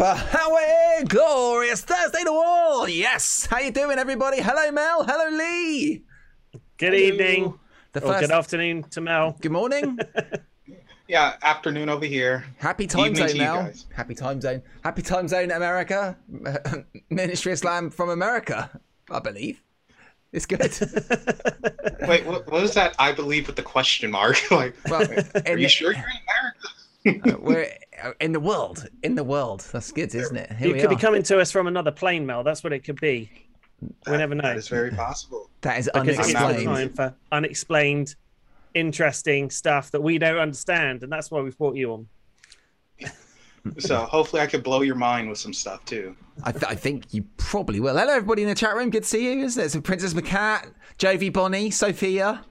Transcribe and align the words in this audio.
Nation 0.00 0.16
Super 0.16 0.36
Howie 0.38 1.04
Glorious 1.06 1.82
Thursday 1.82 2.24
to 2.24 2.30
all. 2.30 2.88
Yes, 2.88 3.46
how 3.50 3.58
you 3.58 3.70
doing, 3.70 3.98
everybody? 3.98 4.40
Hello, 4.40 4.70
Mel. 4.72 5.04
Hello, 5.04 5.36
Lee. 5.36 6.04
Good 6.78 6.94
evening. 6.94 7.58
The 7.92 8.00
first. 8.00 8.20
good 8.20 8.30
afternoon 8.30 8.84
to 8.90 9.00
Mel. 9.00 9.36
Good 9.40 9.52
morning. 9.52 9.98
Yeah, 11.08 11.34
afternoon 11.42 11.88
over 11.88 12.04
here. 12.06 12.44
Happy 12.58 12.86
time 12.86 13.06
Evening 13.06 13.26
zone, 13.30 13.38
Mel. 13.38 13.62
guys. 13.64 13.84
Happy 13.92 14.14
time 14.14 14.40
zone. 14.40 14.62
Happy 14.84 15.02
time 15.02 15.26
zone, 15.26 15.50
America. 15.50 16.16
Ministry 17.10 17.50
of 17.50 17.58
Slam 17.58 17.90
from 17.90 18.10
America, 18.10 18.70
I 19.10 19.18
believe. 19.18 19.60
It's 20.32 20.46
good. 20.46 20.60
Wait, 22.08 22.24
what, 22.24 22.46
what 22.46 22.62
was 22.62 22.74
that? 22.74 22.94
I 23.00 23.10
believe 23.10 23.48
with 23.48 23.56
the 23.56 23.62
question 23.64 24.12
mark. 24.12 24.38
like, 24.52 24.76
Well, 24.88 25.02
are 25.02 25.56
you 25.58 25.64
the- 25.64 25.68
sure 25.68 25.92
you're 25.92 26.04
in 27.04 27.16
America? 27.24 27.42
We're 27.42 27.64
uh, 27.64 27.66
Uh, 28.02 28.12
in 28.20 28.32
the 28.32 28.40
world. 28.40 28.86
In 29.02 29.14
the 29.14 29.24
world. 29.24 29.66
That's 29.72 29.92
good, 29.92 30.14
isn't 30.14 30.36
it? 30.36 30.52
Here 30.52 30.68
You 30.68 30.74
we 30.74 30.80
could 30.80 30.90
are. 30.92 30.96
be 30.96 31.00
coming 31.00 31.22
to 31.24 31.38
us 31.40 31.50
from 31.50 31.66
another 31.66 31.90
plane, 31.90 32.24
Mel. 32.26 32.42
That's 32.42 32.62
what 32.64 32.72
it 32.72 32.80
could 32.80 33.00
be. 33.00 33.30
We 34.06 34.16
never 34.16 34.34
know. 34.34 34.50
It's 34.50 34.68
very 34.68 34.90
possible. 34.90 35.50
that 35.62 35.78
is 35.78 35.90
Because 35.92 36.18
it's 36.18 36.32
the 36.32 36.38
unexplained. 36.38 36.66
time 36.66 36.92
for 36.94 37.14
unexplained, 37.32 38.14
interesting 38.74 39.50
stuff 39.50 39.90
that 39.92 40.02
we 40.02 40.18
don't 40.18 40.38
understand, 40.38 41.02
and 41.02 41.10
that's 41.12 41.30
why 41.30 41.40
we've 41.40 41.56
brought 41.58 41.76
you 41.76 41.92
on. 41.92 42.08
So 43.78 43.98
hopefully 43.98 44.40
I 44.40 44.46
could 44.46 44.62
blow 44.62 44.80
your 44.80 44.94
mind 44.94 45.28
with 45.28 45.36
some 45.36 45.52
stuff 45.52 45.84
too. 45.84 46.16
I, 46.44 46.50
th- 46.52 46.64
I 46.64 46.74
think 46.74 47.12
you 47.12 47.26
probably 47.36 47.78
will. 47.78 47.94
Hello, 47.94 48.10
everybody 48.14 48.40
in 48.40 48.48
the 48.48 48.54
chat 48.54 48.74
room. 48.74 48.88
Good 48.88 49.02
to 49.02 49.08
see 49.10 49.30
you, 49.30 49.44
isn't 49.44 49.62
it? 49.62 49.68
So 49.68 49.82
Princess 49.82 50.14
McCat, 50.14 50.72
Jovi 50.98 51.30
Bonnie, 51.30 51.70
Sophia, 51.70 52.42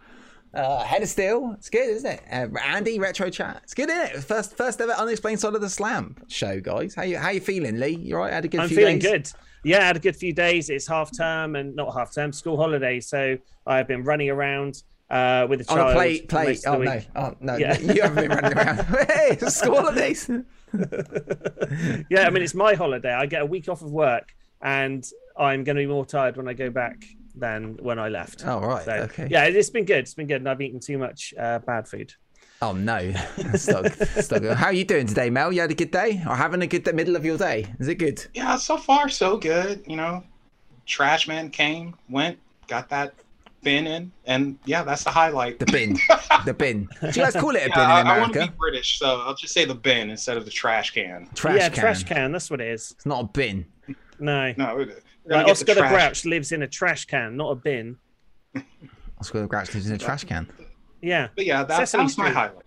uh, 0.53 0.83
Head 0.83 1.01
of 1.03 1.09
Steel. 1.09 1.53
It's 1.57 1.69
good, 1.69 1.89
isn't 1.89 2.09
it? 2.11 2.21
Uh, 2.31 2.47
Andy, 2.63 2.99
Retro 2.99 3.29
Chat. 3.29 3.59
It's 3.63 3.73
good, 3.73 3.89
isn't 3.89 4.15
it? 4.17 4.23
First, 4.23 4.57
first 4.57 4.81
ever 4.81 4.91
unexplained 4.93 5.39
side 5.39 5.53
of 5.55 5.61
the 5.61 5.69
slam 5.69 6.15
show, 6.27 6.59
guys. 6.59 6.95
How 6.95 7.03
you 7.03 7.17
how 7.17 7.29
you 7.29 7.39
feeling, 7.41 7.79
Lee? 7.79 7.95
You 7.97 8.17
right? 8.17 8.33
Had 8.33 8.45
a 8.45 8.47
good 8.47 8.61
I'm 8.61 8.69
feeling 8.69 8.99
days? 8.99 9.11
good. 9.11 9.31
Yeah, 9.63 9.79
I 9.79 9.83
had 9.85 9.95
a 9.97 9.99
good 9.99 10.15
few 10.15 10.33
days. 10.33 10.69
It's 10.69 10.87
half 10.87 11.15
term 11.15 11.55
and 11.55 11.75
not 11.75 11.93
half 11.93 12.13
term, 12.13 12.31
school 12.31 12.57
holidays. 12.57 13.07
So 13.07 13.37
I've 13.67 13.87
been 13.87 14.03
running 14.03 14.29
around 14.29 14.83
uh, 15.09 15.45
with 15.49 15.61
a 15.61 15.71
On 15.71 15.77
child. 15.77 15.91
a 15.91 15.93
play, 15.95 16.21
play. 16.21 16.57
Oh 16.65 16.77
no, 16.77 16.79
week. 16.95 17.07
oh 17.15 17.35
no, 17.41 17.55
Yeah. 17.57 17.77
you 17.79 18.01
haven't 18.01 18.27
been 18.27 18.37
running 18.37 18.57
around. 18.57 18.77
hey, 19.09 19.37
school 19.47 19.75
holidays. 19.75 20.29
Yeah, 22.09 22.25
I 22.27 22.29
mean 22.29 22.43
it's 22.43 22.53
my 22.55 22.73
holiday. 22.73 23.11
I 23.13 23.25
get 23.25 23.41
a 23.41 23.45
week 23.45 23.69
off 23.69 23.81
of 23.81 23.91
work, 23.91 24.33
and 24.61 25.05
I'm 25.37 25.63
going 25.63 25.75
to 25.75 25.81
be 25.81 25.87
more 25.87 26.05
tired 26.05 26.37
when 26.37 26.47
I 26.47 26.53
go 26.53 26.69
back 26.69 27.03
than 27.35 27.77
when 27.81 27.99
I 27.99 28.09
left. 28.09 28.43
Oh 28.45 28.59
right, 28.59 28.85
So, 28.85 28.91
okay. 28.91 29.27
Yeah, 29.29 29.45
it's 29.45 29.69
been 29.69 29.85
good. 29.85 29.99
It's 29.99 30.13
been 30.13 30.27
good, 30.27 30.37
and 30.37 30.49
I've 30.49 30.61
eaten 30.61 30.79
too 30.79 30.97
much 30.97 31.33
uh, 31.39 31.59
bad 31.59 31.87
food. 31.87 32.13
Oh 32.61 32.73
no, 32.73 32.97
it's 33.37 33.67
not, 33.69 33.85
it's 33.85 34.29
not 34.29 34.41
good. 34.41 34.57
How 34.57 34.67
are 34.67 34.73
you 34.73 34.83
doing 34.83 35.07
today, 35.07 35.29
Mel? 35.29 35.51
You 35.51 35.61
had 35.61 35.71
a 35.71 35.75
good 35.75 35.91
day, 35.91 36.21
or 36.27 36.35
having 36.35 36.61
a 36.61 36.67
good 36.67 36.83
day, 36.83 36.91
middle 36.91 37.15
of 37.15 37.23
your 37.23 37.37
day? 37.37 37.73
Is 37.79 37.87
it 37.87 37.95
good? 37.95 38.25
Yeah, 38.33 38.57
so 38.57 38.75
far 38.77 39.07
so 39.07 39.37
good. 39.37 39.83
You 39.87 39.95
know, 39.95 40.23
trash 40.85 41.27
man 41.27 41.51
came, 41.51 41.95
went, 42.09 42.37
got 42.67 42.89
that 42.89 43.13
bin 43.63 43.87
in, 43.87 44.11
and 44.25 44.57
yeah, 44.65 44.83
that's 44.83 45.03
the 45.03 45.09
highlight. 45.09 45.59
The 45.59 45.65
bin, 45.67 45.97
the 46.45 46.53
bin. 46.53 46.89
Do 47.01 47.07
you 47.07 47.13
guys 47.13 47.33
call 47.33 47.55
it 47.55 47.65
a 47.65 47.69
Yeah, 47.69 47.75
bin 47.75 47.83
in 47.85 48.07
I, 48.07 48.15
I 48.15 48.19
want 48.19 48.33
to 48.33 48.39
be 48.47 48.53
British, 48.57 48.99
so 48.99 49.21
I'll 49.21 49.35
just 49.35 49.53
say 49.53 49.63
the 49.65 49.75
bin 49.75 50.09
instead 50.09 50.35
of 50.35 50.43
the 50.45 50.51
trash 50.51 50.91
can. 50.91 51.29
Trash 51.35 51.57
yeah, 51.57 51.69
can. 51.69 51.79
trash 51.79 52.03
can. 52.03 52.31
That's 52.31 52.51
what 52.51 52.59
it 52.61 52.67
is. 52.67 52.91
It's 52.91 53.05
not 53.05 53.23
a 53.23 53.27
bin. 53.27 53.65
No, 54.19 54.53
No, 54.57 54.75
we're, 54.75 55.01
we're 55.29 55.43
like 55.43 55.47
Oscar 55.51 55.73
the, 55.75 55.81
trash. 55.81 55.91
Grouch 55.91 56.25
lives 56.25 56.51
in 56.51 56.61
a 56.63 56.67
trash 56.67 57.05
can, 57.05 57.37
not 57.37 57.51
a 57.51 57.55
bin. 57.55 57.97
Oscar 59.19 59.41
the 59.41 59.47
Grouch 59.47 59.73
lives 59.73 59.87
in 59.87 59.95
a 59.95 59.97
trash 59.97 60.23
can. 60.23 60.47
Yeah, 61.01 61.27
But 61.35 61.45
yeah, 61.45 61.59
that, 61.59 61.67
that 61.69 61.77
Sesame 61.89 62.03
was 62.03 62.17
my 62.17 62.29
highlight. 62.29 62.63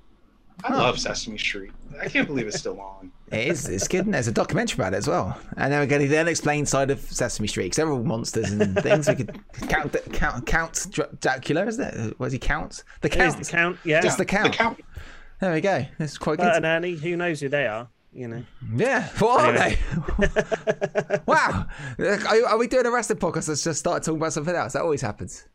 I 0.64 0.72
Oh. 0.74 0.76
love 0.78 0.98
Sesame 0.98 1.38
Street. 1.38 1.72
I 2.00 2.08
can't 2.08 2.26
believe 2.26 2.46
it's 2.46 2.58
still 2.58 2.80
on. 2.80 3.10
It 3.32 3.48
is. 3.48 3.66
It's 3.66 3.88
good. 3.88 4.04
And 4.04 4.12
there's 4.12 4.28
a 4.28 4.32
documentary 4.32 4.74
about 4.76 4.92
it 4.92 4.98
as 4.98 5.08
well. 5.08 5.38
And 5.56 5.72
then 5.72 5.80
we're 5.80 5.86
getting 5.86 6.10
the 6.10 6.18
unexplained 6.18 6.68
side 6.68 6.90
of 6.90 7.00
Sesame 7.00 7.48
Street. 7.48 7.70
'cause 7.70 7.76
they're 7.76 7.90
all 7.90 8.02
monsters 8.02 8.50
and 8.52 8.76
things. 8.82 9.08
We 9.08 9.14
could 9.14 9.40
count, 9.70 9.96
count, 10.12 10.44
count 10.46 10.86
Dr- 10.90 11.18
Dracula, 11.18 11.64
isn't 11.66 11.82
it? 11.82 12.20
What 12.20 12.26
does 12.26 12.34
he 12.34 12.38
count? 12.38 12.84
The 13.00 13.08
count. 13.08 13.38
the 13.38 13.44
count. 13.50 13.78
Yeah, 13.84 14.02
Just 14.02 14.18
the 14.18 14.26
count. 14.26 14.52
The 14.52 14.58
count. 14.58 14.80
There 15.40 15.50
we 15.54 15.62
go. 15.62 15.86
It's 15.98 16.18
quite 16.18 16.36
Bert 16.38 16.48
good. 16.48 16.56
and 16.56 16.66
Ernie. 16.66 16.94
Who 16.96 17.16
knows 17.16 17.40
who 17.40 17.48
they 17.48 17.66
are? 17.66 17.88
You 18.12 18.28
know. 18.28 18.42
Yeah. 18.76 19.08
What 19.18 19.40
are 19.40 19.54
Anyway. 19.54 19.78
they? 20.18 21.18
wow. 21.26 21.66
Are, 21.98 22.46
are 22.46 22.58
we 22.58 22.66
doing 22.66 22.84
a 22.86 22.90
wrestling 22.90 23.18
podcast 23.18 23.46
that's 23.46 23.64
just 23.64 23.78
started 23.80 24.04
talking 24.04 24.20
about 24.20 24.32
something 24.32 24.54
else? 24.54 24.74
That 24.74 24.82
always 24.82 25.00
happens. 25.00 25.46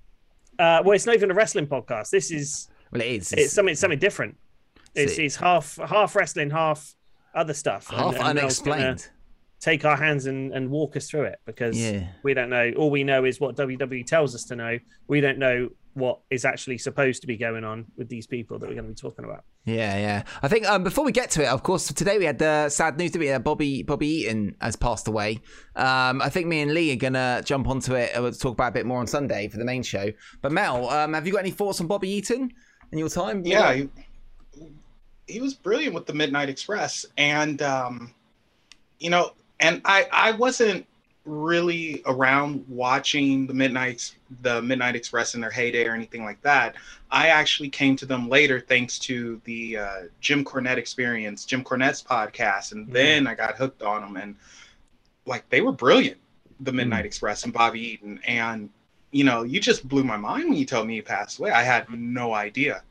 Uh, 0.57 0.81
well, 0.84 0.94
it's 0.94 1.06
not 1.06 1.16
even 1.16 1.29
a 1.29 1.34
wrestling 1.35 1.68
podcast. 1.68 2.09
This 2.09 2.31
is 2.31 2.68
Well, 2.91 3.01
it 3.01 3.07
is. 3.07 3.31
it's 3.34 3.53
something 3.53 3.75
something 3.75 4.00
different. 4.00 4.38
It's, 4.95 5.19
it's 5.19 5.35
half 5.35 5.78
half 5.88 6.16
wrestling, 6.16 6.50
half 6.50 6.95
other 7.35 7.53
stuff. 7.53 7.88
Half 7.88 8.16
and 8.16 8.23
unexplained. 8.40 9.07
Take 9.59 9.85
our 9.85 9.97
hands 9.97 10.25
and, 10.28 10.53
and 10.53 10.69
walk 10.69 10.95
us 10.95 11.09
through 11.09 11.24
it 11.25 11.39
because 11.45 11.78
Yeah. 11.79 12.07
we 12.24 12.34
don't 12.34 12.50
know. 12.50 12.72
All 12.78 12.89
we 12.91 13.03
know 13.03 13.25
is 13.25 13.39
what 13.39 13.56
WWE 13.56 14.06
tells 14.06 14.34
us 14.35 14.44
to 14.45 14.56
know. 14.56 14.78
We 15.07 15.19
don't 15.22 15.38
know 15.39 15.69
what 15.97 16.19
is 16.30 16.46
actually 16.46 16.78
supposed 16.78 17.22
to 17.22 17.28
be 17.28 17.35
going 17.38 17.63
on 17.63 17.85
with 17.97 18.08
these 18.08 18.28
people 18.28 18.59
that 18.59 18.69
we're 18.69 18.75
going 18.75 18.85
to 18.85 18.91
be 18.91 18.96
talking 18.96 19.25
about. 19.25 19.44
Yeah, 19.66 19.97
yeah. 19.97 20.24
I 20.44 20.47
think 20.47 20.69
um, 20.69 20.84
before 20.84 21.03
we 21.03 21.12
get 21.12 21.31
to 21.31 21.44
it, 21.44 21.47
of 21.47 21.63
course, 21.63 21.91
today 21.91 22.19
we 22.19 22.25
had 22.25 22.38
the 22.38 22.69
sad 22.69 22.97
news 22.97 23.12
that 23.12 23.19
we 23.19 23.28
had 23.28 23.44
Bobby 23.44 23.81
Bobby 23.81 24.07
Eaton 24.07 24.56
has 24.62 24.75
passed 24.75 25.07
away. 25.07 25.40
Um, 25.75 26.22
I 26.22 26.30
think 26.30 26.46
me 26.46 26.62
and 26.62 26.74
Lee 26.74 26.94
are 26.94 26.97
gonna 26.97 27.41
jump 27.44 27.68
onto 27.68 27.96
it. 27.96 28.12
and 28.13 28.24
We'll 28.24 28.31
talk 28.31 28.53
about 28.53 28.68
it 28.68 28.69
a 28.69 28.74
bit 28.74 28.86
more 28.86 29.00
on 29.00 29.07
Sunday 29.07 29.47
for 29.47 29.57
the 29.57 29.66
main 29.66 29.81
show. 29.81 30.12
But 30.41 30.52
Mel, 30.52 30.88
um, 30.90 31.13
have 31.13 31.25
you 31.25 31.34
got 31.34 31.40
any 31.40 31.52
thoughts 31.52 31.81
on 31.81 31.88
Bobby 31.88 32.09
Eaton 32.09 32.52
in 32.91 32.97
your 33.00 33.09
time? 33.09 33.44
Yeah, 33.44 33.74
he, 33.74 33.90
he 35.28 35.41
was 35.41 35.56
brilliant 35.56 35.96
with 35.96 36.06
the 36.06 36.13
Midnight 36.13 36.50
Express, 36.50 37.06
and 37.18 37.62
um, 37.63 38.13
you 39.00 39.09
know, 39.09 39.31
and 39.59 39.81
I 39.84 40.07
I 40.12 40.31
wasn't 40.34 40.86
really 41.25 42.03
around 42.06 42.66
watching 42.69 43.47
the 43.47 43.53
Midnight 43.53 44.16
the 44.42 44.62
Midnight 44.62 44.96
Express 44.96 45.36
in 45.36 45.42
their 45.42 45.52
heyday 45.52 45.86
or 45.86 45.94
anything 45.94 46.24
like 46.24 46.42
that. 46.42 46.76
I 47.12 47.30
actually 47.30 47.70
came 47.70 47.96
to 47.98 48.06
them 48.06 48.30
later 48.30 48.60
thanks 48.60 49.00
to 49.00 49.42
the 49.46 49.78
uh, 49.78 50.02
Jim 50.22 50.44
Cornette 50.44 50.78
experience, 50.78 51.46
Jim 51.46 51.64
Cornette's 51.64 52.04
podcast, 52.04 52.72
and 52.72 52.92
then 52.92 53.28
I 53.28 53.36
got 53.36 53.56
hooked 53.56 53.82
on 53.82 54.02
them, 54.02 54.18
and 54.18 54.36
like 55.26 55.48
they 55.50 55.62
were 55.62 55.72
brilliant, 55.72 56.18
the 56.60 56.72
Midnight 56.72 57.06
Express 57.06 57.44
and 57.44 57.54
Bobby 57.54 57.82
Eaton, 57.82 58.20
and 58.26 58.70
you 59.12 59.24
know, 59.24 59.44
you 59.44 59.60
just 59.60 59.88
blew 59.88 60.04
my 60.04 60.18
mind 60.18 60.50
when 60.50 60.58
you 60.58 60.66
told 60.66 60.88
me 60.88 60.96
he 60.96 61.02
passed 61.02 61.40
away. 61.40 61.52
I 61.52 61.64
had 61.64 61.90
no 61.90 62.34
idea. 62.34 62.84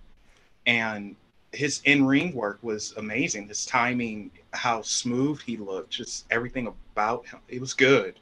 And 0.66 1.14
his 1.52 1.80
in-ring 1.84 2.34
work 2.34 2.58
was 2.62 2.94
amazing. 2.96 3.48
His 3.48 3.66
timing, 3.66 4.30
how 4.52 4.82
smooth 4.82 5.40
he 5.42 5.56
looked, 5.56 5.90
just 5.90 6.26
everything 6.30 6.66
about 6.66 7.26
him. 7.26 7.40
It 7.48 7.60
was 7.60 7.74
good. 7.74 8.18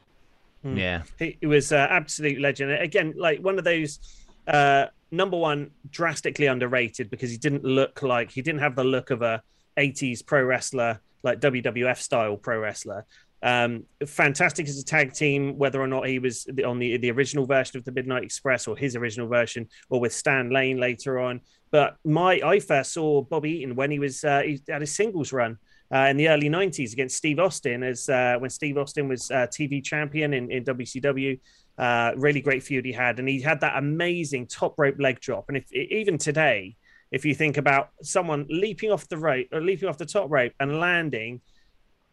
Yeah, 0.64 1.02
He, 1.18 1.36
he 1.40 1.46
was 1.46 1.72
uh, 1.72 1.86
absolute 1.90 2.40
legend. 2.40 2.72
Again, 2.72 3.14
like 3.16 3.40
one 3.40 3.58
of 3.58 3.64
those 3.64 3.98
uh, 4.46 4.86
number 5.10 5.36
one, 5.36 5.70
drastically 5.90 6.46
underrated 6.46 7.10
because 7.10 7.30
he 7.30 7.36
didn't 7.36 7.64
look 7.64 8.02
like 8.02 8.30
he 8.30 8.42
didn't 8.42 8.60
have 8.60 8.76
the 8.76 8.84
look 8.84 9.10
of 9.10 9.22
a 9.22 9.42
80s 9.78 10.24
pro 10.24 10.42
wrestler, 10.42 11.00
like 11.22 11.40
WWF 11.40 11.98
style 11.98 12.36
pro 12.36 12.58
wrestler. 12.58 13.06
Um, 13.42 13.84
fantastic 14.06 14.66
as 14.68 14.78
a 14.78 14.84
tag 14.84 15.12
team, 15.12 15.58
whether 15.58 15.80
or 15.80 15.86
not 15.86 16.08
he 16.08 16.18
was 16.18 16.46
on 16.66 16.78
the 16.78 16.96
the 16.96 17.10
original 17.10 17.44
version 17.46 17.78
of 17.78 17.84
the 17.84 17.92
Midnight 17.92 18.24
Express 18.24 18.66
or 18.66 18.76
his 18.76 18.96
original 18.96 19.28
version, 19.28 19.68
or 19.90 20.00
with 20.00 20.14
Stan 20.14 20.50
Lane 20.50 20.78
later 20.78 21.20
on. 21.20 21.40
But 21.70 21.96
my 22.04 22.40
I 22.44 22.60
first 22.60 22.92
saw 22.92 23.22
Bobby 23.22 23.58
Eaton 23.58 23.76
when 23.76 23.90
he 23.90 23.98
was 23.98 24.24
uh, 24.24 24.40
he 24.40 24.62
had 24.68 24.80
his 24.80 24.94
singles 24.94 25.32
run 25.32 25.58
uh, 25.94 26.08
in 26.08 26.16
the 26.16 26.28
early 26.28 26.48
90s 26.48 26.92
against 26.92 27.16
Steve 27.16 27.38
Austin 27.38 27.84
as 27.84 28.08
uh, 28.08 28.36
when 28.38 28.50
Steve 28.50 28.76
Austin 28.76 29.08
was 29.08 29.30
uh, 29.30 29.46
TV 29.46 29.82
champion 29.82 30.34
in, 30.34 30.50
in 30.50 30.64
WCW. 30.64 31.38
Uh, 31.78 32.12
really 32.16 32.40
great 32.40 32.62
feud 32.62 32.84
he 32.84 32.92
had, 32.92 33.18
and 33.18 33.28
he 33.28 33.40
had 33.40 33.60
that 33.60 33.76
amazing 33.76 34.46
top 34.46 34.74
rope 34.78 34.96
leg 34.98 35.20
drop. 35.20 35.44
And 35.48 35.56
if 35.56 35.72
even 35.72 36.18
today, 36.18 36.76
if 37.10 37.24
you 37.24 37.34
think 37.34 37.56
about 37.56 37.90
someone 38.02 38.46
leaping 38.48 38.90
off 38.90 39.08
the 39.08 39.16
rope 39.16 39.46
or 39.52 39.60
leaping 39.60 39.88
off 39.88 39.98
the 39.98 40.06
top 40.06 40.30
rope 40.30 40.52
and 40.60 40.80
landing 40.80 41.40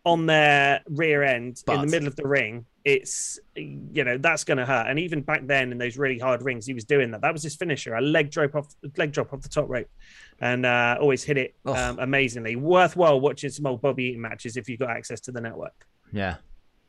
on 0.03 0.25
their 0.25 0.81
rear 0.87 1.23
end 1.23 1.61
in 1.67 1.81
the 1.81 1.87
middle 1.87 2.07
of 2.07 2.15
the 2.15 2.27
ring, 2.27 2.65
it's 2.83 3.39
you 3.55 4.03
know 4.03 4.17
that's 4.17 4.43
going 4.43 4.57
to 4.57 4.65
hurt. 4.65 4.87
And 4.87 4.97
even 4.99 5.21
back 5.21 5.45
then 5.45 5.71
in 5.71 5.77
those 5.77 5.97
really 5.97 6.17
hard 6.17 6.41
rings, 6.41 6.65
he 6.65 6.73
was 6.73 6.83
doing 6.85 7.11
that. 7.11 7.21
That 7.21 7.33
was 7.33 7.43
his 7.43 7.55
finisher, 7.55 7.93
a 7.95 8.01
leg 8.01 8.31
drop 8.31 8.55
off 8.55 8.73
leg 8.97 9.11
drop 9.11 9.33
off 9.33 9.41
the 9.41 9.49
top 9.49 9.69
rope, 9.69 9.89
and 10.39 10.65
uh, 10.65 10.97
always 10.99 11.23
hit 11.23 11.37
it 11.37 11.55
um, 11.65 11.99
amazingly. 11.99 12.55
Worthwhile 12.55 13.19
watching 13.19 13.49
some 13.51 13.67
old 13.67 13.81
Bobby 13.81 14.05
Eaton 14.05 14.21
matches 14.21 14.57
if 14.57 14.67
you've 14.67 14.79
got 14.79 14.89
access 14.89 15.19
to 15.21 15.31
the 15.31 15.41
network. 15.41 15.85
yeah. 16.11 16.37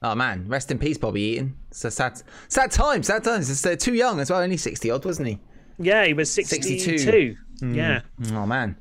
Oh 0.05 0.17
man, 0.17 0.49
rest 0.49 0.69
in 0.73 0.81
peace, 0.81 0.99
Bobby 0.99 1.21
Eaton. 1.21 1.57
So 1.71 1.89
sad, 1.89 2.21
sad 2.49 2.73
times, 2.73 3.07
sad 3.07 3.23
times. 3.23 3.49
It's 3.49 3.65
uh, 3.65 3.77
too 3.77 3.95
young 3.95 4.19
as 4.19 4.31
well. 4.31 4.41
Only 4.41 4.57
sixty 4.57 4.91
odd, 4.91 5.05
wasn't 5.05 5.29
he? 5.29 5.39
Yeah, 5.79 6.05
he 6.05 6.15
was 6.15 6.31
62. 6.33 6.99
62. 6.99 7.37
Yeah. 7.63 8.01
Oh 8.33 8.45
man, 8.45 8.77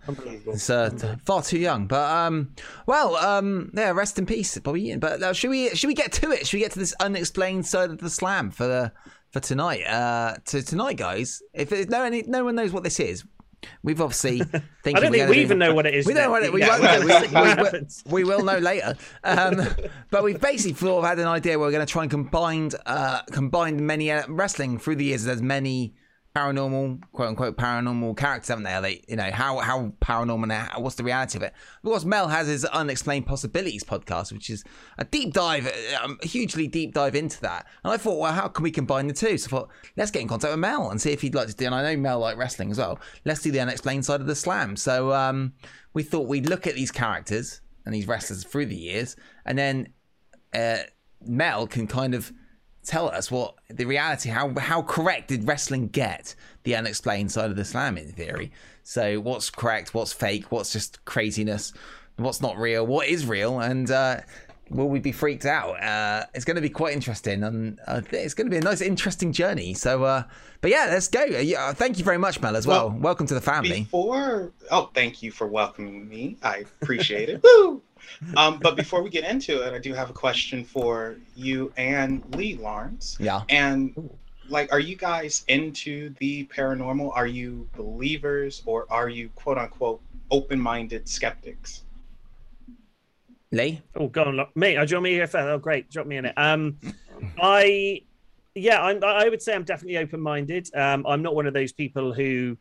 it's 0.48 0.70
uh, 0.70 0.90
far 1.24 1.44
too 1.44 1.60
young. 1.60 1.86
But 1.88 2.10
um, 2.12 2.54
well, 2.88 3.16
um, 3.18 3.72
yeah, 3.76 3.92
rest 3.92 4.18
in 4.18 4.26
peace, 4.26 4.58
Bobby 4.58 4.86
Eaton. 4.88 5.00
But 5.00 5.22
uh, 5.22 5.34
should 5.34 5.50
we 5.52 5.70
should 5.76 5.88
we 5.88 5.94
get 5.94 6.12
to 6.14 6.32
it? 6.32 6.48
Should 6.48 6.58
we 6.58 6.62
get 6.62 6.72
to 6.72 6.80
this 6.80 6.94
unexplained 7.00 7.66
side 7.68 7.92
of 7.92 8.00
the 8.00 8.10
slam 8.10 8.50
for 8.50 8.66
the 8.66 8.92
for 9.30 9.40
tonight? 9.40 9.84
Uh, 9.86 10.36
to 10.46 10.64
tonight, 10.64 10.98
guys. 10.98 11.42
If 11.54 11.70
there's 11.70 11.90
no 11.90 12.04
any, 12.04 12.24
no 12.24 12.44
one 12.44 12.56
knows 12.56 12.72
what 12.72 12.84
this 12.84 13.00
is, 13.00 13.24
we've 13.84 14.02
obviously. 14.02 14.42
I 14.84 14.92
don't 14.94 15.12
think 15.12 15.30
we 15.30 15.38
even 15.38 15.60
know 15.60 15.76
what 15.76 15.86
it 15.86 15.94
is. 15.94 16.08
We 16.08 16.16
don't 16.16 16.24
know 16.24 16.32
what 16.32 16.42
it, 16.44 16.52
we 16.52 16.62
Yeah, 16.62 16.80
won't 16.80 17.06
know. 17.06 17.06
We, 17.06 17.54
we, 17.56 17.62
will- 17.62 17.88
we 18.08 18.24
will 18.24 18.44
know 18.44 18.58
later. 18.58 18.96
Um, 19.24 19.62
but 20.10 20.24
we've 20.24 20.42
basically 20.42 20.74
sort 20.74 21.04
of 21.04 21.08
had 21.08 21.20
an 21.20 21.28
idea. 21.28 21.60
We're 21.60 21.70
going 21.72 21.86
to 21.86 21.92
try 21.92 22.02
and 22.02 22.10
combine 22.10 22.72
uh, 22.88 23.22
combine 23.32 23.86
many 23.86 24.10
uh, 24.12 24.24
wrestling 24.28 24.80
through 24.80 24.96
the 24.96 25.06
years. 25.06 25.24
There's 25.26 25.42
many 25.44 25.94
paranormal, 26.36 27.02
quote 27.12 27.30
unquote, 27.30 27.58
paranormal 27.58 28.16
characters, 28.16 28.48
haven't? 28.50 28.64
They, 28.64 29.02
you 29.08 29.16
know, 29.16 29.30
how 29.32 29.60
how 29.60 29.92
paranormal? 30.02 30.44
and 30.44 30.52
how- 30.52 30.80
What's 30.80 30.96
the 30.96 31.04
reality 31.04 31.38
of 31.38 31.44
it? 31.44 31.54
Of 31.78 31.84
course, 31.84 32.06
Mel 32.06 32.28
has 32.30 32.48
his 32.48 32.64
Unexplained 32.66 33.26
Possibilities 33.26 33.84
podcast, 33.84 34.32
which 34.32 34.50
is 34.50 34.64
a 34.98 35.04
deep 35.06 35.34
dive, 35.34 35.72
um, 36.02 36.18
a 36.24 36.28
hugely 36.28 36.68
deep 36.68 36.94
dive 36.94 37.16
into 37.16 37.42
that. 37.42 37.66
And 37.84 37.94
I 37.94 37.98
thought, 37.98 38.20
well, 38.20 38.32
how 38.32 38.48
can 38.48 38.64
we 38.64 38.72
combine 38.72 39.08
the 39.08 39.14
two? 39.14 39.38
So 39.38 39.48
I 39.48 39.50
thought, 39.50 39.70
let's 39.98 40.12
get 40.12 40.22
in 40.22 40.28
contact 40.28 40.52
with 40.52 40.60
Mel 40.60 40.90
and 40.90 41.02
see 41.02 41.12
if 41.12 41.22
he'd 41.22 41.36
like 41.36 41.48
to 41.48 41.54
do. 41.54 41.66
And 41.66 41.76
I 41.76 41.84
know 41.84 42.00
Mel 42.00 42.20
like 42.20 42.38
wrestling 42.38 42.72
as 42.72 42.78
well. 42.78 43.00
Let's 43.26 43.42
do 43.42 43.52
the 43.52 43.60
unexplained 43.60 44.06
side 44.06 44.22
of 44.22 44.28
the 44.28 44.36
slam. 44.36 44.76
So 44.76 45.14
um, 45.14 45.54
we 45.94 46.04
thought 46.04 46.28
we'd 46.28 46.48
look 46.48 46.66
at 46.68 46.76
these 46.76 46.92
characters 46.92 47.62
and 47.86 47.94
these 47.94 48.08
wrestlers 48.08 48.44
through 48.44 48.68
the 48.68 48.76
years, 48.76 49.16
and 49.46 49.58
then 49.58 49.90
uh, 50.54 50.78
Mel 51.26 51.66
can 51.68 51.88
kind 51.88 52.14
of 52.14 52.32
tell 52.84 53.10
us 53.10 53.30
what 53.32 53.56
the 53.70 53.86
reality, 53.86 54.30
how 54.30 54.54
how 54.58 54.82
correct 54.82 55.30
did 55.30 55.48
wrestling 55.48 55.88
get 55.88 56.36
the 56.64 56.76
unexplained 56.76 57.32
side 57.32 57.50
of 57.50 57.56
the 57.56 57.66
slam 57.66 57.98
in 57.98 58.12
theory. 58.12 58.52
So 58.84 59.20
what's 59.20 59.50
correct, 59.50 59.94
what's 59.94 60.14
fake, 60.14 60.52
what's 60.52 60.74
just 60.74 61.04
craziness, 61.06 61.74
what's 62.18 62.42
not 62.42 62.58
real, 62.58 62.86
what 62.86 63.08
is 63.08 63.26
real, 63.26 63.60
and 63.60 63.90
uh, 63.90 64.22
will 64.72 64.90
we 64.90 65.00
be 65.00 65.12
freaked 65.12 65.46
out? 65.46 65.82
Uh, 65.82 66.26
it's 66.34 66.46
going 66.46 66.56
to 66.56 66.62
be 66.62 66.70
quite 66.70 66.94
interesting, 66.94 67.44
and 67.44 67.80
uh, 67.88 68.02
it's 68.12 68.34
going 68.34 68.48
to 68.48 68.52
be 68.52 68.58
a 68.58 68.62
nice, 68.62 68.82
interesting 68.82 69.32
journey. 69.32 69.74
So, 69.74 70.04
uh, 70.04 70.24
but 70.62 70.72
yeah, 70.72 70.88
let's 70.90 71.08
go. 71.08 71.22
Uh, 71.22 71.40
yeah, 71.40 71.74
thank 71.74 71.98
you 72.00 72.04
very 72.04 72.18
much, 72.18 72.42
Mel, 72.42 72.56
as 72.56 72.66
well. 72.66 72.90
Well, 72.90 73.00
Welcome 73.00 73.28
to 73.28 73.34
the 73.34 73.42
family. 73.42 73.82
Before, 73.82 74.52
oh, 74.72 74.90
thank 74.94 75.22
you 75.22 75.32
for 75.32 75.48
welcoming 75.48 76.08
me. 76.08 76.38
I 76.42 76.66
appreciate 76.82 77.30
it. 77.30 77.44
Woo! 77.44 77.82
Um, 78.38 78.60
but 78.60 78.76
before 78.76 79.02
we 79.02 79.10
get 79.10 79.24
into 79.24 79.62
it, 79.66 79.74
I 79.74 79.80
do 79.80 79.94
have 79.94 80.10
a 80.10 80.14
question 80.14 80.64
for 80.64 81.16
you 81.36 81.74
and 81.78 82.24
Lee 82.36 82.56
Lawrence. 82.56 83.18
Yeah. 83.20 83.42
And 83.50 84.10
like, 84.50 84.72
are 84.72 84.80
you 84.80 84.96
guys 84.96 85.44
into 85.48 86.14
the 86.20 86.46
paranormal? 86.46 87.12
Are 87.16 87.28
you 87.28 87.68
believers 87.76 88.62
or 88.66 88.86
are 88.90 89.10
you 89.10 89.30
quote 89.36 89.58
unquote 89.58 90.02
open-minded 90.30 91.08
skeptics? 91.08 91.84
Lee? 93.52 93.82
Oh, 93.96 94.08
go 94.08 94.24
on, 94.24 94.36
look. 94.36 94.56
me. 94.56 94.78
Oh, 94.78 94.86
do 94.86 94.92
you 94.92 94.98
want 94.98 95.04
me 95.04 95.12
here 95.12 95.28
first? 95.28 95.46
Oh, 95.48 95.58
great. 95.58 95.90
Drop 95.90 96.08
me 96.08 96.18
in 96.18 96.26
it. 96.26 96.34
Um, 96.38 96.78
I, 97.42 98.04
yeah, 98.56 98.82
I'm, 98.82 99.04
I 99.04 99.28
would 99.30 99.42
say 99.42 99.54
I'm 99.54 99.64
definitely 99.64 99.98
open-minded. 99.98 100.70
Um, 100.76 101.06
I'm 101.08 101.22
not 101.22 101.36
one 101.36 101.48
of 101.48 101.54
those 101.54 101.74
people 101.74 102.14
who 102.14 102.58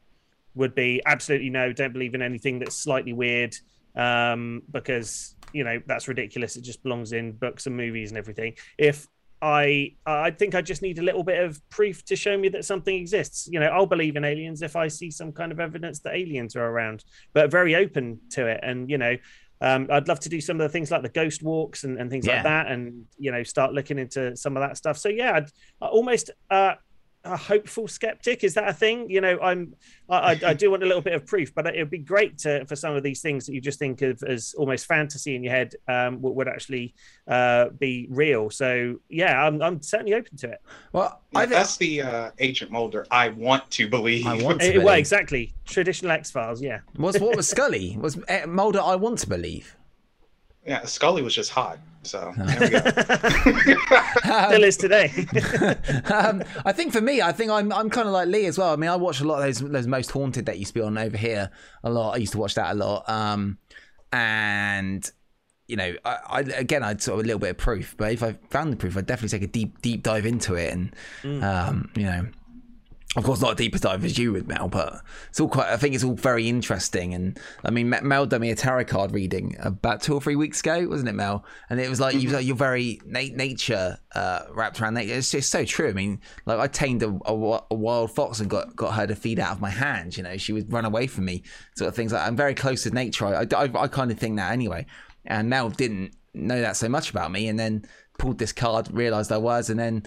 would 0.54 0.74
be 0.74 1.00
absolutely 1.06 1.50
no, 1.50 1.72
don't 1.72 1.92
believe 1.92 2.14
in 2.14 2.22
anything 2.22 2.58
that's 2.58 2.74
slightly 2.74 3.12
weird, 3.12 3.54
um, 3.96 4.62
because 4.70 5.34
you 5.52 5.64
know 5.64 5.80
that's 5.86 6.08
ridiculous. 6.08 6.56
It 6.56 6.62
just 6.62 6.82
belongs 6.82 7.12
in 7.12 7.32
books 7.32 7.66
and 7.66 7.76
movies 7.76 8.10
and 8.10 8.18
everything. 8.18 8.54
If 8.78 9.06
I, 9.42 9.94
I 10.04 10.32
think 10.32 10.54
I 10.54 10.60
just 10.60 10.82
need 10.82 10.98
a 10.98 11.02
little 11.02 11.24
bit 11.24 11.42
of 11.42 11.66
proof 11.70 12.04
to 12.06 12.16
show 12.16 12.36
me 12.36 12.50
that 12.50 12.66
something 12.66 12.94
exists. 12.94 13.48
You 13.50 13.58
know, 13.58 13.68
I'll 13.68 13.86
believe 13.86 14.16
in 14.16 14.24
aliens 14.24 14.60
if 14.60 14.76
I 14.76 14.88
see 14.88 15.10
some 15.10 15.32
kind 15.32 15.50
of 15.50 15.58
evidence 15.58 16.00
that 16.00 16.14
aliens 16.14 16.56
are 16.56 16.66
around, 16.66 17.04
but 17.32 17.50
very 17.50 17.74
open 17.74 18.20
to 18.32 18.46
it. 18.46 18.60
And 18.62 18.90
you 18.90 18.98
know, 18.98 19.16
um, 19.62 19.88
I'd 19.90 20.08
love 20.08 20.20
to 20.20 20.28
do 20.28 20.40
some 20.42 20.60
of 20.60 20.64
the 20.66 20.68
things 20.68 20.90
like 20.90 21.02
the 21.02 21.08
ghost 21.08 21.42
walks 21.42 21.84
and, 21.84 21.98
and 21.98 22.10
things 22.10 22.26
Yeah. 22.26 22.34
like 22.34 22.42
that, 22.44 22.66
and 22.70 23.06
you 23.18 23.32
know, 23.32 23.42
start 23.42 23.72
looking 23.72 23.98
into 23.98 24.36
some 24.36 24.56
of 24.56 24.60
that 24.62 24.76
stuff. 24.76 24.98
So 24.98 25.08
yeah, 25.08 25.32
I'd, 25.36 25.48
I 25.80 25.86
almost 25.86 26.30
uh, 26.50 26.74
a 27.24 27.36
hopeful 27.36 27.86
skeptic. 27.86 28.44
Is 28.44 28.54
that 28.54 28.68
a 28.68 28.72
thing? 28.72 29.10
You 29.10 29.20
know, 29.20 29.38
I'm 29.40 29.74
I, 30.08 30.32
I, 30.32 30.40
I 30.48 30.54
do 30.54 30.70
want 30.70 30.82
a 30.82 30.86
little 30.86 31.02
bit 31.02 31.12
of 31.12 31.26
proof, 31.26 31.54
but 31.54 31.66
it 31.66 31.78
would 31.78 31.90
be 31.90 31.98
great 31.98 32.38
to 32.38 32.64
for 32.66 32.76
some 32.76 32.96
of 32.96 33.02
these 33.02 33.20
things 33.20 33.46
that 33.46 33.52
you 33.52 33.60
just 33.60 33.78
think 33.78 34.02
of 34.02 34.22
as 34.22 34.54
almost 34.56 34.86
fantasy 34.86 35.34
in 35.34 35.44
your 35.44 35.52
head 35.52 35.74
um, 35.88 36.20
would, 36.22 36.34
would 36.34 36.48
actually 36.48 36.94
uh, 37.28 37.68
be 37.78 38.06
real. 38.10 38.50
So 38.50 39.00
yeah, 39.08 39.44
I'm, 39.44 39.60
I'm 39.62 39.82
certainly 39.82 40.14
open 40.14 40.36
to 40.38 40.52
it. 40.52 40.62
Well, 40.92 41.20
Yeah, 41.32 41.38
I 41.38 41.42
think 41.42 41.52
that's 41.52 41.76
the 41.76 42.02
uh, 42.02 42.30
Agent 42.38 42.70
Mulder. 42.70 43.06
I 43.10 43.28
want 43.30 43.70
to 43.72 43.88
believe. 43.88 44.26
I 44.26 44.42
want 44.42 44.60
to 44.60 44.74
Eh, 44.74 44.82
well, 44.82 44.94
exactly. 44.94 45.52
Traditional 45.66 46.12
X 46.12 46.30
Files. 46.30 46.62
Yeah. 46.62 46.80
was 46.96 47.18
what 47.20 47.36
was 47.36 47.48
Scully? 47.54 47.96
Was 48.00 48.18
uh, 48.28 48.46
Mulder? 48.46 48.80
I 48.80 48.96
want 48.96 49.18
to 49.20 49.28
believe. 49.28 49.76
Yeah, 50.66 50.84
Scully 50.84 51.22
was 51.22 51.34
just 51.34 51.50
hot. 51.50 51.78
So 52.02 52.32
Oh. 52.36 52.42
there 52.46 52.60
we 52.60 52.68
go. 52.70 52.80
Still 54.48 54.64
is 54.64 54.76
today. 54.76 55.10
um, 56.14 56.42
I 56.64 56.72
think 56.72 56.92
for 56.92 57.00
me, 57.00 57.20
I 57.20 57.32
think 57.32 57.50
I'm 57.50 57.72
I'm 57.72 57.90
kind 57.90 58.06
of 58.06 58.14
like 58.14 58.28
Lee 58.28 58.46
as 58.46 58.58
well. 58.58 58.72
I 58.72 58.76
mean, 58.76 58.88
I 58.90 58.96
watch 58.96 59.20
a 59.20 59.24
lot 59.24 59.38
of 59.38 59.44
those 59.44 59.58
those 59.58 59.86
most 59.86 60.10
haunted 60.10 60.46
that 60.46 60.58
used 60.58 60.74
to 60.74 60.80
be 60.80 60.80
on 60.80 60.96
over 60.96 61.16
here 61.16 61.50
a 61.84 61.90
lot. 61.90 62.14
I 62.14 62.16
used 62.18 62.32
to 62.32 62.38
watch 62.38 62.54
that 62.54 62.72
a 62.72 62.74
lot, 62.74 63.08
um, 63.08 63.58
and 64.12 65.10
you 65.66 65.76
know, 65.76 65.94
I, 66.04 66.18
I 66.28 66.40
again, 66.40 66.82
I'd 66.82 67.02
sort 67.02 67.20
of 67.20 67.24
a 67.24 67.26
little 67.26 67.38
bit 67.38 67.50
of 67.50 67.58
proof, 67.58 67.94
but 67.96 68.12
if 68.12 68.22
I 68.22 68.36
found 68.50 68.72
the 68.72 68.76
proof, 68.76 68.96
I'd 68.96 69.06
definitely 69.06 69.38
take 69.38 69.48
a 69.48 69.52
deep 69.52 69.80
deep 69.82 70.02
dive 70.02 70.24
into 70.26 70.54
it, 70.54 70.72
and 70.72 71.42
um, 71.44 71.90
you 71.94 72.04
know. 72.04 72.26
Of 73.16 73.24
course, 73.24 73.40
not 73.40 73.54
a 73.54 73.56
deeper 73.56 73.76
dive 73.76 74.04
as 74.04 74.16
you 74.18 74.32
would, 74.32 74.46
Mel, 74.46 74.68
but 74.68 75.02
it's 75.30 75.40
all 75.40 75.48
quite. 75.48 75.66
I 75.66 75.76
think 75.76 75.96
it's 75.96 76.04
all 76.04 76.14
very 76.14 76.48
interesting. 76.48 77.12
And 77.12 77.40
I 77.64 77.70
mean, 77.70 77.90
Mel 77.90 78.24
done 78.24 78.40
me 78.40 78.52
a 78.52 78.54
tarot 78.54 78.84
card 78.84 79.10
reading 79.10 79.56
about 79.58 80.00
two 80.00 80.14
or 80.14 80.20
three 80.20 80.36
weeks 80.36 80.60
ago, 80.60 80.86
wasn't 80.86 81.08
it, 81.08 81.14
Mel? 81.14 81.44
And 81.68 81.80
it 81.80 81.90
was 81.90 81.98
like 81.98 82.14
you 82.14 82.28
was 82.28 82.34
like 82.34 82.46
you're 82.46 82.54
very 82.54 83.00
na- 83.04 83.34
nature 83.34 83.98
uh, 84.14 84.42
wrapped 84.50 84.80
around 84.80 84.94
nature. 84.94 85.14
It's 85.14 85.32
just 85.32 85.50
so 85.50 85.64
true. 85.64 85.88
I 85.88 85.92
mean, 85.92 86.20
like 86.46 86.60
I 86.60 86.68
tamed 86.68 87.02
a, 87.02 87.08
a, 87.26 87.60
a 87.72 87.74
wild 87.74 88.12
fox 88.12 88.38
and 88.38 88.48
got 88.48 88.76
got 88.76 88.94
her 88.94 89.08
to 89.08 89.16
feed 89.16 89.40
out 89.40 89.50
of 89.50 89.60
my 89.60 89.70
hand. 89.70 90.16
You 90.16 90.22
know, 90.22 90.36
she 90.36 90.52
would 90.52 90.72
run 90.72 90.84
away 90.84 91.08
from 91.08 91.24
me, 91.24 91.42
sort 91.74 91.88
of 91.88 91.96
things. 91.96 92.12
Like 92.12 92.24
I'm 92.24 92.36
very 92.36 92.54
close 92.54 92.84
to 92.84 92.90
nature. 92.90 93.26
I, 93.26 93.44
I, 93.56 93.70
I 93.74 93.88
kind 93.88 94.12
of 94.12 94.20
think 94.20 94.36
that 94.36 94.52
anyway. 94.52 94.86
And 95.26 95.50
Mel 95.50 95.68
didn't 95.68 96.14
know 96.32 96.60
that 96.60 96.76
so 96.76 96.88
much 96.88 97.10
about 97.10 97.32
me, 97.32 97.48
and 97.48 97.58
then 97.58 97.86
pulled 98.18 98.38
this 98.38 98.52
card, 98.52 98.88
realised 98.92 99.32
I 99.32 99.38
was, 99.38 99.68
and 99.68 99.80
then 99.80 100.04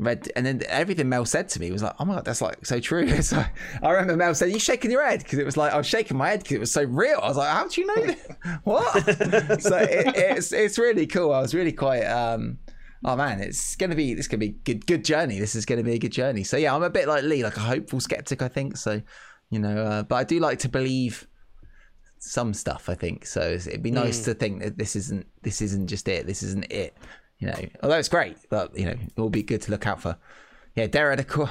read 0.00 0.30
and 0.34 0.44
then 0.46 0.62
everything 0.68 1.08
Mel 1.08 1.24
said 1.24 1.48
to 1.50 1.60
me 1.60 1.70
was 1.70 1.82
like, 1.82 1.94
"Oh 1.98 2.04
my 2.04 2.14
god, 2.16 2.24
that's 2.24 2.40
like 2.40 2.64
so 2.64 2.80
true." 2.80 3.04
It's 3.08 3.32
like, 3.32 3.54
I 3.82 3.90
remember 3.90 4.16
Mel 4.16 4.34
saying, 4.34 4.52
"You 4.52 4.58
shaking 4.58 4.90
your 4.90 5.04
head?" 5.04 5.20
Because 5.22 5.38
it 5.38 5.46
was 5.46 5.56
like 5.56 5.72
I 5.72 5.76
was 5.76 5.86
shaking 5.86 6.16
my 6.16 6.30
head 6.30 6.40
because 6.40 6.56
it 6.56 6.60
was 6.60 6.72
so 6.72 6.84
real. 6.84 7.20
I 7.22 7.28
was 7.28 7.36
like, 7.36 7.50
"How 7.50 7.68
do 7.68 7.80
you 7.80 7.86
know 7.86 8.06
that? 8.06 8.60
what?" 8.64 9.62
so 9.62 9.76
it, 9.76 10.14
it's 10.16 10.52
it's 10.52 10.78
really 10.78 11.06
cool. 11.06 11.32
I 11.32 11.40
was 11.40 11.54
really 11.54 11.72
quite. 11.72 12.04
um 12.04 12.58
Oh 13.02 13.16
man, 13.16 13.40
it's 13.40 13.76
gonna 13.76 13.94
be 13.94 14.12
this 14.12 14.28
gonna 14.28 14.38
be 14.38 14.50
good 14.50 14.86
good 14.86 15.04
journey. 15.04 15.38
This 15.38 15.54
is 15.54 15.64
gonna 15.64 15.82
be 15.82 15.94
a 15.94 15.98
good 15.98 16.12
journey. 16.12 16.44
So 16.44 16.56
yeah, 16.56 16.74
I'm 16.74 16.82
a 16.82 16.90
bit 16.90 17.08
like 17.08 17.22
Lee, 17.24 17.42
like 17.42 17.56
a 17.56 17.60
hopeful 17.60 18.00
skeptic. 18.00 18.42
I 18.42 18.48
think 18.48 18.76
so. 18.76 19.00
You 19.48 19.58
know, 19.58 19.78
uh, 19.78 20.02
but 20.02 20.16
I 20.16 20.24
do 20.24 20.38
like 20.38 20.58
to 20.60 20.68
believe 20.68 21.26
some 22.18 22.52
stuff. 22.52 22.88
I 22.88 22.94
think 22.94 23.24
so. 23.24 23.40
It'd 23.40 23.82
be 23.82 23.90
nice 23.90 24.24
to 24.24 24.34
think 24.34 24.62
that 24.62 24.76
this 24.76 24.94
isn't 24.96 25.26
this 25.42 25.62
isn't 25.62 25.86
just 25.86 26.08
it. 26.08 26.26
This 26.26 26.42
isn't 26.42 26.70
it. 26.70 26.94
You 27.40 27.48
know, 27.48 27.54
although 27.82 27.98
it's 27.98 28.08
great, 28.08 28.36
but 28.50 28.76
you 28.78 28.84
know, 28.84 28.92
it 28.92 29.16
will 29.16 29.30
be 29.30 29.42
good 29.42 29.62
to 29.62 29.70
look 29.70 29.86
out 29.86 30.00
for. 30.00 30.16
Yeah, 30.76 30.86
Derek 30.86 31.26
Acorah, 31.26 31.50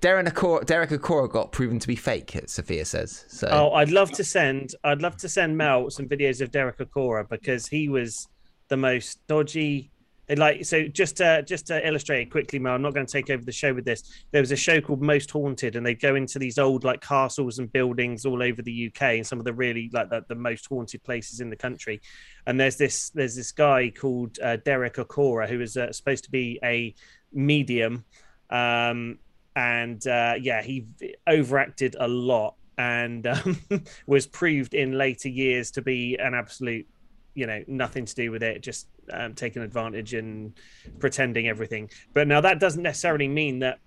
Derek 0.00 0.26
Acorah, 0.26 0.64
Derek 0.64 0.90
Acorah 0.90 1.30
got 1.30 1.50
proven 1.50 1.78
to 1.78 1.88
be 1.88 1.96
fake. 1.96 2.38
Sophia 2.46 2.84
says 2.84 3.24
so. 3.28 3.48
Oh, 3.50 3.72
I'd 3.72 3.90
love 3.90 4.12
to 4.12 4.24
send. 4.24 4.74
I'd 4.84 5.02
love 5.02 5.16
to 5.18 5.28
send 5.28 5.56
Mel 5.56 5.90
some 5.90 6.06
videos 6.06 6.40
of 6.40 6.50
Derek 6.50 6.78
Acorah 6.78 7.28
because 7.28 7.66
he 7.66 7.88
was 7.88 8.28
the 8.68 8.76
most 8.76 9.26
dodgy. 9.26 9.90
Like 10.36 10.64
so, 10.64 10.86
just 10.86 11.16
to 11.16 11.42
just 11.42 11.66
to 11.68 11.86
illustrate 11.86 12.22
it 12.22 12.30
quickly, 12.30 12.58
Mel. 12.58 12.74
I'm 12.74 12.82
not 12.82 12.94
going 12.94 13.06
to 13.06 13.12
take 13.12 13.30
over 13.30 13.44
the 13.44 13.50
show 13.52 13.74
with 13.74 13.84
this. 13.84 14.24
There 14.30 14.40
was 14.40 14.52
a 14.52 14.56
show 14.56 14.80
called 14.80 15.02
Most 15.02 15.30
Haunted, 15.30 15.74
and 15.74 15.84
they'd 15.84 16.00
go 16.00 16.14
into 16.14 16.38
these 16.38 16.58
old 16.58 16.84
like 16.84 17.00
castles 17.00 17.58
and 17.58 17.72
buildings 17.72 18.24
all 18.24 18.42
over 18.42 18.62
the 18.62 18.86
UK 18.86 19.02
and 19.02 19.26
some 19.26 19.40
of 19.40 19.44
the 19.44 19.52
really 19.52 19.90
like 19.92 20.08
the, 20.08 20.24
the 20.28 20.36
most 20.36 20.66
haunted 20.66 21.02
places 21.02 21.40
in 21.40 21.50
the 21.50 21.56
country. 21.56 22.00
And 22.46 22.60
there's 22.60 22.76
this 22.76 23.10
there's 23.10 23.34
this 23.34 23.50
guy 23.50 23.90
called 23.90 24.38
uh, 24.40 24.56
Derek 24.56 24.94
Acorah 24.94 25.48
who 25.48 25.60
is 25.60 25.76
uh, 25.76 25.90
supposed 25.92 26.24
to 26.24 26.30
be 26.30 26.60
a 26.62 26.94
medium, 27.32 28.04
um, 28.50 29.18
and 29.56 30.06
uh, 30.06 30.34
yeah, 30.40 30.62
he 30.62 30.86
overacted 31.26 31.96
a 31.98 32.06
lot 32.06 32.54
and 32.78 33.26
um, 33.26 33.60
was 34.06 34.26
proved 34.26 34.74
in 34.74 34.96
later 34.96 35.28
years 35.28 35.70
to 35.72 35.82
be 35.82 36.16
an 36.16 36.34
absolute 36.34 36.86
you 37.34 37.46
know 37.46 37.62
nothing 37.66 38.04
to 38.04 38.14
do 38.14 38.30
with 38.30 38.42
it 38.42 38.60
just 38.60 38.88
um, 39.12 39.34
taking 39.34 39.62
advantage 39.62 40.14
and 40.14 40.52
pretending 40.98 41.48
everything 41.48 41.90
but 42.14 42.26
now 42.26 42.40
that 42.40 42.60
doesn't 42.60 42.82
necessarily 42.82 43.28
mean 43.28 43.60
that 43.60 43.78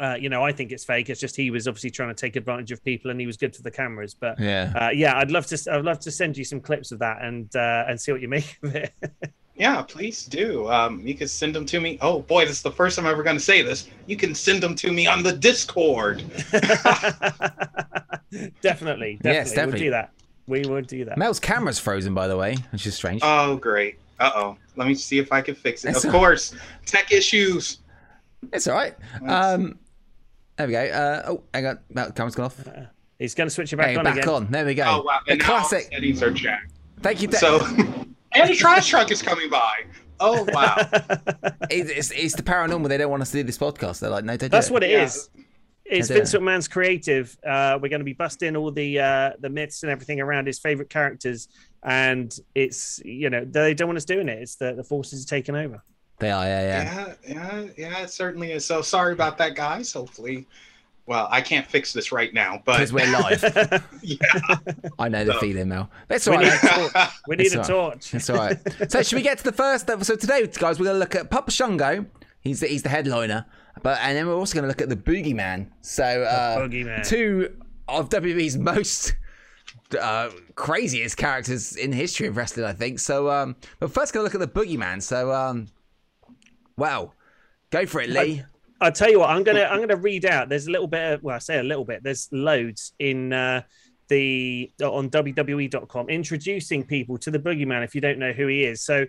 uh, 0.00 0.16
you 0.18 0.28
know 0.28 0.44
i 0.44 0.52
think 0.52 0.72
it's 0.72 0.84
fake 0.84 1.08
it's 1.08 1.20
just 1.20 1.36
he 1.36 1.50
was 1.50 1.68
obviously 1.68 1.90
trying 1.90 2.08
to 2.08 2.14
take 2.14 2.36
advantage 2.36 2.72
of 2.72 2.82
people 2.84 3.10
and 3.10 3.20
he 3.20 3.26
was 3.26 3.36
good 3.36 3.54
for 3.54 3.62
the 3.62 3.70
cameras 3.70 4.14
but 4.14 4.38
yeah, 4.40 4.72
uh, 4.80 4.90
yeah 4.90 5.16
i'd 5.18 5.30
love 5.30 5.46
to 5.46 5.56
i'd 5.72 5.84
love 5.84 6.00
to 6.00 6.10
send 6.10 6.36
you 6.36 6.44
some 6.44 6.60
clips 6.60 6.92
of 6.92 6.98
that 6.98 7.22
and 7.22 7.54
uh, 7.56 7.84
and 7.88 8.00
see 8.00 8.12
what 8.12 8.20
you 8.20 8.28
make 8.28 8.58
of 8.62 8.74
it 8.74 8.92
Yeah, 9.56 9.82
please 9.82 10.24
do. 10.24 10.68
Um, 10.68 11.06
you 11.06 11.14
can 11.14 11.28
send 11.28 11.54
them 11.54 11.64
to 11.66 11.80
me. 11.80 11.96
Oh 12.00 12.22
boy, 12.22 12.44
this 12.44 12.56
is 12.56 12.62
the 12.62 12.72
first 12.72 12.96
time 12.96 13.06
I'm 13.06 13.12
ever 13.12 13.22
going 13.22 13.36
to 13.36 13.42
say 13.42 13.62
this. 13.62 13.88
You 14.06 14.16
can 14.16 14.34
send 14.34 14.60
them 14.60 14.74
to 14.74 14.92
me 14.92 15.06
on 15.06 15.22
the 15.22 15.32
Discord. 15.32 16.24
definitely 16.50 18.50
definitely 18.62 19.20
Yes, 19.22 19.46
we'll 19.46 19.54
definitely. 19.54 19.78
do 19.78 19.90
that 19.90 20.10
we 20.46 20.62
would 20.66 20.86
do 20.86 21.04
that 21.06 21.16
Mel's 21.18 21.40
camera's 21.40 21.78
frozen, 21.78 22.14
by 22.14 22.28
the 22.28 22.36
way, 22.36 22.56
which 22.70 22.86
is 22.86 22.94
strange. 22.94 23.20
Oh 23.24 23.56
great. 23.56 23.98
Uh 24.20 24.30
oh. 24.34 24.56
Let 24.76 24.88
me 24.88 24.94
see 24.94 25.18
if 25.18 25.32
I 25.32 25.40
can 25.40 25.54
fix 25.54 25.84
it. 25.84 25.92
That's 25.92 26.04
of 26.04 26.14
all- 26.14 26.20
course, 26.20 26.54
tech 26.86 27.12
issues. 27.12 27.78
it's 28.52 28.66
all 28.66 28.74
right. 28.74 28.94
Um, 29.26 29.78
there 30.56 30.66
we 30.66 30.72
go. 30.72 30.84
Uh, 30.84 31.22
oh, 31.30 31.42
hang 31.52 31.66
on, 31.66 31.78
Mel, 31.90 32.10
camera's 32.12 32.34
gone 32.34 32.46
off. 32.46 32.60
He's 33.18 33.34
going 33.34 33.48
to 33.48 33.54
switch 33.54 33.72
it 33.72 33.76
back 33.76 33.88
Hey, 33.90 33.96
on 33.96 34.04
back 34.04 34.16
again. 34.18 34.28
on. 34.28 34.50
There 34.50 34.64
we 34.64 34.74
go. 34.74 34.84
Oh 34.84 35.02
wow! 35.02 35.20
The 35.26 35.32
And 35.32 35.40
now 35.40 35.46
classic. 35.46 35.88
settings 35.92 36.22
are 36.22 36.30
jacked. 36.30 36.72
Thank 37.00 37.22
you. 37.22 37.28
Dan. 37.28 37.40
So, 37.40 37.60
and 38.34 38.50
a 38.50 38.54
trash 38.54 38.88
truck 38.88 39.10
is 39.10 39.22
coming 39.22 39.48
by. 39.50 39.84
Oh 40.20 40.44
wow! 40.52 40.76
It's, 41.70 41.90
it's, 41.90 42.10
it's 42.12 42.34
the 42.36 42.42
paranormal. 42.42 42.88
They 42.88 42.98
don't 42.98 43.10
want 43.10 43.22
us 43.22 43.30
to 43.30 43.38
do 43.38 43.42
this 43.42 43.58
podcast. 43.58 44.00
They're 44.00 44.10
like, 44.10 44.24
no, 44.24 44.32
don't 44.32 44.40
do 44.40 44.48
That's 44.48 44.68
it. 44.68 44.72
what 44.72 44.82
it 44.84 44.90
Yeah. 44.90 45.04
is. 45.04 45.28
It's 45.84 46.10
I 46.10 46.14
do. 46.14 46.20
Vince 46.20 46.34
McMahon's 46.34 46.68
creative. 46.68 47.36
Uh, 47.46 47.78
we're 47.80 47.88
going 47.90 48.00
to 48.00 48.04
be 48.04 48.14
busting 48.14 48.56
all 48.56 48.70
the 48.70 48.98
uh, 49.00 49.30
the 49.40 49.50
myths 49.50 49.82
and 49.82 49.92
everything 49.92 50.20
around 50.20 50.46
his 50.46 50.58
favorite 50.58 50.88
characters, 50.88 51.48
and 51.82 52.34
it's 52.54 53.00
you 53.04 53.28
know 53.30 53.44
they 53.44 53.74
don't 53.74 53.88
want 53.88 53.98
us 53.98 54.04
doing 54.06 54.28
it. 54.28 54.38
It's 54.40 54.56
the 54.56 54.72
the 54.74 54.84
forces 54.84 55.24
are 55.24 55.28
taking 55.28 55.54
over. 55.56 55.82
They 56.20 56.30
are. 56.30 56.44
Yeah, 56.44 56.62
yeah. 56.62 57.14
yeah, 57.26 57.34
yeah, 57.34 57.68
yeah. 57.76 58.02
It 58.04 58.10
certainly 58.10 58.52
is. 58.52 58.64
So 58.64 58.80
sorry 58.82 59.12
about 59.12 59.36
that, 59.38 59.56
guys. 59.56 59.92
Hopefully, 59.92 60.46
well, 61.06 61.28
I 61.30 61.42
can't 61.42 61.66
fix 61.66 61.92
this 61.92 62.12
right 62.12 62.32
now, 62.32 62.62
but 62.64 62.78
Because 62.78 62.92
we're 62.92 63.10
live. 63.10 63.42
yeah. 64.02 64.16
I 64.98 65.08
know 65.10 65.24
the 65.24 65.32
No. 65.34 65.38
feeling, 65.40 65.68
Mel. 65.68 65.90
That's 66.08 66.26
all 66.26 66.38
We 66.38 66.44
need 66.44 66.50
right. 66.62 66.90
a. 66.94 67.08
We 67.28 67.36
need 67.36 67.52
a 67.52 67.56
That's 67.56 67.68
torch. 67.68 68.10
That's 68.12 68.30
all 68.30 68.36
right. 68.36 68.58
So 68.90 69.02
should 69.02 69.16
we 69.16 69.22
get 69.22 69.38
to 69.38 69.44
the 69.44 69.52
first? 69.52 69.86
So 70.04 70.16
today, 70.16 70.46
guys, 70.46 70.78
we're 70.78 70.86
going 70.86 70.94
to 70.94 70.98
look 71.00 71.14
at 71.14 71.30
Papa 71.30 71.50
Shango. 71.50 72.06
He's 72.40 72.60
the, 72.60 72.68
he's 72.68 72.82
the 72.84 72.88
headliner, 72.90 73.44
but 73.84 73.98
and 74.00 74.16
then 74.16 74.26
we're 74.26 74.34
also 74.34 74.54
going 74.54 74.62
to 74.62 74.68
look 74.68 74.80
at 74.80 74.88
the 74.88 74.96
Boogeyman. 74.96 75.66
So 75.82 76.02
uh, 76.02 76.60
Boogeyman. 76.60 77.06
two 77.06 77.54
of 77.86 78.08
WWE's 78.08 78.56
most 78.56 79.14
uh, 80.00 80.30
craziest 80.54 81.18
characters 81.18 81.76
in 81.76 81.90
the 81.90 81.96
history 81.96 82.26
of 82.26 82.36
wrestling, 82.38 82.64
I 82.64 82.72
think. 82.72 82.98
So, 82.98 83.30
um, 83.30 83.56
but 83.80 83.92
first, 83.92 84.14
going 84.14 84.22
to 84.22 84.24
look 84.24 84.42
at 84.42 84.52
the 84.54 84.60
Boogeyman. 84.60 85.02
So, 85.02 85.30
um, 85.30 85.68
wow, 86.78 87.12
go 87.70 87.84
for 87.84 88.00
it, 88.00 88.08
Lee. 88.08 88.42
I'll 88.80 88.90
tell 88.90 89.10
you 89.10 89.20
what. 89.20 89.28
I'm 89.28 89.44
gonna 89.44 89.64
I'm 89.64 89.80
gonna 89.80 89.96
read 89.96 90.24
out. 90.24 90.48
There's 90.48 90.66
a 90.66 90.70
little 90.70 90.88
bit. 90.88 91.12
Of, 91.12 91.22
well, 91.22 91.36
I 91.36 91.38
say 91.38 91.58
a 91.58 91.62
little 91.62 91.84
bit. 91.84 92.02
There's 92.02 92.28
loads 92.32 92.92
in 92.98 93.34
uh, 93.34 93.62
the 94.08 94.72
on 94.82 95.10
WWE.com 95.10 96.08
introducing 96.08 96.84
people 96.84 97.18
to 97.18 97.30
the 97.30 97.38
Boogeyman. 97.38 97.84
If 97.84 97.94
you 97.94 98.00
don't 98.00 98.18
know 98.18 98.32
who 98.32 98.46
he 98.46 98.64
is, 98.64 98.82
so 98.82 99.04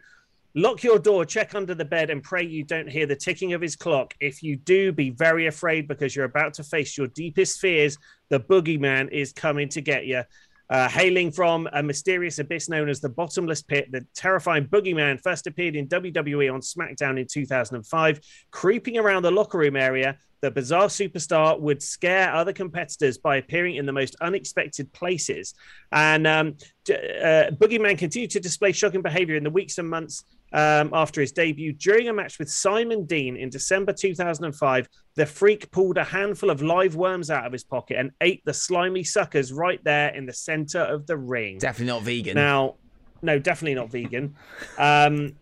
lock 0.55 0.83
your 0.83 0.97
door, 0.97 1.25
check 1.25 1.53
under 1.53 1.75
the 1.75 1.85
bed, 1.85 2.09
and 2.09 2.23
pray 2.23 2.43
you 2.43 2.63
don't 2.63 2.89
hear 2.89 3.05
the 3.05 3.15
ticking 3.15 3.53
of 3.53 3.61
his 3.61 3.75
clock. 3.75 4.13
If 4.19 4.41
you 4.41 4.55
do, 4.55 4.91
be 4.91 5.09
very 5.09 5.47
afraid 5.47 5.87
because 5.87 6.15
you're 6.15 6.25
about 6.25 6.53
to 6.55 6.63
face 6.63 6.97
your 6.97 7.07
deepest 7.07 7.59
fears. 7.59 7.97
The 8.29 8.39
Boogeyman 8.39 9.11
is 9.11 9.33
coming 9.33 9.69
to 9.69 9.81
get 9.81 10.05
you. 10.05 10.23
Uh, 10.67 10.89
hailing 10.89 11.31
from 11.31 11.69
a 11.73 11.83
mysterious 11.83 12.39
abyss 12.39 12.69
known 12.69 12.89
as 12.89 12.99
the 12.99 13.09
Bottomless 13.09 13.61
Pit, 13.61 13.91
the 13.91 14.03
terrifying 14.15 14.65
Boogeyman 14.65 15.21
first 15.21 15.45
appeared 15.45 15.75
in 15.75 15.87
WWE 15.87 16.51
on 16.51 16.61
SmackDown 16.61 17.19
in 17.19 17.27
2005. 17.27 18.19
Creeping 18.49 18.97
around 18.97 19.21
the 19.21 19.29
locker 19.29 19.59
room 19.59 19.75
area, 19.75 20.17
the 20.41 20.49
bizarre 20.49 20.87
superstar 20.87 21.59
would 21.59 21.83
scare 21.83 22.33
other 22.33 22.51
competitors 22.51 23.19
by 23.19 23.37
appearing 23.37 23.75
in 23.75 23.85
the 23.85 23.91
most 23.91 24.15
unexpected 24.21 24.91
places. 24.91 25.53
And 25.91 26.25
um, 26.25 26.57
uh, 26.89 27.51
Boogeyman 27.51 27.97
continued 27.97 28.31
to 28.31 28.39
display 28.39 28.71
shocking 28.71 29.03
behavior 29.03 29.35
in 29.35 29.43
the 29.43 29.51
weeks 29.51 29.77
and 29.77 29.87
months 29.87 30.23
um, 30.55 30.89
after 30.93 31.19
his 31.19 31.33
debut. 31.33 31.73
During 31.73 32.07
a 32.07 32.13
match 32.13 32.39
with 32.39 32.49
Simon 32.49 33.05
Dean 33.05 33.35
in 33.35 33.49
December 33.49 33.91
2005, 33.91 34.87
the 35.15 35.25
freak 35.25 35.69
pulled 35.69 35.97
a 35.97 36.03
handful 36.03 36.49
of 36.49 36.61
live 36.61 36.95
worms 36.95 37.29
out 37.29 37.45
of 37.45 37.51
his 37.51 37.65
pocket 37.65 37.97
and 37.99 38.11
ate 38.21 38.41
the 38.45 38.53
slimy 38.53 39.03
suckers 39.03 39.51
right 39.51 39.83
there 39.83 40.15
in 40.15 40.25
the 40.25 40.33
center 40.33 40.79
of 40.79 41.05
the 41.07 41.17
ring. 41.17 41.57
Definitely 41.57 41.93
not 41.93 42.03
vegan. 42.03 42.35
Now, 42.35 42.75
no, 43.21 43.37
definitely 43.37 43.75
not 43.75 43.91
vegan. 43.91 44.35
Um, 44.77 45.35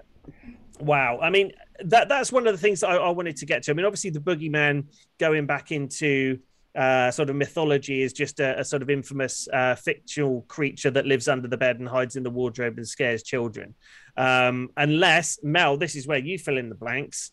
wow. 0.79 1.19
I 1.21 1.29
mean, 1.29 1.51
that 1.85 2.09
that's 2.09 2.31
one 2.31 2.47
of 2.47 2.53
the 2.53 2.59
things 2.59 2.79
that 2.79 2.89
I, 2.89 2.95
I 2.95 3.09
wanted 3.09 3.37
to 3.37 3.45
get 3.45 3.61
to. 3.63 3.71
I 3.71 3.75
mean, 3.75 3.85
obviously, 3.85 4.09
the 4.09 4.19
boogeyman 4.19 4.85
going 5.19 5.45
back 5.45 5.71
into 5.71 6.39
uh, 6.75 7.11
sort 7.11 7.29
of 7.29 7.35
mythology 7.35 8.01
is 8.01 8.13
just 8.13 8.39
a, 8.39 8.59
a 8.59 8.65
sort 8.65 8.81
of 8.81 8.89
infamous 8.89 9.47
uh, 9.53 9.75
fictional 9.75 10.41
creature 10.47 10.89
that 10.89 11.05
lives 11.05 11.27
under 11.27 11.47
the 11.47 11.57
bed 11.57 11.79
and 11.79 11.87
hides 11.87 12.15
in 12.15 12.23
the 12.23 12.31
wardrobe 12.31 12.77
and 12.77 12.87
scares 12.87 13.21
children. 13.21 13.75
Um, 14.15 14.69
unless 14.77 15.39
Mel, 15.43 15.77
this 15.77 15.95
is 15.95 16.07
where 16.07 16.19
you 16.19 16.37
fill 16.37 16.57
in 16.57 16.69
the 16.69 16.75
blanks. 16.75 17.31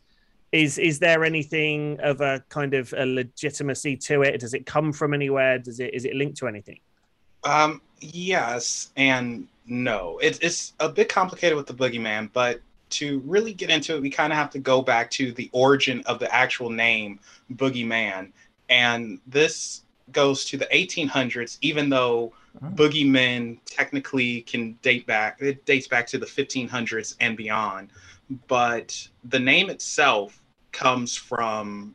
Is 0.53 0.79
is 0.79 0.99
there 0.99 1.25
anything 1.25 2.01
of 2.01 2.21
a 2.21 2.43
kind 2.49 2.75
of 2.75 2.93
a 2.97 3.07
legitimacy 3.07 3.97
to 3.99 4.23
it? 4.23 4.41
Does 4.41 4.55
it 4.55 4.67
come 4.67 4.93
from 4.93 5.15
anywhere? 5.15 5.59
Does 5.59 5.79
it 5.79 5.95
is 5.95 6.05
it 6.05 6.17
linked 6.17 6.39
to 6.39 6.49
anything? 6.49 6.81
Um, 7.45 7.81
yes 8.01 8.91
and 8.97 9.47
no. 9.67 10.19
It's 10.23 10.39
it's 10.41 10.73
a 10.81 10.89
bit 10.89 11.09
complicated 11.09 11.57
with 11.57 11.67
the 11.67 11.75
boogeyman, 11.75 12.31
but 12.33 12.61
to 12.91 13.21
really 13.21 13.53
get 13.53 13.71
into 13.71 13.95
it, 13.95 14.03
we 14.03 14.11
kind 14.11 14.33
of 14.33 14.39
have 14.39 14.51
to 14.51 14.59
go 14.59 14.83
back 14.83 15.11
to 15.13 15.31
the 15.33 15.49
origin 15.53 16.03
of 16.07 16.19
the 16.19 16.35
actual 16.35 16.71
name 16.71 17.21
boogeyman, 17.55 18.33
and 18.69 19.21
this 19.29 19.83
goes 20.11 20.45
to 20.47 20.57
the 20.57 20.67
1800s. 20.67 21.59
Even 21.61 21.89
though 21.89 22.33
Oh. 22.63 22.67
boogeymen 22.69 23.59
technically 23.65 24.43
can 24.43 24.73
date 24.83 25.07
back, 25.07 25.41
it 25.41 25.65
dates 25.65 25.87
back 25.89 26.07
to 26.09 26.19
the 26.19 26.27
1500s 26.27 27.17
and 27.21 27.37
beyond, 27.37 27.91
but 28.49 29.09
the 29.25 29.39
name 29.39 29.71
itself 29.71 30.43
comes 30.73 31.17
from 31.17 31.95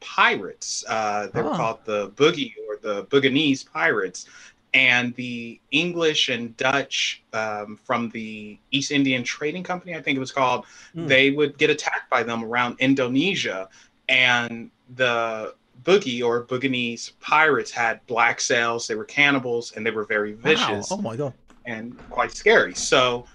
pirates. 0.00 0.84
Uh, 0.88 1.28
they 1.32 1.42
were 1.42 1.50
Oh. 1.52 1.56
called 1.56 1.84
the 1.84 2.10
boogie 2.10 2.54
or 2.68 2.76
the 2.80 3.04
Buginese 3.06 3.68
pirates 3.70 4.26
and 4.74 5.14
the 5.14 5.58
English 5.70 6.28
and 6.28 6.56
Dutch 6.56 7.22
um, 7.32 7.78
from 7.84 8.10
the 8.10 8.58
East 8.70 8.90
Indian 8.92 9.24
Trading 9.24 9.62
Company, 9.64 9.94
I 9.96 10.02
think 10.02 10.16
it 10.16 10.20
was 10.20 10.30
called, 10.32 10.66
Hmm. 10.94 11.06
they 11.06 11.30
would 11.30 11.58
get 11.58 11.70
attacked 11.70 12.10
by 12.10 12.22
them 12.22 12.44
around 12.44 12.76
Indonesia. 12.78 13.68
And 14.08 14.70
the 14.94 15.54
Boogie 15.82 16.22
or 16.24 16.44
Buginese 16.44 17.12
pirates 17.20 17.70
had 17.70 18.04
black 18.06 18.40
sails, 18.40 18.86
they 18.86 18.94
were 18.94 19.04
cannibals, 19.04 19.72
and 19.72 19.84
they 19.86 19.90
were 19.90 20.04
very 20.04 20.34
Wow. 20.34 20.40
vicious 20.42 20.88
Oh 20.90 20.96
my 20.98 21.16
god. 21.16 21.32
and 21.66 21.96
quite 22.10 22.32
scary. 22.32 22.74
So 22.74 23.26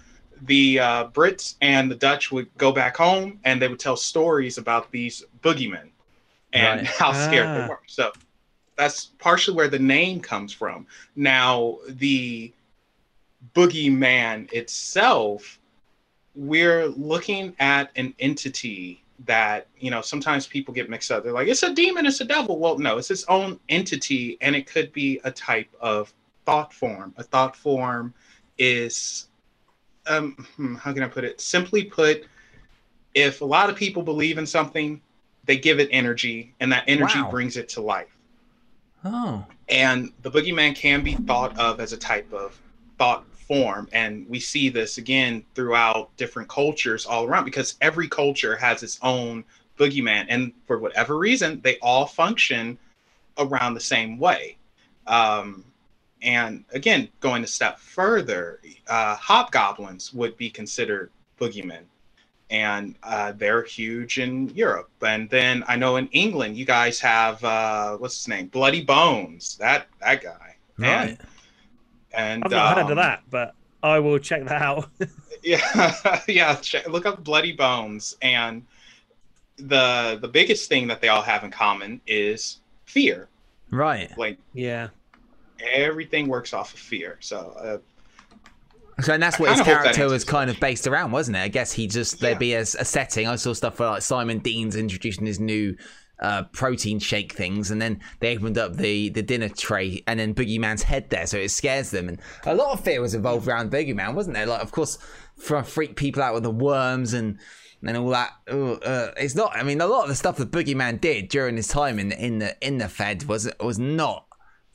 the 0.42 0.78
uh, 0.80 1.08
Brits 1.08 1.54
and 1.60 1.90
the 1.90 1.94
Dutch 1.94 2.32
would 2.32 2.48
go 2.58 2.72
back 2.72 2.96
home 2.96 3.38
and 3.44 3.62
they 3.62 3.68
would 3.68 3.78
tell 3.80 3.96
stories 3.96 4.58
about 4.58 4.90
these 4.90 5.24
boogeymen 5.42 5.90
and 6.52 6.80
Right. 6.80 6.86
how 6.86 7.12
scared 7.12 7.48
Ah. 7.50 7.54
they 7.62 7.68
were. 7.68 7.80
So 7.86 8.12
that's 8.76 9.06
partially 9.18 9.56
where 9.56 9.68
the 9.68 9.78
name 9.78 10.20
comes 10.20 10.52
from. 10.52 10.86
Now, 11.14 11.78
the 11.88 12.52
boogeyman 13.54 14.52
itself, 14.52 15.60
we're 16.34 16.86
looking 16.88 17.54
at 17.60 17.90
an 17.96 18.14
entity 18.18 19.03
that, 19.26 19.68
you 19.78 19.90
know, 19.90 20.00
sometimes 20.00 20.46
people 20.46 20.74
get 20.74 20.90
mixed 20.90 21.10
up. 21.10 21.24
They're 21.24 21.32
like, 21.32 21.48
it's 21.48 21.62
a 21.62 21.74
demon, 21.74 22.06
it's 22.06 22.20
a 22.20 22.24
devil. 22.24 22.58
Well, 22.58 22.78
no, 22.78 22.98
it's 22.98 23.10
its 23.10 23.24
own 23.24 23.58
entity, 23.68 24.36
and 24.40 24.54
it 24.54 24.66
could 24.66 24.92
be 24.92 25.20
a 25.24 25.30
type 25.30 25.68
of 25.80 26.12
thought 26.44 26.72
form. 26.72 27.14
A 27.16 27.22
thought 27.22 27.56
form 27.56 28.14
is, 28.58 29.28
um, 30.06 30.46
hmm, 30.56 30.74
how 30.74 30.92
can 30.92 31.02
I 31.02 31.08
put 31.08 31.24
it? 31.24 31.40
Simply 31.40 31.84
put, 31.84 32.24
if 33.14 33.40
a 33.40 33.44
lot 33.44 33.70
of 33.70 33.76
people 33.76 34.02
believe 34.02 34.38
in 34.38 34.46
something, 34.46 35.00
they 35.44 35.56
give 35.56 35.78
it 35.78 35.88
energy, 35.90 36.54
and 36.60 36.72
that 36.72 36.84
energy 36.86 37.20
Wow. 37.20 37.30
brings 37.30 37.56
it 37.56 37.68
to 37.70 37.80
life. 37.80 38.16
Oh. 39.04 39.44
And 39.68 40.12
the 40.22 40.30
boogeyman 40.30 40.74
can 40.74 41.02
be 41.02 41.14
thought 41.14 41.56
of 41.58 41.80
as 41.80 41.92
a 41.92 41.96
type 41.96 42.32
of 42.32 42.60
thought 42.98 43.24
form. 43.48 43.88
And 43.92 44.28
we 44.28 44.40
see 44.40 44.68
this 44.68 44.98
again 44.98 45.44
throughout 45.54 46.16
different 46.16 46.48
cultures 46.48 47.06
all 47.06 47.24
around 47.24 47.44
because 47.44 47.76
every 47.80 48.08
culture 48.08 48.56
has 48.56 48.82
its 48.82 48.98
own 49.02 49.44
boogeyman. 49.78 50.26
And 50.28 50.52
for 50.66 50.78
whatever 50.78 51.18
reason, 51.18 51.60
they 51.62 51.78
all 51.78 52.06
function 52.06 52.78
around 53.38 53.74
the 53.74 53.80
same 53.80 54.18
way. 54.18 54.56
Um, 55.06 55.64
and 56.22 56.64
again, 56.72 57.08
going 57.20 57.44
a 57.44 57.46
step 57.46 57.78
further, 57.78 58.60
uh, 58.88 59.16
hobgoblins 59.16 60.14
would 60.14 60.36
be 60.36 60.48
considered 60.48 61.10
boogeymen. 61.38 61.82
And 62.50 62.94
uh, 63.02 63.32
they're 63.32 63.62
huge 63.62 64.18
in 64.18 64.48
Europe. 64.50 64.90
And 65.04 65.28
then 65.28 65.64
I 65.66 65.76
know 65.76 65.96
in 65.96 66.08
England, 66.08 66.56
you 66.56 66.64
guys 66.64 67.00
have 67.00 67.42
uh, 67.42 67.96
what's 67.96 68.18
his 68.18 68.28
name, 68.28 68.46
Bloody 68.46 68.82
Bones. 68.82 69.56
That 69.56 69.86
that 70.00 70.22
guy. 70.22 70.56
Right. 70.78 71.08
And, 71.10 71.18
and 72.16 72.44
I've 72.44 72.50
not 72.50 72.76
heard 72.76 72.84
um, 72.84 72.90
of 72.92 72.96
that, 72.96 73.22
but 73.30 73.54
I 73.82 73.98
will 73.98 74.18
check 74.18 74.44
that 74.44 74.62
out. 74.62 74.88
Yeah, 75.42 76.20
yeah. 76.26 76.54
Check, 76.54 76.88
look 76.88 77.04
up 77.04 77.22
Bloody 77.22 77.52
Bones, 77.52 78.16
and 78.22 78.64
the 79.58 80.18
the 80.20 80.28
biggest 80.28 80.70
thing 80.70 80.86
that 80.88 81.02
they 81.02 81.08
all 81.08 81.20
have 81.20 81.44
in 81.44 81.50
common 81.50 82.00
is 82.06 82.60
fear. 82.86 83.28
Right. 83.70 84.16
Like 84.16 84.38
yeah. 84.54 84.88
everything 85.60 86.28
works 86.28 86.54
off 86.54 86.72
of 86.72 86.80
fear. 86.80 87.18
So 87.20 87.82
uh, 88.98 89.02
So 89.02 89.12
and 89.12 89.22
that's 89.22 89.38
what 89.38 89.50
his 89.50 89.58
kinda 89.60 89.74
hope 89.74 89.84
that 89.84 89.94
character 89.94 90.12
was 90.12 90.24
kind 90.24 90.48
of 90.48 90.58
based 90.60 90.86
around, 90.86 91.12
wasn't 91.12 91.36
it? 91.36 91.40
I 91.40 91.48
guess 91.48 91.72
he 91.72 91.86
just 91.88 92.14
Yeah. 92.22 92.28
there'd 92.30 92.38
be 92.38 92.54
a, 92.54 92.60
a 92.60 92.64
setting. 92.64 93.28
I 93.28 93.36
saw 93.36 93.52
stuff 93.52 93.76
for 93.76 93.86
like 93.86 94.02
Simon 94.02 94.38
Dean's 94.38 94.76
introducing 94.76 95.26
his 95.26 95.38
new 95.40 95.76
uh, 96.20 96.44
protein 96.52 96.98
shake 96.98 97.32
things, 97.32 97.70
and 97.70 97.80
then 97.80 98.00
they 98.20 98.36
opened 98.36 98.58
up 98.58 98.76
the 98.76 99.08
the 99.10 99.22
dinner 99.22 99.48
tray, 99.48 100.02
and 100.06 100.20
then 100.20 100.34
Boogeyman's 100.34 100.82
head 100.82 101.10
there, 101.10 101.26
so 101.26 101.38
it 101.38 101.50
scares 101.50 101.90
them. 101.90 102.08
And 102.08 102.20
a 102.44 102.54
lot 102.54 102.72
of 102.72 102.84
fear 102.84 103.00
was 103.00 103.14
involved 103.14 103.48
around 103.48 103.70
Boogeyman, 103.70 104.14
wasn't 104.14 104.34
there? 104.34 104.46
Like, 104.46 104.62
of 104.62 104.72
course, 104.72 104.98
for 105.36 105.62
freak 105.62 105.96
people 105.96 106.22
out 106.22 106.34
with 106.34 106.44
the 106.44 106.50
worms 106.50 107.12
and 107.12 107.38
and 107.86 107.96
all 107.96 108.08
that. 108.10 108.32
Ooh, 108.52 108.74
uh, 108.74 109.12
it's 109.16 109.34
not. 109.34 109.56
I 109.56 109.62
mean, 109.62 109.80
a 109.80 109.86
lot 109.86 110.04
of 110.04 110.08
the 110.08 110.14
stuff 110.14 110.36
that 110.36 110.50
Boogeyman 110.50 111.00
did 111.00 111.28
during 111.28 111.56
his 111.56 111.68
time 111.68 111.98
in 111.98 112.12
in 112.12 112.38
the 112.38 112.56
in 112.66 112.78
the 112.78 112.88
Fed 112.88 113.24
was 113.24 113.50
was 113.60 113.78
not 113.78 114.23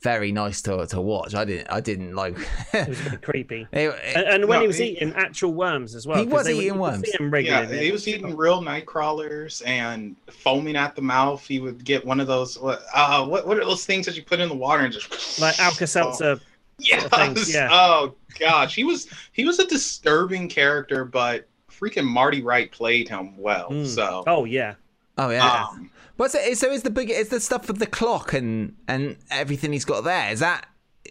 very 0.02 0.32
nice 0.32 0.62
to 0.62 0.86
to 0.86 1.00
watch. 1.00 1.34
I 1.34 1.44
didn't 1.44 1.68
I 1.70 1.80
didn't 1.80 2.14
like. 2.14 2.36
It 2.72 2.88
was 2.88 3.06
a 3.06 3.10
bit 3.10 3.22
creepy. 3.22 3.66
It- 3.72 3.78
it- 3.90 4.16
And, 4.16 4.26
and 4.26 4.44
when 4.48 4.58
No, 4.58 4.60
he 4.62 4.66
was 4.66 4.78
he- 4.78 4.92
eating 4.92 5.12
actual 5.14 5.52
worms 5.52 5.94
as 5.94 6.06
well. 6.06 6.18
He 6.18 6.24
'cause 6.24 6.32
was 6.32 6.46
they 6.46 6.54
were- 6.54 6.60
eating 6.62 6.74
you 6.74 6.80
worms. 6.80 7.08
Yeah, 7.44 7.66
he 7.66 7.92
was 7.92 8.08
eating 8.08 8.36
real 8.36 8.62
night 8.62 8.86
crawlers 8.86 9.60
and 9.62 10.16
foaming 10.30 10.76
at 10.76 10.96
the 10.96 11.02
mouth. 11.02 11.46
He 11.46 11.60
would 11.60 11.84
get 11.84 12.04
one 12.04 12.18
of 12.20 12.26
those. 12.26 12.58
What? 12.58 12.82
Uh, 12.94 13.26
what? 13.26 13.46
What 13.46 13.58
are 13.58 13.64
those 13.64 13.84
things 13.84 14.06
that 14.06 14.16
you 14.16 14.22
put 14.22 14.40
in 14.40 14.48
the 14.48 14.54
water 14.54 14.84
and 14.84 14.92
just 14.92 15.38
like 15.40 15.58
Alka 15.58 15.86
Seltzer. 15.86 16.40
Yes. 16.82 17.02
sort 17.10 17.36
of 17.36 17.48
yeah. 17.50 17.68
Oh 17.70 18.14
gosh, 18.38 18.74
he 18.74 18.84
was 18.84 19.06
he 19.32 19.44
was 19.44 19.58
a 19.58 19.66
disturbing 19.66 20.48
character, 20.48 21.04
but 21.04 21.46
freaking 21.70 22.06
Marty 22.06 22.40
Wright 22.42 22.72
played 22.72 23.06
him 23.06 23.36
well. 23.36 23.68
Mm. 23.68 23.86
So. 23.86 24.24
Oh 24.26 24.46
yeah. 24.46 24.76
oh 25.18 25.28
yeah. 25.28 25.66
Um, 25.66 25.90
But 26.20 26.32
so, 26.32 26.52
so 26.52 26.70
is 26.70 26.82
the 26.82 26.90
big 26.90 27.08
is 27.08 27.30
the 27.30 27.40
stuff 27.40 27.66
with 27.66 27.78
the 27.78 27.86
clock 27.86 28.34
and 28.34 28.76
and 28.86 29.16
everything 29.30 29.72
he's 29.72 29.86
got 29.86 30.04
there? 30.04 30.30
Is 30.30 30.40
that 30.40 30.66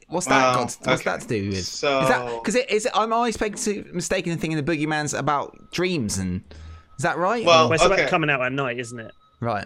what's 0.08 0.28
that 0.28 0.52
Oh, 0.52 0.54
got? 0.54 0.78
What's 0.84 0.88
okay. 0.88 1.04
that 1.06 1.22
to 1.22 1.28
do 1.28 1.50
with? 1.50 1.66
So- 1.66 2.02
is 2.02 2.10
that 2.10 2.32
because 2.36 2.54
it 2.54 2.70
is? 2.70 2.88
I'm 2.94 3.12
always 3.12 3.36
to 3.36 3.90
mistaken 3.92 4.32
in 4.34 4.38
thinking 4.38 4.64
the 4.64 4.72
boogeyman's 4.72 5.16
about 5.16 5.72
dreams 5.72 6.20
and 6.20 6.44
is 7.00 7.02
that 7.02 7.18
right? 7.18 7.44
Well- 7.44 7.70
Well, 7.70 7.74
it's 7.74 7.84
about 7.84 7.98
okay. 8.02 8.08
coming 8.08 8.30
out 8.30 8.40
at 8.44 8.52
night, 8.52 8.78
isn't 8.78 9.00
it? 9.00 9.12
right. 9.40 9.66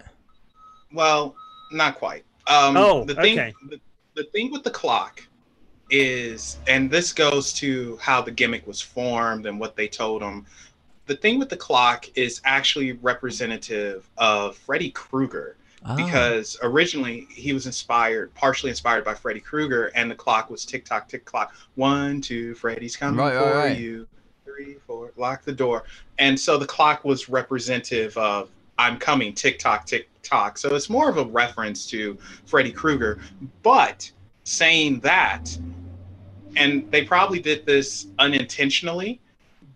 Well, 0.94 1.36
not 1.72 1.96
quite. 1.98 2.24
Um, 2.46 2.74
Oh, 2.78 3.04
the 3.04 3.14
thing, 3.14 3.38
okay. 3.38 3.52
the, 3.68 3.78
the 4.14 4.24
thing 4.32 4.50
with 4.50 4.62
the 4.62 4.70
clock 4.70 5.20
is, 5.90 6.56
and 6.68 6.90
this 6.90 7.12
goes 7.12 7.52
to 7.54 7.98
how 8.00 8.22
the 8.22 8.30
gimmick 8.30 8.66
was 8.66 8.80
formed 8.80 9.44
and 9.44 9.60
what 9.60 9.76
they 9.76 9.88
told 9.88 10.22
him. 10.22 10.46
The 11.06 11.16
thing 11.16 11.38
with 11.38 11.50
the 11.50 11.56
clock 11.56 12.06
is 12.14 12.40
actually 12.44 12.92
representative 12.92 14.08
of 14.16 14.56
Freddy 14.56 14.90
Krueger 14.90 15.56
Ah. 15.86 15.96
because 15.96 16.56
originally 16.62 17.26
he 17.30 17.52
was 17.52 17.66
inspired, 17.66 18.34
partially 18.34 18.70
inspired 18.70 19.04
by 19.04 19.14
Freddy 19.14 19.40
Krueger, 19.40 19.86
and 19.94 20.10
the 20.10 20.14
clock 20.14 20.48
was 20.48 20.64
tick 20.64 20.84
tock, 20.84 21.08
tick 21.08 21.24
clock. 21.26 21.54
One, 21.74 22.22
two, 22.22 22.54
Freddy's 22.54 22.96
coming 22.96 23.20
right, 23.20 23.34
for 23.34 23.54
right. 23.54 23.78
you. 23.78 24.08
Three, 24.46 24.76
four, 24.86 25.12
lock 25.16 25.44
the 25.44 25.52
door. 25.52 25.84
And 26.18 26.38
so 26.38 26.56
the 26.56 26.66
clock 26.66 27.04
was 27.04 27.28
representative 27.28 28.16
of 28.16 28.48
I'm 28.78 28.98
coming, 28.98 29.34
tick 29.34 29.58
tock, 29.58 29.84
tick 29.86 30.08
tock. 30.22 30.56
So 30.58 30.74
it's 30.74 30.88
more 30.88 31.10
of 31.10 31.18
a 31.18 31.24
reference 31.24 31.86
to 31.90 32.16
Freddy 32.46 32.72
Krueger. 32.72 33.18
But 33.62 34.10
saying 34.44 35.00
that, 35.00 35.56
and 36.56 36.90
they 36.90 37.04
probably 37.04 37.40
did 37.40 37.66
this 37.66 38.06
unintentionally, 38.18 39.20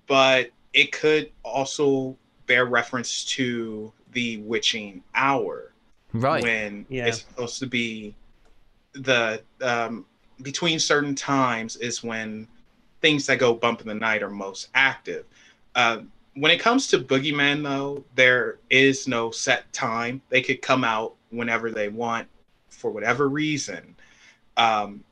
but 0.06 0.50
it 0.72 0.92
could 0.92 1.30
also 1.42 2.16
bear 2.46 2.64
reference 2.66 3.24
to 3.24 3.92
the 4.12 4.38
witching 4.38 5.02
hour 5.14 5.72
right. 6.12 6.42
when 6.42 6.86
Yeah. 6.88 7.06
it's 7.06 7.20
supposed 7.20 7.58
to 7.60 7.66
be 7.66 8.14
the 8.92 9.42
um, 9.60 10.06
between 10.42 10.78
certain 10.78 11.14
times 11.14 11.76
is 11.76 12.02
when 12.02 12.48
things 13.00 13.26
that 13.26 13.38
go 13.38 13.54
bump 13.54 13.80
in 13.80 13.86
the 13.86 13.94
night 13.94 14.22
are 14.22 14.30
most 14.30 14.68
active. 14.74 15.24
Uh, 15.74 16.00
when 16.34 16.50
it 16.50 16.58
comes 16.60 16.86
to 16.88 16.98
boogeyman, 16.98 17.62
though, 17.62 18.04
there 18.14 18.58
is 18.70 19.08
no 19.08 19.30
set 19.30 19.72
time. 19.72 20.22
They 20.28 20.40
could 20.40 20.62
come 20.62 20.84
out 20.84 21.14
whenever 21.30 21.70
they 21.70 21.88
want 21.88 22.28
for 22.68 22.90
whatever 22.90 23.28
reason. 23.28 23.96
Um, 24.56 25.04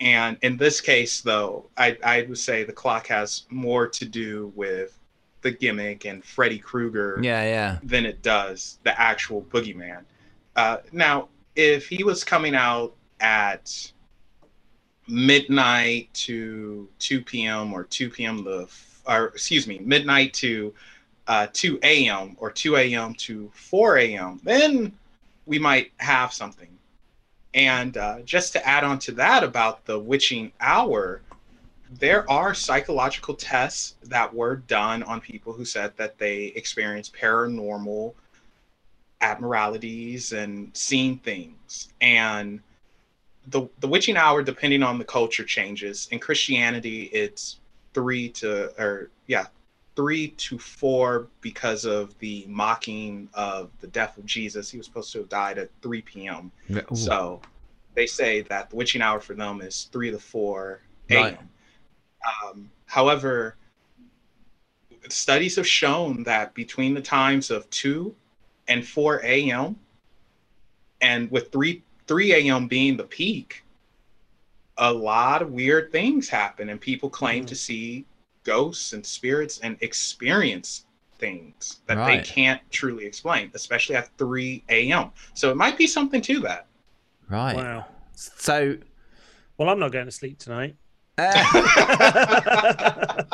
and 0.00 0.36
in 0.42 0.56
this 0.56 0.80
case, 0.80 1.20
though, 1.20 1.66
I, 1.76 1.96
I 2.04 2.22
would 2.22 2.38
say 2.38 2.64
the 2.64 2.72
clock 2.72 3.06
has 3.08 3.44
more 3.50 3.86
to 3.88 4.04
do 4.04 4.52
with 4.54 4.98
the 5.42 5.50
gimmick 5.50 6.04
and 6.04 6.24
Freddy 6.24 6.58
Krueger 6.58 7.20
Yeah, 7.22 7.42
yeah. 7.44 7.78
than 7.82 8.06
it 8.06 8.22
does 8.22 8.78
the 8.82 8.98
actual 9.00 9.42
boogeyman. 9.42 10.02
Uh, 10.56 10.78
now, 10.92 11.28
if 11.54 11.88
he 11.88 12.02
was 12.02 12.24
coming 12.24 12.54
out 12.54 12.94
at 13.20 13.92
midnight 15.06 16.08
to 16.14 16.88
2 16.98 17.22
p.m. 17.22 17.72
or 17.72 17.84
2 17.84 18.10
p.m. 18.10 18.44
to, 18.44 18.66
or 19.06 19.26
excuse 19.26 19.66
me, 19.66 19.78
midnight 19.80 20.32
to 20.34 20.74
uh, 21.28 21.46
2 21.52 21.78
a.m. 21.82 22.36
or 22.38 22.50
2 22.50 22.76
a.m. 22.76 23.14
to 23.14 23.50
4 23.54 23.98
a.m., 23.98 24.40
then 24.42 24.92
we 25.46 25.58
might 25.58 25.92
have 25.98 26.32
something. 26.32 26.73
And 27.54 27.96
uh, 27.96 28.20
just 28.22 28.52
to 28.54 28.66
add 28.66 28.82
on 28.84 28.98
to 29.00 29.12
that 29.12 29.44
about 29.44 29.84
the 29.86 29.98
witching 29.98 30.52
hour, 30.60 31.22
there 31.88 32.28
are 32.28 32.52
psychological 32.52 33.34
tests 33.34 33.94
that 34.02 34.34
were 34.34 34.56
done 34.56 35.04
on 35.04 35.20
people 35.20 35.52
who 35.52 35.64
said 35.64 35.96
that 35.96 36.18
they 36.18 36.46
experienced 36.56 37.14
paranormal 37.14 38.14
abnormalities 39.20 40.32
and 40.32 40.76
seen 40.76 41.18
things. 41.18 41.88
And 42.00 42.60
the 43.46 43.68
the 43.78 43.88
witching 43.88 44.16
hour, 44.16 44.42
depending 44.42 44.82
on 44.82 44.98
the 44.98 45.04
culture, 45.04 45.44
changes. 45.44 46.08
In 46.10 46.18
Christianity, 46.18 47.04
it's 47.04 47.58
three 47.92 48.30
to 48.30 48.72
or 48.80 49.10
yeah, 49.26 49.46
three 49.96 50.28
to 50.28 50.58
four 50.58 51.28
because 51.40 51.84
of 51.84 52.18
the 52.18 52.44
mocking 52.48 53.28
of 53.34 53.70
the 53.80 53.86
death 53.86 54.18
of 54.18 54.26
Jesus. 54.26 54.70
He 54.70 54.76
was 54.76 54.86
supposed 54.86 55.12
to 55.12 55.18
have 55.18 55.28
died 55.28 55.58
at 55.58 55.70
3 55.82 56.02
p.m. 56.02 56.50
Ooh. 56.70 56.96
So 56.96 57.40
they 57.94 58.06
say 58.06 58.42
that 58.42 58.70
the 58.70 58.76
witching 58.76 59.02
hour 59.02 59.20
for 59.20 59.34
them 59.34 59.60
is 59.60 59.88
three 59.92 60.10
to 60.10 60.18
four 60.18 60.80
a.m. 61.10 61.22
Right. 61.22 61.38
Um, 62.44 62.70
however, 62.86 63.56
studies 65.08 65.56
have 65.56 65.66
shown 65.66 66.22
that 66.24 66.54
between 66.54 66.94
the 66.94 67.02
times 67.02 67.50
of 67.50 67.68
2 67.70 68.14
and 68.68 68.86
4 68.86 69.20
a.m., 69.24 69.76
and 71.00 71.30
with 71.30 71.52
3 71.52 71.82
3 72.06 72.32
a.m. 72.32 72.66
being 72.66 72.96
the 72.96 73.04
peak, 73.04 73.62
a 74.78 74.92
lot 74.92 75.42
of 75.42 75.52
weird 75.52 75.92
things 75.92 76.28
happen, 76.28 76.68
and 76.68 76.80
people 76.80 77.08
claim 77.08 77.44
Mhm. 77.44 77.48
to 77.48 77.54
see 77.54 78.06
ghosts 78.44 78.92
and 78.92 79.04
spirits 79.04 79.58
and 79.60 79.76
experience 79.80 80.86
things 81.18 81.80
that 81.86 81.96
Right. 81.96 82.22
they 82.24 82.28
can't 82.28 82.60
truly 82.70 83.04
explain, 83.06 83.50
especially 83.54 83.96
at 83.96 84.08
3 84.18 84.62
a.m. 84.68 85.10
So 85.34 85.50
it 85.50 85.56
might 85.56 85.76
be 85.78 85.86
something 85.86 86.20
to 86.22 86.40
that. 86.40 86.66
right. 87.28 87.56
Wow. 87.56 87.86
So. 88.14 88.76
Well, 89.58 89.68
I'm 89.70 89.78
not 89.78 89.92
going 89.92 90.06
to 90.06 90.12
sleep 90.12 90.38
tonight. 90.38 90.76
Uh, 91.16 91.32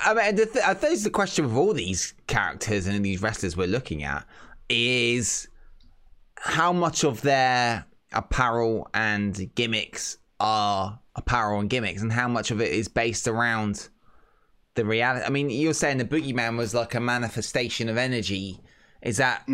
I 0.00 0.14
mean, 0.14 0.36
the 0.36 0.46
th- 0.46 0.64
I 0.64 0.74
think 0.74 1.02
the 1.02 1.10
question 1.10 1.44
with 1.44 1.54
all 1.56 1.74
these 1.74 2.14
characters 2.26 2.86
and 2.86 3.04
these 3.04 3.20
wrestlers 3.22 3.56
we're 3.56 3.66
looking 3.68 4.02
at 4.02 4.26
is 4.70 5.46
how 6.36 6.72
much 6.72 7.04
of 7.04 7.20
their 7.20 7.84
apparel 8.12 8.88
and 8.94 9.54
gimmicks 9.54 10.18
are 10.40 10.98
apparel 11.16 11.60
and 11.60 11.68
gimmicks, 11.70 12.02
and 12.02 12.12
how 12.12 12.26
much 12.28 12.50
of 12.50 12.60
it 12.60 12.72
is 12.72 12.88
based 12.88 13.28
around 13.28 13.88
the 14.74 14.84
reality. 14.84 15.24
I 15.24 15.30
mean, 15.30 15.50
you're 15.50 15.74
saying 15.74 15.98
the 15.98 16.04
boogeyman 16.04 16.56
was 16.56 16.74
like 16.74 16.94
a 16.94 17.00
manifestation 17.00 17.88
of 17.88 17.96
energy. 17.96 18.60
Is 19.02 19.18
that 19.18 19.46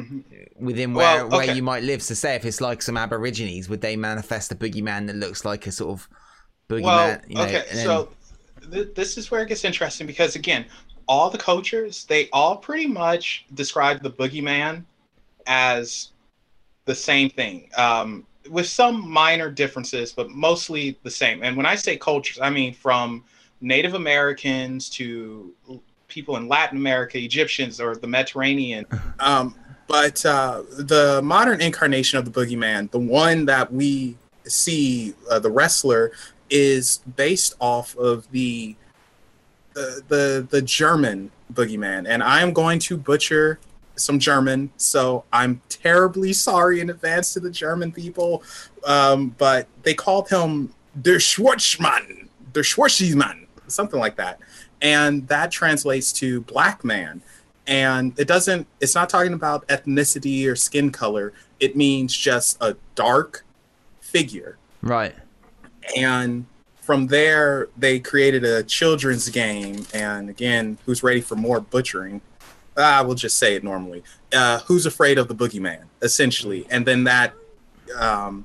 within 0.56 0.94
where, 0.94 1.26
Well, 1.26 1.38
where 1.38 1.54
you 1.54 1.62
might 1.62 1.82
live? 1.82 2.02
So, 2.02 2.14
say 2.14 2.36
if 2.36 2.44
it's 2.44 2.60
like 2.60 2.82
some 2.82 2.96
Aborigines, 2.96 3.68
would 3.68 3.80
they 3.80 3.96
manifest 3.96 4.52
a 4.52 4.54
boogeyman 4.54 5.06
that 5.08 5.16
looks 5.16 5.44
like 5.44 5.66
a 5.66 5.72
sort 5.72 5.90
of 6.00 6.08
boogeyman? 6.68 6.82
Well, 6.82 7.18
you 7.26 7.34
know, 7.34 7.42
okay, 7.42 7.64
then- 7.72 7.84
so 7.84 8.08
th- 8.70 8.94
this 8.94 9.18
is 9.18 9.30
where 9.30 9.42
it 9.42 9.48
gets 9.48 9.64
interesting 9.64 10.06
because 10.06 10.36
again, 10.36 10.64
all 11.08 11.28
the 11.30 11.38
cultures 11.38 12.04
they 12.04 12.28
all 12.32 12.56
pretty 12.56 12.86
much 12.86 13.44
describe 13.54 14.02
the 14.02 14.10
boogeyman 14.10 14.84
as 15.46 16.10
the 16.84 16.94
same 16.94 17.28
thing, 17.28 17.68
um, 17.76 18.24
with 18.48 18.66
some 18.66 19.08
minor 19.10 19.50
differences, 19.50 20.12
but 20.12 20.30
mostly 20.30 20.96
the 21.02 21.10
same. 21.10 21.42
And 21.42 21.56
when 21.56 21.66
I 21.66 21.74
say 21.74 21.96
cultures, 21.96 22.38
I 22.40 22.50
mean 22.50 22.72
from 22.72 23.24
Native 23.60 23.94
Americans 23.94 24.88
to 24.90 25.52
people 26.08 26.36
in 26.36 26.48
Latin 26.48 26.76
America, 26.76 27.18
Egyptians, 27.18 27.80
or 27.80 27.96
the 27.96 28.06
Mediterranean. 28.06 28.86
Um, 29.20 29.54
but 29.86 30.24
uh, 30.24 30.62
the 30.70 31.20
modern 31.22 31.60
incarnation 31.60 32.18
of 32.18 32.24
the 32.24 32.30
boogeyman, 32.30 32.90
the 32.90 32.98
one 32.98 33.44
that 33.46 33.70
we 33.70 34.16
see, 34.44 35.14
uh, 35.30 35.38
the 35.40 35.50
wrestler, 35.50 36.12
is 36.48 37.00
based 37.16 37.54
off 37.60 37.96
of 37.96 38.30
the 38.30 38.76
the 39.74 40.02
the, 40.08 40.46
the 40.48 40.62
German 40.62 41.30
boogeyman, 41.52 42.06
and 42.08 42.22
I 42.22 42.40
am 42.40 42.52
going 42.52 42.78
to 42.78 42.96
butcher 42.96 43.58
some 43.96 44.18
German, 44.18 44.70
so 44.76 45.24
I'm 45.32 45.60
terribly 45.68 46.32
sorry 46.48 46.80
in 46.80 46.90
advance 46.90 47.32
to 47.34 47.40
the 47.40 47.50
German 47.50 47.92
people. 47.92 48.42
Um, 48.84 49.34
but 49.38 49.66
they 49.82 49.94
called 49.94 50.28
him 50.28 50.72
der 51.00 51.18
Schwarzmann, 51.18 52.28
der 52.52 52.62
Schwarzmann, 52.62 53.46
something 53.70 54.00
like 54.00 54.16
that, 54.16 54.40
and 54.80 55.26
that 55.28 55.50
translates 55.50 56.12
to 56.14 56.40
black 56.42 56.84
man. 56.84 57.22
And 57.66 58.18
it 58.18 58.26
doesn't. 58.26 58.66
It's 58.80 58.94
not 58.94 59.08
talking 59.08 59.32
about 59.32 59.66
ethnicity 59.68 60.46
or 60.46 60.56
skin 60.56 60.90
color. 60.90 61.32
It 61.60 61.76
means 61.76 62.16
just 62.16 62.56
a 62.60 62.76
dark 62.94 63.44
figure 64.00 64.58
right. 64.82 65.14
and 65.96 66.44
from 66.80 67.06
there 67.06 67.68
they 67.76 68.00
created 68.00 68.42
a 68.42 68.64
children's 68.64 69.28
game 69.28 69.86
and 69.94 70.28
again 70.28 70.76
who's 70.84 71.04
ready 71.04 71.20
for 71.20 71.36
more 71.36 71.60
butchering 71.60 72.20
i 72.76 73.00
will 73.00 73.14
just 73.14 73.38
say 73.38 73.54
it 73.54 73.62
normally 73.62 74.02
uh, 74.32 74.58
who's 74.60 74.84
afraid 74.84 75.16
of 75.16 75.28
the 75.28 75.34
boogeyman 75.34 75.84
essentially 76.02 76.66
and 76.70 76.84
then 76.84 77.04
that 77.04 77.34
um, 77.96 78.44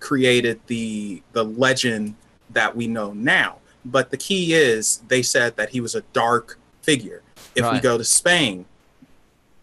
created 0.00 0.60
the 0.66 1.22
the 1.32 1.44
legend 1.44 2.14
that 2.50 2.76
we 2.76 2.86
know 2.86 3.12
now. 3.12 3.58
But 3.90 4.10
the 4.10 4.16
key 4.16 4.52
is 4.52 5.02
they 5.08 5.22
said 5.22 5.56
that 5.56 5.70
he 5.70 5.80
was 5.80 5.94
a 5.94 6.02
dark 6.12 6.58
figure. 6.82 7.22
If 7.54 7.64
we 7.72 7.80
go 7.80 7.96
to 7.96 8.04
Spain, 8.04 8.66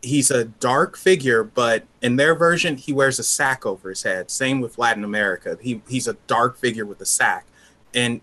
he's 0.02 0.32
a 0.32 0.46
dark 0.46 0.98
figure, 0.98 1.44
but 1.44 1.84
in 2.02 2.16
their 2.16 2.34
version, 2.34 2.78
he 2.78 2.92
wears 2.92 3.20
a 3.20 3.24
sack 3.24 3.66
over 3.66 3.90
his 3.90 4.04
head. 4.04 4.32
Same 4.32 4.62
with 4.62 4.78
Latin 4.78 5.04
America. 5.04 5.58
He 5.62 5.82
he's 5.88 6.08
a 6.08 6.14
dark 6.28 6.58
figure 6.58 6.86
with 6.86 7.00
a 7.02 7.06
sack. 7.06 7.46
In 7.94 8.22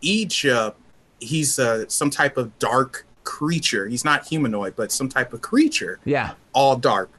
Egypt, 0.00 0.78
he's 1.20 1.58
uh, 1.58 1.84
some 1.88 2.10
type 2.10 2.36
of 2.36 2.58
dark 2.58 3.06
creature. 3.24 3.86
He's 3.86 4.04
not 4.04 4.26
humanoid, 4.26 4.74
but 4.74 4.90
some 4.90 5.08
type 5.08 5.32
of 5.32 5.40
creature 5.42 6.00
Yeah. 6.04 6.32
all 6.52 6.76
dark. 6.76 7.10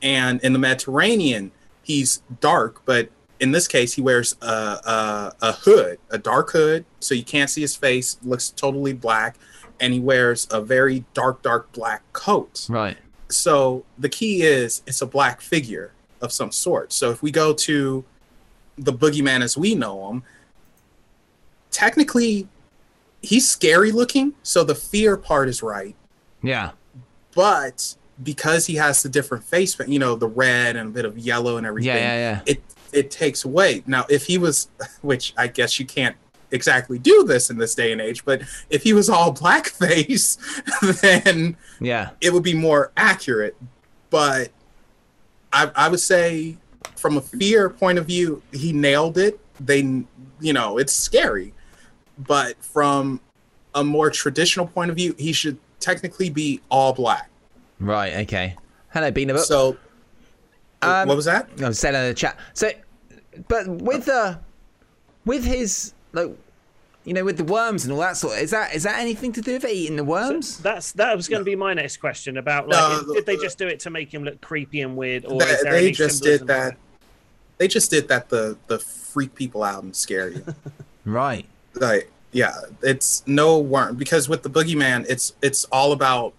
And 0.00 0.40
in 0.42 0.54
the 0.54 0.58
Mediterranean, 0.58 1.52
he's 1.82 2.22
dark, 2.40 2.80
but 2.86 3.10
in 3.40 3.52
this 3.52 3.66
case, 3.66 3.94
he 3.94 4.02
wears 4.02 4.36
a, 4.42 4.46
a, 4.46 5.32
a 5.40 5.52
hood, 5.52 5.98
a 6.10 6.18
dark 6.18 6.50
hood, 6.52 6.84
so 7.00 7.14
you 7.14 7.24
can't 7.24 7.48
see 7.50 7.62
his 7.62 7.74
face, 7.74 8.18
looks 8.22 8.50
totally 8.50 8.92
black, 8.92 9.36
and 9.80 9.92
he 9.94 10.00
wears 10.00 10.46
a 10.50 10.60
very 10.60 11.04
dark, 11.14 11.42
dark 11.42 11.72
black 11.72 12.02
coat. 12.12 12.66
Right. 12.68 12.98
So 13.28 13.84
the 13.98 14.08
key 14.08 14.42
is 14.42 14.82
it's 14.86 15.00
a 15.02 15.06
black 15.06 15.40
figure 15.40 15.92
of 16.20 16.32
some 16.32 16.52
sort. 16.52 16.92
So 16.92 17.10
if 17.10 17.22
we 17.22 17.30
go 17.30 17.52
to 17.54 18.04
the 18.76 18.92
boogeyman 18.92 19.40
as 19.42 19.56
we 19.56 19.74
know 19.74 20.10
him, 20.10 20.22
technically 21.70 22.48
he's 23.22 23.48
scary 23.48 23.92
looking, 23.92 24.34
so 24.42 24.64
the 24.64 24.74
fear 24.74 25.16
part 25.16 25.48
is 25.48 25.62
right 25.62 25.94
Yeah. 26.42 26.72
but 27.34 27.94
because 28.22 28.66
he 28.66 28.74
has 28.76 29.02
the 29.02 29.08
different 29.08 29.44
face, 29.44 29.78
you 29.86 29.98
know, 29.98 30.14
the 30.14 30.26
red 30.28 30.76
and 30.76 30.88
a 30.88 30.92
bit 30.92 31.04
of 31.04 31.18
yellow 31.18 31.56
and 31.56 31.66
everything, 31.66 31.88
Yeah. 31.96 31.96
Yeah. 31.96 32.16
Yeah. 32.16 32.40
it 32.46 32.62
it 32.92 33.10
takes 33.10 33.44
away. 33.44 33.82
Now, 33.86 34.04
if 34.08 34.26
he 34.26 34.38
was, 34.38 34.68
which 35.02 35.32
I 35.36 35.46
guess 35.46 35.78
you 35.80 35.86
can't 35.86 36.16
exactly 36.52 36.98
do 36.98 37.22
this 37.24 37.48
in 37.50 37.58
this 37.58 37.74
day 37.74 37.92
and 37.92 38.00
age, 38.00 38.24
but 38.24 38.42
if 38.70 38.82
he 38.82 38.92
was 38.92 39.08
all 39.08 39.32
blackface, 39.44 40.38
then 41.00 41.56
Yeah. 41.80 42.10
it 42.20 42.32
would 42.32 42.42
be 42.42 42.54
more 42.54 42.92
accurate. 42.96 43.56
But 44.10 44.50
I, 45.52 45.70
I 45.74 45.88
would 45.88 46.00
say, 46.00 46.56
from 46.96 47.16
a 47.16 47.20
fear 47.20 47.70
point 47.70 47.98
of 47.98 48.06
view, 48.06 48.42
he 48.52 48.72
nailed 48.72 49.16
it. 49.18 49.38
They, 49.60 49.80
you 50.40 50.52
know, 50.52 50.78
it's 50.78 50.92
scary. 50.92 51.54
But 52.18 52.62
from 52.64 53.20
a 53.74 53.84
more 53.84 54.10
traditional 54.10 54.66
point 54.66 54.90
of 54.90 54.96
view, 54.96 55.14
he 55.18 55.32
should 55.32 55.58
technically 55.78 56.28
be 56.30 56.60
all 56.68 56.92
black. 56.92 57.30
Right. 57.78 58.14
Okay. 58.24 58.56
Hello, 58.92 59.10
Beanup. 59.12 59.38
So, 59.38 59.76
Um, 60.82 61.08
what 61.08 61.16
was 61.16 61.26
that? 61.26 61.48
I'm 61.62 61.72
saying 61.74 61.94
in 61.94 62.02
the 62.08 62.14
chat. 62.14 62.38
So, 62.54 62.70
but 63.48 63.68
with 63.68 64.06
the, 64.06 64.38
with 65.24 65.44
his 65.44 65.92
like, 66.12 66.30
you 67.04 67.14
know, 67.14 67.24
with 67.24 67.36
the 67.38 67.44
worms 67.44 67.84
and 67.84 67.92
all 67.92 68.00
that 68.00 68.16
sort. 68.16 68.34
Of, 68.36 68.40
Is 68.42 68.50
that 68.50 68.74
is 68.74 68.82
that 68.82 68.98
anything 68.98 69.32
to 69.32 69.40
do 69.40 69.54
with 69.54 69.64
it, 69.64 69.70
eating 69.70 69.96
the 69.96 70.04
worms? 70.04 70.58
That's 70.58 70.92
that 70.92 71.16
was 71.16 71.28
going 71.28 71.40
to 71.40 71.44
be 71.44 71.56
my 71.56 71.72
next 71.74 71.96
question 71.98 72.36
about 72.36 72.68
like 72.68 72.78
No, 72.78 73.00
if- 73.00 73.14
did 73.14 73.26
they 73.26 73.36
just 73.36 73.58
do 73.58 73.66
it 73.66 73.80
to 73.80 73.90
make 73.90 74.12
him 74.12 74.22
look 74.24 74.40
creepy 74.40 74.80
and 74.82 74.96
weird, 74.96 75.24
or 75.24 75.38
They- 75.38 75.46
is 75.46 75.62
there 75.62 75.72
they 75.72 75.78
any 75.86 75.92
just 75.92 76.22
did 76.22 76.46
that. 76.48 76.76
They 77.58 77.68
just 77.68 77.90
did 77.90 78.08
that 78.08 78.28
the 78.28 78.56
the 78.68 78.78
freak 78.78 79.34
people 79.34 79.62
out 79.62 79.82
and 79.82 79.94
scare 79.96 80.28
you. 80.30 80.44
right. 81.04 81.46
like 81.74 82.10
yeah 82.32 82.52
it's 82.82 83.24
no 83.26 83.58
worm 83.58 83.96
because 83.96 84.28
with 84.28 84.42
the 84.44 84.48
boogeyman 84.50 85.04
it's 85.08 85.32
it's 85.42 85.64
all 85.72 85.90
about 85.92 86.32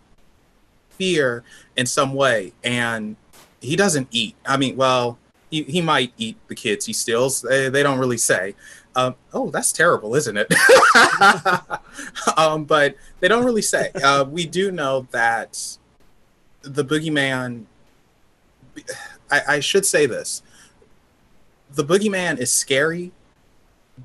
fear 0.92 1.44
in 1.76 1.86
some 1.86 2.14
way 2.14 2.54
and 2.64 3.16
he 3.62 3.76
doesn't 3.76 4.08
eat. 4.12 4.36
I 4.46 4.58
mean 4.58 4.76
well 4.76 5.18
he, 5.50 5.64
he 5.64 5.82
might 5.82 6.14
eat 6.18 6.38
the 6.48 6.56
kids 6.56 6.86
he 6.86 6.94
steals. 6.94 7.42
They, 7.42 7.70
they 7.70 7.84
don't 7.84 8.00
really 8.00 8.18
say. 8.18 8.56
Um, 8.96 9.16
oh 9.34 9.50
that's 9.50 9.72
terrible 9.72 10.16
isn't 10.16 10.38
it? 10.38 10.54
Um, 12.38 12.66
but 12.66 12.96
they 13.20 13.28
don't 13.28 13.46
really 13.46 13.62
say. 13.62 13.92
Uh, 14.04 14.26
we 14.28 14.46
do 14.46 14.72
know 14.72 15.08
that 15.12 15.78
the 16.62 16.84
boogeyman 16.84 17.66
I, 19.30 19.42
I 19.48 19.60
should 19.60 19.86
say 19.86 20.06
this. 20.06 20.42
The 21.74 21.84
boogeyman 21.84 22.40
is 22.40 22.52
scary 22.52 23.12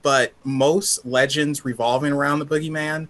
but 0.03 0.33
most 0.45 1.05
legends 1.07 1.65
revolving 1.65 2.13
around 2.13 2.39
the 2.39 2.47
boogeyman, 2.47 3.09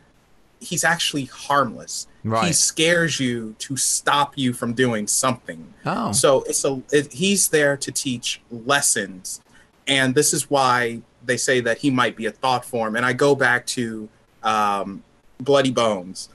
he's 0.60 0.84
actually 0.84 1.24
harmless. 1.24 2.06
Right. 2.26 2.48
He 2.48 2.52
scares 2.52 3.20
you 3.20 3.54
to 3.60 3.76
stop 3.76 4.36
you 4.36 4.52
from 4.52 4.74
doing 4.74 5.06
something. 5.06 5.72
Oh. 5.84 6.10
So 6.10 6.42
it's 6.42 6.64
a 6.64 6.82
it, 6.90 7.12
he's 7.12 7.48
there 7.48 7.76
to 7.76 7.92
teach 7.92 8.40
lessons, 8.50 9.40
and 9.86 10.14
this 10.14 10.32
is 10.34 10.50
why 10.50 11.02
they 11.24 11.36
say 11.36 11.60
that 11.60 11.78
he 11.78 11.90
might 11.90 12.16
be 12.16 12.26
a 12.26 12.32
thought 12.32 12.64
form. 12.64 12.96
And 12.96 13.06
I 13.06 13.12
go 13.12 13.34
back 13.34 13.64
to 13.66 14.08
um, 14.42 15.04
Bloody 15.40 15.70
Bones. 15.70 16.28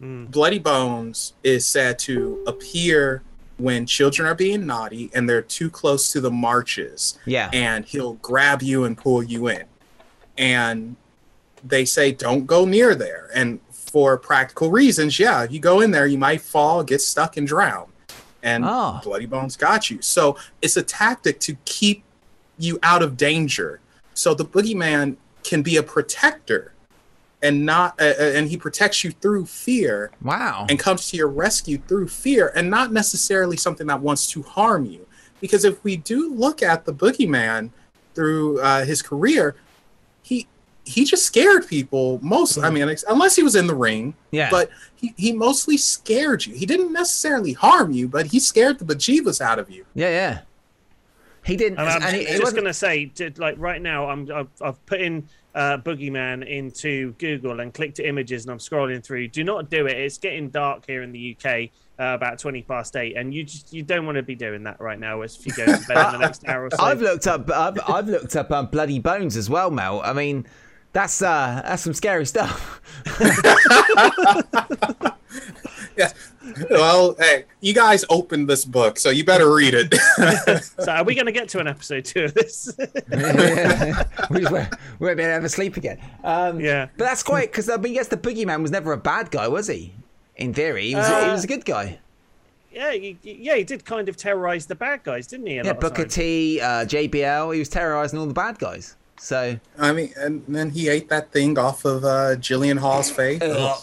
Mm. 0.00 0.30
Bloody 0.30 0.58
Bones 0.58 1.34
is 1.44 1.66
said 1.66 1.98
to 2.00 2.42
appear 2.46 3.22
when 3.58 3.86
children 3.86 4.28
are 4.28 4.34
being 4.34 4.66
naughty 4.66 5.10
and 5.14 5.28
they're 5.28 5.42
too 5.42 5.70
close 5.70 6.12
to 6.12 6.20
the 6.20 6.30
marches 6.30 7.18
yeah. 7.24 7.48
and 7.52 7.84
he'll 7.86 8.14
grab 8.14 8.62
you 8.62 8.84
and 8.84 8.98
pull 8.98 9.22
you 9.22 9.48
in. 9.48 9.64
And 10.36 10.96
they 11.64 11.84
say, 11.84 12.12
don't 12.12 12.46
go 12.46 12.66
near 12.66 12.94
there. 12.94 13.30
And 13.34 13.60
for 13.90 14.16
practical 14.18 14.70
reasons, 14.70 15.18
yeah, 15.18 15.42
if 15.44 15.52
you 15.52 15.60
go 15.60 15.80
in 15.80 15.90
there, 15.90 16.06
you 16.06 16.18
might 16.18 16.40
fall, 16.40 16.82
get 16.82 17.00
stuck, 17.00 17.36
and 17.36 17.46
drown. 17.46 17.86
And 18.42 18.64
Oh. 18.64 19.00
Bloody 19.02 19.26
Bones 19.26 19.56
got 19.56 19.90
you. 19.90 20.00
So 20.02 20.36
it's 20.62 20.76
a 20.76 20.82
tactic 20.82 21.40
to 21.40 21.56
keep 21.64 22.04
you 22.58 22.78
out 22.82 23.02
of 23.02 23.16
danger. 23.16 23.80
So 24.14 24.34
the 24.34 24.44
boogeyman 24.44 25.16
can 25.42 25.62
be 25.62 25.76
a 25.76 25.82
protector 25.82 26.72
and 27.42 27.66
not, 27.66 28.00
uh, 28.00 28.14
uh, 28.18 28.32
and 28.34 28.48
he 28.48 28.56
protects 28.56 29.04
you 29.04 29.10
through 29.10 29.46
fear 29.46 30.10
wow. 30.22 30.66
and 30.68 30.78
comes 30.78 31.10
to 31.10 31.16
your 31.16 31.28
rescue 31.28 31.78
through 31.86 32.08
fear 32.08 32.52
and 32.56 32.70
not 32.70 32.92
necessarily 32.92 33.56
something 33.56 33.86
that 33.86 34.00
wants 34.00 34.26
to 34.28 34.42
harm 34.42 34.84
you. 34.84 35.06
Because 35.40 35.64
if 35.64 35.82
we 35.84 35.96
do 35.96 36.32
look 36.32 36.62
at 36.62 36.84
the 36.86 36.94
boogeyman 36.94 37.70
through 38.14 38.60
uh, 38.60 38.84
his 38.84 39.02
career, 39.02 39.54
he 40.86 40.96
he 40.96 41.04
just 41.04 41.26
scared 41.26 41.66
people 41.66 42.18
most. 42.22 42.58
I 42.58 42.70
mean, 42.70 42.88
unless 43.08 43.36
he 43.36 43.42
was 43.42 43.54
in 43.54 43.66
the 43.66 43.74
ring, 43.74 44.14
yeah. 44.30 44.48
but 44.50 44.70
he, 44.94 45.12
he 45.16 45.32
mostly 45.32 45.76
scared 45.76 46.46
you. 46.46 46.54
He 46.54 46.64
didn't 46.64 46.92
necessarily 46.92 47.52
harm 47.52 47.90
you, 47.92 48.08
but 48.08 48.26
he 48.26 48.40
scared 48.40 48.78
the 48.78 48.84
bejeebus 48.84 49.40
out 49.40 49.58
of 49.58 49.70
you. 49.70 49.84
yeah. 49.94 50.08
Yeah. 50.08 50.40
He 51.44 51.56
didn't. 51.56 51.78
And 51.78 51.88
I'm 51.88 52.02
and 52.02 52.16
he, 52.16 52.22
it 52.22 52.28
just 52.28 52.42
wasn't- 52.42 52.56
going 52.56 52.66
to 52.66 52.74
say, 52.74 53.12
like 53.36 53.54
right 53.58 53.80
now, 53.80 54.08
I'm 54.08 54.28
I've, 54.32 54.48
I've 54.60 54.86
put 54.86 55.00
in 55.00 55.28
uh, 55.54 55.78
Boogeyman 55.78 56.44
into 56.44 57.12
Google 57.14 57.60
and 57.60 57.72
clicked 57.72 57.96
to 57.96 58.08
images, 58.08 58.44
and 58.44 58.50
I'm 58.50 58.58
scrolling 58.58 59.02
through. 59.02 59.28
Do 59.28 59.44
not 59.44 59.70
do 59.70 59.86
it. 59.86 59.96
It's 59.96 60.18
getting 60.18 60.50
dark 60.50 60.84
here 60.86 61.02
in 61.02 61.12
the 61.12 61.36
UK. 61.38 61.70
Uh, 61.98 62.12
about 62.14 62.38
20 62.38 62.60
past 62.64 62.94
8 62.94 63.16
and 63.16 63.32
you 63.32 63.42
just 63.42 63.72
you 63.72 63.82
don't 63.82 64.04
want 64.04 64.16
to 64.16 64.22
be 64.22 64.34
doing 64.34 64.64
that 64.64 64.78
right 64.82 65.00
now 65.00 65.22
as 65.22 65.34
if 65.34 65.46
you 65.46 65.52
go 65.54 65.64
to 65.64 65.82
bed 65.88 66.06
in 66.08 66.12
the 66.12 66.18
next 66.18 66.46
hour 66.46 66.66
or 66.66 66.70
so 66.70 66.76
I've 66.84 67.00
looked 67.00 67.26
up. 67.26 67.50
I've, 67.50 67.78
I've 67.88 68.06
looked 68.06 68.36
up 68.36 68.50
um, 68.50 68.66
bloody 68.66 68.98
bones 68.98 69.34
as 69.34 69.48
well, 69.48 69.70
Mel. 69.70 70.02
I 70.04 70.12
mean, 70.12 70.46
that's 70.96 71.20
uh, 71.20 71.60
that's 71.62 71.82
some 71.82 71.92
scary 71.92 72.24
stuff. 72.24 72.80
yes. 75.96 76.14
Well, 76.70 77.14
hey, 77.18 77.44
you 77.60 77.74
guys 77.74 78.04
opened 78.08 78.48
this 78.48 78.64
book, 78.64 78.98
so 78.98 79.10
you 79.10 79.24
better 79.24 79.52
read 79.52 79.74
it. 79.74 79.94
so 80.78 80.92
are 80.92 81.04
we 81.04 81.14
going 81.14 81.26
to 81.26 81.32
get 81.32 81.48
to 81.50 81.58
an 81.58 81.66
episode 81.66 82.04
two 82.06 82.24
of 82.24 82.34
this 82.34 82.70
we 82.78 84.40
just 84.40 84.52
won't, 84.52 84.68
won't 85.00 85.00
be 85.00 85.06
able 85.06 85.16
to 85.16 85.22
have 85.24 85.44
a 85.44 85.48
sleep 85.48 85.76
again. 85.76 85.98
Um, 86.24 86.60
Yeah. 86.60 86.88
but 86.96 87.04
that's 87.04 87.22
quite 87.22 87.50
because 87.50 87.68
I 87.68 87.76
mean, 87.76 87.94
yes, 87.94 88.08
the 88.08 88.16
boogeyman 88.16 88.62
was 88.62 88.70
never 88.70 88.92
a 88.92 88.96
bad 88.96 89.30
guy, 89.30 89.48
was 89.48 89.66
he? 89.66 89.92
In 90.36 90.54
theory, 90.54 90.88
he 90.88 90.94
was, 90.94 91.06
he 91.08 91.14
Uh, 91.14 91.32
was 91.32 91.44
a 91.44 91.48
good 91.48 91.64
guy. 91.64 91.98
yeah 92.72 92.92
he, 92.92 93.18
yeah 93.22 93.56
he 93.56 93.64
did 93.64 93.84
kind 93.84 94.08
of 94.08 94.16
terrorize 94.16 94.66
the 94.66 94.74
bad 94.74 95.02
guys 95.02 95.26
didn't 95.26 95.46
he 95.46 95.56
Yeah, 95.56 95.72
Booker 95.74 96.02
times? 96.04 96.14
T, 96.14 96.60
uh, 96.60 96.84
JBL, 96.86 97.52
he 97.54 97.58
was 97.58 97.68
terrorizing 97.68 98.18
all 98.18 98.26
the 98.26 98.34
bad 98.34 98.58
guys. 98.58 98.96
So 99.18 99.58
I 99.78 99.92
mean, 99.92 100.12
and 100.16 100.44
then 100.46 100.70
he 100.70 100.88
ate 100.88 101.08
that 101.08 101.32
thing 101.32 101.58
off 101.58 101.84
of 101.84 102.04
uh, 102.04 102.36
Jillian 102.36 102.78
Hall's 102.78 103.10
face. 103.10 103.40
that 103.40 103.82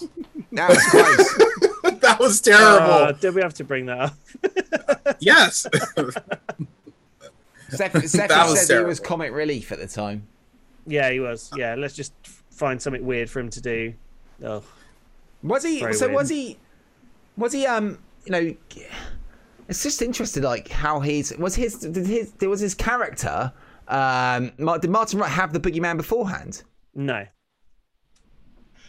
was 0.52 0.84
gross. 0.92 2.00
that 2.02 2.18
was 2.20 2.40
terrible. 2.42 2.92
Uh, 2.94 3.12
did 3.14 3.34
we 3.36 3.42
have 3.42 3.54
to 3.56 3.64
bring 3.64 3.86
that 3.88 4.00
up 4.00 5.18
yes. 5.20 5.66
Seth, 7.70 8.08
Seth 8.08 8.30
That 8.30 8.48
was 8.50 8.66
said 8.68 8.80
he 8.80 8.86
was 8.86 9.00
comic 9.00 9.32
relief 9.32 9.72
at 9.72 9.80
the 9.80 9.88
time. 9.88 10.28
yeah 10.86 11.10
he 11.10 11.20
was 11.20 11.50
yeah 11.56 11.76
let's 11.76 11.96
just 11.96 12.14
find 12.52 12.82
something 12.82 13.04
weird 13.06 13.30
for 13.30 13.40
him 13.40 13.50
to 13.50 13.62
do 13.62 13.94
oh 14.44 14.64
Was 15.42 15.64
he? 15.64 15.80
Very 15.80 15.94
so 15.96 16.06
weird. 16.08 16.16
was 16.16 16.30
he? 16.30 16.58
Was 17.36 17.52
he? 17.54 17.66
Um, 17.66 17.98
you 18.26 18.32
know, 18.32 18.56
it's 19.68 19.82
just 19.84 20.02
interesting, 20.02 20.44
like 20.44 20.70
how 20.70 21.00
he's 21.00 21.36
was 21.38 21.56
his. 21.56 21.80
Did 21.80 22.06
his? 22.06 22.32
There 22.34 22.50
was 22.50 22.60
his 22.62 22.76
character. 22.76 23.52
Um, 23.88 24.52
did 24.80 24.90
Martin 24.90 25.20
Wright 25.20 25.30
have 25.32 25.54
the 25.54 25.60
boogeyman 25.60 25.98
beforehand? 25.98 26.64
No. 26.96 27.26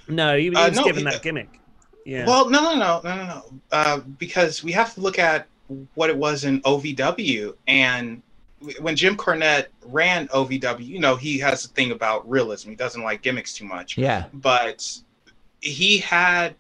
No, 0.09 0.37
he, 0.37 0.45
he 0.51 0.55
Uh, 0.55 0.69
was 0.69 0.79
no, 0.79 0.85
given 0.85 1.05
he- 1.07 1.11
that 1.11 1.23
gimmick. 1.23 1.61
Yeah. 2.07 2.27
Well, 2.27 2.51
no, 2.51 2.61
no, 2.61 2.75
no, 2.75 3.01
no, 3.03 3.17
no, 3.17 3.25
no. 3.27 3.45
Uh, 3.73 3.99
because 4.19 4.63
we 4.63 4.73
have 4.73 4.93
to 4.95 5.01
look 5.01 5.19
at 5.19 5.47
what 5.95 6.11
it 6.11 6.17
was 6.17 6.45
in 6.45 6.61
OVW, 6.61 7.55
and 7.67 8.21
when 8.79 8.95
Jim 8.95 9.17
Cornette 9.17 9.69
ran 9.87 10.29
OVW, 10.29 10.85
you 10.87 10.99
know, 10.99 11.17
he 11.17 11.39
has 11.39 11.65
a 11.65 11.69
thing 11.69 11.93
about 11.93 12.29
realism. 12.29 12.69
He 12.71 12.77
doesn't 12.77 13.03
like 13.03 13.23
gimmicks 13.23 13.55
too 13.55 13.65
much. 13.65 13.97
Yeah. 13.97 14.27
But 14.35 14.87
he 15.61 15.97
had 15.99 16.55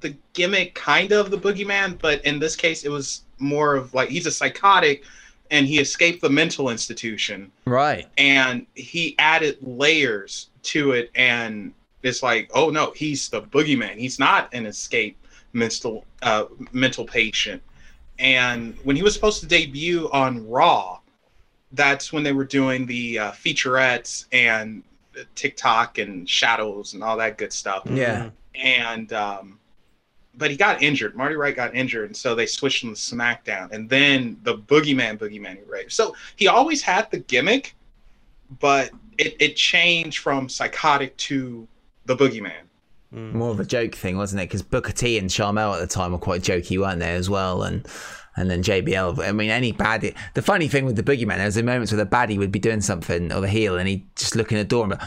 the 0.00 0.16
gimmick 0.32 0.74
kind 0.74 1.12
of 1.12 1.30
the 1.30 1.38
boogeyman, 1.38 1.96
but 2.00 2.24
in 2.24 2.40
this 2.40 2.56
case, 2.56 2.84
it 2.84 2.88
was 2.90 3.22
more 3.38 3.76
of 3.76 3.94
like 3.94 4.08
he's 4.08 4.26
a 4.26 4.32
psychotic 4.32 5.04
and 5.50 5.66
he 5.66 5.78
escaped 5.78 6.20
the 6.22 6.30
mental 6.30 6.70
institution. 6.70 7.52
Right. 7.64 8.06
and 8.18 8.66
he 8.74 9.14
added 9.18 9.58
layers 9.60 10.50
to 10.64 10.92
it 10.92 11.10
and 11.14 11.72
it's 12.02 12.22
like 12.22 12.50
oh 12.54 12.70
no 12.70 12.92
he's 12.92 13.28
the 13.28 13.42
boogeyman. 13.42 13.96
He's 13.96 14.18
not 14.18 14.52
an 14.52 14.66
escape 14.66 15.16
mental 15.52 16.04
uh, 16.22 16.44
mental 16.72 17.04
patient. 17.04 17.62
And 18.18 18.76
when 18.84 18.96
he 18.96 19.02
was 19.02 19.14
supposed 19.14 19.40
to 19.40 19.46
debut 19.46 20.08
on 20.10 20.48
raw 20.48 20.98
that's 21.72 22.12
when 22.12 22.22
they 22.22 22.32
were 22.32 22.44
doing 22.44 22.86
the 22.86 23.18
uh, 23.18 23.32
featurettes 23.32 24.26
and 24.32 24.82
tiktok 25.34 25.98
and 25.98 26.28
shadows 26.28 26.94
and 26.94 27.02
all 27.02 27.16
that 27.16 27.38
good 27.38 27.52
stuff. 27.52 27.82
Yeah. 27.90 28.30
and 28.54 29.12
um, 29.12 29.58
but 30.36 30.50
he 30.50 30.56
got 30.56 30.82
injured. 30.82 31.16
Marty 31.16 31.34
Wright 31.34 31.54
got 31.54 31.74
injured, 31.74 32.06
and 32.06 32.16
so 32.16 32.34
they 32.34 32.46
switched 32.46 32.82
him 32.82 32.94
to 32.94 33.00
SmackDown, 33.00 33.72
and 33.72 33.88
then 33.88 34.38
the 34.42 34.58
Boogeyman, 34.58 35.18
Boogeyman 35.18 35.58
Ray. 35.66 35.88
So 35.88 36.14
he 36.36 36.48
always 36.48 36.82
had 36.82 37.10
the 37.10 37.18
gimmick, 37.18 37.74
but 38.60 38.90
it, 39.18 39.36
it 39.40 39.56
changed 39.56 40.18
from 40.18 40.48
psychotic 40.48 41.16
to 41.18 41.66
the 42.04 42.16
Boogeyman. 42.16 42.66
Hmm. 43.12 43.36
More 43.36 43.50
of 43.50 43.60
a 43.60 43.64
joke 43.64 43.94
thing, 43.94 44.16
wasn't 44.16 44.42
it? 44.42 44.46
Because 44.46 44.62
Booker 44.62 44.92
T 44.92 45.18
and 45.18 45.30
Sharmell 45.30 45.74
at 45.74 45.80
the 45.80 45.86
time 45.86 46.12
were 46.12 46.18
quite 46.18 46.42
jokey, 46.42 46.78
weren't 46.78 47.00
they, 47.00 47.14
as 47.14 47.30
well? 47.30 47.62
And 47.62 47.86
and 48.36 48.50
then 48.50 48.62
JBL. 48.62 49.26
I 49.26 49.32
mean, 49.32 49.50
any 49.50 49.72
baddie. 49.72 50.14
The 50.34 50.42
funny 50.42 50.68
thing 50.68 50.84
with 50.84 50.96
the 50.96 51.02
Boogeyman, 51.02 51.36
there 51.36 51.46
was 51.46 51.56
moments 51.62 51.92
where 51.92 52.04
the 52.04 52.10
baddie 52.10 52.36
would 52.36 52.52
be 52.52 52.58
doing 52.58 52.80
something 52.80 53.32
or 53.32 53.40
the 53.40 53.48
heel, 53.48 53.76
and 53.76 53.88
he'd 53.88 54.04
just 54.16 54.36
look 54.36 54.52
in 54.52 54.58
the 54.58 54.64
door 54.64 54.84
and. 54.84 54.98
Be, 54.98 55.06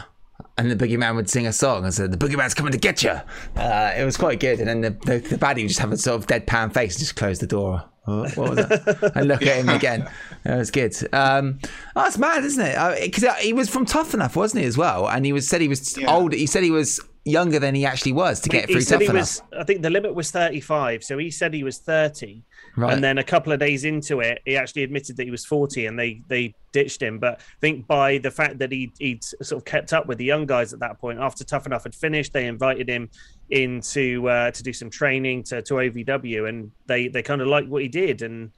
and 0.60 0.70
the 0.70 0.76
boogeyman 0.76 1.14
would 1.16 1.28
sing 1.30 1.46
a 1.46 1.52
song 1.52 1.84
and 1.84 1.92
said, 1.94 2.10
"The 2.12 2.16
boogeyman's 2.18 2.54
coming 2.54 2.72
to 2.72 2.78
get 2.78 3.02
you." 3.02 3.10
Uh, 3.56 3.92
it 3.96 4.04
was 4.04 4.16
quite 4.16 4.40
good, 4.40 4.60
and 4.60 4.68
then 4.68 4.80
the, 4.82 4.90
the 4.90 5.18
the 5.28 5.36
baddie 5.36 5.62
would 5.62 5.68
just 5.68 5.80
have 5.80 5.92
a 5.92 5.96
sort 5.96 6.20
of 6.20 6.26
deadpan 6.26 6.72
face 6.72 6.94
and 6.94 7.00
just 7.00 7.16
close 7.16 7.38
the 7.38 7.46
door. 7.46 7.84
Oh, 8.06 8.22
what 8.30 8.50
was 8.50 8.56
that? 8.56 9.12
and 9.14 9.28
look 9.28 9.42
at 9.42 9.56
him 9.58 9.68
again. 9.68 10.08
It 10.44 10.56
was 10.56 10.70
good. 10.70 10.96
Um, 11.12 11.58
oh, 11.94 12.02
that's 12.02 12.16
mad, 12.18 12.44
isn't 12.44 12.64
it? 12.64 13.02
Because 13.12 13.36
he 13.40 13.52
was 13.52 13.68
from 13.68 13.84
Tough 13.84 14.14
Enough, 14.14 14.36
wasn't 14.36 14.62
he, 14.62 14.66
as 14.66 14.76
well? 14.78 15.06
And 15.08 15.24
he 15.26 15.32
was 15.32 15.46
said 15.46 15.60
he 15.60 15.68
was 15.68 15.96
Yeah. 15.98 16.12
old. 16.12 16.32
He 16.32 16.46
said 16.46 16.62
he 16.62 16.70
was 16.70 16.98
younger 17.26 17.58
than 17.58 17.74
he 17.74 17.84
actually 17.84 18.12
was 18.12 18.40
to 18.40 18.48
get 18.48 18.66
he 18.68 18.72
through 18.72 18.80
said 18.82 18.94
Tough 18.96 19.02
he 19.02 19.08
Enough. 19.08 19.20
was. 19.20 19.42
I 19.56 19.64
think 19.64 19.82
the 19.82 19.90
limit 19.90 20.14
was 20.14 20.30
35, 20.30 21.04
so 21.04 21.18
he 21.18 21.30
said 21.30 21.52
he 21.52 21.62
was 21.62 21.76
30, 21.78 22.42
right. 22.76 22.92
and 22.92 23.02
then 23.02 23.18
a 23.18 23.22
couple 23.22 23.52
of 23.52 23.58
days 23.60 23.84
into 23.84 24.20
it, 24.20 24.40
he 24.44 24.56
actually 24.56 24.82
admitted 24.82 25.16
that 25.16 25.24
he 25.24 25.30
was 25.30 25.44
40, 25.44 25.86
and 25.86 25.98
they 25.98 26.22
they 26.28 26.54
ditched 26.72 27.02
him. 27.02 27.18
But 27.18 27.40
I 27.40 27.60
think 27.60 27.86
by 27.86 28.18
the 28.18 28.30
fact 28.30 28.58
that 28.58 28.72
he 28.72 28.92
he'd 28.98 29.24
sort 29.24 29.52
of 29.52 29.64
kept 29.64 29.92
up 29.92 30.06
with 30.06 30.18
the 30.18 30.24
young 30.24 30.46
guys 30.46 30.72
at 30.72 30.80
that 30.80 30.98
point, 30.98 31.18
after 31.18 31.44
Tough 31.44 31.66
Enough 31.66 31.84
had 31.84 31.94
finished, 31.94 32.32
they 32.32 32.46
invited 32.46 32.88
him 32.88 33.10
into 33.50 34.28
uh, 34.28 34.50
to 34.50 34.62
do 34.62 34.72
some 34.72 34.90
training 34.90 35.42
to 35.44 35.62
to 35.62 35.74
OVW, 35.74 36.48
and 36.48 36.70
they 36.86 37.08
they 37.08 37.22
kind 37.22 37.40
of 37.40 37.48
liked 37.48 37.68
what 37.68 37.82
he 37.82 37.88
did, 37.88 38.22
and 38.22 38.50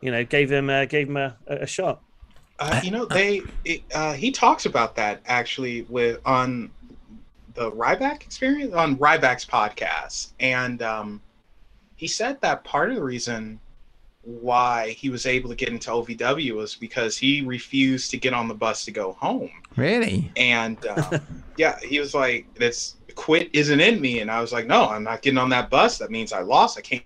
you 0.00 0.10
know 0.10 0.24
gave 0.24 0.50
him 0.50 0.70
uh, 0.70 0.84
gave 0.84 1.08
him 1.08 1.16
a, 1.16 1.36
a 1.46 1.66
shot. 1.66 2.02
Uh, 2.58 2.80
you 2.84 2.90
know, 2.90 3.04
they 3.04 3.42
it, 3.64 3.82
uh, 3.94 4.12
he 4.12 4.30
talks 4.30 4.64
about 4.66 4.94
that 4.94 5.20
actually 5.26 5.82
with 5.82 6.20
on 6.24 6.70
the 7.54 7.70
Ryback 7.72 8.22
experience 8.22 8.74
on 8.74 8.96
Ryback's 8.96 9.44
podcast, 9.44 10.32
and 10.40 10.82
um, 10.82 11.20
he 11.96 12.06
said 12.06 12.40
that 12.40 12.64
part 12.64 12.90
of 12.90 12.96
the 12.96 13.02
reason 13.02 13.60
why 14.22 14.90
he 14.90 15.10
was 15.10 15.26
able 15.26 15.50
to 15.50 15.54
get 15.54 15.68
into 15.68 15.90
OVW 15.90 16.52
was 16.52 16.74
because 16.74 17.16
he 17.16 17.42
refused 17.42 18.10
to 18.10 18.16
get 18.16 18.32
on 18.32 18.48
the 18.48 18.54
bus 18.54 18.84
to 18.86 18.90
go 18.90 19.12
home, 19.12 19.50
really? 19.76 20.32
and 20.36 20.84
um, 20.96 21.20
yeah, 21.56 21.78
he 21.80 22.00
was 22.00 22.14
like, 22.14 22.52
"This 22.54 22.96
quit 23.14 23.50
isn't 23.52 23.80
in 23.80 24.00
me," 24.00 24.20
and 24.20 24.30
I 24.30 24.40
was 24.40 24.52
like, 24.52 24.66
"No, 24.66 24.86
I'm 24.86 25.04
not 25.04 25.22
getting 25.22 25.38
on 25.38 25.50
that 25.50 25.70
bus. 25.70 25.98
That 25.98 26.10
means 26.10 26.32
I 26.32 26.40
lost. 26.40 26.78
I 26.78 26.80
can't." 26.80 27.04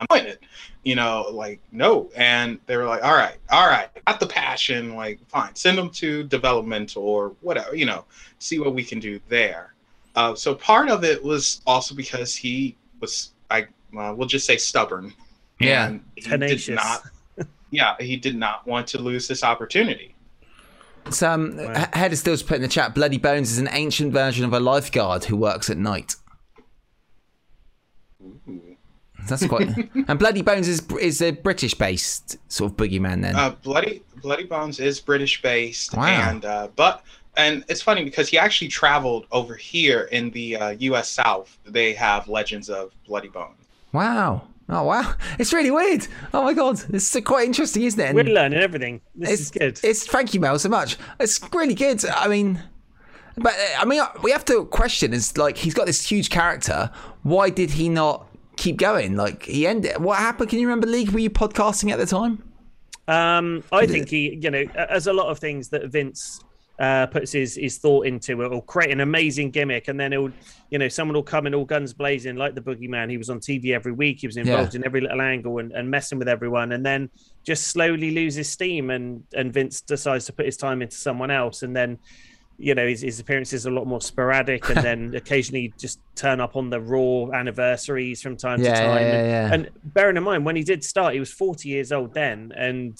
I'm 0.00 0.06
doing 0.10 0.26
it, 0.26 0.42
you 0.84 0.94
know, 0.94 1.26
like 1.32 1.60
no. 1.72 2.10
And 2.16 2.58
they 2.66 2.76
were 2.76 2.84
like, 2.84 3.02
all 3.02 3.14
right, 3.14 3.36
all 3.50 3.66
right, 3.66 3.88
got 4.06 4.20
the 4.20 4.26
passion, 4.26 4.94
like 4.94 5.20
fine, 5.28 5.54
send 5.54 5.78
them 5.78 5.90
to 5.90 6.24
developmental 6.24 7.02
or 7.02 7.30
whatever, 7.40 7.74
you 7.74 7.86
know, 7.86 8.04
see 8.38 8.58
what 8.58 8.74
we 8.74 8.84
can 8.84 9.00
do 9.00 9.18
there. 9.28 9.74
Uh, 10.14 10.34
so 10.34 10.54
part 10.54 10.88
of 10.88 11.04
it 11.04 11.22
was 11.22 11.62
also 11.66 11.94
because 11.94 12.34
he 12.34 12.76
was, 13.00 13.32
I 13.50 13.66
well, 13.96 14.14
we'll 14.14 14.28
just 14.28 14.46
say 14.46 14.56
stubborn, 14.58 15.12
Yeah. 15.58 15.86
and 15.86 16.04
he 16.14 16.22
Tenacious. 16.22 16.66
did 16.66 16.74
not. 16.76 17.02
Yeah, 17.72 17.96
he 17.98 18.16
did 18.16 18.36
not 18.36 18.64
want 18.64 18.86
to 18.88 18.98
lose 18.98 19.26
this 19.26 19.42
opportunity. 19.42 20.14
So, 21.10 21.28
um, 21.30 21.56
Wow. 21.56 21.88
Head 21.92 22.12
is 22.12 22.20
still 22.20 22.36
put 22.38 22.52
in 22.56 22.62
the 22.62 22.68
chat. 22.68 22.94
Bloody 22.94 23.18
Bones 23.18 23.50
is 23.50 23.58
an 23.58 23.68
ancient 23.72 24.12
version 24.12 24.44
of 24.44 24.52
a 24.52 24.60
lifeguard 24.60 25.24
who 25.24 25.36
works 25.36 25.68
at 25.68 25.76
night. 25.76 26.14
Ooh. 28.22 28.76
That's 29.28 29.46
quite. 29.46 29.68
and 30.08 30.18
Bloody 30.18 30.42
Bones 30.42 30.68
is 30.68 30.80
is 31.00 31.20
a 31.20 31.32
British 31.32 31.74
based 31.74 32.36
sort 32.50 32.70
of 32.70 32.76
boogeyman. 32.76 33.22
Then. 33.22 33.34
Uh, 33.34 33.50
Bloody 33.62 34.02
Bloody 34.22 34.44
Bones 34.44 34.78
is 34.78 35.00
British 35.00 35.42
based, 35.42 35.94
Wow. 35.96 36.06
and 36.30 36.44
uh, 36.44 36.68
but 36.76 37.02
and 37.36 37.64
it's 37.68 37.82
funny 37.82 38.04
because 38.04 38.28
he 38.28 38.38
actually 38.38 38.68
traveled 38.68 39.26
over 39.32 39.56
here 39.56 40.02
in 40.12 40.30
the 40.30 40.56
uh, 40.56 40.68
U.S. 40.70 41.10
South. 41.10 41.58
They 41.66 41.92
have 41.94 42.28
legends 42.28 42.70
of 42.70 42.92
Bloody 43.06 43.28
Bones. 43.28 43.56
Wow. 43.92 44.48
Oh 44.68 44.82
wow. 44.82 45.14
It's 45.38 45.52
really 45.52 45.70
weird. 45.70 46.06
Oh 46.34 46.42
my 46.42 46.52
god. 46.52 46.82
It's 46.92 47.14
uh, 47.14 47.20
quite 47.20 47.46
interesting, 47.46 47.84
isn't 47.84 48.00
it? 48.00 48.06
And 48.06 48.16
We're 48.16 48.24
learning 48.24 48.58
everything. 48.58 49.00
This 49.14 49.30
it's 49.30 49.40
is 49.42 49.50
good. 49.50 49.80
It's 49.82 50.06
thank 50.06 50.34
you, 50.34 50.40
Mel, 50.40 50.58
so 50.58 50.68
much. 50.68 50.96
It's 51.20 51.40
really 51.52 51.74
good. 51.74 52.04
I 52.04 52.28
mean. 52.28 52.62
But 53.36 53.52
uh, 53.52 53.80
I 53.80 53.84
mean, 53.84 54.02
we 54.22 54.30
have 54.32 54.44
to 54.46 54.64
question: 54.66 55.12
is 55.12 55.36
like 55.36 55.56
he's 55.56 55.74
got 55.74 55.86
this 55.86 56.04
huge 56.04 56.30
character. 56.30 56.90
Why 57.22 57.50
did 57.50 57.70
he 57.70 57.88
not 57.88 58.26
keep 58.56 58.76
going? 58.78 59.14
Like 59.14 59.44
he 59.44 59.66
ended. 59.66 59.98
What 59.98 60.18
happened? 60.18 60.50
Can 60.50 60.58
you 60.58 60.66
remember, 60.66 60.86
League? 60.86 61.10
Were 61.10 61.20
you 61.20 61.30
podcasting 61.30 61.92
at 61.92 61.98
the 61.98 62.06
time? 62.06 62.42
Um, 63.08 63.62
I 63.70 63.86
think 63.86 64.08
he, 64.08 64.34
you 64.34 64.50
know, 64.50 64.64
as 64.74 65.06
a 65.06 65.12
lot 65.12 65.28
of 65.28 65.38
things 65.38 65.68
that 65.68 65.86
Vince 65.86 66.40
uh, 66.78 67.06
puts 67.06 67.32
his 67.32 67.54
his 67.54 67.78
thought 67.78 68.06
into, 68.06 68.42
it 68.42 68.50
will 68.50 68.60
create 68.60 68.90
an 68.90 69.00
amazing 69.00 69.50
gimmick, 69.50 69.88
and 69.88 69.98
then 69.98 70.12
it'll, 70.12 70.30
you 70.70 70.78
know, 70.78 70.88
someone 70.88 71.14
will 71.14 71.22
come 71.22 71.46
in 71.46 71.54
all 71.54 71.64
guns 71.64 71.94
blazing 71.94 72.36
like 72.36 72.54
the 72.54 72.60
Boogeyman. 72.60 73.10
He 73.10 73.16
was 73.16 73.30
on 73.30 73.40
TV 73.40 73.72
every 73.74 73.92
week. 73.92 74.20
He 74.20 74.26
was 74.26 74.36
involved 74.36 74.74
in 74.74 74.84
every 74.84 75.00
little 75.00 75.20
angle 75.22 75.58
and, 75.58 75.72
and 75.72 75.90
messing 75.90 76.18
with 76.18 76.28
everyone, 76.28 76.72
and 76.72 76.84
then 76.84 77.08
just 77.44 77.68
slowly 77.68 78.10
loses 78.10 78.50
steam, 78.50 78.90
and 78.90 79.22
and 79.34 79.52
Vince 79.52 79.80
decides 79.80 80.26
to 80.26 80.32
put 80.32 80.44
his 80.46 80.56
time 80.56 80.82
into 80.82 80.96
someone 80.96 81.30
else, 81.30 81.62
and 81.62 81.74
then. 81.74 81.98
You 82.58 82.74
know, 82.74 82.88
his, 82.88 83.02
his 83.02 83.20
appearances 83.20 83.66
are 83.66 83.70
a 83.70 83.74
lot 83.74 83.86
more 83.86 84.00
sporadic, 84.00 84.66
and 84.70 84.78
then 84.78 85.14
occasionally 85.22 85.74
just 85.78 86.00
turn 86.14 86.40
up 86.40 86.56
on 86.56 86.70
the 86.70 86.80
Raw 86.80 87.30
anniversaries 87.30 88.22
from 88.22 88.38
time 88.38 88.62
Yeah, 88.62 88.72
to 88.72 88.80
time. 88.80 89.02
yeah, 89.02 89.12
and, 89.18 89.28
yeah. 89.28 89.52
and 89.52 89.70
bearing 89.92 90.16
in 90.16 90.22
mind 90.22 90.46
when 90.46 90.56
he 90.56 90.62
did 90.64 90.82
start, 90.82 91.12
he 91.12 91.20
was 91.20 91.30
40 91.30 91.68
years 91.68 91.92
old 91.92 92.14
then, 92.14 92.52
and 92.56 92.98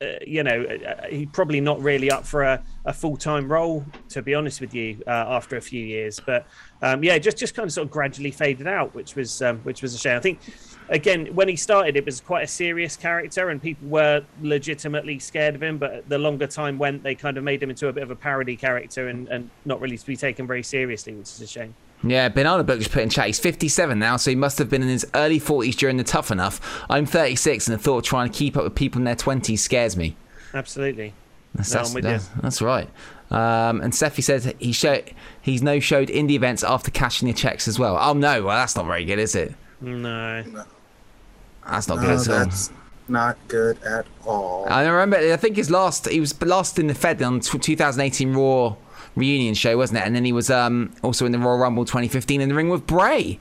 uh, 0.00 0.06
you 0.24 0.44
know 0.44 0.62
uh, 0.62 1.08
he 1.08 1.26
probably 1.26 1.60
not 1.60 1.80
really 1.82 2.08
up 2.08 2.24
for 2.24 2.44
a, 2.44 2.62
a 2.84 2.92
full 2.92 3.16
time 3.16 3.50
role, 3.50 3.84
to 4.08 4.22
be 4.22 4.32
honest 4.32 4.60
with 4.60 4.72
you, 4.72 5.02
uh, 5.08 5.10
after 5.10 5.56
a 5.56 5.60
few 5.60 5.84
years. 5.84 6.20
But 6.24 6.46
um, 6.82 7.02
yeah, 7.02 7.18
just 7.18 7.36
just 7.36 7.54
kind 7.54 7.66
of 7.66 7.72
sort 7.72 7.86
of 7.86 7.90
gradually 7.90 8.30
faded 8.30 8.68
out, 8.68 8.94
which 8.94 9.16
was 9.16 9.42
um, 9.42 9.58
which 9.60 9.82
was 9.82 9.94
a 9.94 9.98
shame. 9.98 10.16
I 10.16 10.20
think 10.20 10.38
again 10.88 11.26
when 11.34 11.48
he 11.48 11.56
started, 11.56 11.96
it 11.96 12.06
was 12.06 12.20
quite 12.20 12.44
a 12.44 12.46
serious 12.46 12.96
character, 12.96 13.48
and 13.48 13.60
people 13.60 13.88
were 13.88 14.24
legitimately 14.40 15.18
scared 15.18 15.56
of 15.56 15.62
him. 15.62 15.78
But 15.78 16.08
the 16.08 16.18
longer 16.18 16.46
time 16.46 16.78
went, 16.78 17.02
they 17.02 17.16
kind 17.16 17.36
of 17.36 17.42
made 17.42 17.60
him 17.60 17.70
into 17.70 17.88
a 17.88 17.92
bit 17.92 18.04
of 18.04 18.12
a 18.12 18.16
parody 18.16 18.54
character, 18.54 19.08
and, 19.08 19.26
and 19.28 19.50
not 19.64 19.80
really 19.80 19.98
to 19.98 20.06
be 20.06 20.16
taken 20.16 20.46
very 20.46 20.62
seriously, 20.62 21.14
which 21.14 21.26
is 21.26 21.40
a 21.40 21.46
shame. 21.48 21.74
Yeah, 22.04 22.28
Banana 22.28 22.62
Book 22.64 22.78
just 22.78 22.92
put 22.92 23.02
in 23.02 23.10
chat. 23.10 23.26
He's 23.26 23.40
57 23.40 23.98
now, 23.98 24.16
so 24.16 24.30
he 24.30 24.36
must 24.36 24.58
have 24.58 24.70
been 24.70 24.82
in 24.82 24.88
his 24.88 25.04
early 25.14 25.40
40s 25.40 25.74
during 25.74 25.96
the 25.96 26.04
Tough 26.04 26.30
Enough. 26.30 26.84
I'm 26.88 27.06
36, 27.06 27.66
and 27.66 27.74
the 27.78 27.82
thought 27.82 27.98
of 27.98 28.04
trying 28.04 28.30
to 28.30 28.36
keep 28.38 28.56
up 28.56 28.64
with 28.64 28.74
people 28.76 29.00
in 29.00 29.04
their 29.04 29.16
20s 29.16 29.58
scares 29.58 29.96
me. 29.96 30.16
Absolutely. 30.54 31.12
That's, 31.54 31.72
No, 31.72 31.78
that's, 31.78 31.88
I'm 31.90 31.94
with 31.94 32.04
you. 32.04 32.10
that's, 32.10 32.28
that's 32.40 32.62
right. 32.62 32.88
Um, 33.30 33.80
and 33.80 33.92
Sefi 33.92 34.22
says 34.22 34.52
he 34.58 34.72
show, 34.72 35.02
he's 35.42 35.60
no 35.62 35.80
showed 35.80 36.08
indie 36.08 36.30
events 36.32 36.62
after 36.64 36.90
cashing 36.90 37.26
the 37.28 37.34
checks 37.34 37.66
as 37.68 37.78
well. 37.78 37.98
Oh 38.00 38.12
no, 38.14 38.44
well 38.44 38.56
that's 38.56 38.74
not 38.76 38.86
very 38.86 39.04
good, 39.04 39.18
is 39.18 39.34
it? 39.34 39.54
No. 39.80 40.42
That's 41.68 41.88
not 41.88 41.96
No, 41.98 42.02
good 42.02 42.10
at 42.10 42.28
all. 42.28 42.38
that's 42.44 42.70
not 43.08 43.36
good 43.48 43.82
at 43.82 44.06
all. 44.24 44.66
I 44.70 44.86
remember. 44.86 45.16
I 45.32 45.36
think 45.36 45.56
his 45.56 45.70
last. 45.70 46.08
He 46.08 46.20
was 46.20 46.40
last 46.42 46.78
in 46.78 46.86
the 46.86 46.94
Fed 46.94 47.20
on 47.22 47.40
2018 47.40 48.32
Raw 48.34 48.76
reunion 49.18 49.54
show, 49.54 49.76
wasn't 49.76 49.98
it? 49.98 50.06
And 50.06 50.14
then 50.14 50.24
he 50.24 50.32
was 50.32 50.50
um, 50.50 50.92
also 51.02 51.26
in 51.26 51.32
the 51.32 51.38
Royal 51.38 51.58
Rumble 51.58 51.84
2015 51.84 52.40
in 52.40 52.48
the 52.48 52.54
ring 52.54 52.68
with 52.68 52.86
Bray 52.86 53.38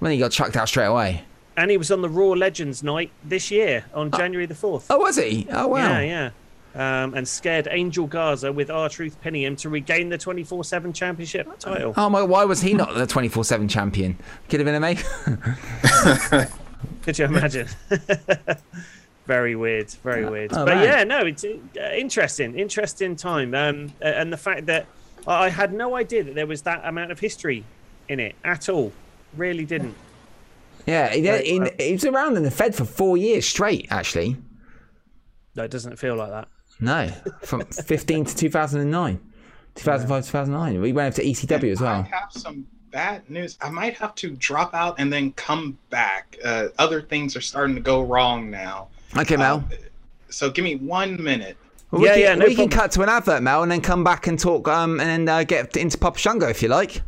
when 0.00 0.12
he 0.12 0.18
got 0.18 0.32
chucked 0.32 0.56
out 0.56 0.68
straight 0.68 0.86
away. 0.86 1.24
And 1.56 1.70
he 1.70 1.76
was 1.76 1.90
on 1.90 2.02
the 2.02 2.08
Raw 2.08 2.28
Legends 2.30 2.82
night 2.82 3.10
this 3.24 3.50
year 3.50 3.84
on 3.94 4.10
January 4.10 4.46
the 4.46 4.54
4th. 4.54 4.86
Oh, 4.90 4.98
was 4.98 5.16
he? 5.16 5.46
Oh 5.50 5.68
wow. 5.68 5.98
Yeah, 6.00 6.00
yeah. 6.00 6.30
Um, 6.72 7.14
and 7.14 7.26
scared 7.26 7.66
Angel 7.70 8.06
Garza 8.06 8.52
with 8.52 8.70
R 8.70 8.88
Truth 8.88 9.20
pinning 9.20 9.42
him 9.42 9.56
to 9.56 9.68
regain 9.68 10.08
the 10.08 10.16
24 10.16 10.62
7 10.62 10.92
championship 10.92 11.58
title. 11.58 11.94
Oh 11.96 12.08
my! 12.08 12.22
Why 12.22 12.44
was 12.44 12.60
he 12.60 12.74
not 12.74 12.94
the 12.94 13.06
24/7 13.06 13.68
champion? 13.68 14.16
Could 14.48 14.60
have 14.60 14.66
been 14.66 14.76
amazing. 14.76 15.38
Could 17.02 17.18
you 17.18 17.24
imagine? 17.24 17.66
Very 19.26 19.54
weird, 19.54 19.90
very 20.02 20.28
weird. 20.28 20.52
oh, 20.52 20.64
but 20.64 20.76
man. 20.76 20.84
yeah, 20.84 21.04
no, 21.04 21.20
it's 21.20 21.44
uh, 21.44 21.56
interesting, 21.94 22.58
interesting 22.58 23.14
time. 23.14 23.54
Um, 23.54 23.92
and 24.00 24.32
the 24.32 24.36
fact 24.36 24.66
that 24.66 24.86
I 25.26 25.44
I 25.46 25.48
had 25.48 25.72
no 25.72 25.96
idea 25.96 26.24
that 26.24 26.34
there 26.34 26.46
was 26.46 26.62
that 26.62 26.82
amount 26.84 27.12
of 27.12 27.18
history 27.20 27.64
in 28.08 28.20
it 28.20 28.34
at 28.44 28.68
all. 28.68 28.92
Really 29.36 29.64
didn't. 29.64 29.94
Yeah, 30.86 31.10
he, 31.12 31.28
Right, 31.28 31.44
he, 31.44 31.60
well- 31.60 31.70
he 31.78 31.92
was 31.92 32.04
around 32.04 32.36
in 32.36 32.42
the 32.42 32.50
Fed 32.50 32.74
for 32.74 32.84
four 32.84 33.16
years 33.16 33.46
straight, 33.46 33.86
actually. 33.90 34.36
No, 35.54 35.64
it 35.64 35.70
doesn't 35.70 35.96
feel 35.98 36.16
like 36.16 36.30
that. 36.30 36.48
No, 36.80 37.08
from 37.42 37.60
15 37.66 38.24
to 38.24 38.34
2009. 38.36 39.20
2005, 39.76 40.24
2009. 40.26 40.80
We 40.80 40.92
went 40.92 41.14
over 41.14 41.22
to 41.22 41.28
ECW 41.28 41.72
as 41.72 41.80
well. 41.80 41.90
I 41.90 41.94
well. 42.00 42.02
have 42.10 42.32
some 42.32 42.66
bad 42.90 43.28
news. 43.30 43.56
I 43.60 43.70
might 43.70 43.94
have 43.98 44.14
to 44.16 44.30
drop 44.30 44.74
out 44.74 44.96
and 44.98 45.12
then 45.12 45.32
come 45.32 45.78
back. 45.90 46.36
Uh, 46.44 46.68
other 46.78 47.02
things 47.02 47.36
are 47.36 47.40
starting 47.40 47.74
to 47.76 47.80
go 47.82 48.02
wrong 48.02 48.50
now. 48.50 48.88
Okay, 49.16 49.36
Mel. 49.36 49.64
Uh, 49.70 49.76
so 50.30 50.50
give 50.50 50.64
me 50.64 50.76
one 50.76 51.22
minute. 51.22 51.56
Well, 51.90 52.02
we 52.02 52.06
yeah, 52.06 52.14
can, 52.14 52.22
yeah, 52.22 52.34
no 52.36 52.46
we 52.46 52.54
can 52.54 52.68
cut 52.68 52.92
to 52.92 53.02
an 53.02 53.08
advert, 53.08 53.42
Mel, 53.42 53.62
and 53.62 53.72
then 53.72 53.80
come 53.80 54.04
back 54.04 54.26
and 54.26 54.38
talk 54.38 54.68
um, 54.68 55.00
and 55.00 55.28
uh, 55.28 55.44
get 55.44 55.76
into 55.76 55.98
Papa 55.98 56.18
Shango 56.18 56.48
if 56.48 56.62
you 56.62 56.68
like. 56.68 57.02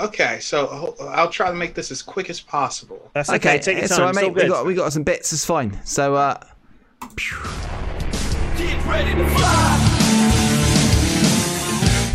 Okay, 0.00 0.40
so 0.40 0.96
I'll 1.00 1.30
try 1.30 1.48
to 1.48 1.54
make 1.54 1.74
this 1.74 1.92
as 1.92 2.02
quick 2.02 2.28
as 2.28 2.40
possible. 2.40 3.10
That's 3.14 3.30
okay. 3.30 3.60
Take 3.60 3.78
your 3.78 3.86
time. 3.86 4.00
all 4.00 4.06
right, 4.06 4.10
it's 4.10 4.22
all 4.24 4.30
mate. 4.30 4.34
We 4.34 4.48
got 4.48 4.66
we 4.66 4.74
got 4.74 4.92
some 4.92 5.04
bits. 5.04 5.32
It's 5.32 5.44
fine. 5.44 5.78
So, 5.84 6.16
uh, 6.16 6.40
Get 8.56 8.86
ready 8.86 9.14
to 9.14 9.28
fly. 9.30 9.94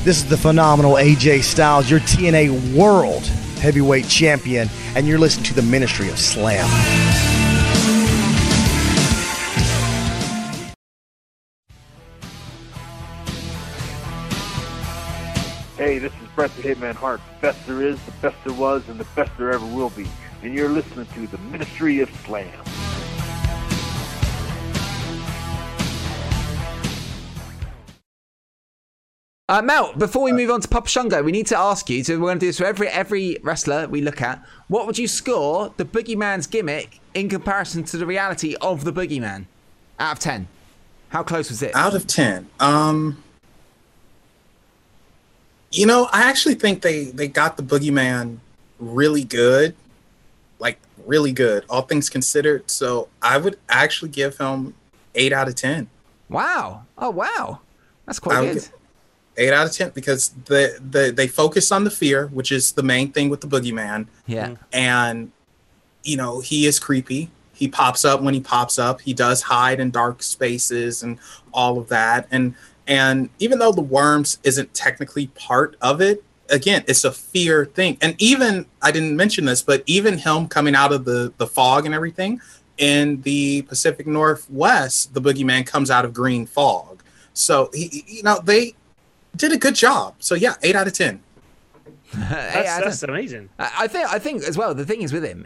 This 0.04 0.18
is 0.18 0.30
the 0.30 0.38
phenomenal 0.38 0.94
AJ 0.94 1.44
Styles, 1.44 1.90
your 1.90 2.00
TNA 2.02 2.76
World 2.76 3.26
Heavyweight 3.60 4.08
Champion, 4.08 4.70
and 4.96 5.08
you're 5.08 5.20
listening 5.20 5.46
to 5.46 5.54
the 5.54 5.62
Ministry 5.62 6.10
of 6.10 6.18
Slam. 6.18 7.29
Hey, 15.80 15.98
this 15.98 16.12
is 16.12 16.28
Bret 16.36 16.54
the 16.58 16.62
Hitman 16.62 16.94
Hart. 16.94 17.22
The 17.36 17.48
Best 17.48 17.66
there 17.66 17.82
is, 17.82 17.98
the 18.04 18.12
best 18.22 18.36
there 18.44 18.54
was, 18.54 18.90
and 18.90 19.00
the 19.00 19.08
best 19.16 19.32
there 19.38 19.54
ever 19.54 19.66
will 19.66 19.92
be. 19.92 20.06
And 20.44 20.54
you're 20.54 20.68
listening 20.68 21.06
to 21.14 21.28
the 21.28 21.38
Ministry 21.38 22.02
of 22.02 22.14
Slam. 22.26 22.52
uh, 29.48 29.62
Mel, 29.62 29.94
before 29.94 30.24
we 30.24 30.34
move 30.34 30.50
on 30.50 30.60
to 30.60 30.68
Papa 30.68 30.90
Shango, 30.90 31.24
we 31.24 31.32
need 31.32 31.48
to 31.48 31.58
ask 31.58 31.90
you. 31.90 32.04
So 32.04 32.16
we're 32.16 32.28
going 32.28 32.40
to 32.40 32.42
do 32.42 32.48
this 32.48 32.58
for 32.58 32.66
every 32.66 32.90
every 32.90 33.38
wrestler 33.42 33.88
we 33.88 34.02
look 34.02 34.22
at. 34.22 34.44
What 34.68 34.86
would 34.86 34.98
you 34.98 35.08
score 35.08 35.74
the 35.78 35.86
Boogeyman's 35.86 36.46
gimmick 36.46 37.00
in 37.14 37.30
comparison 37.30 37.86
to 37.86 37.96
the 37.96 38.06
reality 38.06 38.54
of 38.60 38.84
the 38.84 38.92
Boogeyman? 38.92 39.46
Out 39.98 40.18
of 40.18 40.20
ten, 40.20 40.50
how 41.08 41.24
close 41.24 41.50
was 41.50 41.64
it? 41.64 41.74
Out 41.74 41.96
of 41.96 42.06
ten, 42.06 42.50
um, 42.60 43.24
you 45.72 45.86
know, 45.86 46.08
I 46.12 46.30
actually 46.30 46.56
think 46.56 46.82
they 46.82 47.06
they 47.06 47.28
got 47.28 47.58
the 47.58 47.64
boogeyman 47.64 48.38
really 48.80 49.24
good, 49.24 49.76
like 50.60 50.80
really 51.06 51.32
good, 51.32 51.66
all 51.70 51.84
things 51.84 52.10
considered. 52.10 52.70
So 52.70 53.10
I 53.22 53.38
would 53.38 53.60
actually 53.70 54.10
give 54.10 54.38
him 54.38 54.74
eight 55.16 55.34
out 55.34 55.48
of 55.48 55.56
ten. 55.56 55.90
Wow! 56.30 56.84
Oh 56.98 57.10
wow, 57.10 57.60
that's 58.06 58.20
quite 58.20 58.54
good. 58.54 58.68
Eight 59.38 59.54
out 59.54 59.68
of 59.68 59.74
ten 59.74 59.92
because 59.92 60.30
the 60.46 60.80
the 60.80 61.12
they 61.12 61.28
focus 61.28 61.72
on 61.72 61.84
the 61.84 61.92
fear, 61.92 62.28
which 62.28 62.52
is 62.52 62.74
the 62.74 62.84
main 62.84 63.12
thing 63.12 63.30
with 63.30 63.42
the 63.42 63.48
boogeyman. 63.48 64.08
Yeah. 64.28 64.56
and 64.74 65.32
you 66.04 66.18
know 66.18 66.40
he 66.40 66.66
is 66.66 66.80
creepy 66.80 67.30
he 67.54 67.68
pops 67.68 68.06
up 68.06 68.22
when 68.22 68.34
he 68.34 68.40
pops 68.40 68.80
up 68.80 69.02
he 69.02 69.14
does 69.14 69.42
hide 69.44 69.80
in 69.80 69.92
dark 69.92 70.24
spaces 70.24 71.04
and 71.04 71.20
all 71.54 71.78
of 71.78 71.90
that 71.90 72.26
and 72.32 72.56
and 72.90 73.30
even 73.40 73.60
though 73.60 73.72
the 73.72 73.82
worms 73.82 74.38
isn't 74.44 74.74
technically 74.74 75.28
part 75.28 75.78
of 75.82 76.02
it 76.02 76.22
again 76.50 76.84
it's 76.88 77.06
a 77.06 77.12
fear 77.12 77.64
thing 77.64 77.98
and 78.02 78.16
even 78.20 78.66
i 78.82 78.92
didn't 78.92 79.16
mention 79.16 79.46
this 79.46 79.62
but 79.62 79.84
even 79.86 80.18
him 80.18 80.48
coming 80.48 80.76
out 80.76 80.92
of 80.92 81.06
the 81.06 81.32
the 81.38 81.48
fog 81.48 81.86
and 81.86 81.96
everything 81.96 82.42
in 82.78 83.22
the 83.22 83.62
pacific 83.64 84.06
northwest 84.08 85.14
the 85.14 85.22
boogeyman 85.22 85.66
comes 85.66 85.90
out 85.90 86.04
of 86.04 86.14
green 86.14 86.46
fog 86.46 87.02
so 87.34 87.70
he 87.74 88.04
you 88.08 88.24
know 88.24 88.42
they 88.44 88.74
did 89.36 89.54
a 89.54 89.58
good 89.58 89.76
job 89.76 90.16
so 90.20 90.36
yeah 90.36 90.56
eight 90.64 90.76
out 90.76 90.88
of 90.88 90.94
ten 90.94 91.22
Hey, 92.12 92.18
That's, 92.20 92.70
I 92.70 92.82
that's 92.82 93.04
amazing. 93.04 93.50
I 93.60 93.72
I 93.80 93.88
think 93.88 94.12
I 94.12 94.20
think 94.20 94.44
as 94.44 94.58
well. 94.58 94.74
The 94.74 94.86
thing 94.86 95.02
is 95.04 95.14
with 95.14 95.24
him, 95.24 95.46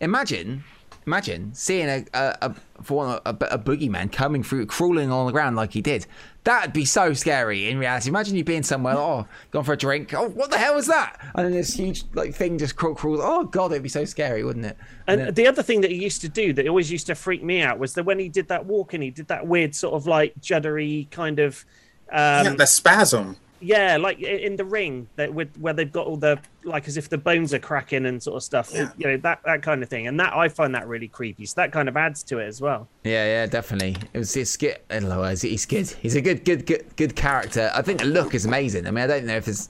imagine, 0.00 0.64
imagine 1.06 1.54
seeing 1.54 1.88
a 1.88 2.04
a, 2.14 2.36
a 2.42 2.54
for 2.82 2.94
one, 2.96 3.20
a, 3.24 3.30
a 3.30 3.58
boogeyman 3.58 4.10
coming 4.10 4.42
through, 4.42 4.66
crawling 4.66 5.12
on 5.12 5.26
the 5.26 5.32
ground 5.32 5.54
like 5.54 5.72
he 5.72 5.80
did. 5.80 6.06
That'd 6.44 6.72
be 6.72 6.86
so 6.86 7.12
scary 7.12 7.68
in 7.68 7.78
reality. 7.78 8.08
Imagine 8.08 8.34
you 8.34 8.44
being 8.44 8.62
somewhere, 8.62 8.94
oh, 8.96 9.26
gone 9.50 9.62
for 9.62 9.74
a 9.74 9.76
drink. 9.76 10.14
Oh, 10.14 10.28
what 10.28 10.50
the 10.50 10.56
hell 10.56 10.74
was 10.74 10.86
that? 10.86 11.20
And 11.34 11.44
then 11.44 11.52
this 11.52 11.74
huge 11.74 12.04
like 12.14 12.34
thing 12.34 12.56
just 12.56 12.76
crawl, 12.76 12.94
crawls. 12.94 13.20
Oh 13.22 13.44
god, 13.44 13.72
it'd 13.72 13.82
be 13.82 13.90
so 13.90 14.06
scary, 14.06 14.42
wouldn't 14.42 14.64
it? 14.64 14.78
And 15.06 15.20
then- 15.20 15.34
the 15.34 15.46
other 15.46 15.62
thing 15.62 15.82
that 15.82 15.90
he 15.90 15.98
used 16.02 16.22
to 16.22 16.30
do 16.30 16.54
that 16.54 16.66
always 16.66 16.90
used 16.90 17.06
to 17.08 17.14
freak 17.14 17.42
me 17.42 17.60
out 17.60 17.78
was 17.78 17.92
that 17.94 18.04
when 18.04 18.18
he 18.18 18.30
did 18.30 18.48
that 18.48 18.64
walk 18.64 18.94
and 18.94 19.02
he 19.02 19.10
did 19.10 19.28
that 19.28 19.46
weird 19.46 19.74
sort 19.74 19.94
of 19.94 20.06
like 20.06 20.34
juddery 20.40 21.10
kind 21.10 21.40
of 21.40 21.64
um, 22.10 22.44
yeah 22.46 22.54
the 22.56 22.66
spasm 22.66 23.36
Yeah, 23.60 23.96
like 23.98 24.20
in 24.20 24.56
the 24.56 24.64
ring 24.64 25.08
that 25.16 25.32
with 25.32 25.54
where 25.58 25.74
they've 25.74 25.92
got 25.92 26.06
all 26.06 26.16
the 26.16 26.38
like 26.64 26.88
as 26.88 26.96
if 26.96 27.08
the 27.08 27.18
bones 27.18 27.52
are 27.52 27.58
cracking 27.58 28.06
and 28.06 28.22
sort 28.22 28.36
of 28.36 28.42
stuff. 28.42 28.70
Yeah. 28.72 28.90
You 28.96 29.06
know 29.08 29.16
that 29.18 29.40
that 29.44 29.62
kind 29.62 29.82
of 29.82 29.88
thing, 29.88 30.06
and 30.06 30.18
that 30.18 30.34
I 30.34 30.48
find 30.48 30.74
that 30.74 30.88
really 30.88 31.08
creepy. 31.08 31.46
So 31.46 31.54
that 31.56 31.72
kind 31.72 31.88
of 31.88 31.96
adds 31.96 32.22
to 32.24 32.38
it 32.38 32.46
as 32.46 32.60
well. 32.60 32.88
Yeah, 33.04 33.24
yeah, 33.26 33.46
definitely. 33.46 33.96
It 34.12 34.18
was 34.18 34.36
it's 34.36 34.56
good. 34.56 34.78
He's, 34.90 35.42
he's 35.42 35.66
good. 35.66 35.88
He's 35.88 36.16
a 36.16 36.20
good, 36.20 36.44
good, 36.44 36.66
good, 36.66 36.84
good 36.96 37.16
character. 37.16 37.70
I 37.74 37.82
think 37.82 38.00
the 38.00 38.06
look 38.06 38.34
is 38.34 38.46
amazing. 38.46 38.86
I 38.86 38.90
mean, 38.90 39.04
I 39.04 39.06
don't 39.06 39.26
know 39.26 39.36
if 39.36 39.44
there's 39.44 39.68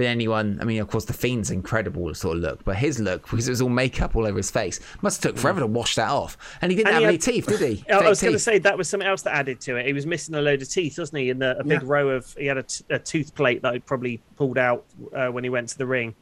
been 0.00 0.10
anyone. 0.10 0.58
I 0.60 0.64
mean, 0.64 0.80
of 0.80 0.88
course, 0.88 1.04
the 1.04 1.12
Fiend's 1.12 1.50
incredible 1.50 2.12
sort 2.14 2.36
of 2.38 2.42
look, 2.42 2.64
but 2.64 2.76
his 2.76 2.98
look 2.98 3.22
because 3.22 3.46
it 3.46 3.50
was 3.52 3.62
all 3.62 3.68
makeup 3.68 4.16
all 4.16 4.26
over 4.26 4.36
his 4.36 4.50
face 4.50 4.80
must 5.02 5.22
have 5.22 5.32
took 5.34 5.40
forever 5.40 5.60
to 5.60 5.66
wash 5.66 5.94
that 5.94 6.10
off. 6.10 6.36
And 6.60 6.72
he 6.72 6.76
didn't 6.76 6.88
And 6.88 6.94
have 6.94 7.00
he 7.02 7.06
any 7.06 7.14
had- 7.14 7.22
teeth, 7.22 7.46
did 7.46 7.60
he? 7.60 7.84
I- 7.90 7.98
I 7.98 8.08
was 8.08 8.20
going 8.20 8.32
to 8.32 8.38
say 8.38 8.58
that 8.58 8.76
was 8.76 8.88
something 8.88 9.08
else 9.08 9.22
that 9.22 9.34
added 9.34 9.60
to 9.62 9.76
it. 9.76 9.86
He 9.86 9.92
was 9.92 10.06
missing 10.06 10.34
a 10.34 10.40
load 10.42 10.62
of 10.62 10.68
teeth, 10.68 10.98
wasn't 10.98 11.20
he? 11.20 11.30
In 11.30 11.38
the, 11.38 11.58
a 11.58 11.62
big 11.64 11.82
Yeah. 11.82 11.88
row 11.88 12.08
of 12.10 12.34
he 12.38 12.46
had 12.46 12.58
a, 12.58 12.62
t- 12.64 12.84
a 12.90 12.98
tooth 12.98 13.34
plate 13.34 13.62
that 13.62 13.74
he 13.74 13.78
probably 13.80 14.20
pulled 14.36 14.58
out 14.58 14.84
uh, 15.14 15.28
when 15.28 15.44
he 15.44 15.50
went 15.50 15.68
to 15.70 15.78
the 15.78 15.86
ring, 15.86 16.14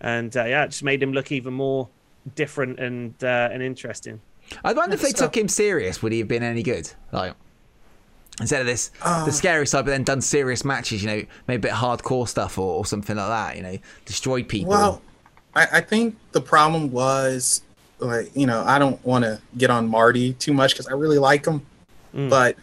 and 0.00 0.36
uh, 0.36 0.44
yeah, 0.44 0.64
it 0.64 0.68
just 0.68 0.82
made 0.82 1.02
him 1.02 1.12
look 1.12 1.30
even 1.30 1.54
more 1.54 1.88
different 2.34 2.78
and 2.80 3.14
uh, 3.22 3.48
and 3.52 3.62
interesting. 3.62 4.20
I 4.64 4.72
wonder 4.72 4.94
if 4.94 5.02
they 5.02 5.10
So- 5.10 5.26
took 5.26 5.36
him 5.36 5.48
serious. 5.48 6.02
Would 6.02 6.12
he 6.12 6.18
have 6.18 6.28
been 6.28 6.42
any 6.42 6.62
good? 6.62 6.90
Like 7.12 7.34
instead 8.40 8.60
of 8.60 8.66
this, 8.66 8.90
Uh. 9.02 9.24
the 9.24 9.32
scary 9.32 9.66
side, 9.66 9.84
but 9.84 9.90
then 9.92 10.02
done 10.04 10.20
serious 10.20 10.64
matches. 10.64 11.02
You 11.02 11.08
know, 11.08 11.22
maybe 11.46 11.68
a 11.68 11.70
bit 11.70 11.72
hardcore 11.72 12.26
stuff 12.28 12.58
or, 12.58 12.78
or 12.78 12.86
something 12.86 13.16
like 13.16 13.28
that. 13.28 13.56
You 13.56 13.62
know, 13.62 13.78
destroyed 14.06 14.48
people. 14.48 14.70
Well, 14.70 15.02
I, 15.54 15.66
I 15.74 15.80
think 15.80 16.16
the 16.32 16.40
problem 16.40 16.90
was, 16.90 17.62
like, 17.98 18.30
you 18.34 18.46
know, 18.46 18.62
I 18.64 18.78
don't 18.78 19.04
want 19.04 19.24
to 19.24 19.40
get 19.58 19.70
on 19.70 19.88
Marty 19.88 20.32
too 20.34 20.52
much 20.52 20.72
because 20.72 20.86
I 20.86 20.92
really 20.92 21.18
like 21.18 21.44
him, 21.46 21.62
Mm. 22.14 22.28
but 22.30 22.56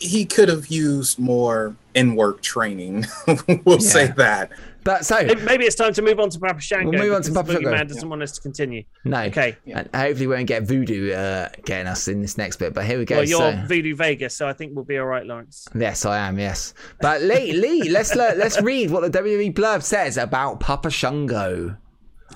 he 0.00 0.24
could 0.26 0.48
have 0.48 0.66
used 0.68 1.18
more 1.18 1.74
in 1.94 2.14
work 2.14 2.40
training. 2.42 3.06
we'll 3.64 3.80
say 3.80 4.08
that. 4.16 4.50
But 4.88 5.04
so 5.04 5.16
Maybe- 5.22 5.42
Maybe 5.42 5.64
it's 5.66 5.74
time 5.76 5.92
to 5.92 6.00
move 6.02 6.18
on 6.18 6.30
to 6.30 6.38
Papa 6.38 6.60
Shango. 6.62 6.88
We'll 6.90 6.98
move 7.02 7.12
on 7.12 7.20
to 7.22 7.32
Papa 7.32 7.52
Shango. 7.52 7.70
Man 7.70 7.86
doesn't 7.86 8.08
want 8.08 8.22
us 8.22 8.32
to 8.32 8.40
continue. 8.40 8.84
no, 9.04 9.20
Okay. 9.24 9.54
And 9.66 9.86
hopefully, 9.94 10.26
we 10.26 10.34
won't 10.34 10.46
get 10.46 10.62
voodoo 10.62 11.12
uh, 11.12 11.50
getting 11.66 11.86
us 11.86 12.08
in 12.08 12.22
this 12.22 12.38
next 12.38 12.56
bit. 12.56 12.72
But 12.72 12.86
here 12.86 12.98
we 12.98 13.04
go. 13.04 13.16
Well, 13.16 13.24
you're 13.28 13.52
so- 13.52 13.62
Voodoo 13.66 13.94
Vegas, 13.94 14.34
so 14.34 14.48
I 14.48 14.54
think 14.54 14.72
we'll 14.74 14.86
be 14.86 14.96
all 14.96 15.04
right, 15.06 15.26
Lawrence. 15.26 15.66
Yes, 15.74 16.06
I 16.06 16.16
am. 16.26 16.38
Yes, 16.38 16.72
but 17.02 17.20
Lee, 17.20 17.52
Lee, 17.64 17.90
let's 17.90 18.14
le- 18.14 18.34
let's 18.36 18.60
read 18.62 18.90
what 18.90 19.02
the 19.02 19.10
WWE 19.22 19.52
blurb 19.52 19.82
says 19.82 20.16
about 20.16 20.60
Papa 20.60 20.88
Shango. 20.90 21.76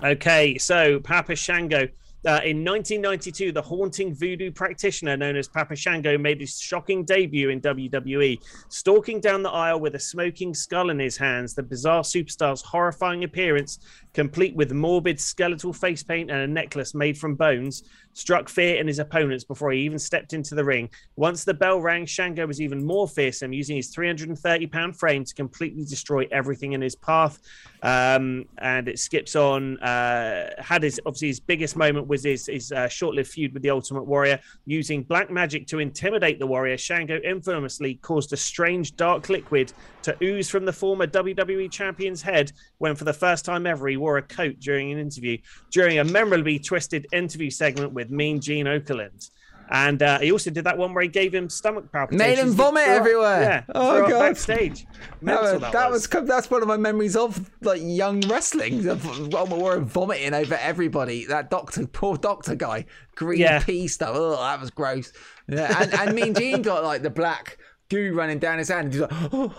Okay, 0.05 0.59
so 0.59 1.01
Papa 1.01 1.35
Shango. 1.37 1.89
Uh, 2.25 2.39
in 2.45 2.65
1992, 2.65 3.51
the 3.51 3.61
haunting 3.61 4.15
voodoo 4.15 4.51
practitioner 4.51 5.17
known 5.17 5.37
as 5.37 5.49
Papa 5.49 5.75
Shango 5.75 6.17
made 6.17 6.41
his 6.41 6.61
shocking 6.61 7.05
debut 7.05 7.51
in 7.51 7.61
WWE. 7.61 8.39
Stalking 8.69 9.21
down 9.21 9.43
the 9.43 9.51
aisle 9.51 9.81
with 9.81 9.97
a 9.97 9.99
smoking 9.99 10.55
skull 10.55 10.91
in 10.91 10.99
his 10.99 11.17
hands, 11.17 11.55
the 11.55 11.63
bizarre 11.63 12.03
superstar's 12.03 12.63
horrifying 12.63 13.25
appearance, 13.25 13.81
complete 14.15 14.55
with 14.55 14.73
morbid 14.73 15.19
skeletal 15.19 15.73
face 15.73 16.03
paint 16.03 16.31
and 16.31 16.41
a 16.41 16.47
necklace 16.47 16.95
made 16.95 17.19
from 17.19 17.35
bones, 17.35 17.83
struck 18.13 18.49
fear 18.49 18.77
in 18.77 18.87
his 18.87 18.99
opponents 18.99 19.43
before 19.43 19.73
he 19.73 19.81
even 19.81 19.99
stepped 19.99 20.33
into 20.33 20.55
the 20.55 20.65
ring. 20.65 20.89
Once 21.17 21.45
the 21.45 21.55
bell 21.55 21.81
rang, 21.81 22.07
Shango 22.07 22.47
was 22.47 22.61
even 22.61 22.85
more 22.85 23.09
fearsome, 23.09 23.53
using 23.53 23.77
his 23.77 23.89
330 23.89 24.67
pound 24.67 24.97
frame 24.97 25.25
to 25.25 25.35
completely 25.35 25.85
destroy 25.85 26.27
everything 26.31 26.73
in 26.73 26.81
his 26.81 26.95
path. 26.95 27.39
Um, 27.83 28.45
and 28.59 28.89
it 28.89 28.99
skips 28.99 29.35
on. 29.35 29.79
Uh, 29.79 30.51
had 30.59 30.83
his 30.83 31.01
obviously 31.05 31.29
his 31.29 31.41
biggest 31.41 31.77
moment 31.77 32.07
was 32.13 32.25
his, 32.25 32.47
his 32.47 32.71
uh, 32.73 32.89
short-lived 32.89 33.31
feud 33.31 33.55
with 33.55 33.63
the 33.63 33.71
Ultimate 33.71 34.05
Warrior, 34.05 34.39
using 34.67 35.03
black 35.03 35.31
magic 35.31 35.67
to 35.69 35.79
intimidate 35.79 36.39
the 36.39 36.47
Warrior. 36.47 36.77
Shango 36.77 37.19
infamously 37.25 37.95
caused 37.95 38.35
a 38.35 38.37
strange 38.37 38.97
dark 38.97 39.31
liquid 39.31 39.73
to 40.03 40.15
ooze 40.23 40.51
from 40.51 40.67
the 40.67 40.73
former 40.75 41.07
WWE 41.07 41.71
champion's 41.71 42.21
head 42.21 42.53
when, 42.77 42.95
for 42.95 43.05
the 43.05 43.15
first 43.15 43.47
time 43.47 43.67
ever, 43.67 43.89
he 43.89 43.97
wore 43.97 44.19
a 44.19 44.23
coat 44.23 44.61
during 44.61 44.93
an 44.93 44.99
interview 44.99 45.39
during 45.71 46.01
a 46.01 46.05
memorably 46.05 46.59
twisted 46.59 47.07
interview 47.13 47.49
segment 47.49 47.95
with 47.95 48.11
Mean 48.11 48.43
Gene 48.43 48.67
Okerlund. 48.67 49.31
And 49.75 50.03
uh, 50.03 50.19
he 50.19 50.31
also 50.31 50.51
did 50.51 50.65
that 50.65 50.77
one 50.77 50.93
where 50.93 51.03
he 51.03 51.09
gave 51.09 51.35
him 51.35 51.49
stomach 51.49 51.91
palpitations. 51.91 52.19
Made 52.19 52.39
him 52.39 52.53
vomit 52.53 52.87
everywhere. 52.87 53.41
Yeah. 53.41 53.65
Oh, 53.75 54.07
God. 54.07 54.19
Backstage. 54.21 54.87
Mental 55.23 55.45
was, 55.45 55.61
that, 55.63 55.73
that 55.73 55.91
was. 55.91 56.11
was 56.13 56.29
that's 56.29 56.51
one 56.51 56.61
of 56.61 56.69
my 56.69 56.77
memories 56.77 57.17
of 57.17 57.51
like 57.63 57.81
young 57.83 58.21
wrestling. 58.29 58.85
Robert 59.31 59.57
Warren 59.57 59.87
vomiting 59.87 60.35
over 60.35 60.57
everybody. 60.57 61.25
That 61.25 61.51
doctor, 61.51 61.87
poor 61.87 62.19
doctor 62.19 62.55
guy, 62.55 62.85
green 63.15 63.41
Yeah. 63.41 63.61
pea 63.61 63.89
stuff. 63.89 64.11
Oh, 64.13 64.37
that 64.37 64.61
was 64.61 64.71
gross. 64.71 65.11
Yeah, 65.49 65.83
and, 65.83 65.95
and 65.95 66.15
Mean 66.15 66.35
Gene 66.35 66.61
got 66.61 66.85
like 66.85 67.01
the 67.01 67.09
black 67.11 67.57
goo 67.89 68.13
running 68.13 68.39
down 68.41 68.59
his 68.59 68.69
hand. 68.69 68.85
And 68.85 68.93
he's 68.93 69.01
like, 69.01 69.11
oh, 69.33 69.55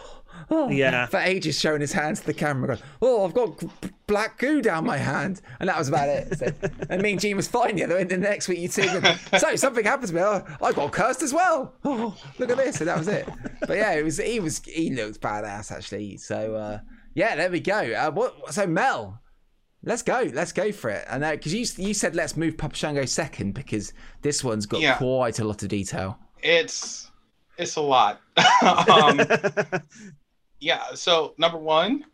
oh. 0.50 0.70
Yeah. 0.70 1.06
For 1.08 1.18
ages, 1.18 1.60
showing 1.60 1.82
his 1.82 1.92
hands 1.94 2.20
to 2.22 2.26
the 2.28 2.34
camera, 2.34 2.68
going, 2.78 2.80
"Oh, 3.02 3.26
I've 3.26 3.34
got 3.34 3.64
black 4.08 4.38
goo 4.40 4.62
down 4.62 4.86
my 4.86 4.98
hand," 4.98 5.42
and 5.60 5.70
that 5.70 5.78
was 5.78 5.88
about 5.90 6.10
it. 6.10 6.38
So, 6.38 6.52
and 6.90 7.02
Mean 7.02 7.18
Gene 7.20 7.36
was 7.38 7.48
fine. 7.48 7.76
The 7.76 7.84
other 7.86 7.98
end. 7.98 8.12
And 8.12 8.24
the 8.24 8.30
next 8.30 8.48
week, 8.48 8.60
you'd 8.60 8.72
see 8.74 8.88
him. 8.88 9.04
So 9.38 9.56
something 9.56 9.84
happened 9.84 10.10
to 10.10 10.14
me. 10.16 10.22
Oh, 10.22 10.44
I 10.62 10.72
got 10.72 10.92
cursed 10.92 11.22
as 11.24 11.34
well. 11.34 11.74
Oh, 11.84 12.16
look 12.40 12.50
at 12.50 12.58
this, 12.58 12.80
and 12.82 12.88
that 12.88 12.98
was 12.98 13.08
it. 13.08 13.28
But 13.62 13.78
yeah, 13.78 13.94
it 13.94 14.04
was. 14.04 14.18
He 14.18 14.40
was. 14.40 14.60
He 14.66 14.90
looked 14.92 15.22
badass 15.22 15.72
actually. 15.72 16.18
So 16.18 16.56
uh, 16.56 16.80
yeah, 17.16 17.36
there 17.36 17.50
we 17.52 17.60
go. 17.60 17.94
Uh, 17.94 18.12
what? 18.12 18.54
So 18.54 18.68
Mel. 18.68 19.20
Let's 19.86 20.02
go. 20.02 20.30
Let's 20.34 20.54
go 20.54 20.72
for 20.72 20.90
it. 20.92 21.04
And 21.10 21.24
because 21.24 21.54
you 21.54 21.66
you 21.86 21.94
said 21.94 22.16
let's 22.16 22.38
move 22.38 22.58
Papa 22.58 22.74
Shango 22.74 23.04
second 23.04 23.54
because 23.54 23.92
this 24.22 24.42
one's 24.42 24.66
got 24.66 24.80
Yeah. 24.80 24.96
quite 24.96 25.40
a 25.40 25.44
lot 25.44 25.62
of 25.62 25.68
detail. 25.68 26.18
It's 26.42 27.12
it's 27.58 27.76
a 27.76 27.82
lot. 27.82 28.22
um, 28.64 29.20
yeah. 30.64 30.93
So 30.95 31.34
number 31.38 31.57
one, 31.57 32.05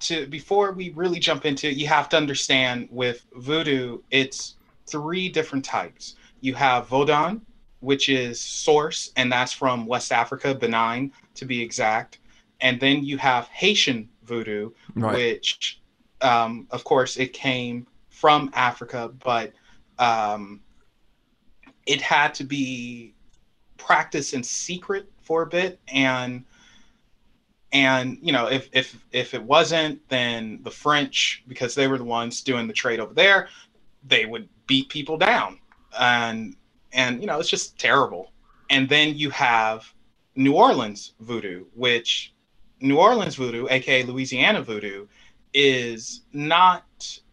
to 0.00 0.26
before 0.26 0.72
we 0.72 0.90
really 0.90 1.20
jump 1.20 1.46
into 1.46 1.68
it, 1.68 1.76
you 1.76 1.86
have 1.86 2.08
to 2.10 2.16
understand 2.16 2.88
with 2.90 3.26
voodoo, 3.36 4.00
it's 4.10 4.56
three 4.86 5.28
different 5.28 5.64
types. 5.64 6.16
You 6.40 6.54
have 6.54 6.88
Vodun, 6.88 7.42
which 7.78 8.08
is 8.08 8.40
source, 8.40 9.12
and 9.16 9.30
that's 9.30 9.52
from 9.52 9.86
West 9.86 10.10
Africa, 10.10 10.54
Benin 10.54 11.12
to 11.34 11.44
be 11.44 11.62
exact. 11.62 12.18
And 12.60 12.80
then 12.80 13.04
you 13.04 13.16
have 13.18 13.46
Haitian 13.48 14.08
voodoo, 14.24 14.70
Right. 14.94 15.14
which, 15.14 15.80
um, 16.20 16.66
of 16.70 16.82
course, 16.84 17.16
it 17.16 17.32
came 17.32 17.86
from 18.08 18.50
Africa, 18.52 19.12
but 19.24 19.52
um, 19.98 20.60
it 21.86 22.00
had 22.02 22.34
to 22.34 22.44
be 22.44 23.14
practiced 23.76 24.34
in 24.34 24.42
secret 24.42 25.10
for 25.22 25.42
a 25.42 25.46
bit, 25.46 25.78
and 25.88 26.44
and 27.72 28.18
you 28.20 28.32
know 28.32 28.46
if 28.46 28.68
if 28.72 28.98
if 29.12 29.34
it 29.34 29.42
wasn't, 29.42 30.06
then 30.08 30.60
the 30.62 30.70
French, 30.70 31.44
because 31.46 31.74
they 31.74 31.86
were 31.86 31.98
the 31.98 32.04
ones 32.04 32.42
doing 32.42 32.66
the 32.66 32.72
trade 32.72 33.00
over 33.00 33.14
there, 33.14 33.48
they 34.06 34.26
would 34.26 34.48
beat 34.66 34.88
people 34.88 35.16
down, 35.16 35.58
and 35.98 36.56
and 36.92 37.20
you 37.20 37.26
know 37.26 37.38
it's 37.38 37.50
just 37.50 37.78
terrible. 37.78 38.32
And 38.70 38.88
then 38.88 39.16
you 39.16 39.30
have 39.30 39.92
New 40.36 40.54
Orleans 40.54 41.14
voodoo, 41.20 41.64
which 41.74 42.32
New 42.80 42.98
Orleans 42.98 43.34
voodoo, 43.34 43.66
aka 43.68 44.04
Louisiana 44.04 44.62
voodoo, 44.62 45.06
is 45.52 46.22
not 46.32 46.84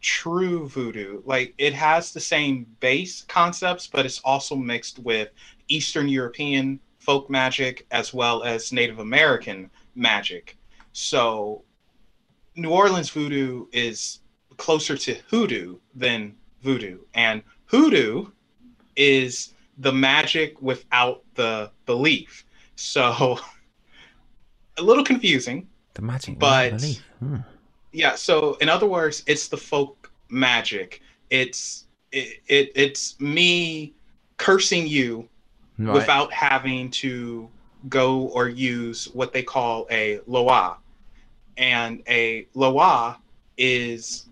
true 0.01 0.67
voodoo. 0.67 1.21
Like 1.25 1.53
it 1.57 1.73
has 1.73 2.11
the 2.11 2.19
same 2.19 2.65
base 2.79 3.23
concepts, 3.23 3.87
but 3.87 4.05
it's 4.05 4.19
also 4.19 4.55
mixed 4.55 4.99
with 4.99 5.29
Eastern 5.67 6.07
European 6.07 6.79
folk 6.99 7.29
magic 7.29 7.85
as 7.91 8.13
well 8.13 8.43
as 8.43 8.73
Native 8.73 8.99
American 8.99 9.69
magic. 9.97 10.57
So 10.93 11.63
New 12.55 12.69
Orleans 12.69 13.09
voodoo 13.09 13.65
is 13.71 14.19
closer 14.57 14.95
to 14.97 15.15
hoodoo 15.29 15.77
than 15.95 16.35
voodoo. 16.61 16.99
And 17.13 17.43
hoodoo 17.65 18.27
is 18.95 19.53
the 19.77 19.91
magic 19.91 20.59
without 20.61 21.23
the 21.35 21.71
belief. 21.85 22.45
So 22.75 23.39
a 24.77 24.81
little 24.81 25.03
confusing. 25.03 25.67
The 25.95 26.01
magic, 26.01 26.39
But- 26.39 26.77
belief. 26.77 27.03
Hmm. 27.19 27.37
Yeah, 27.93 28.15
so 28.15 28.55
in 28.61 28.69
other 28.69 28.85
words, 28.85 29.23
it's 29.25 29.47
the 29.47 29.57
folk 29.57 30.11
magic. 30.29 31.01
It's 31.31 31.85
it, 32.11 32.41
it 32.47 32.71
it's 32.75 33.19
me 33.19 33.93
cursing 34.37 34.85
you 34.87 35.27
Right. 35.79 35.93
without 35.93 36.31
having 36.33 36.89
to 36.91 37.49
go 37.89 38.21
or 38.27 38.49
use 38.49 39.05
what 39.13 39.33
they 39.33 39.43
call 39.43 39.87
a 39.91 40.19
loa. 40.27 40.77
And 41.57 42.03
a 42.07 42.47
loa 42.53 43.19
is 43.57 44.27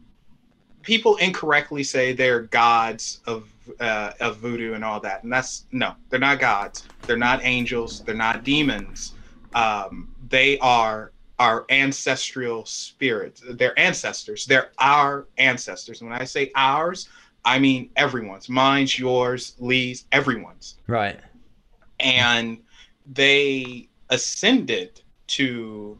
people 0.82 1.16
incorrectly 1.18 1.84
say 1.84 2.14
they're 2.14 2.42
gods 2.42 3.22
of 3.26 3.50
uh, 3.80 4.12
of 4.20 4.38
voodoo 4.38 4.74
and 4.74 4.86
all 4.86 5.00
that, 5.00 5.24
and 5.24 5.34
that's 5.34 5.66
no, 5.72 5.96
they're 6.10 6.20
not 6.20 6.40
gods. 6.40 6.84
They're 7.02 7.18
not 7.18 7.44
angels. 7.44 8.02
They're 8.02 8.14
not 8.14 8.44
demons. 8.44 9.14
Um, 9.56 10.14
they 10.30 10.60
are 10.60 11.12
our 11.40 11.66
ancestral 11.70 12.66
spirits. 12.66 13.44
They're 13.52 13.78
ancestors. 13.78 14.46
They're 14.46 14.72
our 14.78 15.28
ancestors. 15.38 16.02
When 16.02 16.14
I 16.14 16.24
say 16.24 16.52
ours, 16.56 17.10
I 17.44 17.60
mean 17.60 17.90
everyone's. 17.96 18.48
Mine's, 18.50 18.98
yours, 18.98 19.56
Lee's, 19.60 20.06
everyone's 20.12 20.76
right. 20.88 21.20
and 22.00 22.60
they 23.06 23.90
ascended 24.10 25.02
to 25.28 25.98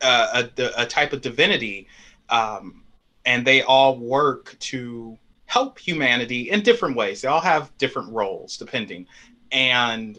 uh, 0.00 0.44
a, 0.58 0.70
a 0.78 0.86
type 0.86 1.12
of 1.12 1.20
divinity 1.20 1.86
um, 2.28 2.84
and 3.24 3.46
they 3.46 3.62
all 3.62 3.98
work 3.98 4.56
to 4.58 5.16
help 5.46 5.78
humanity 5.78 6.50
in 6.50 6.62
different 6.62 6.96
ways. 6.96 7.20
They 7.20 7.28
all 7.28 7.40
have 7.40 7.76
different 7.78 8.10
roles 8.10 8.56
depending. 8.56 9.06
And 9.52 10.18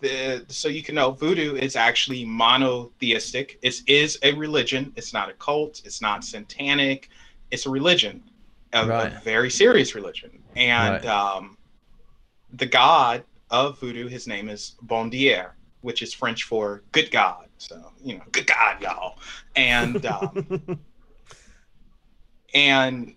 the 0.00 0.44
so 0.48 0.68
you 0.68 0.82
can 0.82 0.94
know 0.94 1.10
voodoo 1.10 1.56
is 1.56 1.74
actually 1.74 2.24
monotheistic. 2.24 3.58
It 3.62 3.82
is 3.86 4.18
a 4.22 4.32
religion. 4.34 4.92
It's 4.96 5.12
not 5.12 5.28
a 5.28 5.32
cult. 5.34 5.82
It's 5.84 6.00
not 6.00 6.24
satanic. 6.24 7.08
It's 7.50 7.66
a 7.66 7.70
religion 7.70 8.22
a, 8.72 8.88
a 8.88 9.20
very 9.22 9.50
serious 9.50 9.94
religion. 9.94 10.42
And 10.56 11.04
Right. 11.04 11.06
um, 11.06 11.56
the 12.52 12.66
god 12.66 13.24
of 13.50 13.78
voodoo 13.80 14.08
his 14.08 14.26
name 14.26 14.48
is 14.48 14.76
bon 14.82 15.08
dieu 15.10 15.44
which 15.80 16.02
is 16.02 16.12
french 16.12 16.44
for 16.44 16.82
good 16.92 17.10
god. 17.10 17.46
So 17.58 17.92
you 18.02 18.18
know 18.18 18.24
good 18.32 18.46
god 18.46 18.80
y'all. 18.80 19.18
And 19.56 20.04
um, 20.06 20.80
and 22.54 23.14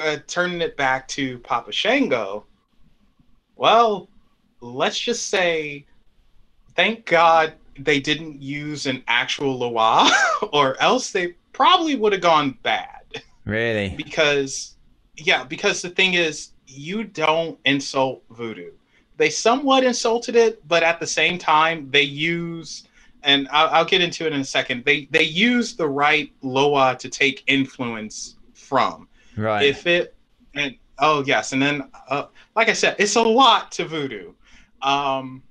uh, 0.00 0.18
turning 0.26 0.60
it 0.60 0.76
back 0.76 1.08
to 1.08 1.38
papa 1.40 1.72
shango 1.72 2.46
well 3.56 4.08
let's 4.60 4.98
just 4.98 5.28
say 5.28 5.84
thank 6.76 7.04
god 7.04 7.54
they 7.78 7.98
didn't 7.98 8.40
use 8.40 8.86
an 8.86 9.02
actual 9.08 9.58
loa 9.58 10.08
or 10.52 10.80
else 10.80 11.10
they 11.10 11.28
probably 11.52 11.96
would 11.96 12.12
have 12.12 12.22
gone 12.22 12.56
bad. 12.62 13.00
Really? 13.44 13.94
because 13.96 14.76
yeah 15.16 15.42
because 15.44 15.82
the 15.82 15.90
thing 15.90 16.14
is 16.14 16.50
you 16.66 17.04
don't 17.04 17.58
insult 17.64 18.22
voodoo 18.30 18.70
they 19.22 19.30
somewhat 19.30 19.84
insulted 19.84 20.34
it 20.34 20.66
but 20.66 20.82
at 20.82 20.98
the 20.98 21.06
same 21.06 21.38
time 21.38 21.88
they 21.92 22.02
use 22.02 22.88
and 23.22 23.46
I'll, 23.52 23.68
I'll 23.68 23.84
get 23.84 24.00
into 24.00 24.26
it 24.26 24.32
in 24.32 24.40
a 24.40 24.44
second 24.44 24.84
they 24.84 25.06
they 25.12 25.22
use 25.22 25.76
the 25.76 25.88
right 25.88 26.32
loa 26.42 26.96
to 26.98 27.08
take 27.08 27.44
influence 27.46 28.34
from. 28.52 29.06
Right. 29.36 29.64
if 29.64 29.86
it 29.86 30.16
and 30.56 30.74
oh 30.98 31.22
yes 31.24 31.52
and 31.52 31.62
then 31.62 31.88
uh, 32.10 32.24
like 32.56 32.68
i 32.68 32.72
said 32.72 32.96
it's 32.98 33.14
a 33.14 33.22
lot 33.22 33.70
to 33.72 33.84
voodoo. 33.84 34.32
Um 34.82 35.44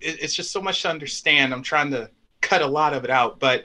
it, 0.00 0.22
it's 0.22 0.34
just 0.34 0.50
so 0.50 0.62
much 0.62 0.80
to 0.82 0.88
understand. 0.88 1.52
I'm 1.52 1.62
trying 1.62 1.90
to 1.90 2.08
cut 2.40 2.62
a 2.62 2.66
lot 2.66 2.94
of 2.94 3.04
it 3.04 3.10
out 3.10 3.38
but 3.38 3.64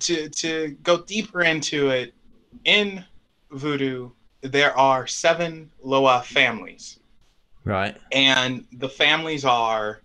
to 0.00 0.28
to 0.28 0.76
go 0.82 1.00
deeper 1.00 1.40
into 1.40 1.88
it 1.88 2.12
in 2.66 3.02
voodoo 3.52 4.10
there 4.42 4.76
are 4.76 5.06
seven 5.06 5.70
loa 5.82 6.22
families 6.26 6.98
right. 7.64 7.96
and 8.12 8.66
the 8.72 8.88
families 8.88 9.44
are 9.44 10.02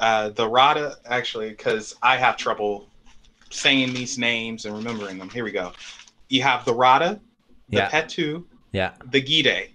uh, 0.00 0.30
the 0.30 0.48
Rada, 0.48 0.96
actually, 1.06 1.50
because 1.50 1.94
I 2.02 2.16
have 2.16 2.36
trouble 2.36 2.90
saying 3.50 3.92
these 3.92 4.18
names 4.18 4.64
and 4.66 4.74
remembering 4.74 5.18
them. 5.18 5.30
Here 5.30 5.44
we 5.44 5.52
go. 5.52 5.74
You 6.28 6.42
have 6.42 6.64
the 6.64 6.74
Rada, 6.74 7.20
the 7.72 7.82
Yeah. 7.82 7.90
Petu, 7.90 8.44
Yeah. 8.72 8.92
the 9.04 9.20
Gide. 9.22 9.70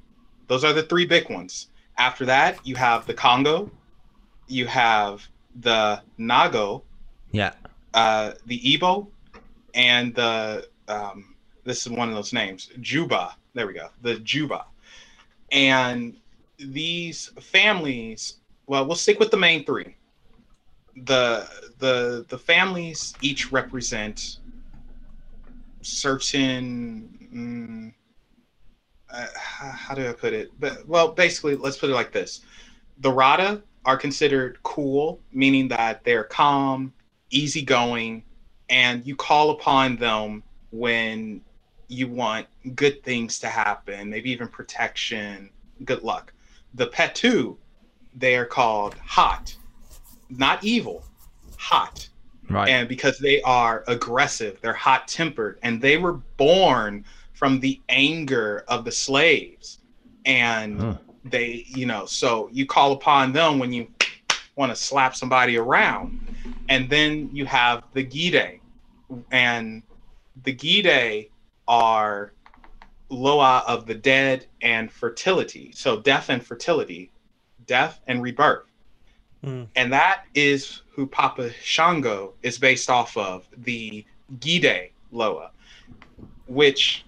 Those 0.48 0.64
are 0.64 0.74
the 0.74 0.84
three 0.84 1.06
big 1.06 1.30
ones. 1.30 1.68
After 1.98 2.26
that, 2.26 2.66
you 2.66 2.76
have 2.76 3.08
the 3.08 3.14
Congo, 3.14 3.72
you 4.48 4.68
have 4.68 5.28
the 5.56 6.02
Nago, 6.20 6.84
Yeah. 7.32 7.54
uh, 7.94 8.34
the 8.46 8.60
Igbo, 8.62 9.10
and 9.76 10.16
the 10.16 10.68
um, 10.88 11.36
this 11.66 11.86
is 11.86 11.92
one 11.92 12.10
of 12.10 12.16
those 12.16 12.34
names, 12.34 12.70
Juba. 12.82 13.36
There 13.56 13.68
we 13.68 13.74
go, 13.74 13.90
the 14.02 14.20
Juba. 14.20 14.66
And 15.52 16.18
these 16.58 17.28
families, 17.42 18.38
well, 18.68 18.86
we'll 18.86 18.96
stick 18.96 19.20
with 19.20 19.32
the 19.32 19.38
main 19.38 19.66
three. 19.66 19.96
The 20.96 21.48
the 21.80 22.26
the 22.30 22.38
families 22.38 23.16
each 23.22 23.52
represent 23.52 24.40
certain. 25.82 27.10
mm, 27.34 27.94
uh, 29.14 29.28
how 29.38 29.96
do 29.96 30.08
I 30.10 30.14
put 30.14 30.34
it? 30.34 30.52
But 30.60 30.88
well, 30.88 31.10
basically, 31.10 31.56
let's 31.56 31.78
put 31.78 31.90
it 31.90 31.94
like 31.94 32.12
this: 32.12 32.42
the 33.00 33.12
Rada 33.12 33.64
are 33.86 33.98
considered 33.98 34.62
cool, 34.64 35.22
meaning 35.32 35.68
that 35.70 36.04
they're 36.04 36.24
calm, 36.24 36.94
easygoing, 37.30 38.24
and 38.70 39.06
you 39.06 39.16
call 39.16 39.52
upon 39.52 39.98
them 39.98 40.44
when 40.72 41.42
you 41.88 42.08
want 42.08 42.48
good 42.76 43.04
things 43.04 43.40
to 43.40 43.48
happen, 43.48 44.10
maybe 44.10 44.32
even 44.32 44.48
protection, 44.48 45.52
good 45.86 46.02
luck. 46.04 46.34
The 46.76 46.88
Petu, 46.88 47.58
they 48.14 48.36
are 48.36 48.46
called 48.46 48.96
hot, 48.96 49.56
not 50.30 50.64
evil, 50.64 51.04
hot. 51.58 52.08
Right. 52.50 52.70
And 52.70 52.88
because 52.88 53.18
they 53.18 53.42
are 53.42 53.84
aggressive, 53.88 54.60
they're 54.62 54.74
hot 54.74 55.08
tempered, 55.08 55.58
and 55.64 55.82
they 55.82 55.98
were 55.98 56.14
born 56.38 57.06
from 57.34 57.60
the 57.60 57.82
anger 57.90 58.64
of 58.68 58.86
the 58.86 58.92
slaves. 58.92 59.80
And 60.26 60.80
Huh. 60.80 60.98
they, 61.24 61.66
you 61.68 61.86
know, 61.86 62.06
so 62.06 62.50
you 62.52 62.66
call 62.66 62.92
upon 62.92 63.34
them 63.34 63.58
when 63.58 63.74
you 63.74 63.88
want 64.56 64.72
to 64.72 64.76
slap 64.76 65.16
somebody 65.16 65.58
around. 65.58 66.20
And 66.70 66.90
then 66.90 67.30
you 67.34 67.46
have 67.46 67.84
the 67.94 68.04
Gide. 68.04 68.60
And 69.32 69.84
the 70.44 70.54
Gide 70.54 71.30
are 71.68 72.32
Loa 73.10 73.64
of 73.68 73.86
the 73.86 73.94
dead 73.94 74.48
and 74.62 74.92
fertility. 74.92 75.72
So 75.76 76.00
death 76.00 76.30
and 76.30 76.46
fertility, 76.46 77.12
death 77.66 78.00
and 78.08 78.22
rebirth. 78.22 78.72
Hmm. 79.44 79.64
And 79.76 79.94
that 79.94 80.26
is 80.34 80.82
who 80.92 81.06
Papa 81.06 81.52
Shango 81.62 82.34
is 82.42 82.58
based 82.58 82.90
off 82.90 83.16
of, 83.16 83.48
the 83.58 84.06
Gide 84.40 84.90
Loa, 85.12 85.52
which 86.48 87.06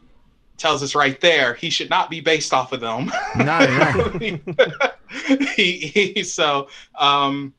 tells 0.57 0.81
us 0.81 0.95
right 0.95 1.21
there 1.21 1.53
he 1.53 1.69
should 1.69 1.89
not 1.89 2.09
be 2.09 2.19
based 2.19 2.53
off 2.53 2.71
of 2.71 2.79
them. 2.79 3.11
No, 3.37 3.59
no. 3.59 4.19
he, 5.55 5.77
he 5.77 6.23
so 6.23 6.67
um 6.97 7.53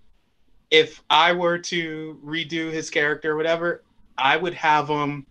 if 0.71 1.03
I 1.09 1.33
were 1.33 1.59
to 1.59 2.21
redo 2.25 2.71
his 2.71 2.91
character 2.91 3.33
or 3.33 3.37
whatever, 3.37 3.83
I 4.19 4.37
would 4.37 4.55
have 4.55 4.89
him 4.89 5.27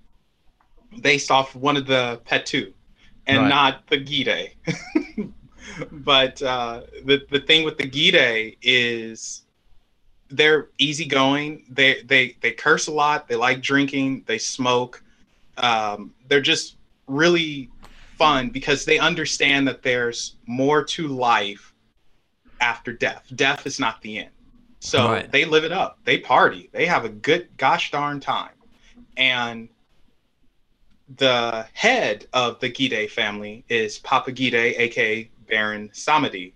based 1.02 1.30
off 1.30 1.56
one 1.56 1.78
of 1.78 1.86
the 1.86 2.22
Petu 2.26 2.74
and 3.28 3.44
Right. 3.44 3.50
not 3.50 3.88
the 3.88 3.98
Gide. 3.98 4.54
but 5.92 6.42
uh, 6.42 6.82
the 7.06 7.26
the 7.30 7.40
thing 7.42 7.64
with 7.66 7.78
the 7.78 7.86
Gide 7.88 8.56
is 8.62 9.44
they're 10.30 10.70
easygoing. 10.78 11.66
They 11.70 12.02
they 12.04 12.38
they 12.42 12.52
curse 12.52 12.88
a 12.88 12.92
lot. 12.92 13.28
They 13.28 13.36
like 13.36 13.62
drinking. 13.62 14.24
They 14.26 14.38
smoke. 14.38 15.04
Um, 15.58 16.14
they're 16.28 16.42
just 16.42 16.78
really 17.08 17.70
fun 18.18 18.50
because 18.50 18.86
they 18.86 18.98
understand 19.00 19.68
that 19.68 19.84
there's 19.84 20.38
more 20.48 20.84
to 20.84 21.08
life 21.08 21.74
after 22.60 22.92
death. 22.92 23.26
Death 23.36 23.66
is 23.68 23.80
not 23.80 24.02
the 24.02 24.20
end. 24.20 24.30
So 24.80 25.12
Right. 25.12 25.32
they 25.32 25.46
live 25.46 25.64
it 25.64 25.72
up. 25.72 26.00
They 26.06 26.18
party. 26.20 26.70
They 26.72 26.86
have 26.86 27.06
a 27.06 27.10
good 27.10 27.50
gosh 27.58 27.92
darn 27.92 28.20
time. 28.20 28.52
And 29.16 29.70
the 31.16 31.66
head 31.74 32.28
of 32.34 32.60
the 32.60 32.70
Gide 32.70 33.10
family 33.12 33.64
is 33.70 34.00
Papa 34.00 34.32
Gide, 34.32 34.56
aka 34.56 35.30
Baron 35.48 35.90
Samedi. 35.94 36.54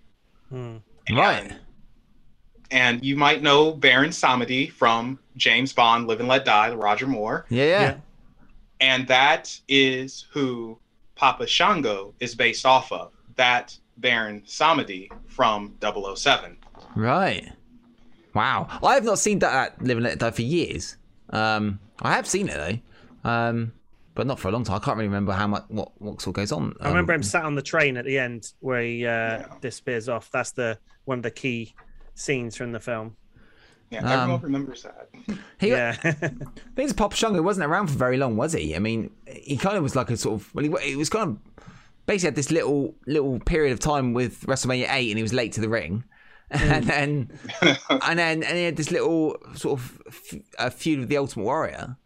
Hmm. 0.49 0.78
Right. 1.12 1.54
And 2.70 3.04
you 3.04 3.16
might 3.16 3.41
know 3.41 3.72
Baron 3.74 4.12
Samedi 4.12 4.72
from 4.72 5.20
James 5.36 5.74
Bond, 5.74 6.08
Live 6.08 6.20
and 6.20 6.30
Let 6.30 6.45
Die, 6.45 6.74
Roger 6.74 7.08
Moore. 7.08 7.45
Yeah, 7.49 7.66
yeah. 7.66 7.82
Yeah. 7.82 7.95
And 8.80 9.08
that 9.08 9.60
is 9.68 10.26
who 10.32 10.80
Papa 11.16 11.47
Shango 11.47 12.14
is 12.20 12.34
based 12.34 12.66
off 12.66 12.91
of. 12.91 13.14
That 13.36 13.78
Baron 13.97 14.41
Samedi 14.45 15.10
from 15.28 15.76
007. 15.82 16.58
Right. 16.95 17.52
Wow. 18.34 18.68
I 18.84 18.95
have 18.95 19.04
not 19.04 19.20
seen 19.20 19.39
that 19.39 19.54
at 19.54 19.82
Live 19.82 19.97
and 19.97 20.06
Let 20.06 20.20
Die 20.20 20.32
for 20.32 20.41
years. 20.41 20.97
Um, 21.30 21.80
I 22.02 22.14
have 22.14 22.28
seen 22.28 22.49
it 22.49 22.82
though, 23.24 23.30
um, 23.30 23.72
but 24.16 24.28
not 24.28 24.39
for 24.39 24.49
a 24.49 24.51
long 24.51 24.64
time. 24.64 24.76
I 24.78 24.80
can't 24.80 24.97
really 24.97 25.07
remember 25.07 25.32
how 25.34 25.47
much 25.47 25.64
what 25.70 25.91
what 26.01 26.22
sort 26.22 26.36
of 26.36 26.41
goes 26.41 26.51
on. 26.51 26.74
I 26.82 26.88
remember 26.89 27.14
Um, 27.14 27.20
him 27.20 27.24
sat 27.24 27.43
on 27.45 27.55
the 27.55 27.62
train 27.62 27.97
at 27.97 28.05
the 28.05 28.18
end 28.20 28.51
where 28.59 28.82
he 28.82 29.05
uh, 29.05 29.43
disappears 29.62 30.09
off. 30.09 30.30
That's 30.32 30.51
the 30.51 30.78
one 31.05 31.20
of 31.20 31.24
the 31.24 31.32
key 31.32 31.74
scenes 32.16 32.55
from 32.55 32.72
the 32.72 32.80
film. 32.80 33.16
Yeah, 33.89 33.99
Um, 33.99 34.20
everyone 34.32 34.41
remembers 34.41 34.84
that. 34.84 35.09
He, 35.59 35.70
Yeah. 35.70 35.91
Things 36.76 36.93
Papa 36.93 37.16
Shango 37.16 37.41
wasn't 37.41 37.70
around 37.70 37.88
for 37.88 37.97
very 37.97 38.18
long, 38.18 38.38
was 38.38 38.53
he? 38.53 38.76
I 38.76 38.80
mean, 38.80 39.12
he 39.28 39.57
kind 39.57 39.76
of 39.78 39.84
was 39.84 39.95
like 39.95 40.09
a 40.09 40.18
sort 40.18 40.36
of. 40.41 40.53
Well, 40.55 40.64
he, 40.80 40.89
he 40.91 40.95
was 40.95 41.09
kind 41.09 41.30
of 41.38 41.66
basically 42.05 42.28
had 42.28 42.36
this 42.36 42.51
little 42.51 42.95
little 43.05 43.39
period 43.39 43.74
of 43.74 43.80
time 43.80 44.14
with 44.14 44.41
WrestleMania 44.45 44.88
eight, 44.91 45.09
and 45.12 45.18
he 45.18 45.24
was 45.24 45.34
late 45.34 45.51
to 45.53 45.62
the 45.62 45.68
ring, 45.70 46.03
and 46.51 46.86
then 46.86 47.39
and 48.01 48.18
then 48.20 48.43
and 48.43 48.57
he 48.57 48.64
had 48.64 48.78
this 48.78 48.91
little 48.91 49.38
sort 49.55 49.80
of 49.80 50.01
f- 50.07 50.39
uh, 50.57 50.70
feud 50.70 50.99
with 50.99 51.09
the 51.09 51.18
Ultimate 51.18 51.43
Warrior. 51.43 51.97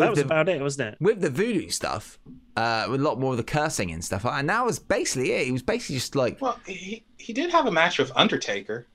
That 0.00 0.10
was 0.10 0.18
the, 0.18 0.24
about 0.24 0.48
it, 0.48 0.60
wasn't 0.60 0.94
it? 0.94 0.98
with 1.00 1.20
the 1.20 1.30
voodoo 1.30 1.68
stuff, 1.70 2.18
uh, 2.56 2.86
with 2.90 3.00
a 3.00 3.04
lot 3.04 3.18
more 3.18 3.32
of 3.32 3.36
the 3.36 3.44
cursing 3.44 3.90
and 3.90 4.04
stuff, 4.04 4.24
and 4.24 4.48
that 4.48 4.64
was 4.64 4.78
basically 4.78 5.32
it. 5.32 5.46
He 5.46 5.52
was 5.52 5.62
basically 5.62 5.96
just 5.96 6.14
like, 6.14 6.40
Well, 6.40 6.58
he, 6.66 7.04
he 7.18 7.32
did 7.32 7.50
have 7.50 7.66
a 7.66 7.70
match 7.72 7.98
with 7.98 8.10
Undertaker. 8.16 8.86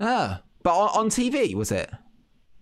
ah, 0.00 0.40
but 0.62 0.74
on, 0.76 0.88
on 1.06 1.10
TV 1.10 1.54
was 1.54 1.70
it? 1.72 1.90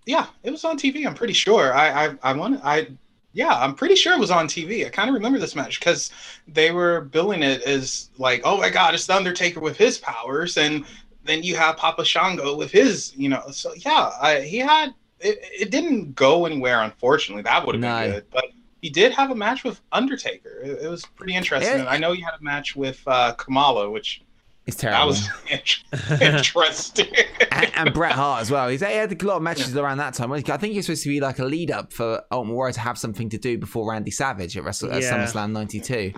Yeah, 0.07 0.27
it 0.43 0.51
was 0.51 0.65
on 0.65 0.79
TV. 0.79 1.07
I'm 1.07 1.15
pretty 1.15 1.33
sure. 1.33 1.73
I 1.73 2.07
I 2.07 2.15
I 2.23 2.33
want 2.35 2.61
I 2.63 2.89
yeah, 3.33 3.55
I'm 3.55 3.75
pretty 3.75 3.97
sure 3.97 4.13
it 4.13 4.21
was 4.21 4.31
on 4.31 4.47
TV. 4.47 4.87
I 4.87 4.91
kind 4.91 5.09
of 5.09 5.15
remember 5.15 5.39
this 5.39 5.57
match 5.57 5.81
because 5.81 6.11
they 6.47 6.71
were 6.71 7.01
billing 7.01 7.43
it 7.43 7.63
as 7.63 8.11
like, 8.19 8.43
oh 8.45 8.59
my 8.59 8.69
god, 8.71 8.95
it's 8.95 9.07
the 9.07 9.15
Undertaker 9.17 9.61
with 9.61 9.77
his 9.79 9.97
powers, 9.99 10.57
and 10.59 10.85
then 11.25 11.43
you 11.43 11.57
have 11.57 11.77
Papa 11.79 12.05
Shango 12.05 12.55
with 12.55 12.71
his, 12.71 13.17
you 13.17 13.29
know. 13.31 13.43
So 13.51 13.73
yeah, 13.75 14.11
I, 14.21 14.41
he 14.43 14.59
had 14.59 14.93
it. 15.21 15.39
It 15.61 15.71
didn't 15.71 16.15
go 16.15 16.47
anywhere, 16.47 16.81
unfortunately. 16.83 17.43
That 17.43 17.67
would 17.67 17.75
have 17.77 17.83
No. 17.83 18.01
been 18.01 18.11
good, 18.13 18.25
but 18.31 18.45
he 18.83 18.91
did 18.91 19.13
have 19.13 19.31
a 19.31 19.35
match 19.35 19.65
with 19.65 19.81
Undertaker. 19.93 20.61
It, 20.63 20.85
it 20.85 20.89
was 20.89 21.05
pretty 21.17 21.35
interesting. 21.35 21.73
Yeah. 21.73 21.81
And 21.81 21.89
I 21.89 21.97
know 21.99 22.13
he 22.13 22.21
had 22.23 22.35
a 22.39 22.43
match 22.43 22.77
with 22.77 23.01
uh, 23.07 23.33
Kamala, 23.33 23.91
which 23.91 24.23
It's 24.67 24.77
that 24.83 24.91
terrible. 24.91 25.07
was 25.51 26.21
interesting. 26.21 27.09
and, 27.51 27.73
and 27.77 27.95
Bret 27.95 28.13
Hart 28.13 28.43
as 28.43 28.51
well. 28.51 28.69
He's, 28.69 28.81
he 28.81 28.93
had 28.93 29.11
a 29.23 29.27
lot 29.27 29.37
of 29.37 29.43
matches 29.43 29.77
around 29.77 29.99
that 29.99 30.15
time. 30.15 30.31
I 30.33 30.41
think 30.41 30.73
he 30.73 30.77
was 30.77 30.87
supposed 30.87 31.03
to 31.05 31.09
be 31.09 31.21
like 31.21 31.39
a 31.39 31.45
lead 31.45 31.71
up 31.71 31.93
for 31.93 32.23
Ultimate 32.31 32.55
Warrior 32.55 32.73
to 32.75 32.81
have 32.81 32.99
something 32.99 33.29
to 33.31 33.39
do 33.39 33.57
before 33.59 33.91
Randy 33.91 34.11
Savage 34.11 34.57
at, 34.57 34.65
Wrestle- 34.65 34.93
at 34.93 35.03
SummerSlam 35.03 35.53
'92. 35.53 36.13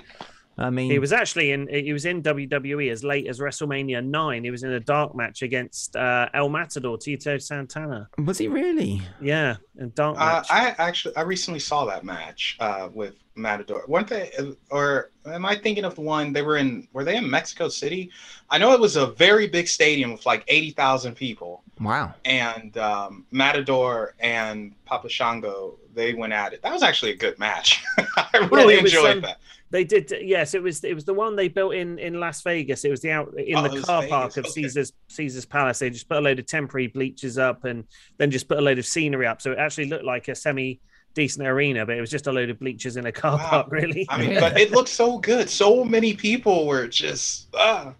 I 0.59 0.71
mean, 0.71 0.91
He 0.91 0.99
was 0.99 1.13
actually 1.13 1.53
in. 1.53 1.69
He 1.69 1.93
was 1.93 2.07
in 2.07 2.23
WWE 2.23 2.91
as 2.91 3.05
late 3.05 3.27
as 3.27 3.41
WrestleMania 3.41 4.03
nine. 4.05 4.43
He 4.43 4.51
was 4.51 4.63
in 4.63 4.73
a 4.73 4.81
dark 4.81 5.15
match 5.15 5.43
against 5.43 5.95
uh, 5.97 6.29
El 6.33 6.49
Matador, 6.49 6.97
Tito 6.97 7.37
Santana. 7.39 8.09
was 8.25 8.39
he 8.39 8.49
really? 8.49 9.03
Yeah, 9.21 9.57
in 9.79 9.93
dark 9.95 10.17
Uh, 10.19 10.25
match. 10.25 10.47
I 10.51 10.75
actually, 10.79 11.15
I 11.17 11.23
recently 11.23 11.61
saw 11.61 11.85
that 11.87 12.05
match 12.05 12.57
uh, 12.61 12.89
with 12.93 13.15
Matador. 13.35 13.85
Weren't 13.87 14.09
they, 14.09 14.33
or 14.71 15.11
am 15.27 15.45
I 15.45 15.57
thinking 15.57 15.85
of 15.85 15.95
the 15.95 16.01
one 16.01 16.33
they 16.33 16.41
were 16.41 16.57
in? 16.57 16.89
Were 16.95 17.05
they 17.05 17.17
in 17.17 17.29
Mexico 17.29 17.69
City? 17.69 18.11
I 18.49 18.57
know 18.57 18.73
it 18.73 18.81
was 18.81 18.97
a 18.97 19.09
very 19.09 19.47
big 19.49 19.69
stadium 19.69 20.11
with 20.13 20.25
like 20.25 20.43
eighty 20.49 20.71
thousand 20.71 21.17
people, 21.17 21.63
Wow. 21.81 22.15
and 22.25 22.77
um, 22.79 23.27
Matador 23.31 24.15
and 24.21 24.73
Papa 24.87 25.11
Shango 25.11 25.79
they 25.97 26.15
went 26.15 26.33
at 26.33 26.53
it. 26.53 26.63
That 26.63 26.73
was 26.73 26.83
actually 26.83 27.13
a 27.13 27.17
good 27.17 27.39
match. 27.39 27.83
I 28.17 28.49
really 28.53 28.75
it 28.75 28.83
was, 28.83 28.95
enjoyed 28.95 29.17
um, 29.17 29.21
that. 29.23 29.39
They 29.71 29.83
did. 29.83 30.13
Yes, 30.23 30.55
it 30.55 30.63
was. 30.63 30.85
It 30.85 30.95
was 30.95 31.05
the 31.05 31.15
one 31.15 31.35
they 31.35 31.49
built 31.49 31.75
in 31.75 31.99
in 31.99 32.21
Las 32.21 32.43
Vegas. 32.43 32.85
It 32.85 32.91
was 32.91 33.01
the 33.01 33.11
out 33.11 33.35
in 33.37 33.57
Oh, 33.57 33.63
the 33.63 33.83
car 33.83 34.03
Vegas, 34.03 34.11
park 34.11 34.37
of 34.37 34.45
okay. 34.45 34.51
Caesar's 34.51 34.93
Caesar's 35.09 35.45
Palace. 35.45 35.81
They 35.81 35.91
just 35.91 36.09
put 36.09 36.19
a 36.19 36.21
load 36.21 36.39
of 36.39 36.47
temporary 36.47 36.87
bleachers 36.87 37.37
up 37.37 37.65
and 37.65 37.85
then 38.19 38.31
just 38.31 38.47
put 38.49 38.59
a 38.59 38.61
load 38.61 38.79
of 38.79 38.87
scenery 38.87 39.27
up. 39.27 39.43
So 39.43 39.51
it 39.51 39.59
actually 39.59 39.87
looked 39.87 40.05
like 40.05 40.29
a 40.29 40.35
semi 40.37 40.81
decent 41.15 41.49
arena, 41.49 41.85
but 41.85 41.97
it 41.97 42.01
was 42.01 42.11
just 42.11 42.27
a 42.29 42.33
load 42.33 42.51
of 42.51 42.61
bleachers 42.61 42.97
in 42.97 43.07
a 43.07 43.13
car 43.13 43.39
Wow. 43.39 43.49
park. 43.49 43.67
Really. 43.71 44.07
I 44.09 44.19
mean, 44.19 44.39
but 44.39 44.57
it 44.61 44.71
looked 44.71 44.91
so 44.91 45.19
good. 45.19 45.51
So 45.51 45.85
many 45.85 46.15
people 46.15 46.67
were 46.67 46.87
just. 46.87 47.49
Ah. 47.55 47.95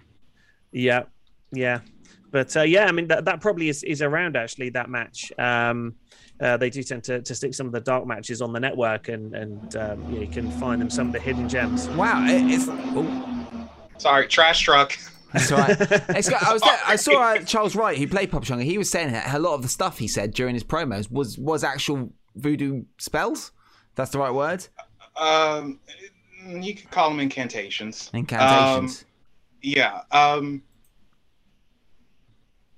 Yeah, 0.71 1.05
yeah, 1.53 1.81
but 2.31 2.55
uh, 2.57 2.63
yeah, 2.63 2.85
I 2.87 2.93
mean 2.93 3.09
that, 3.09 3.25
that 3.25 3.41
probably 3.41 3.71
is, 3.71 3.83
is 3.83 4.03
around 4.03 4.37
actually 4.37 4.69
that 4.71 4.91
match. 4.91 5.33
Um, 5.39 5.95
uh, 6.41 6.57
they 6.57 6.71
do 6.71 6.83
tend 6.83 7.05
to, 7.05 7.23
to 7.23 7.35
stick 7.35 7.55
some 7.55 7.67
of 7.67 7.73
the 7.73 7.81
dark 7.81 8.07
matches 8.07 8.43
on 8.43 8.53
the 8.53 8.61
network, 8.61 9.09
and 9.09 9.35
and 9.35 9.77
um, 9.77 10.13
yeah, 10.13 10.21
you 10.21 10.29
can 10.29 10.51
find 10.53 10.81
them 10.81 10.91
some 10.91 11.09
of 11.09 11.13
the 11.13 11.21
hidden 11.21 11.49
gems. 11.49 11.89
Wow. 11.91 12.25
It, 12.27 12.43
it's. 12.53 12.67
Oh, 12.69 13.69
sorry, 13.99 14.29
trash 14.29 14.61
truck. 14.61 14.97
that's 15.33 15.51
all 15.53 15.59
right. 15.59 15.77
It's 16.11 16.29
got, 16.29 16.43
I 16.43 16.53
was 16.53 16.63
there, 16.63 16.79
I 16.87 16.97
saw 16.97 17.21
uh, 17.21 17.39
Charles 17.39 17.75
Wright, 17.75 17.97
who 17.99 18.07
played 18.07 18.31
Pop 18.31 18.45
Shango. 18.45 18.65
He 18.65 18.79
was 18.79 18.91
saying 18.91 19.13
that 19.13 19.35
a 19.35 19.39
lot 19.39 19.55
of 19.55 19.63
the 19.63 19.69
stuff 19.69 19.99
he 19.99 20.09
said 20.09 20.35
during 20.35 20.55
his 20.55 20.65
promos 20.65 21.11
was 21.11 21.39
was 21.39 21.65
actual 21.65 22.13
voodoo 22.35 22.85
spells. 22.99 23.53
That's 23.95 24.11
the 24.11 24.19
right 24.19 24.33
word. 24.33 24.67
Um, 25.17 25.81
you 26.47 26.75
could 26.75 26.91
call 26.91 27.09
them 27.11 27.21
incantations. 27.21 28.11
Incantations. 28.13 29.05
yeah 29.63 30.03
um 30.13 30.63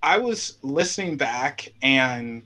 i 0.02 0.16
was 0.16 0.56
listening 0.62 1.16
back 1.16 1.72
and 1.82 2.42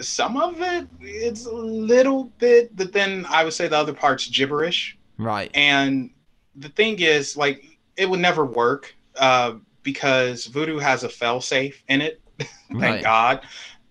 some 0.00 0.36
of 0.36 0.60
it 0.60 0.88
it's 1.00 1.46
a 1.46 1.54
little 1.54 2.24
bit 2.38 2.74
but 2.74 2.92
then 2.92 3.26
i 3.28 3.44
would 3.44 3.52
say 3.52 3.68
the 3.68 3.76
other 3.76 3.92
part's 3.92 4.26
gibberish 4.28 4.96
right. 5.18 5.50
and 5.54 6.10
the 6.56 6.68
thing 6.68 6.98
is, 7.00 7.36
like, 7.36 7.78
it 7.96 8.08
would 8.08 8.20
never 8.20 8.44
work 8.44 8.94
uh, 9.16 9.54
because 9.82 10.46
voodoo 10.46 10.78
has 10.78 11.04
a 11.04 11.08
failsafe 11.08 11.74
in 11.88 12.00
it. 12.00 12.20
Thank 12.38 12.82
Right. 12.82 13.02
God, 13.02 13.42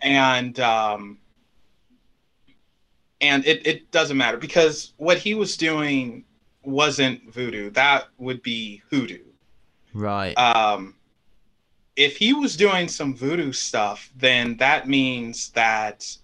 and 0.02 0.60
um, 0.60 1.20
and 3.22 3.46
it 3.46 3.66
it 3.68 3.92
doesn't 3.92 4.18
matter 4.18 4.38
because 4.38 4.94
what 4.98 5.20
he 5.20 5.36
was 5.36 5.56
doing 5.56 6.26
wasn't 6.64 7.32
voodoo. 7.32 7.70
That 7.70 8.08
would 8.18 8.42
be 8.42 8.82
hoodoo. 8.90 9.24
Right. 9.94 10.34
Um, 10.34 10.96
if 11.96 12.18
he 12.18 12.34
was 12.34 12.56
doing 12.56 12.88
some 12.88 13.16
voodoo 13.16 13.52
stuff, 13.52 14.12
then 14.16 14.58
that 14.58 14.88
means 14.88 15.50
that. 15.52 16.18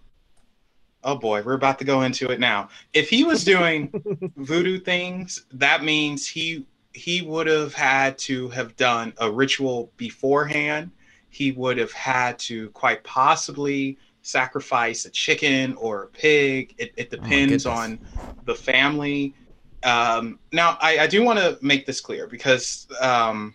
Oh 1.04 1.16
boy, 1.16 1.42
we're 1.44 1.54
about 1.54 1.80
to 1.80 1.86
go 1.86 2.02
into 2.02 2.30
it 2.32 2.40
now. 2.40 2.70
If 2.92 3.10
he 3.10 3.24
was 3.24 3.44
doing 3.44 3.92
voodoo 4.36 4.80
things, 4.80 5.46
that 5.54 5.84
means 5.84 6.28
he 6.28 6.66
he 6.94 7.22
would 7.22 7.48
have 7.48 7.74
had 7.74 8.18
to 8.18 8.50
have 8.50 8.76
done 8.76 9.14
a 9.20 9.32
ritual 9.32 9.92
beforehand. 9.98 10.92
He 11.30 11.52
would 11.52 11.78
have 11.78 11.92
had 11.92 12.40
to 12.40 12.70
quite 12.72 13.04
possibly 13.04 13.98
sacrifice 14.24 15.06
a 15.06 15.10
chicken 15.12 15.76
or 15.76 16.04
a 16.04 16.08
pig. 16.08 16.74
It, 16.78 16.94
it 16.98 17.10
depends 17.10 17.64
goodness. 17.64 17.66
on 17.66 18.00
the 18.46 18.56
family. 18.56 19.36
Um, 19.84 20.40
now, 20.52 20.78
I, 20.82 21.00
I 21.00 21.08
do 21.08 21.24
want 21.24 21.38
to 21.40 21.58
make 21.62 21.86
this 21.86 22.02
clear 22.02 22.28
because 22.28 22.88
um, 23.00 23.54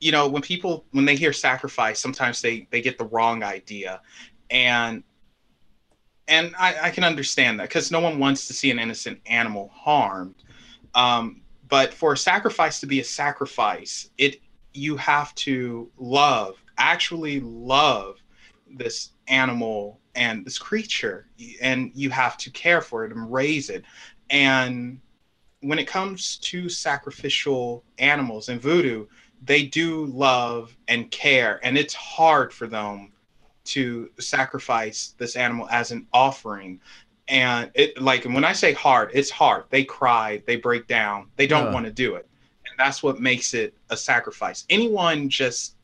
you 0.00 0.12
know 0.12 0.28
when 0.28 0.42
people 0.42 0.84
when 0.92 1.04
they 1.04 1.16
hear 1.16 1.32
sacrifice, 1.32 2.00
sometimes 2.00 2.40
they 2.42 2.68
they 2.70 2.80
get 2.80 2.98
the 2.98 3.06
wrong 3.06 3.42
idea, 3.42 4.00
and 4.50 5.02
and 6.28 6.54
I, 6.58 6.76
I 6.88 6.90
can 6.90 7.04
understand 7.04 7.60
that 7.60 7.68
because 7.68 7.90
no 7.90 8.00
one 8.00 8.18
wants 8.18 8.46
to 8.48 8.52
see 8.52 8.70
an 8.70 8.78
innocent 8.78 9.20
animal 9.26 9.70
harmed. 9.74 10.34
Um, 10.94 11.42
but 11.68 11.92
for 11.92 12.12
a 12.12 12.16
sacrifice 12.16 12.80
to 12.80 12.86
be 12.86 13.00
a 13.00 13.04
sacrifice, 13.04 14.10
it 14.18 14.40
you 14.72 14.96
have 14.96 15.34
to 15.36 15.90
love, 15.98 16.56
actually 16.78 17.40
love 17.40 18.16
this 18.70 19.10
animal 19.28 20.00
and 20.14 20.44
this 20.44 20.58
creature, 20.58 21.28
and 21.60 21.90
you 21.94 22.10
have 22.10 22.36
to 22.38 22.50
care 22.50 22.80
for 22.80 23.04
it 23.04 23.12
and 23.12 23.32
raise 23.32 23.70
it. 23.70 23.84
And 24.30 25.00
when 25.60 25.78
it 25.78 25.86
comes 25.86 26.36
to 26.38 26.68
sacrificial 26.68 27.84
animals 27.98 28.48
in 28.48 28.58
voodoo, 28.58 29.06
they 29.44 29.62
do 29.64 30.06
love 30.06 30.76
and 30.88 31.10
care, 31.10 31.60
and 31.62 31.76
it's 31.78 31.94
hard 31.94 32.52
for 32.52 32.66
them 32.66 33.12
to 33.66 34.08
sacrifice 34.18 35.14
this 35.18 35.36
animal 35.36 35.68
as 35.70 35.90
an 35.90 36.06
offering. 36.12 36.80
And 37.28 37.70
it 37.74 38.00
like 38.00 38.24
when 38.24 38.44
i 38.44 38.52
say 38.52 38.72
hard 38.72 39.10
it's 39.12 39.30
hard. 39.30 39.64
They 39.70 39.82
cry 39.82 40.40
they 40.46 40.54
break 40.54 40.86
down 40.86 41.26
they 41.34 41.48
don't 41.48 41.68
Uh. 41.68 41.72
want 41.72 41.84
to 41.86 41.92
do 41.92 42.14
it. 42.14 42.28
And 42.68 42.74
that's 42.78 43.02
what 43.02 43.18
makes 43.20 43.52
it 43.54 43.74
a 43.90 43.96
sacrifice. 43.96 44.64
Anyone 44.70 45.28
just 45.28 45.74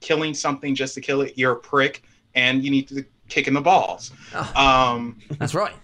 killing 0.00 0.32
something 0.32 0.74
just 0.74 0.94
to 0.94 1.02
kill 1.02 1.20
it 1.20 1.34
you're 1.36 1.52
a 1.52 1.56
prick 1.56 2.02
and 2.34 2.64
you 2.64 2.70
need 2.70 2.88
to 2.88 3.04
kick 3.28 3.46
in 3.48 3.52
the 3.52 3.60
balls. 3.60 4.12
Oh, 4.34 4.52
um 4.56 5.20
that's 5.38 5.54
right. 5.54 5.74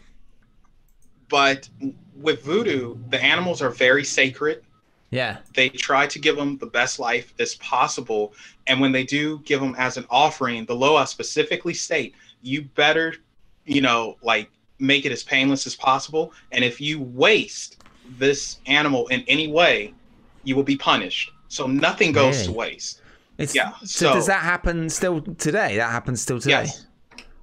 but 1.29 1.69
with 2.17 2.43
voodoo 2.43 2.97
the 3.11 3.23
animals 3.23 3.61
are 3.61 3.71
very 3.71 4.05
sacred 4.05 4.65
Yeah. 5.13 5.37
they 5.55 5.69
try 5.69 6.07
to 6.09 6.19
give 6.19 6.37
them 6.37 6.57
the 6.59 6.67
best 6.67 6.99
life 6.99 7.33
as 7.39 7.55
possible 7.57 8.33
and 8.67 8.81
when 8.81 8.93
they 8.93 9.05
do 9.05 9.39
give 9.45 9.61
them 9.61 9.75
as 9.79 9.97
an 9.99 10.07
offering 10.11 10.65
the 10.65 10.75
loa 10.75 11.07
specifically 11.07 11.75
state 11.75 12.15
you 12.41 12.63
better 12.63 13.15
you 13.67 13.83
know 13.83 14.17
like 14.23 14.49
make 14.79 15.05
it 15.05 15.13
as 15.13 15.23
painless 15.23 15.67
as 15.67 15.77
possible 15.77 16.33
and 16.51 16.65
if 16.65 16.81
you 16.81 17.01
waste 17.03 17.77
this 18.19 18.59
animal 18.67 19.07
in 19.09 19.23
any 19.29 19.49
way 19.49 19.93
you 20.45 20.57
will 20.57 20.63
be 20.65 20.77
punished 20.77 21.31
so 21.49 21.67
nothing 21.67 22.11
goes 22.13 22.45
to 22.45 22.51
waste 22.53 23.03
It's, 23.39 23.55
Yeah, 23.55 23.73
So, 23.81 24.07
so- 24.07 24.15
does 24.15 24.27
that 24.27 24.41
happen 24.43 24.89
still 24.89 25.21
today? 25.21 25.77
That 25.77 25.91
happens 25.91 26.23
still 26.23 26.41
today. 26.41 26.65
yes 26.65 26.87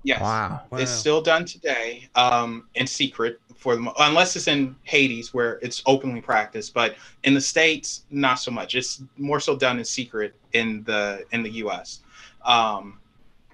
yes 0.03 0.21
Wow. 0.21 0.61
It's 0.73 0.91
still 0.91 1.21
done 1.21 1.45
today, 1.45 2.09
um, 2.15 2.67
in 2.75 2.87
secret 2.87 3.39
for 3.59 3.75
the 3.75 3.93
unless 3.99 4.35
it's 4.37 4.47
in 4.47 4.75
Haiti 4.83 5.21
where 5.33 5.59
it's 5.61 5.83
openly 5.85 6.21
practiced. 6.21 6.73
But 6.73 6.95
in 7.23 7.33
the 7.33 7.41
states, 7.41 8.05
not 8.09 8.35
so 8.35 8.51
much. 8.51 8.73
It's 8.73 9.03
more 9.17 9.39
so 9.41 9.55
done 9.55 9.77
in 9.77 9.85
secret 9.85 10.33
in 10.53 10.83
the 10.85 11.25
in 11.31 11.43
the 11.43 11.51
U.S. 11.63 11.99
Um, 12.43 12.99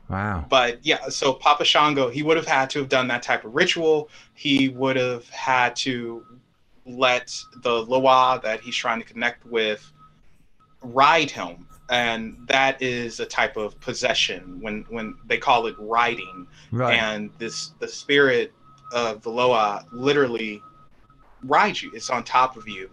Wow. 0.08 0.45
but 0.47 0.86
yeah, 0.86 1.10
so 1.10 1.34
Papa 1.34 1.66
Shango, 1.66 2.12
he 2.12 2.22
would 2.22 2.38
have 2.38 2.45
had 2.45 2.70
to 2.70 2.80
have 2.80 2.89
done 2.89 3.08
that 3.08 3.24
type 3.24 3.43
of 3.43 3.56
ritual. 3.56 4.10
He 4.36 4.70
would 4.70 4.95
have 4.97 5.28
had 5.30 5.76
to 5.78 6.24
let 6.86 7.36
the 7.64 7.74
Loa 7.74 8.39
that 8.43 8.60
he's 8.62 8.76
trying 8.76 9.01
to 9.01 9.08
connect 9.08 9.43
with 9.47 9.91
ride 10.84 11.32
him. 11.32 11.66
And 11.89 12.38
that 12.47 12.80
is 12.84 13.20
a 13.20 13.26
type 13.26 13.58
of 13.58 13.80
possession 13.80 14.60
when 14.62 14.86
when 14.89 15.16
they 15.26 15.39
call 15.39 15.66
it 15.66 15.76
riding 15.80 16.45
Right. 16.72 16.99
and 16.99 17.32
this 17.39 17.72
the 17.80 17.88
spirit 17.88 18.53
of 18.96 19.22
the 19.22 19.30
Loa 19.30 19.86
literally 19.91 20.64
rides 21.43 21.84
you. 21.84 21.91
It's 21.93 22.10
on 22.10 22.24
top 22.24 22.58
of 22.58 22.68
you 22.68 22.89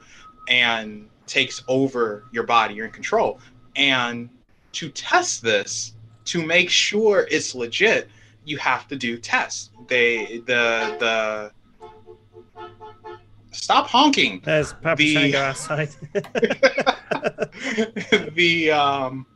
and 0.49 1.09
takes 1.27 1.63
over 1.69 2.25
your 2.33 2.45
body. 2.45 2.75
You're 2.75 2.85
in 2.87 2.93
control. 2.93 3.39
And 3.77 4.29
to 4.73 4.91
test 4.91 5.43
this, 5.43 5.95
to 6.27 6.45
make 6.45 6.69
sure 6.69 7.27
it's 7.31 7.55
legit, 7.55 8.11
you 8.45 8.59
have 8.59 8.87
to 8.89 8.97
do 8.97 9.17
tests. 9.17 9.71
They 9.87 10.43
the 10.47 10.97
the 10.99 11.53
stop 13.53 13.87
honking. 13.87 14.43
There's 14.45 14.73
Papa 14.75 14.97
The- 14.97 15.15
Shango 15.15 15.39
outside. 15.43 15.89
the 18.35 18.71
um 18.73 19.27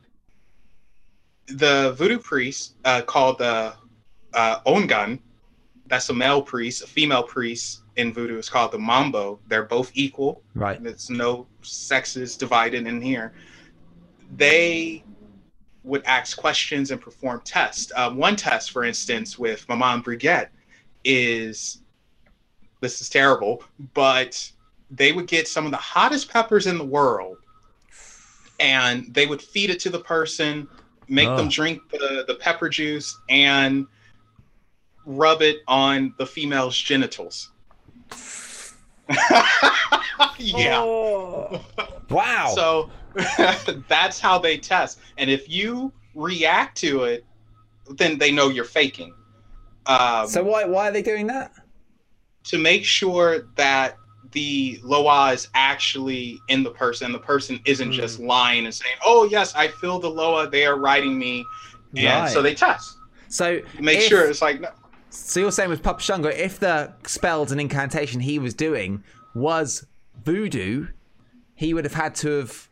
the 1.47 1.93
voodoo 1.97 2.19
priest 2.19 2.75
uh, 2.83 3.01
called 3.03 3.37
the 3.37 3.73
uh, 4.33 4.59
Ongan, 4.67 5.19
that's 5.87 6.09
a 6.09 6.13
male 6.13 6.41
priest. 6.41 6.83
A 6.83 6.87
female 6.87 7.23
priest 7.23 7.81
in 7.95 8.13
voodoo 8.13 8.37
is 8.37 8.49
called 8.49 8.71
the 8.71 8.79
Mambo. 8.79 9.39
They're 9.47 9.63
both 9.65 9.91
equal. 9.93 10.41
right. 10.55 10.81
There's 10.81 11.09
no 11.09 11.47
sexes 11.61 12.35
divided 12.37 12.85
in 12.87 13.01
here. 13.01 13.33
They 14.35 15.03
would 15.83 16.03
ask 16.05 16.37
questions 16.37 16.91
and 16.91 16.99
perform 16.99 17.41
tests. 17.45 17.91
Uh, 17.95 18.11
one 18.11 18.35
test, 18.35 18.71
for 18.71 18.83
instance, 18.83 19.39
with 19.39 19.67
Maman 19.69 20.01
Brigitte 20.01 20.49
is 21.05 21.81
this 22.81 22.99
is 23.01 23.09
terrible, 23.09 23.63
but 23.93 24.51
they 24.91 25.11
would 25.13 25.27
get 25.27 25.47
some 25.47 25.65
of 25.65 25.71
the 25.71 25.77
hottest 25.77 26.29
peppers 26.29 26.67
in 26.67 26.77
the 26.77 26.85
world 26.85 27.37
and 28.59 29.13
they 29.13 29.25
would 29.25 29.41
feed 29.41 29.69
it 29.69 29.79
to 29.81 29.89
the 29.89 29.99
person, 29.99 30.67
make 31.07 31.27
them 31.27 31.47
Oh. 31.47 31.49
drink 31.49 31.81
the, 31.91 32.25
the 32.27 32.35
pepper 32.35 32.69
juice, 32.69 33.17
and 33.29 33.85
rub 35.07 35.41
it 35.41 35.57
on 35.67 36.13
the 36.19 36.25
female's 36.25 36.77
genitals. 36.77 37.51
yeah. 40.37 40.79
Oh. 40.79 41.65
Wow. 42.09 42.51
So 42.53 42.91
that's 43.87 44.19
how 44.19 44.37
they 44.37 44.57
test. 44.57 44.99
And 45.17 45.29
if 45.29 45.49
you 45.49 45.91
react 46.13 46.77
to 46.79 47.05
it, 47.05 47.25
then 47.95 48.17
they 48.17 48.31
know 48.31 48.49
you're 48.49 48.65
faking. 48.65 49.13
Um, 49.85 50.27
so 50.27 50.43
why 50.43 50.65
why 50.65 50.89
are 50.89 50.91
they 50.91 51.01
doing 51.01 51.27
that? 51.27 51.51
to 52.47 52.57
make 52.57 52.85
sure 52.85 53.49
that 53.55 53.97
the 54.31 54.79
Loa 54.81 55.33
is 55.33 55.49
actually 55.53 56.39
in 56.47 56.63
the 56.63 56.71
person, 56.71 57.11
the 57.11 57.19
person 57.19 57.59
isn't 57.65 57.91
just 57.91 58.19
lying 58.19 58.65
and 58.65 58.73
saying, 58.73 58.95
"Oh 59.05 59.25
yes, 59.25 59.53
I 59.55 59.67
feel 59.67 59.99
the 59.99 60.09
Loa. 60.09 60.49
They 60.49 60.65
are 60.65 60.77
riding 60.77 61.17
me," 61.19 61.45
and 61.95 62.29
so 62.29 62.41
they 62.41 62.55
test. 62.55 62.97
So 63.29 63.61
Make 63.79 63.99
if- 63.99 64.05
sure 64.05 64.29
it's 64.29 64.41
like, 64.41 64.61
no, 64.61 64.69
So 65.09 65.39
you're 65.39 65.51
saying 65.51 65.69
with 65.69 65.83
Papa 65.83 66.01
Shango, 66.01 66.29
if 66.29 66.59
the 66.59 66.93
spells 67.05 67.51
and 67.51 67.61
incantation 67.61 68.19
he 68.21 68.39
was 68.39 68.53
doing 68.53 69.03
was 69.33 69.85
voodoo, 70.23 70.87
he 71.55 71.73
would 71.73 71.85
have 71.85 71.93
had 71.93 72.15
to 72.15 72.39
have 72.39 72.69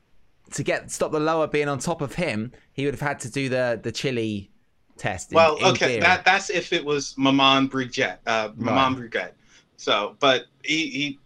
to 0.54 0.64
get 0.64 0.92
stop 0.92 1.12
the 1.12 1.20
lower 1.20 1.48
being 1.48 1.68
on 1.68 1.80
top 1.80 2.02
of 2.02 2.16
him. 2.16 2.52
He 2.74 2.86
would 2.86 2.94
have 2.94 3.02
had 3.02 3.20
to 3.22 3.32
do 3.32 3.50
the 3.50 3.80
the 3.82 3.92
chili 3.92 4.52
test. 4.98 5.32
in- 5.32 5.36
well, 5.36 5.58
okay, 5.64 6.00
that 6.00 6.26
that's 6.26 6.50
if 6.50 6.74
it 6.74 6.84
was 6.84 7.16
Maman 7.18 7.68
Brigitte, 7.68 8.20
uh, 8.28 8.50
Maman 8.56 8.96
Brigitte. 8.96 9.36
So, 9.78 10.16
but 10.20 10.46
he, 10.64 10.88
he 10.90 11.20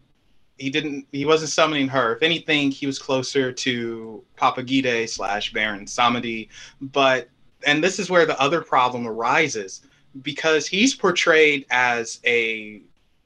he 0.58 0.70
didn't 0.70 1.08
he 1.12 1.26
wasn't 1.26 1.52
summoning 1.52 1.88
her. 1.88 2.16
If 2.16 2.24
anything, 2.24 2.72
he 2.72 2.86
was 2.86 3.00
closer 3.00 3.52
to 3.52 4.24
Papa 4.36 4.64
Gide 4.64 5.10
slash 5.10 5.54
Baron 5.54 5.86
Samedi. 5.86 6.50
But 6.82 7.30
and 7.66 7.84
this 7.84 8.00
is 8.00 8.10
where 8.10 8.26
the 8.26 8.40
other 8.40 8.62
problem 8.62 9.08
arises 9.08 9.82
because 10.22 10.68
he's 10.68 10.96
portrayed 10.96 11.66
as 11.70 12.20
a 12.26 12.82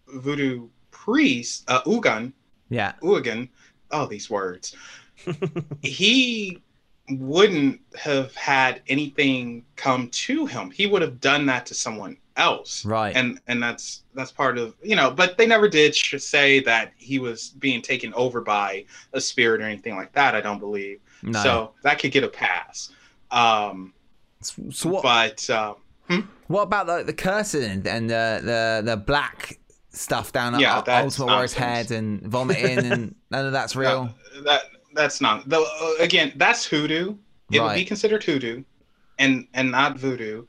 voodoo 0.08 0.68
priest, 0.92 1.64
uh, 1.68 1.82
Ugan, 1.84 2.34
yeah. 2.70 2.94
Ugan. 3.02 3.50
Oh, 3.92 4.08
these 4.08 4.30
words. 4.30 4.76
he 5.82 6.60
wouldn't 7.10 7.80
have 7.96 8.34
had 8.36 8.82
anything 8.88 9.66
come 9.76 10.10
to 10.10 10.46
him. 10.46 10.72
He 10.72 10.88
would 10.88 11.02
have 11.02 11.20
done 11.22 11.46
that 11.48 11.66
to 11.68 11.74
someone 11.74 12.18
else. 12.36 12.84
Right. 12.86 13.16
And 13.16 13.40
and 13.48 13.62
that's 13.62 14.04
that's 14.16 14.32
part 14.32 14.58
of 14.58 14.76
you 14.82 14.96
know, 14.96 15.12
but 15.12 15.38
they 15.38 15.46
never 15.46 15.68
did 15.68 15.96
sh- 15.96 16.16
say 16.18 16.62
that 16.62 16.94
he 16.98 17.20
was 17.20 17.50
being 17.50 17.82
taken 17.82 18.14
over 18.16 18.42
by 18.42 18.86
a 19.14 19.22
spirit 19.22 19.62
or 19.62 19.66
anything 19.66 19.96
like 19.96 20.12
that. 20.14 20.36
I 20.36 20.42
don't 20.42 20.60
believe. 20.60 21.00
No. 21.22 21.44
So 21.44 21.72
that 21.84 22.00
could 22.00 22.12
get 22.12 22.24
a 22.24 22.28
pass. 22.28 22.92
Um, 23.32 23.94
so 24.42 24.90
what? 24.90 25.04
but 25.04 25.50
um, 25.50 25.76
What 26.48 26.64
about 26.64 26.88
the 26.88 27.04
the 27.04 27.14
cursing 27.14 27.64
and, 27.88 28.10
the, 28.10 28.42
the 28.44 28.82
the 28.86 28.98
black 28.98 29.60
stuff 29.90 30.32
down 30.32 30.60
Yeah, 30.60 30.80
at 30.80 31.04
Ultimate 31.04 31.26
Warrior's 31.28 31.54
head 31.54 31.92
and 31.92 32.22
vomiting 32.24 32.80
and 32.92 33.16
none 33.32 33.46
of 33.46 33.52
that's 33.54 33.76
real? 33.76 34.06
No, 34.36 34.44
that 34.44 34.62
that's 34.94 35.22
not 35.22 35.48
the 35.50 35.60
uh, 35.60 36.04
again. 36.04 36.34
That's 36.36 36.66
hoodoo. 36.66 37.16
It 37.52 37.60
would 37.62 37.76
be 37.76 37.86
considered 37.86 38.24
hoodoo, 38.24 38.64
and 39.20 39.48
and 39.54 39.72
not 39.72 39.98
voodoo, 39.98 40.46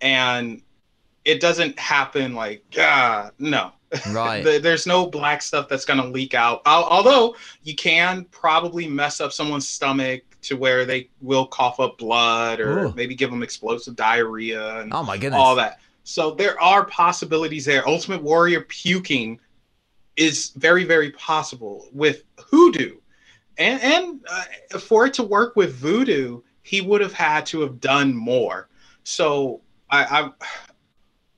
and 0.00 0.62
it 1.24 1.40
doesn't 1.40 1.78
happen 1.78 2.34
like 2.34 2.62
ah 2.78 3.30
no. 3.38 3.72
Right. 4.10 4.42
There- 4.44 4.58
There's 4.58 4.86
no 4.86 5.06
black 5.06 5.40
stuff 5.42 5.68
that's 5.68 5.84
gonna 5.84 6.06
leak 6.06 6.34
out. 6.34 6.62
Al- 6.66 6.84
Although 6.84 7.36
you 7.62 7.74
can 7.74 8.24
probably 8.30 8.86
mess 8.88 9.20
up 9.20 9.32
someone's 9.32 9.68
stomach 9.68 10.22
to 10.44 10.56
where 10.56 10.84
they 10.84 11.08
will 11.20 11.46
cough 11.46 11.80
up 11.80 11.98
blood 11.98 12.60
or 12.60 12.86
Ooh. 12.86 12.92
maybe 12.94 13.14
give 13.14 13.30
them 13.30 13.42
explosive 13.42 13.96
diarrhea 13.96 14.80
and 14.80 14.92
oh 14.92 15.02
my 15.02 15.16
goodness. 15.16 15.40
all 15.40 15.56
that. 15.56 15.80
So 16.04 16.32
there 16.32 16.60
are 16.60 16.84
possibilities 16.84 17.64
there. 17.64 17.86
Ultimate 17.88 18.22
Warrior 18.22 18.60
puking 18.62 19.40
is 20.16 20.50
very, 20.50 20.84
very 20.84 21.10
possible 21.12 21.88
with 21.92 22.24
hoodoo, 22.38 22.98
and 23.58 23.80
and 23.82 24.20
uh, 24.30 24.78
for 24.78 25.06
it 25.06 25.14
to 25.14 25.22
work 25.22 25.56
with 25.56 25.74
voodoo, 25.74 26.42
he 26.62 26.80
would 26.82 27.00
have 27.00 27.14
had 27.14 27.46
to 27.46 27.60
have 27.62 27.80
done 27.80 28.14
more. 28.14 28.68
So 29.04 29.62
I, 29.90 30.04
I 30.04 30.30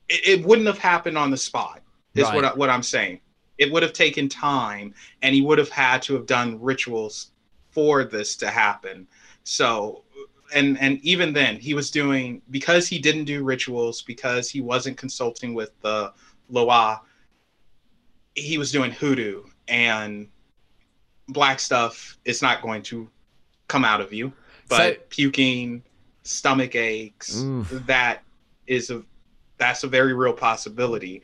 it, 0.09 0.39
it 0.39 0.45
wouldn't 0.45 0.67
have 0.67 0.77
happened 0.79 1.17
on 1.17 1.31
the 1.31 1.37
spot. 1.37 1.81
Is 2.13 2.23
Right. 2.23 2.35
what 2.35 2.45
I, 2.45 2.53
what 2.53 2.69
I'm 2.69 2.83
saying. 2.83 3.21
It 3.57 3.71
would 3.71 3.83
have 3.83 3.93
taken 3.93 4.27
time, 4.29 4.93
and 5.21 5.33
he 5.33 5.41
would 5.41 5.57
have 5.57 5.69
had 5.69 6.01
to 6.03 6.13
have 6.13 6.25
done 6.25 6.61
rituals 6.61 7.31
for 7.77 8.03
this 8.03 8.35
to 8.35 8.49
happen. 8.49 9.05
So 9.43 10.03
and 10.51 10.79
and 10.79 10.99
even 11.03 11.31
then 11.31 11.57
he 11.57 11.75
was 11.75 11.91
doing 11.91 12.41
because 12.49 12.87
he 12.87 12.97
didn't 12.97 13.25
do 13.25 13.43
rituals 13.43 14.01
because 14.01 14.49
he 14.49 14.61
wasn't 14.61 14.97
consulting 14.97 15.53
with 15.53 15.79
the 15.81 16.11
loa 16.49 17.01
he 18.33 18.57
was 18.57 18.71
doing 18.71 18.89
hoodoo 18.89 19.43
and 19.67 20.27
black 21.27 21.59
stuff 21.59 22.17
is 22.25 22.41
not 22.41 22.61
going 22.61 22.81
to 22.81 23.09
come 23.67 23.83
out 23.83 23.99
of 24.01 24.11
you 24.13 24.31
but 24.69 24.93
So- 24.95 25.01
puking 25.09 25.83
stomach 26.23 26.75
aches 26.75 27.41
Oof. 27.43 27.69
that 27.85 28.23
is 28.67 28.89
a 28.89 29.03
that's 29.57 29.83
a 29.83 29.87
very 29.87 30.13
real 30.13 30.33
possibility 30.33 31.23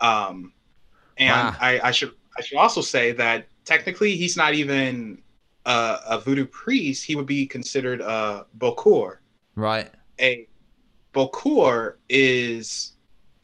um 0.00 0.52
and 1.16 1.30
Wow. 1.48 1.56
I, 1.58 1.80
I 1.84 1.90
should 1.90 2.12
i 2.38 2.42
should 2.42 2.58
also 2.58 2.82
say 2.82 3.12
that 3.12 3.46
technically 3.64 4.14
he's 4.16 4.36
not 4.36 4.52
even 4.52 5.22
a, 5.68 6.00
a 6.06 6.18
voodoo 6.20 6.46
priest 6.46 7.04
he 7.04 7.14
would 7.14 7.26
be 7.26 7.46
considered 7.46 8.00
a 8.00 8.46
bokor 8.58 9.18
Right. 9.54 9.90
a 10.20 10.48
bokor 11.14 11.94
is 12.08 12.92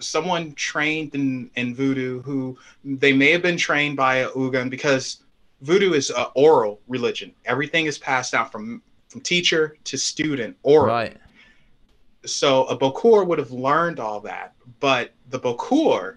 someone 0.00 0.52
trained 0.54 1.14
in, 1.14 1.50
in 1.56 1.74
voodoo 1.74 2.22
who 2.22 2.58
they 2.84 3.12
may 3.12 3.30
have 3.30 3.42
been 3.42 3.56
trained 3.56 3.96
by 3.96 4.16
a 4.16 4.28
ugan 4.30 4.68
because 4.70 5.22
voodoo 5.60 5.92
is 5.92 6.10
an 6.10 6.26
oral 6.34 6.80
religion 6.88 7.32
everything 7.44 7.86
is 7.86 7.98
passed 7.98 8.32
down 8.32 8.48
from 8.48 8.82
from 9.08 9.20
teacher 9.20 9.76
to 9.84 9.96
student 9.96 10.56
oral 10.62 10.86
Right. 10.94 11.16
so 12.24 12.64
a 12.64 12.76
bokor 12.76 13.26
would 13.26 13.38
have 13.38 13.50
learned 13.52 14.00
all 14.00 14.20
that 14.20 14.54
but 14.80 15.12
the 15.30 15.38
bokor 15.38 16.16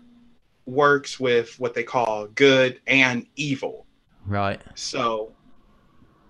works 0.66 1.20
with 1.20 1.58
what 1.60 1.74
they 1.74 1.84
call 1.84 2.28
good 2.28 2.80
and 2.88 3.26
evil 3.36 3.86
Right. 4.26 4.62
so 4.76 5.32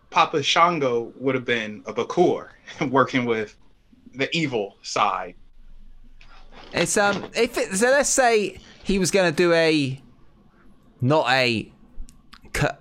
papa 0.09 0.41
shango 0.41 1.11
would 1.17 1.35
have 1.35 1.45
been 1.45 1.83
a 1.85 1.93
bokor 1.93 2.49
working 2.89 3.25
with 3.25 3.57
the 4.15 4.29
evil 4.35 4.77
side 4.81 5.35
It's 6.73 6.97
um 6.97 7.25
if 7.35 7.57
it, 7.57 7.75
so 7.75 7.87
let's 7.87 8.09
say 8.09 8.59
he 8.83 8.99
was 8.99 9.11
going 9.11 9.31
to 9.31 9.35
do 9.35 9.53
a 9.53 10.01
not 11.01 11.29
a 11.29 11.71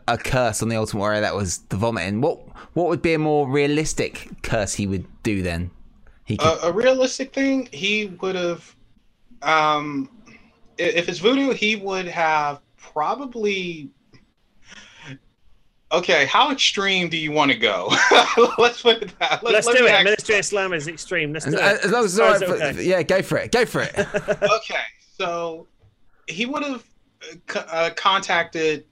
a 0.08 0.16
curse 0.16 0.62
on 0.62 0.68
the 0.68 0.76
Ultimate 0.76 1.00
Warrior 1.00 1.20
that 1.20 1.34
was 1.34 1.58
the 1.68 1.76
vomiting. 1.76 2.20
What 2.20 2.40
what 2.74 2.88
would 2.88 3.02
be 3.02 3.14
a 3.14 3.18
more 3.18 3.48
realistic 3.48 4.28
curse 4.42 4.74
he 4.74 4.86
would 4.86 5.06
do 5.22 5.42
then? 5.42 5.70
He 6.24 6.36
could, 6.36 6.46
a, 6.46 6.66
a 6.66 6.72
realistic 6.72 7.32
thing 7.34 7.68
he 7.72 8.06
would 8.20 8.34
have 8.34 8.74
um 9.42 10.08
if 10.78 11.08
it's 11.08 11.18
voodoo 11.18 11.52
he 11.52 11.76
would 11.76 12.06
have 12.06 12.60
probably 12.76 13.90
okay 15.92 16.26
how 16.26 16.50
extreme 16.50 17.08
do 17.08 17.16
you 17.16 17.30
want 17.32 17.50
to 17.50 17.56
go 17.56 17.88
let's 18.58 18.82
put 18.82 19.02
it 19.02 19.18
that 19.20 19.42
Let's, 19.42 19.66
let 19.66 19.76
do 19.76 19.84
me 19.84 19.90
it. 19.90 19.92
ask- 19.92 20.04
Ministry 20.04 20.38
of 20.38 20.44
Slam 20.44 20.72
is 20.72 20.88
extreme. 20.88 21.32
Let's 21.32 21.46
as, 21.46 21.54
do 21.54 21.58
it. 21.60 21.62
as 21.84 21.90
long 21.92 22.04
as 22.04 22.12
it's 22.12 22.18
far 22.18 22.28
all 22.28 22.34
as 22.34 22.40
right 22.42 22.74
okay. 22.76 22.84
yeah, 22.84 23.02
go 23.02 23.22
for 23.22 23.38
it. 23.38 23.52
Go 23.52 23.64
for 23.64 23.82
it. 23.82 23.96
okay 24.42 24.82
so 25.16 25.66
he 26.26 26.44
would 26.46 26.64
have 26.64 26.84
uh, 27.54 27.58
uh, 27.70 27.90
contacted 27.90 28.84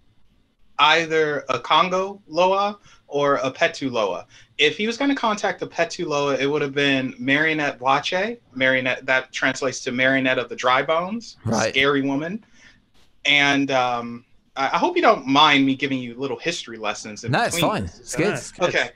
either 0.78 1.44
a 1.48 1.58
congo 1.58 2.20
loa 2.26 2.78
or 3.08 3.36
a 3.36 3.50
petu 3.50 3.90
loa 3.90 4.26
if 4.58 4.76
he 4.76 4.86
was 4.86 4.96
going 4.96 5.10
to 5.10 5.16
contact 5.16 5.58
the 5.60 5.66
petu 5.66 6.06
loa 6.06 6.36
it 6.36 6.46
would 6.46 6.62
have 6.62 6.74
been 6.74 7.12
marionette 7.18 7.78
wache 7.80 8.38
marionette 8.54 9.04
that 9.06 9.32
translates 9.32 9.80
to 9.80 9.90
marionette 9.92 10.38
of 10.38 10.48
the 10.48 10.56
dry 10.56 10.82
bones 10.82 11.36
Right. 11.44 11.70
scary 11.70 12.02
woman 12.02 12.44
and 13.24 13.70
um, 13.70 14.24
I, 14.56 14.78
hope 14.78 14.96
you 14.96 15.02
don't 15.02 15.26
mind 15.26 15.66
me 15.66 15.74
giving 15.74 15.98
you 15.98 16.14
little 16.14 16.38
history 16.38 16.76
lessons 16.76 17.24
in 17.24 17.32
no, 17.32 17.42
it's 17.42 17.58
fine. 17.58 17.84
It's 17.84 18.14
good. 18.14 18.30
Nice. 18.30 18.52
Good. 18.52 18.68
Okay. 18.68 18.90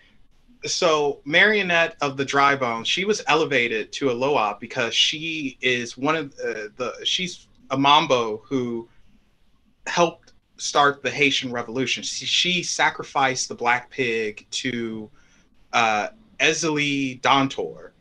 So 0.64 1.20
Marionette 1.24 1.96
of 2.00 2.16
the 2.16 2.24
Dry 2.24 2.56
Bones, 2.56 2.88
she 2.88 3.04
was 3.04 3.22
elevated 3.26 3.92
to 3.92 4.10
a 4.10 4.12
Loa 4.12 4.56
because 4.60 4.94
she 4.94 5.56
is 5.60 5.96
one 5.96 6.16
of 6.16 6.36
the, 6.36 6.72
the 6.76 7.04
she's 7.04 7.48
a 7.70 7.78
Mambo 7.78 8.38
who 8.38 8.88
helped 9.86 10.32
start 10.56 11.02
the 11.02 11.10
Haitian 11.10 11.52
Revolution. 11.52 12.02
She, 12.02 12.26
she 12.26 12.62
sacrificed 12.62 13.48
the 13.48 13.54
black 13.54 13.90
pig 13.90 14.46
to 14.50 15.10
uh, 15.72 16.08
Ezeli 16.40 17.20
Dantor, 17.20 17.92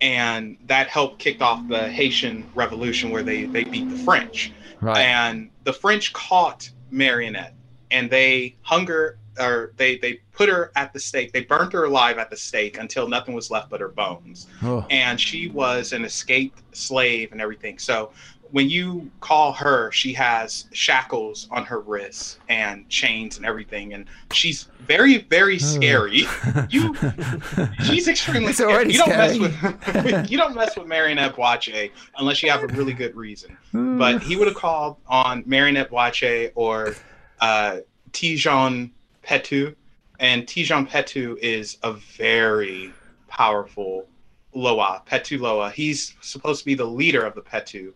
and 0.00 0.56
that 0.66 0.88
helped 0.88 1.18
kick 1.18 1.40
off 1.40 1.66
the 1.68 1.88
Haitian 1.88 2.48
Revolution 2.54 3.10
where 3.10 3.22
they 3.22 3.44
they 3.44 3.64
beat 3.64 3.88
the 3.88 3.96
French 3.98 4.52
Right. 4.82 4.98
and 4.98 5.50
the 5.62 5.72
French 5.72 6.12
caught 6.12 6.68
Marionette 6.90 7.54
and 7.92 8.10
they 8.10 8.56
hunger 8.62 9.18
or 9.38 9.72
they 9.76 9.96
they 9.96 10.14
put 10.32 10.48
her 10.48 10.72
at 10.76 10.92
the 10.92 11.00
stake. 11.00 11.32
They 11.32 11.44
burnt 11.44 11.72
her 11.72 11.84
alive 11.84 12.18
at 12.18 12.30
the 12.30 12.36
stake 12.36 12.78
until 12.78 13.08
nothing 13.08 13.34
was 13.34 13.50
left 13.50 13.70
but 13.70 13.80
her 13.80 13.88
bones. 13.88 14.48
Oh, 14.62 14.84
And 14.90 15.20
she 15.20 15.48
was 15.48 15.92
an 15.92 16.04
escaped 16.04 16.62
slave 16.76 17.32
and 17.32 17.40
everything. 17.40 17.78
So 17.78 18.10
when 18.52 18.68
you 18.70 19.10
call 19.20 19.52
her, 19.54 19.90
she 19.92 20.12
has 20.12 20.66
shackles 20.72 21.48
on 21.50 21.64
her 21.64 21.80
wrists 21.80 22.38
and 22.48 22.88
chains 22.88 23.36
and 23.38 23.44
everything, 23.46 23.94
and 23.94 24.06
she's 24.32 24.68
very 24.80 25.18
very 25.18 25.58
scary. 25.58 26.24
you 26.68 26.94
She's 27.84 28.08
extremely 28.08 28.50
It's 28.50 28.58
scary. 28.58 28.92
you 28.92 28.98
don't 28.98 29.08
scary. 29.10 29.38
mess 29.38 29.90
with 29.94 30.30
you 30.30 30.38
don't 30.38 30.54
mess 30.54 30.76
with 30.76 30.86
Marionette 30.86 31.34
Boache 31.34 31.90
unless 32.18 32.42
you 32.42 32.50
have 32.50 32.62
a 32.62 32.66
really 32.68 32.92
good 32.92 33.16
reason. 33.16 33.56
But 33.72 34.22
he 34.22 34.36
would 34.36 34.46
have 34.48 34.56
called 34.66 34.96
on 35.06 35.42
Marionette 35.46 35.90
Boache 35.90 36.52
or 36.54 36.94
uh, 37.40 37.78
Tijon 38.12 38.90
Petu, 39.24 39.74
and 40.20 40.46
Tijon 40.46 40.86
Petu 40.88 41.36
is 41.38 41.78
a 41.82 41.92
very 41.92 42.92
powerful 43.28 44.06
Loa, 44.54 45.02
Petu 45.06 45.40
Loa. 45.40 45.70
He's 45.70 46.14
supposed 46.20 46.60
to 46.60 46.66
be 46.66 46.74
the 46.74 46.84
leader 46.84 47.24
of 47.24 47.34
the 47.34 47.40
Petu. 47.40 47.92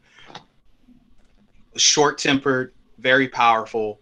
Short 1.76 2.18
tempered, 2.18 2.72
very 2.98 3.28
powerful, 3.28 4.00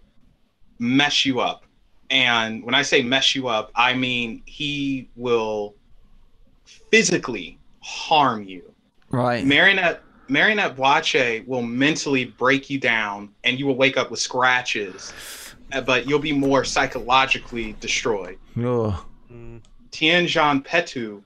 mess 0.78 1.24
you 1.24 1.40
up. 1.40 1.64
And 2.10 2.64
when 2.64 2.74
I 2.74 2.82
say 2.82 3.02
mess 3.02 3.34
you 3.34 3.48
up, 3.48 3.70
I 3.74 3.94
mean 3.94 4.42
he 4.46 5.08
will 5.16 5.74
physically 6.64 7.58
harm 7.80 8.44
you. 8.44 8.62
right. 9.10 9.44
Marionette 9.44 10.02
Marionette 10.28 10.76
Boache 10.76 11.46
will 11.46 11.62
mentally 11.62 12.24
break 12.24 12.70
you 12.70 12.78
down 12.78 13.30
and 13.44 13.58
you 13.58 13.66
will 13.66 13.76
wake 13.76 13.96
up 13.96 14.10
with 14.10 14.20
scratches, 14.20 15.12
but 15.84 16.06
you'll 16.06 16.18
be 16.18 16.32
more 16.32 16.64
psychologically 16.64 17.76
destroyed. 17.80 18.38
Oh, 18.58 19.04
mm. 19.30 19.60
Ti 19.90 20.26
Jean 20.26 20.62
Petu 20.62 21.22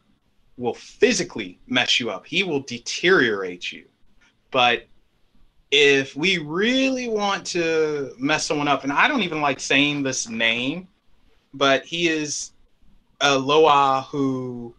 will 0.56 0.74
physically 0.74 1.58
mess 1.68 2.00
you 2.00 2.10
up. 2.10 2.26
He 2.26 2.42
will 2.42 2.60
deteriorate 2.60 3.70
you. 3.70 3.84
But 4.50 4.86
if 5.70 6.16
we 6.16 6.38
really 6.38 7.08
want 7.08 7.44
to 7.46 8.12
mess 8.18 8.46
someone 8.46 8.68
up, 8.68 8.84
and 8.84 8.92
I 8.92 9.08
don't 9.08 9.22
even 9.22 9.40
like 9.40 9.60
saying 9.60 10.02
this 10.02 10.28
name, 10.28 10.88
but 11.52 11.84
he 11.84 12.08
is 12.08 12.52
a 13.20 13.36
Loa 13.36 14.06
who 14.08 14.74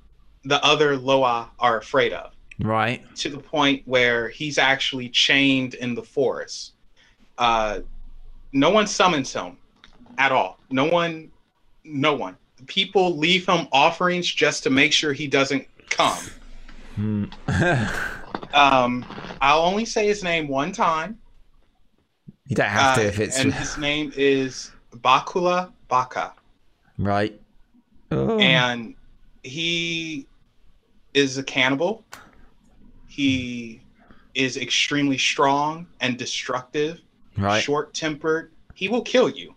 the 0.45 0.63
other 0.63 0.97
Loa 0.97 1.49
are 1.59 1.77
afraid 1.77 2.13
of. 2.13 2.33
Right. 2.61 3.03
to 3.15 3.29
the 3.29 3.37
point 3.37 3.83
where 3.85 4.27
he's 4.27 4.57
actually 4.57 5.07
chained 5.07 5.75
in 5.75 5.95
the 5.95 6.03
forest. 6.03 6.73
Uh, 7.37 7.79
no 8.51 8.69
one 8.69 8.85
summons 8.85 9.31
him 9.31 9.57
at 10.17 10.33
all. 10.33 10.59
No 10.69 10.83
one, 10.85 11.31
no 11.85 12.13
one. 12.13 12.35
People 12.67 13.17
leave 13.17 13.47
him 13.47 13.67
offerings 13.71 14.27
just 14.29 14.63
to 14.63 14.69
make 14.69 14.91
sure 14.91 15.13
he 15.13 15.25
doesn't 15.25 15.65
come. 15.89 16.17
um, 18.53 19.05
I'll 19.41 19.61
only 19.61 19.85
say 19.85 20.07
his 20.07 20.23
name 20.23 20.47
one 20.47 20.71
time. 20.71 21.19
You 22.47 22.55
don't 22.55 22.67
have 22.67 22.95
to 22.95 23.03
uh, 23.03 23.05
if 23.05 23.19
it's 23.19 23.39
and 23.39 23.53
his 23.53 23.77
name 23.77 24.11
is 24.15 24.71
Bakulu 24.91 25.71
Baka. 25.87 26.33
right. 26.97 27.39
Oh. 28.11 28.39
and 28.39 28.95
he 29.43 30.25
is 31.13 31.37
a 31.37 31.43
cannibal. 31.43 32.03
He 33.07 33.81
is 34.33 34.57
extremely 34.57 35.17
strong 35.17 35.85
and 35.99 36.17
destructive, 36.17 37.01
right. 37.37 37.61
short 37.61 37.93
tempered. 37.93 38.51
He 38.73 38.87
will 38.87 39.03
kill 39.03 39.29
you. 39.29 39.53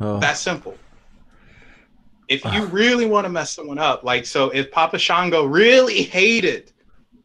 Oh. 0.00 0.20
That's 0.20 0.40
simple. 0.40 0.76
If 2.28 2.44
you 2.44 2.66
really 2.66 3.06
want 3.06 3.24
to 3.24 3.28
mess 3.28 3.52
someone 3.52 3.78
up, 3.78 4.02
like 4.02 4.26
so, 4.26 4.50
if 4.50 4.70
Papa 4.72 4.98
Shango 4.98 5.44
really 5.44 6.02
hated 6.02 6.72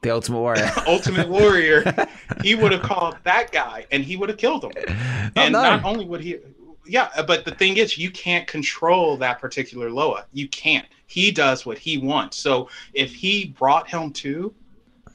the 0.01 0.09
Ultimate 0.09 0.39
Warrior. 0.39 0.71
Ultimate 0.87 1.29
Warrior, 1.29 2.07
he 2.43 2.55
would 2.55 2.71
have 2.71 2.81
called 2.81 3.17
that 3.23 3.51
guy 3.51 3.85
and 3.91 4.03
he 4.03 4.17
would 4.17 4.29
have 4.29 4.37
killed 4.37 4.63
him. 4.63 4.71
oh 4.77 5.29
and 5.35 5.53
no. 5.53 5.61
not 5.61 5.83
only 5.83 6.05
would 6.05 6.21
he 6.21 6.37
yeah 6.85 7.09
but 7.27 7.45
the 7.45 7.51
thing 7.51 7.77
is 7.77 7.97
you 7.97 8.09
can't 8.11 8.47
control 8.47 9.15
that 9.17 9.39
particular 9.39 9.89
loa 9.89 10.25
you 10.33 10.47
can't 10.49 10.85
he 11.07 11.31
does 11.31 11.65
what 11.65 11.77
he 11.77 11.97
wants 11.97 12.37
so 12.37 12.67
if 12.93 13.13
he 13.13 13.45
brought 13.57 13.87
him 13.87 14.11
to 14.11 14.53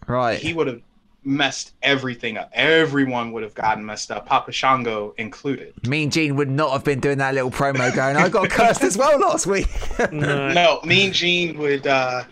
right. 0.06 0.38
he 0.38 0.54
would 0.54 0.66
have 0.66 0.80
messed 1.24 1.72
everything 1.82 2.38
up 2.38 2.48
everyone 2.52 3.32
would 3.32 3.42
have 3.42 3.54
gotten 3.54 3.84
messed 3.84 4.12
up 4.12 4.24
papa 4.26 4.52
shango 4.52 5.12
included 5.18 5.74
Mean 5.86 6.08
Gene 6.08 6.36
would 6.36 6.48
not 6.48 6.70
have 6.70 6.84
been 6.84 7.00
doing 7.00 7.18
that 7.18 7.34
little 7.34 7.50
promo 7.50 7.92
going, 7.94 8.16
I 8.16 8.28
got 8.28 8.48
cursed 8.48 8.82
as 8.82 8.96
well 8.96 9.18
last 9.18 9.46
week. 9.46 9.68
No. 10.12 10.52
no 10.52 10.80
mean 10.84 11.12
gene 11.12 11.58
would 11.58 11.86
uh 11.86 12.22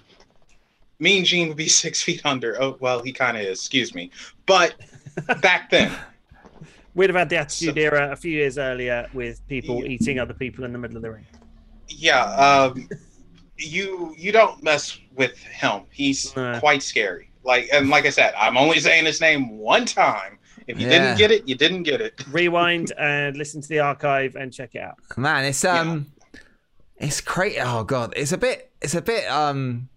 mean 0.98 1.24
gene 1.24 1.48
would 1.48 1.56
be 1.56 1.68
six 1.84 2.02
feet 2.02 2.20
under 2.24 2.60
oh 2.62 2.76
well 2.80 3.02
he 3.02 3.12
kind 3.12 3.36
of 3.36 3.42
is 3.42 3.58
excuse 3.60 3.94
me 3.94 4.10
but 4.46 4.74
back 5.40 5.70
then 5.70 5.90
We'd 6.96 7.10
have 7.10 7.16
had 7.16 7.28
the 7.28 7.38
Attitude 7.38 7.74
So- 7.74 7.80
Era 7.80 8.12
a 8.12 8.16
few 8.16 8.30
years 8.30 8.56
earlier 8.56 9.08
with 9.12 9.44
people 9.48 9.80
Yeah. 9.82 9.88
eating 9.88 10.20
other 10.20 10.32
people 10.34 10.64
in 10.64 10.72
the 10.72 10.78
middle 10.78 10.96
of 10.96 11.02
the 11.02 11.10
ring. 11.10 11.26
yeah 11.88 12.24
um 12.24 12.88
you 13.58 14.14
you 14.16 14.32
don't 14.32 14.62
mess 14.62 14.98
with 15.14 15.36
him 15.38 15.82
he's 15.90 16.34
No. 16.36 16.58
quite 16.60 16.82
scary 16.82 17.30
like 17.44 17.68
and 17.72 17.88
like 17.88 18.04
i 18.06 18.10
said 18.10 18.32
i'm 18.38 18.56
only 18.56 18.80
saying 18.80 19.04
his 19.04 19.20
name 19.20 19.58
one 19.58 19.86
time 19.86 20.38
if 20.66 20.78
you 20.80 20.86
Yeah. 20.86 20.98
didn't 20.98 21.18
get 21.18 21.30
it 21.30 21.48
you 21.48 21.54
didn't 21.56 21.82
get 21.84 22.00
it 22.00 22.24
Rewind 22.30 22.92
and 22.98 23.36
listen 23.36 23.60
to 23.60 23.68
the 23.68 23.80
archive 23.80 24.34
and 24.36 24.52
check 24.52 24.74
it 24.74 24.80
out. 24.80 24.96
Man, 25.16 25.44
it's 25.44 25.64
um 25.64 26.06
it's 26.96 27.20
crazy. 27.20 27.58
Oh 27.60 27.84
god, 27.84 28.14
it's 28.16 28.32
a 28.32 28.38
bit 28.38 28.70
it's 28.80 28.94
a 28.94 29.02
bit 29.02 29.28
um 29.30 29.88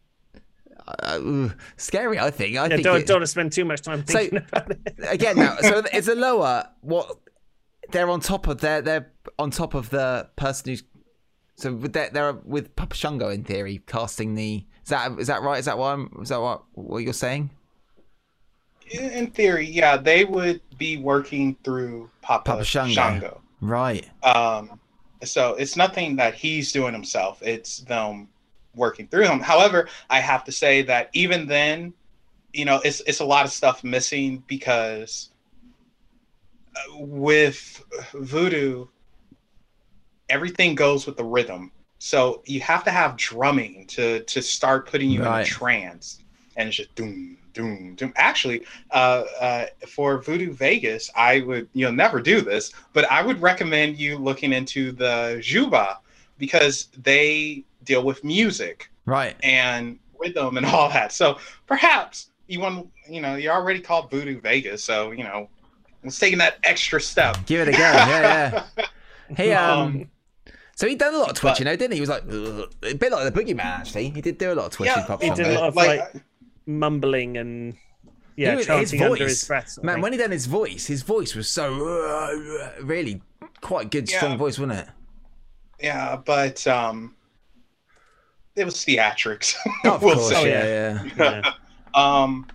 uh, 0.87 1.49
scary, 1.77 2.19
I 2.19 2.29
think. 2.31 2.57
I 2.57 2.63
Yeah, 2.63 2.67
think 2.69 2.83
don't, 2.83 2.99
it- 3.01 3.07
don't 3.07 3.27
spend 3.27 3.51
too 3.51 3.65
much 3.65 3.81
time 3.81 4.05
So- 4.07 4.17
thinking 4.19 4.39
about 4.39 4.71
it. 4.71 4.79
again 5.09 5.37
now 5.37 5.57
so 5.61 5.81
it's 5.93 6.07
a 6.07 6.15
lower 6.15 6.67
what 6.81 7.17
they're 7.91 8.09
on 8.09 8.19
top 8.19 8.47
of 8.47 8.59
they're 8.61 8.81
they're 8.81 9.11
on 9.39 9.51
top 9.51 9.73
of 9.73 9.89
the 9.89 10.27
person 10.35 10.69
who's 10.71 10.83
so 11.55 11.73
with 11.73 11.93
that 11.93 12.13
they're 12.13 12.33
with 12.33 12.75
Papa 12.75 12.95
Shango 12.95 13.29
in 13.29 13.43
theory 13.43 13.81
casting 13.87 14.35
the 14.35 14.65
is 14.83 14.89
that 14.89 15.17
is 15.19 15.27
that 15.27 15.41
right 15.41 15.59
is 15.59 15.65
that 15.65 15.77
what 15.77 15.87
I'm 15.93 16.09
is 16.21 16.29
that 16.29 16.39
what 16.41 16.63
what 16.73 16.99
you're 16.99 17.13
saying 17.13 17.49
in 18.91 19.09
in 19.11 19.27
theory 19.31 19.65
yeah 19.67 19.97
they 19.97 20.23
would 20.25 20.61
be 20.77 20.97
working 20.97 21.55
through 21.63 22.09
papa, 22.21 22.51
Papa 22.51 22.63
Shango. 22.63 22.93
shango 22.93 23.41
right 23.61 24.07
um 24.23 24.79
so 25.23 25.55
it's 25.55 25.75
nothing 25.75 26.15
that 26.17 26.33
he's 26.35 26.71
doing 26.71 26.93
himself 26.93 27.41
it's 27.41 27.79
them 27.79 28.29
working 28.77 29.07
through 29.07 29.25
him 29.25 29.39
however 29.39 29.89
i 30.09 30.19
have 30.19 30.43
to 30.43 30.51
say 30.51 30.81
that 30.81 31.09
even 31.13 31.47
then 31.47 31.93
you 32.53 32.65
know 32.65 32.79
it's 32.85 33.01
it's 33.01 33.19
a 33.19 33.25
lot 33.25 33.45
of 33.45 33.51
stuff 33.51 33.83
missing 33.83 34.43
because 34.47 35.31
uh, 36.75 36.97
with 36.97 37.83
voodoo 38.13 38.85
everything 40.29 40.75
goes 40.75 41.05
with 41.05 41.17
the 41.17 41.23
rhythm. 41.23 41.71
So 41.99 42.43
you 42.45 42.59
have 42.61 42.83
to 42.83 42.91
have 42.91 43.17
drumming 43.17 43.85
to 43.87 44.21
to 44.23 44.41
start 44.41 44.87
putting 44.89 45.09
you 45.09 45.23
in 45.23 45.33
a 45.33 45.43
trance 45.43 46.19
and 46.55 46.67
it's 46.67 46.77
just 46.77 46.93
doom 46.95 47.37
doom 47.53 47.95
doom. 47.95 48.13
Actually 48.15 48.65
uh, 48.91 49.23
uh, 49.41 49.65
for 49.87 50.21
voodoo 50.21 50.53
vegas 50.53 51.09
i 51.15 51.41
would 51.41 51.67
you'll 51.73 51.91
never 51.91 52.21
do 52.21 52.39
this 52.41 52.71
but 52.93 53.09
i 53.11 53.23
would 53.23 53.41
recommend 53.41 53.97
you 53.97 54.17
looking 54.17 54.53
into 54.53 54.91
the 54.91 55.39
juba 55.41 55.99
because 56.37 56.89
they 57.01 57.63
deal 57.87 58.03
with 58.03 58.23
music 58.23 58.89
right 59.05 59.35
and 59.43 59.97
rhythm 60.19 60.57
and 60.57 60.65
all 60.73 60.89
that 60.89 61.11
so 61.11 61.37
perhaps 61.67 62.29
you 62.47 62.59
want 62.59 62.87
you 63.09 63.21
know 63.21 63.35
you're 63.35 63.53
already 63.53 63.79
called 63.79 64.09
voodoo 64.11 64.39
vegas 64.41 64.83
so 64.83 65.11
you 65.11 65.23
know 65.23 65.49
it's 66.03 66.19
taking 66.19 66.37
that 66.37 66.57
extra 66.63 66.99
step 67.01 67.37
give 67.45 67.67
it 67.67 67.69
a 67.69 67.71
go 67.71 67.77
yeah 67.77 68.63
yeah 68.77 68.85
he 69.37 69.51
um, 69.51 69.79
Um, 69.79 70.11
so 70.75 70.87
he 70.87 70.95
done 70.95 71.13
a 71.13 71.17
lot 71.17 71.29
of 71.29 71.35
but- 71.35 71.39
twitching 71.41 71.65
though 71.65 71.75
didn't 71.75 71.91
he 71.93 71.97
he 71.97 72.01
was 72.01 72.09
like 72.09 72.23
"Ugh." 72.29 72.69
a 72.83 72.93
bit 72.93 73.11
like 73.11 73.31
the 73.33 73.37
boogeyman 73.41 73.63
actually 73.65 74.09
he 74.09 74.21
did 74.21 74.37
do 74.37 74.51
a 74.51 74.55
lot 74.55 74.65
of 74.67 74.71
twitching 74.73 74.95
Yeah, 74.97 75.05
Papa 75.07 75.23
he 75.23 75.29
Shango. 75.29 75.43
did 75.43 75.55
a 75.55 75.59
lot 75.59 75.67
of 75.69 75.75
Like, 75.75 75.99
like 76.13 76.23
mumbling 76.65 77.37
and 77.37 77.75
yeah, 78.35 78.55
was- 78.55 78.65
chanting 78.67 79.01
under 79.01 79.23
his 79.27 79.43
breath. 79.45 79.77
man 79.81 79.95
thing. 79.95 80.01
when 80.03 80.11
he 80.13 80.17
done 80.19 80.31
his 80.31 80.45
voice 80.45 80.85
his 80.87 81.01
voice 81.03 81.33
was 81.35 81.49
so 81.49 81.73
uh, 81.87 82.71
really 82.83 83.21
quite 83.61 83.89
good 83.91 84.07
strong 84.07 84.31
Yeah. 84.33 84.37
voice 84.37 84.59
wasn't 84.59 84.79
it 84.79 84.87
yeah 85.81 86.15
but 86.15 86.65
um 86.67 87.15
it 88.57 88.65
was 88.65 88.75
theatrics 88.75 89.55
Oh, 89.85 89.91
of 89.95 90.01
we'll 90.03 90.15
course, 90.15 90.29
say. 90.29 90.49
yeah, 90.49 91.03
yeah. 91.17 91.41
Yeah. 91.45 91.51
um 92.23 92.47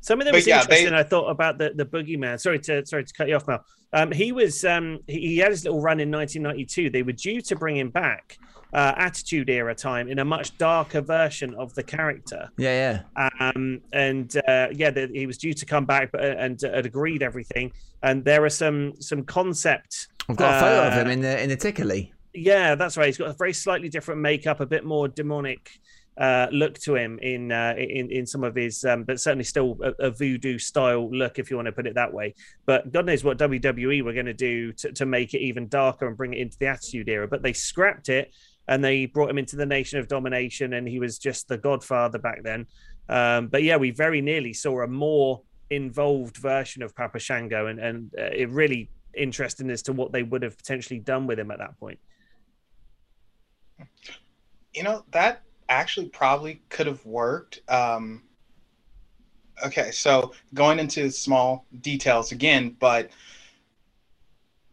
Something 0.00 0.26
that 0.26 0.32
But 0.32 0.36
was 0.38 0.46
yeah, 0.46 0.58
they- 0.64 0.84
interesting, 0.84 0.94
I 0.94 1.02
thought 1.02 1.28
about 1.30 1.58
the 1.58 1.72
the 1.74 1.84
boogeyman. 1.84 2.38
Sorry 2.40 2.60
to 2.60 2.86
sorry 2.86 3.04
to 3.04 3.12
cut 3.12 3.28
you 3.28 3.34
off, 3.34 3.48
Mel. 3.48 3.64
Um, 3.92 4.12
he 4.12 4.30
was 4.30 4.64
um, 4.64 5.00
he, 5.08 5.18
he 5.20 5.38
had 5.38 5.50
his 5.50 5.64
little 5.64 5.80
run 5.80 5.98
in 5.98 6.10
1992. 6.12 6.90
They 6.90 7.02
were 7.02 7.10
due 7.12 7.40
to 7.40 7.56
bring 7.56 7.76
him 7.76 7.90
back, 7.90 8.38
uh, 8.72 8.92
Attitude 8.96 9.50
Era 9.50 9.74
time, 9.74 10.08
in 10.08 10.20
a 10.20 10.24
much 10.24 10.56
darker 10.58 11.00
version 11.00 11.54
of 11.54 11.74
the 11.74 11.82
character. 11.82 12.48
Yeah, 12.56 13.02
yeah. 13.18 13.30
Um, 13.40 13.80
and 13.92 14.36
uh, 14.46 14.68
yeah, 14.72 14.90
the, 14.90 15.08
he 15.12 15.26
was 15.26 15.38
due 15.38 15.54
to 15.54 15.66
come 15.66 15.86
back, 15.86 16.12
but 16.12 16.20
and 16.24 16.62
uh, 16.62 16.72
had 16.72 16.86
agreed 16.86 17.22
everything. 17.24 17.72
And 18.04 18.24
there 18.24 18.44
are 18.44 18.50
some 18.50 18.92
some 19.00 19.24
concept. 19.24 20.06
I've 20.28 20.36
got 20.36 20.56
a 20.56 20.60
photo 20.60 20.86
of 20.86 20.92
uh, 20.92 20.96
him 21.00 21.08
in 21.10 21.20
the 21.22 21.42
in 21.42 21.48
the 21.48 21.56
tickly. 21.56 22.12
Yeah, 22.36 22.74
that's 22.74 22.96
right. 22.96 23.06
He's 23.06 23.18
got 23.18 23.30
a 23.30 23.34
very 23.34 23.52
slightly 23.52 23.88
different 23.88 24.20
makeup, 24.20 24.60
a 24.60 24.66
bit 24.66 24.84
more 24.84 25.08
demonic 25.08 25.70
uh, 26.18 26.46
look 26.50 26.78
to 26.78 26.94
him 26.94 27.18
in 27.20 27.52
uh, 27.52 27.74
in 27.76 28.10
in 28.10 28.26
some 28.26 28.42
of 28.42 28.54
his, 28.54 28.84
um, 28.84 29.04
but 29.04 29.20
certainly 29.20 29.44
still 29.44 29.76
a, 29.82 30.06
a 30.06 30.10
voodoo 30.10 30.58
style 30.58 31.10
look, 31.10 31.38
if 31.38 31.50
you 31.50 31.56
want 31.56 31.66
to 31.66 31.72
put 31.72 31.86
it 31.86 31.94
that 31.94 32.12
way. 32.12 32.34
But 32.64 32.90
God 32.90 33.06
knows 33.06 33.22
what 33.22 33.38
WWE 33.38 34.02
were 34.02 34.12
going 34.12 34.26
to 34.26 34.34
do 34.34 34.72
to, 34.72 35.06
make 35.06 35.34
it 35.34 35.40
even 35.40 35.68
darker 35.68 36.06
and 36.06 36.16
bring 36.16 36.34
it 36.34 36.38
into 36.38 36.56
the 36.58 36.66
Attitude 36.66 37.08
Era. 37.08 37.28
But 37.28 37.42
they 37.42 37.52
scrapped 37.52 38.08
it 38.08 38.34
and 38.66 38.82
they 38.82 39.06
brought 39.06 39.30
him 39.30 39.38
into 39.38 39.56
the 39.56 39.66
Nation 39.66 39.98
of 39.98 40.08
Domination, 40.08 40.72
and 40.72 40.88
he 40.88 40.98
was 40.98 41.18
just 41.18 41.48
the 41.48 41.58
Godfather 41.58 42.18
back 42.18 42.42
then. 42.42 42.66
Um, 43.08 43.48
but 43.48 43.62
yeah, 43.62 43.76
we 43.76 43.90
very 43.90 44.20
nearly 44.20 44.52
saw 44.52 44.82
a 44.82 44.88
more 44.88 45.42
involved 45.70 46.36
version 46.38 46.82
of 46.82 46.94
Papa 46.94 47.18
Shango, 47.18 47.66
and 47.66 47.78
and 47.78 48.10
uh, 48.18 48.24
it 48.24 48.48
really 48.50 48.90
interesting 49.14 49.70
as 49.70 49.82
to 49.82 49.92
what 49.92 50.12
they 50.12 50.22
would 50.22 50.42
have 50.42 50.56
potentially 50.56 50.98
done 50.98 51.26
with 51.26 51.38
him 51.38 51.50
at 51.50 51.58
that 51.58 51.78
point. 51.78 51.98
You 54.74 54.82
know 54.82 55.04
that 55.10 55.42
actually 55.68 56.08
probably 56.08 56.62
could 56.68 56.86
have 56.86 57.04
worked 57.04 57.60
um 57.68 58.22
okay 59.64 59.90
so 59.90 60.32
going 60.54 60.78
into 60.78 61.10
small 61.10 61.66
details 61.80 62.30
again 62.32 62.76
but 62.78 63.10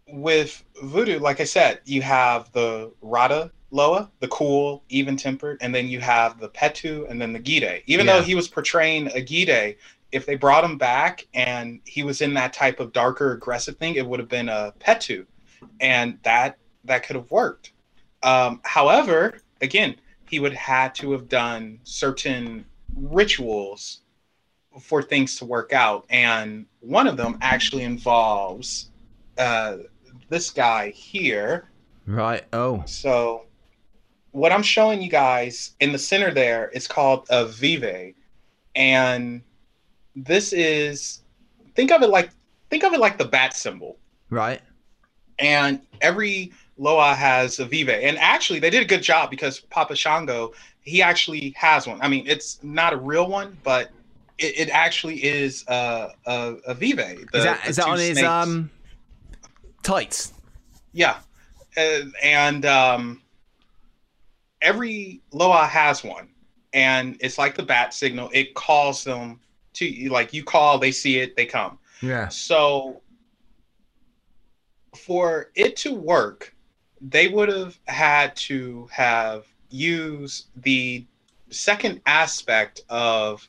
with 0.07 0.63
voodoo 0.83 1.19
like 1.19 1.39
i 1.39 1.43
said 1.43 1.79
you 1.85 2.01
have 2.01 2.51
the 2.51 2.91
rada 3.01 3.49
loa 3.71 4.11
the 4.19 4.27
cool 4.27 4.83
even 4.89 5.15
tempered 5.15 5.57
and 5.61 5.73
then 5.73 5.87
you 5.87 5.99
have 5.99 6.39
the 6.39 6.49
petu 6.49 7.09
and 7.09 7.19
then 7.19 7.33
the 7.33 7.39
gide 7.39 7.81
even 7.87 8.05
Yeah. 8.05 8.17
though 8.17 8.21
he 8.21 8.35
was 8.35 8.47
portraying 8.47 9.07
a 9.15 9.21
gide 9.21 9.77
if 10.11 10.27
they 10.27 10.35
brought 10.35 10.63
him 10.63 10.77
back 10.77 11.25
and 11.33 11.79
he 11.85 12.03
was 12.03 12.21
in 12.21 12.35
that 12.35 12.53
type 12.53 12.79
of 12.79 12.93
darker 12.93 13.31
aggressive 13.31 13.77
thing 13.77 13.95
it 13.95 14.05
would 14.05 14.19
have 14.19 14.29
been 14.29 14.49
a 14.49 14.73
petu 14.79 15.25
and 15.79 16.19
that 16.23 16.57
that 16.83 17.03
could 17.07 17.15
have 17.15 17.31
worked 17.31 17.71
um, 18.23 18.61
however, 18.63 19.39
again, 19.61 19.95
he 20.29 20.39
would 20.39 20.53
had 20.53 20.95
to 20.95 21.11
have 21.11 21.29
done 21.29 21.79
certain 21.83 22.65
rituals 22.95 24.01
for 24.81 25.03
things 25.03 25.35
to 25.37 25.45
work 25.45 25.73
out, 25.73 26.05
and 26.09 26.65
one 26.79 27.07
of 27.07 27.17
them 27.17 27.37
actually 27.41 27.83
involves 27.83 28.89
uh, 29.37 29.77
this 30.29 30.49
guy 30.49 30.89
here. 30.89 31.69
Right. 32.07 32.43
Oh. 32.53 32.83
So, 32.85 33.45
what 34.31 34.51
I'm 34.51 34.63
showing 34.63 35.01
you 35.01 35.09
guys 35.09 35.75
in 35.79 35.91
the 35.91 35.99
center 35.99 36.31
there 36.31 36.69
is 36.69 36.87
called 36.87 37.27
a 37.29 37.45
veve, 37.45 38.15
and 38.75 39.41
this 40.15 40.53
is 40.53 41.21
think 41.75 41.91
of 41.91 42.01
it 42.01 42.07
like 42.09 42.29
think 42.69 42.83
of 42.83 42.93
it 42.93 42.99
like 42.99 43.17
the 43.17 43.25
bat 43.25 43.55
symbol 43.55 43.97
Right. 44.29 44.61
and 45.39 45.81
every 46.01 46.51
Loa 46.83 47.13
has 47.15 47.59
a 47.59 47.65
Veve. 47.65 47.89
And 47.89 48.17
actually, 48.17 48.59
they 48.59 48.69
did 48.69 48.83
a 48.83 48.85
good 48.85 49.01
job 49.01 49.29
because 49.29 49.61
Papa 49.61 49.95
Shango, 49.95 50.53
he 50.81 51.01
actually 51.01 51.53
has 51.57 51.87
one. 51.87 51.99
I 52.01 52.07
mean, 52.09 52.25
it's 52.27 52.61
not 52.61 52.91
a 52.93 52.97
real 52.97 53.27
one, 53.27 53.57
but 53.63 53.91
it, 54.37 54.67
it 54.67 54.69
actually 54.69 55.23
is 55.23 55.63
a, 55.69 56.09
a, 56.25 56.55
a 56.67 56.73
Veve. 56.73 56.97
The- 57.31 57.37
Is 57.37 57.43
that 57.45 57.67
is 57.69 57.75
that 57.77 57.87
on 57.87 57.97
his 57.97 58.21
um 58.21 58.69
tights? 59.81 60.33
Yeah, 60.91 61.17
Uh, 61.77 62.01
and 62.21 62.65
um, 62.65 63.21
every 64.61 65.21
Loa 65.31 65.65
has 65.65 66.03
one, 66.03 66.27
and 66.73 67.17
it's 67.19 67.37
like 67.37 67.55
the 67.55 67.63
bat 67.63 67.93
signal. 67.93 68.29
It 68.33 68.53
calls 68.53 69.03
them 69.03 69.39
to 69.73 69.85
you. 69.85 70.09
Like 70.09 70.33
you 70.33 70.43
call, 70.43 70.77
they 70.79 70.91
see 70.91 71.17
it, 71.19 71.35
they 71.35 71.45
come. 71.45 71.79
Yeah. 72.01 72.27
So 72.27 73.01
for 74.95 75.49
it 75.55 75.75
to 75.77 75.93
work, 75.95 76.52
they 77.09 77.27
would 77.27 77.49
have 77.49 77.77
had 77.85 78.35
to 78.35 78.87
have 78.91 79.45
used 79.69 80.47
the 80.55 81.05
second 81.49 82.01
aspect 82.05 82.81
of 82.89 83.47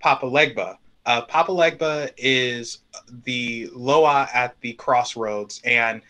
Papa 0.00 0.26
Legba. 0.26 0.76
Uh, 1.06 1.22
Papa 1.22 1.52
Legba 1.52 2.10
is 2.18 2.80
the 3.24 3.70
Loa 3.72 4.28
at 4.34 4.60
the 4.60 4.72
crossroads, 4.74 5.60
and 5.64 6.02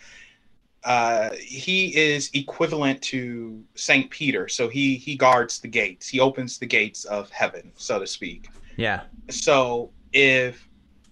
uh, 0.84 1.30
he 1.38 1.94
is 1.96 2.30
equivalent 2.34 3.02
to 3.02 3.62
Saint 3.74 4.10
Peter. 4.10 4.48
So 4.48 4.68
he 4.68 4.96
he 4.96 5.14
guards 5.16 5.60
the 5.60 5.68
gates. 5.68 6.08
He 6.08 6.20
opens 6.20 6.58
the 6.58 6.66
gates 6.66 7.04
of 7.04 7.30
heaven, 7.30 7.70
so 7.76 7.98
to 7.98 8.06
speak 8.06 8.48
Yeah. 8.76 9.02
so 9.28 9.90
if 10.12 10.66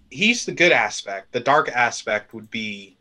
he's 0.09 0.45
the 0.45 0.51
good 0.53 0.71
aspect 0.71 1.31
the 1.33 1.39
dark 1.39 1.69
aspect 1.69 2.33
would 2.33 2.49
be 2.49 2.97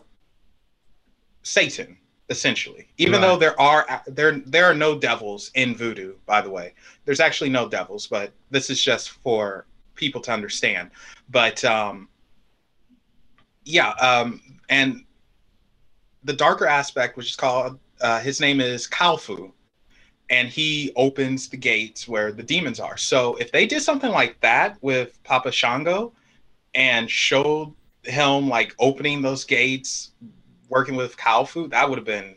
satan 1.42 1.96
essentially 2.28 2.88
even 2.98 3.20
Right. 3.20 3.28
though 3.28 3.36
there 3.36 3.58
are 3.60 4.02
there 4.06 4.40
there 4.46 4.64
are 4.64 4.74
no 4.74 4.98
devils 4.98 5.50
in 5.54 5.76
voodoo 5.76 6.14
by 6.26 6.40
the 6.40 6.50
way 6.50 6.74
there's 7.04 7.20
actually 7.20 7.50
no 7.50 7.68
devils 7.68 8.06
but 8.08 8.32
this 8.50 8.68
is 8.68 8.82
just 8.82 9.10
for 9.10 9.66
people 9.94 10.20
to 10.22 10.32
understand 10.32 10.90
but 11.30 11.64
um 11.64 12.08
yeah 13.64 13.90
um 13.90 14.40
and 14.68 15.04
the 16.24 16.32
darker 16.32 16.66
aspect 16.66 17.16
which 17.16 17.30
is 17.30 17.36
called 17.36 17.78
uh, 18.00 18.20
his 18.20 18.40
name 18.40 18.60
is 18.60 18.88
kalfu 18.88 19.52
and 20.30 20.48
he 20.48 20.92
opens 20.96 21.48
the 21.48 21.56
gates 21.56 22.08
where 22.08 22.32
the 22.32 22.42
demons 22.42 22.80
are. 22.80 22.96
So 22.96 23.36
if 23.36 23.52
they 23.52 23.66
did 23.66 23.82
something 23.82 24.10
like 24.10 24.40
that 24.40 24.76
with 24.82 25.22
Papa 25.22 25.52
Shango 25.52 26.12
and 26.74 27.10
showed 27.10 27.72
him 28.02 28.48
like 28.48 28.74
opening 28.78 29.22
those 29.22 29.44
gates, 29.44 30.10
working 30.68 30.96
with 30.96 31.16
Kalfu, 31.16 31.70
that 31.70 31.88
would 31.88 31.98
have 31.98 32.06
been 32.06 32.36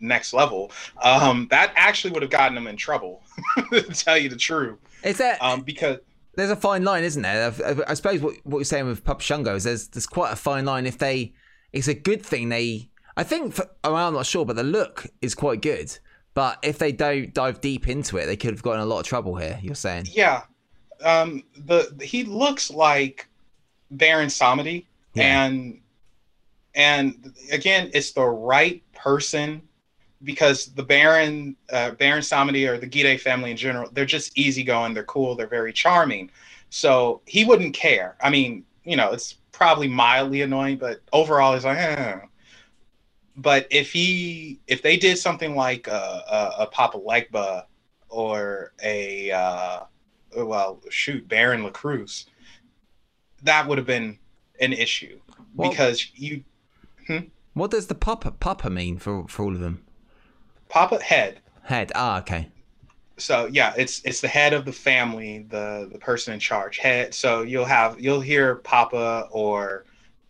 next 0.00 0.32
level. 0.32 0.70
Um, 1.02 1.46
that 1.50 1.72
actually 1.76 2.12
would 2.12 2.22
have 2.22 2.30
gotten 2.30 2.56
him 2.56 2.66
in 2.66 2.76
trouble, 2.76 3.22
to 3.72 3.82
tell 3.82 4.16
you 4.18 4.28
the 4.28 4.36
truth. 4.36 4.78
Is 5.04 5.18
there 5.18 5.36
Um, 5.40 5.60
because 5.62 5.98
there's 6.36 6.50
a 6.50 6.56
fine 6.56 6.84
line, 6.84 7.04
isn't 7.04 7.22
there? 7.22 7.52
I, 7.64 7.76
I- 7.90 7.94
suppose 7.94 8.20
what, 8.20 8.34
what 8.44 8.58
you're 8.58 8.64
saying 8.64 8.86
with 8.86 9.04
Papa 9.04 9.22
Shango 9.22 9.54
is 9.56 9.64
there's 9.64 9.88
there's 9.88 10.06
quite 10.06 10.32
a 10.32 10.36
fine 10.36 10.64
line. 10.64 10.86
If 10.86 10.98
they, 10.98 11.32
it's 11.72 11.88
a 11.88 11.94
good 11.94 12.24
thing 12.24 12.48
they. 12.48 12.88
I 13.16 13.24
think 13.24 13.54
for, 13.54 13.66
oh, 13.84 13.94
I'm 13.94 14.14
not 14.14 14.24
sure, 14.24 14.46
but 14.46 14.56
the 14.56 14.62
look 14.62 15.06
is 15.20 15.34
quite 15.34 15.60
good. 15.60 15.96
But 16.32 16.58
if 16.62 16.78
they 16.78 16.92
don't 16.92 17.34
dive 17.34 17.60
deep 17.60 17.88
into 17.88 18.16
it, 18.16 18.26
they 18.26 18.36
could 18.36 18.52
have 18.52 18.62
gotten 18.62 18.80
a 18.80 18.86
lot 18.86 19.00
of 19.00 19.06
trouble 19.06 19.34
here. 19.34 19.58
You're 19.60 19.74
saying, 19.74 20.06
yeah, 20.12 20.42
um, 21.04 21.42
the 21.56 21.92
he 22.02 22.22
looks 22.24 22.70
like 22.70 23.28
Baron 23.90 24.28
Samedi, 24.28 24.86
Yeah. 25.14 25.44
and 25.46 25.80
and 26.74 27.32
again, 27.52 27.90
it's 27.94 28.12
the 28.12 28.24
right 28.24 28.82
person 28.94 29.62
because 30.22 30.66
the 30.66 30.82
Baron, 30.82 31.56
uh, 31.72 31.92
Baron 31.92 32.22
Samedi, 32.22 32.68
or 32.68 32.78
the 32.78 32.86
Ghede 32.86 33.20
family 33.20 33.50
in 33.50 33.56
general, 33.56 33.88
they're 33.92 34.04
just 34.04 34.36
easygoing, 34.38 34.94
they're 34.94 35.04
cool, 35.04 35.34
they're 35.34 35.46
very 35.46 35.72
charming. 35.72 36.30
So 36.68 37.22
he 37.26 37.44
wouldn't 37.44 37.74
care. 37.74 38.16
I 38.20 38.30
mean, 38.30 38.64
you 38.84 38.96
know, 38.96 39.12
it's 39.12 39.34
probably 39.52 39.88
mildly 39.88 40.42
annoying, 40.42 40.76
but 40.78 41.00
overall, 41.12 41.54
he's 41.54 41.64
like, 41.64 41.78
eh. 41.78 42.20
But 43.36 43.66
if 43.70 43.92
he, 43.92 44.60
if 44.66 44.82
they 44.82 44.96
did 44.96 45.16
something 45.18 45.56
like 45.56 45.86
a, 45.86 46.22
a, 46.60 46.62
a 46.62 46.66
Papa 46.66 46.98
Legba 46.98 47.64
or 48.08 48.72
a, 48.82 49.30
uh, 49.30 49.80
well, 50.36 50.82
shoot, 50.90 51.26
Baron 51.26 51.62
La 51.62 51.70
Croix, 51.70 52.24
that 53.42 53.66
would 53.66 53.78
have 53.78 53.86
been 53.86 54.18
an 54.60 54.74
issue 54.74 55.18
Well- 55.54 55.70
because 55.70 56.10
you 56.14 56.44
what 57.54 57.70
does 57.70 57.86
the 57.88 57.94
Papa 57.94 58.32
Papa 58.32 58.70
mean 58.70 58.98
for 58.98 59.26
for 59.28 59.44
all 59.44 59.54
of 59.54 59.60
them? 59.60 59.84
Papa 60.68 61.02
head. 61.02 61.40
Head. 61.64 61.92
Ah, 61.94 62.18
okay. 62.20 62.48
So 63.18 63.46
yeah, 63.52 63.74
it's 63.76 64.00
it's 64.04 64.20
the 64.20 64.28
head 64.28 64.52
of 64.52 64.64
the 64.64 64.72
family, 64.72 65.46
the 65.48 65.88
the 65.92 65.98
person 65.98 66.32
in 66.34 66.40
charge. 66.40 66.78
Head. 66.78 67.12
So 67.14 67.42
you'll 67.42 67.64
have 67.66 68.00
you'll 68.00 68.20
hear 68.20 68.56
Papa 68.56 69.28
or 69.30 69.84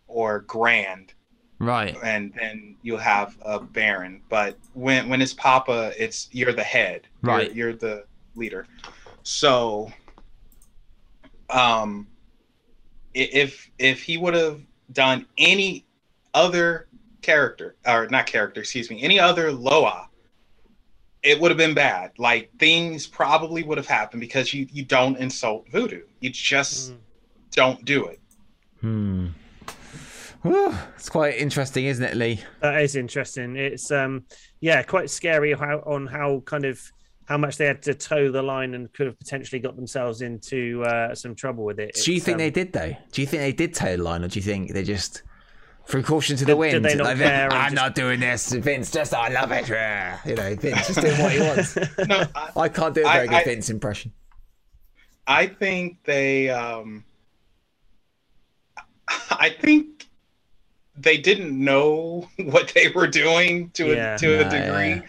or 0.07 0.41
Grand, 0.41 1.13
Right. 1.59 1.95
and 2.03 2.33
then 2.37 2.75
you'll 2.81 2.97
have 2.97 3.37
a 3.43 3.59
Baron. 3.61 4.21
But 4.27 4.57
when 4.73 5.07
when 5.09 5.21
it's 5.21 5.33
Papa, 5.33 5.93
it's 5.97 6.27
you're 6.31 6.51
the 6.53 6.63
head. 6.63 7.07
You're- 7.23 7.33
Right. 7.37 7.55
You're, 7.55 7.73
the 7.73 8.03
leader. 8.35 8.65
So, 9.23 9.89
um, 11.49 12.07
if 13.13 13.69
if 13.77 14.01
he 14.03 14.17
would 14.17 14.33
have 14.33 14.61
done 14.91 15.25
any 15.37 15.85
other 16.33 16.87
character 17.21 17.75
or 17.85 18.07
not 18.09 18.25
character, 18.25 18.61
excuse 18.61 18.89
me, 18.89 19.01
any 19.03 19.19
other 19.19 19.51
Loa, 19.51 20.07
it 21.23 21.39
would 21.39 21.51
have 21.51 21.57
been 21.57 21.73
bad. 21.75 22.11
Like 22.17 22.49
things 22.57 23.05
probably 23.07 23.63
would 23.63 23.77
have 23.77 23.87
happened 23.87 24.21
because 24.21 24.53
you 24.53 24.67
you 24.71 24.83
don't 24.83 25.17
insult 25.17 25.69
voodoo. 25.69 26.03
You 26.19 26.29
just 26.31 26.91
Mm. 26.93 26.97
don't 27.51 27.85
do 27.85 28.05
it. 28.07 28.19
Hmm. 28.79 29.27
Whew, 30.41 30.73
it's 30.95 31.09
quite 31.09 31.35
interesting, 31.35 31.85
isn't 31.85 32.03
it, 32.03 32.15
Lee? 32.15 32.39
That 32.61 32.81
is 32.81 32.95
interesting. 32.95 33.55
It's 33.55 33.91
um 33.91 34.25
yeah, 34.59 34.81
quite 34.83 35.09
scary 35.09 35.53
how 35.53 35.79
on 35.85 36.07
how 36.07 36.39
kind 36.45 36.65
of 36.65 36.81
how 37.25 37.37
much 37.37 37.57
they 37.57 37.65
had 37.65 37.81
to 37.83 37.93
toe 37.93 38.31
the 38.31 38.41
line 38.41 38.73
and 38.73 38.91
could 38.93 39.05
have 39.05 39.17
potentially 39.19 39.59
got 39.61 39.75
themselves 39.75 40.21
into 40.21 40.83
uh, 40.83 41.13
some 41.15 41.33
trouble 41.35 41.63
with 41.63 41.79
it. 41.79 41.93
do 42.03 42.11
you 42.11 42.17
It's, 42.17 42.25
think 42.25 42.35
um, 42.35 42.39
they 42.39 42.49
did 42.49 42.73
though? 42.73 42.93
Do 43.11 43.21
you 43.21 43.27
think 43.27 43.41
they 43.41 43.53
did 43.53 43.73
toe 43.75 43.95
the 43.95 44.03
line, 44.03 44.23
or 44.23 44.27
do 44.27 44.37
you 44.39 44.43
think 44.43 44.73
they 44.73 44.83
just 44.83 45.21
threw 45.85 46.03
caution 46.03 46.37
to 46.37 46.45
the 46.45 46.51
Did- 46.53 46.57
wind? 46.57 46.73
did 46.73 46.83
they 46.83 46.95
not 46.95 47.05
Like, 47.07 47.17
care 47.17 47.51
I'm 47.51 47.63
just- 47.71 47.75
not 47.75 47.95
doing 47.95 48.19
this. 48.19 48.51
Vince, 48.53 48.91
just 48.91 49.13
I 49.13 49.27
love 49.29 49.51
it. 49.51 49.67
You 49.67 50.35
know, 50.35 50.55
Vince 50.55 50.87
just 50.87 51.01
doing 51.01 51.19
what 51.21 51.31
he 51.31 51.39
wants. 51.39 51.75
No, 52.07 52.25
I, 52.35 52.51
I 52.61 52.69
can't 52.69 52.95
do 52.95 53.01
a 53.01 53.11
very 53.11 53.27
good 53.27 53.35
I- 53.35 53.43
Vince 53.43 53.69
impression. 53.69 54.13
I 55.27 55.47
think 55.47 55.97
they 56.03 56.49
um 56.49 57.03
I 59.29 59.49
think 59.59 60.07
they 60.97 61.17
didn't 61.17 61.57
know 61.63 62.27
what 62.37 62.71
they 62.73 62.89
were 62.89 63.07
doing 63.07 63.69
to 63.71 63.87
Yeah. 63.87 64.15
a 64.15 64.17
to 64.19 64.39
a 64.39 64.43
degree. 64.49 64.89
yeah. 64.89 65.01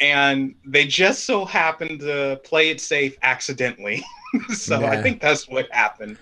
And 0.00 0.54
they 0.64 0.86
just 0.86 1.24
so 1.24 1.44
happened 1.44 2.00
to 2.00 2.40
play 2.42 2.70
it 2.70 2.80
safe 2.80 3.16
accidentally. 3.22 4.02
so 4.54 4.82
I 4.84 5.02
think 5.02 5.20
that's 5.20 5.46
what 5.48 5.70
happened. 5.72 6.16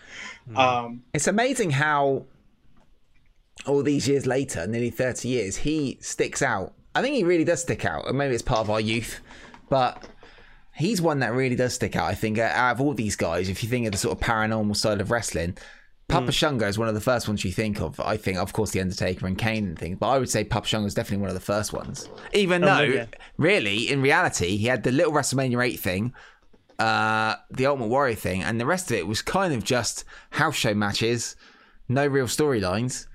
Um 0.56 1.02
It's 1.14 1.26
amazing 1.28 1.70
how 1.70 2.24
all 3.66 3.82
these 3.82 4.08
years 4.08 4.26
later, 4.26 4.66
nearly 4.66 4.90
30 4.90 5.28
years, 5.28 5.56
he 5.56 5.98
sticks 6.00 6.42
out. 6.42 6.74
I 6.94 7.02
think 7.02 7.14
he 7.16 7.24
really 7.24 7.44
does 7.44 7.62
stick 7.62 7.84
out. 7.84 8.08
And 8.08 8.16
maybe 8.18 8.34
it's 8.34 8.42
part 8.42 8.60
of 8.60 8.70
our 8.70 8.80
youth, 8.80 9.20
but 9.68 10.06
he's 10.74 11.00
one 11.02 11.18
that 11.20 11.32
really 11.32 11.56
does 11.56 11.74
stick 11.74 11.96
out. 11.96 12.06
I 12.06 12.14
think 12.14 12.38
out 12.38 12.72
of 12.72 12.80
all 12.80 12.94
these 12.94 13.16
guys, 13.16 13.48
if 13.48 13.62
you 13.62 13.68
think 13.68 13.86
of 13.86 13.92
the 13.92 13.98
sort 13.98 14.18
of 14.18 14.24
paranormal 14.26 14.76
side 14.76 15.00
of 15.00 15.10
wrestling, 15.10 15.56
Papa 16.08 16.32
Shango 16.32 16.66
is 16.66 16.78
one 16.78 16.88
of 16.88 16.94
the 16.94 17.02
first 17.02 17.28
ones 17.28 17.44
you 17.44 17.52
think 17.52 17.82
of. 17.82 18.00
I 18.00 18.16
think, 18.16 18.38
of 18.38 18.54
course, 18.54 18.70
The 18.70 18.80
Undertaker 18.80 19.26
and 19.26 19.36
Kane 19.36 19.66
and 19.66 19.78
things, 19.78 19.98
but 20.00 20.08
I 20.08 20.18
would 20.18 20.30
say 20.30 20.42
Papa 20.42 20.66
Shango 20.66 20.86
is 20.86 20.94
definitely 20.94 21.20
one 21.20 21.28
of 21.28 21.34
the 21.34 21.40
first 21.40 21.74
ones. 21.74 22.08
Even 22.32 22.64
Oh, 22.64 22.66
though, 22.76 22.80
yeah. 22.82 23.06
really, 23.36 23.90
in 23.90 24.00
reality, 24.00 24.56
he 24.56 24.68
had 24.68 24.84
the 24.84 24.90
little 24.90 25.12
WrestleMania 25.12 25.62
8 25.66 25.78
thing, 25.78 26.14
uh, 26.78 27.34
the 27.50 27.66
Ultimate 27.66 27.88
Warrior 27.88 28.14
thing, 28.14 28.42
and 28.42 28.58
the 28.60 28.64
rest 28.64 28.90
of 28.90 28.96
it 28.96 29.06
was 29.06 29.20
kind 29.20 29.52
of 29.52 29.64
just 29.64 30.04
house 30.30 30.54
show 30.56 30.72
matches, 30.74 31.36
no 31.90 32.06
real 32.06 32.26
storylines. 32.26 33.06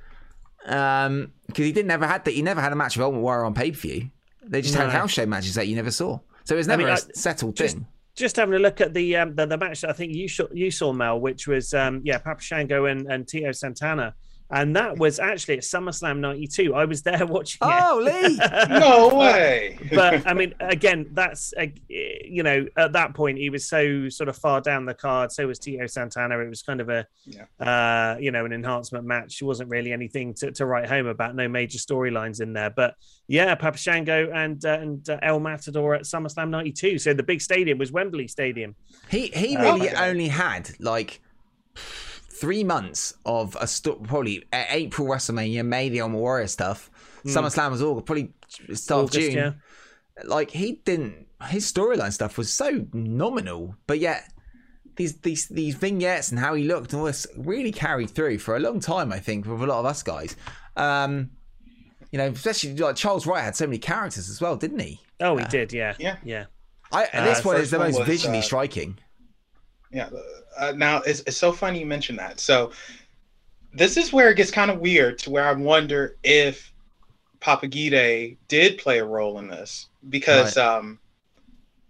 Um, 0.65 1.31
because 1.47 1.65
he 1.65 1.71
didn't 1.71 1.91
ever 1.91 2.07
had 2.07 2.25
that. 2.25 2.31
He 2.33 2.41
never 2.41 2.61
had 2.61 2.71
a 2.71 2.75
match 2.75 2.95
with 2.97 3.03
Ultimate 3.03 3.21
Warrior 3.21 3.45
on 3.45 3.53
pay 3.53 3.71
per 3.71 3.77
view. 3.77 4.09
They 4.45 4.61
just 4.61 4.75
had 4.75 4.89
house 4.89 5.11
show 5.11 5.25
matches 5.25 5.55
that 5.55 5.67
you 5.67 5.75
never 5.75 5.91
saw. 5.91 6.19
So 6.45 6.55
it 6.55 6.57
was 6.57 6.67
never 6.67 6.83
mean, 6.83 6.89
a 6.91 6.93
I- 6.93 7.11
settled 7.13 7.55
just- 7.55 7.75
thing. 7.75 7.87
just 8.15 8.35
having 8.35 8.55
a 8.55 8.59
look 8.59 8.81
at 8.81 8.93
the 8.93 9.15
um, 9.17 9.35
the, 9.35 9.45
the 9.45 9.57
match 9.57 9.81
that 9.81 9.89
I 9.89 9.93
think 9.93 10.13
you 10.13 10.27
saw, 10.27 10.45
you 10.53 10.71
saw 10.71 10.91
Mel, 10.93 11.19
which 11.19 11.47
was 11.47 11.73
um, 11.73 12.01
yeah, 12.03 12.17
Papa 12.17 12.41
Shango 12.41 12.85
and, 12.85 13.07
and 13.07 13.27
Tito 13.27 13.51
Santana 13.51 14.13
and 14.51 14.75
that 14.75 14.97
was 14.97 15.19
actually 15.19 15.55
at 15.57 15.63
SummerSlam 15.63 16.19
'92. 16.19 16.73
I 16.75 16.85
was 16.85 17.01
there 17.01 17.25
watching 17.25 17.59
it. 17.61 17.81
Oh, 17.81 17.99
Lee. 18.03 18.39
No 18.79 19.15
way. 19.15 19.77
but 19.93 20.25
I 20.27 20.33
mean, 20.33 20.53
again, 20.59 21.09
that's 21.13 21.53
uh, 21.59 21.65
you 21.89 22.43
know, 22.43 22.65
at 22.77 22.93
that 22.93 23.13
point 23.13 23.37
he 23.37 23.49
was 23.49 23.67
so 23.67 24.09
sort 24.09 24.29
of 24.29 24.35
far 24.37 24.61
down 24.61 24.85
the 24.85 24.93
card. 24.93 25.31
So 25.31 25.47
was 25.47 25.59
Tito 25.59 25.87
Santana. 25.87 26.37
It 26.39 26.49
was 26.49 26.61
kind 26.61 26.81
of 26.81 26.89
a, 26.89 27.05
Yeah. 27.25 27.45
uh, 27.59 28.17
you 28.19 28.31
know, 28.31 28.45
an 28.45 28.53
enhancement 28.53 29.05
match. 29.05 29.41
It 29.41 29.45
wasn't 29.45 29.69
really 29.69 29.91
anything 29.91 30.33
to, 30.35 30.51
to 30.51 30.65
write 30.65 30.87
home 30.87 31.07
about. 31.07 31.35
No 31.35 31.47
major 31.47 31.77
storylines 31.79 32.41
in 32.41 32.53
there. 32.53 32.69
But 32.69 32.95
yeah, 33.27 33.55
Papa 33.55 33.77
Shango 33.77 34.29
and 34.31 34.63
uh, 34.65 34.79
and 34.79 35.09
uh, 35.09 35.17
El 35.21 35.39
Matador 35.39 35.95
at 35.95 36.03
SummerSlam 36.03 36.49
'92. 36.49 36.99
So 36.99 37.13
the 37.13 37.23
big 37.23 37.41
stadium 37.41 37.77
was 37.77 37.91
Wembley 37.91 38.27
Stadium. 38.27 38.75
He 39.09 39.27
he 39.27 39.55
Oh, 39.57 39.73
really 39.75 39.89
okay. 39.89 40.09
only 40.09 40.27
had 40.27 40.69
like 40.79 41.21
three 42.39 42.63
months 42.63 43.13
of 43.25 43.55
a 43.59 43.67
sto- 43.67 43.95
probably 43.95 44.43
uh, 44.51 44.63
April 44.69 45.07
WrestleMania, 45.07 45.65
May 45.65 45.89
the 45.89 46.01
Ultimate 46.01 46.19
Warrior 46.19 46.47
stuff. 46.47 46.89
SummerSlam 47.25 47.71
was 47.71 47.81
all 47.81 48.01
probably 48.01 48.33
start 48.73 49.03
August, 49.05 49.15
of 49.17 49.23
June. 49.23 49.33
yeah. 49.33 49.51
Like 50.25 50.51
he 50.51 50.73
didn't. 50.85 51.27
His 51.47 51.71
storyline 51.71 52.11
stuff 52.13 52.37
was 52.37 52.51
so 52.51 52.85
nominal, 52.93 53.75
but 53.87 53.99
yet 53.99 54.29
these 54.95 55.15
these 55.21 55.47
these 55.47 55.75
vignettes 55.75 56.31
and 56.31 56.39
how 56.39 56.53
he 56.53 56.63
looked 56.65 56.91
and 56.93 56.99
all 56.99 57.05
this 57.07 57.25
really 57.37 57.71
carried 57.71 58.09
through 58.11 58.37
for 58.39 58.55
a 58.55 58.59
long 58.59 58.79
time. 58.79 59.11
I 59.11 59.19
think 59.19 59.45
with 59.45 59.61
a 59.61 59.65
lot 59.65 59.79
of 59.79 59.85
us 59.85 60.03
guys. 60.03 60.35
Um, 60.75 61.31
you 62.11 62.17
know, 62.19 62.27
especially 62.27 62.75
like 62.75 62.95
Charles 62.95 63.25
Wright 63.25 63.43
had 63.43 63.55
so 63.55 63.65
many 63.65 63.79
characters 63.79 64.29
as 64.29 64.39
well, 64.39 64.55
didn't 64.55 64.79
he? 64.79 64.99
Oh, 65.19 65.35
he 65.37 65.45
did. 65.45 65.73
Yeah. 65.73 65.95
Yeah. 65.97 66.17
Yeah. 66.23 66.45
I, 66.91 67.05
and 67.11 67.25
this 67.25 67.39
Uh, 67.39 67.49
one 67.49 67.57
is 67.57 67.71
the 67.71 67.79
most 67.79 67.97
was, 67.97 68.07
visually 68.07 68.37
uh, 68.37 68.41
striking. 68.41 68.99
Yeah. 69.93 70.09
Uh, 70.57 70.73
now 70.75 70.97
it's, 71.01 71.21
it's 71.21 71.37
so 71.37 71.51
funny 71.51 71.79
you 71.79 71.85
mentioned 71.85 72.19
that. 72.19 72.39
So 72.39 72.71
this 73.73 73.97
is 73.97 74.11
where 74.11 74.29
it 74.29 74.37
gets 74.37 74.51
kind 74.51 74.69
of 74.69 74.79
weird 74.79 75.19
to 75.19 75.29
where 75.29 75.45
I 75.45 75.53
wonder 75.53 76.17
if 76.23 76.71
Papa 77.39 77.67
Ghede 77.67 78.37
did 78.47 78.77
play 78.77 78.99
a 78.99 79.05
role 79.05 79.39
in 79.39 79.47
this 79.47 79.87
because 80.09 80.57
um, 80.57 80.99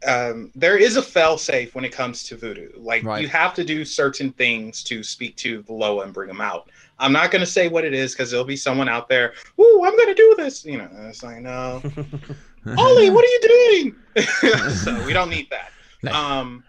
um, 0.08 0.52
there 0.56 0.78
is 0.78 0.98
a 0.98 1.02
fail 1.02 1.38
safe 1.38 1.76
when 1.76 1.86
it 1.86 1.92
comes 1.92 2.24
to 2.26 2.38
voodoo. 2.38 2.72
Like 2.76 3.04
Right. 3.04 3.22
you 3.22 3.28
have 3.30 3.54
to 3.56 3.64
do 3.64 3.86
certain 3.86 4.32
things 4.32 4.84
to 4.84 5.04
speak 5.04 5.36
to 5.38 5.62
the 5.64 5.74
Loa 5.74 6.04
and 6.04 6.14
bring 6.14 6.28
them 6.28 6.42
out. 6.42 6.70
I'm 7.00 7.12
not 7.12 7.32
going 7.32 7.42
to 7.42 7.46
say 7.46 7.68
what 7.68 7.86
it 7.86 7.94
is 7.94 8.14
because 8.14 8.32
there'll 8.32 8.46
be 8.46 8.56
someone 8.56 8.88
out 8.88 9.10
there. 9.10 9.34
Ooh, 9.60 9.82
I'm 9.84 9.96
going 9.96 10.10
to 10.10 10.14
do 10.16 10.36
this. 10.38 10.64
You 10.64 10.78
know, 10.78 10.90
and 10.94 11.08
it's 11.08 11.24
like 11.24 11.42
no. 11.42 11.82
Ollie, 12.78 13.10
what 13.10 13.26
are 13.26 13.28
you 13.28 13.94
doing? 14.16 14.26
so 14.72 15.06
we 15.06 15.12
don't 15.12 15.30
need 15.30 15.50
that. 15.50 15.72
No. 16.02 16.14
Um, 16.14 16.64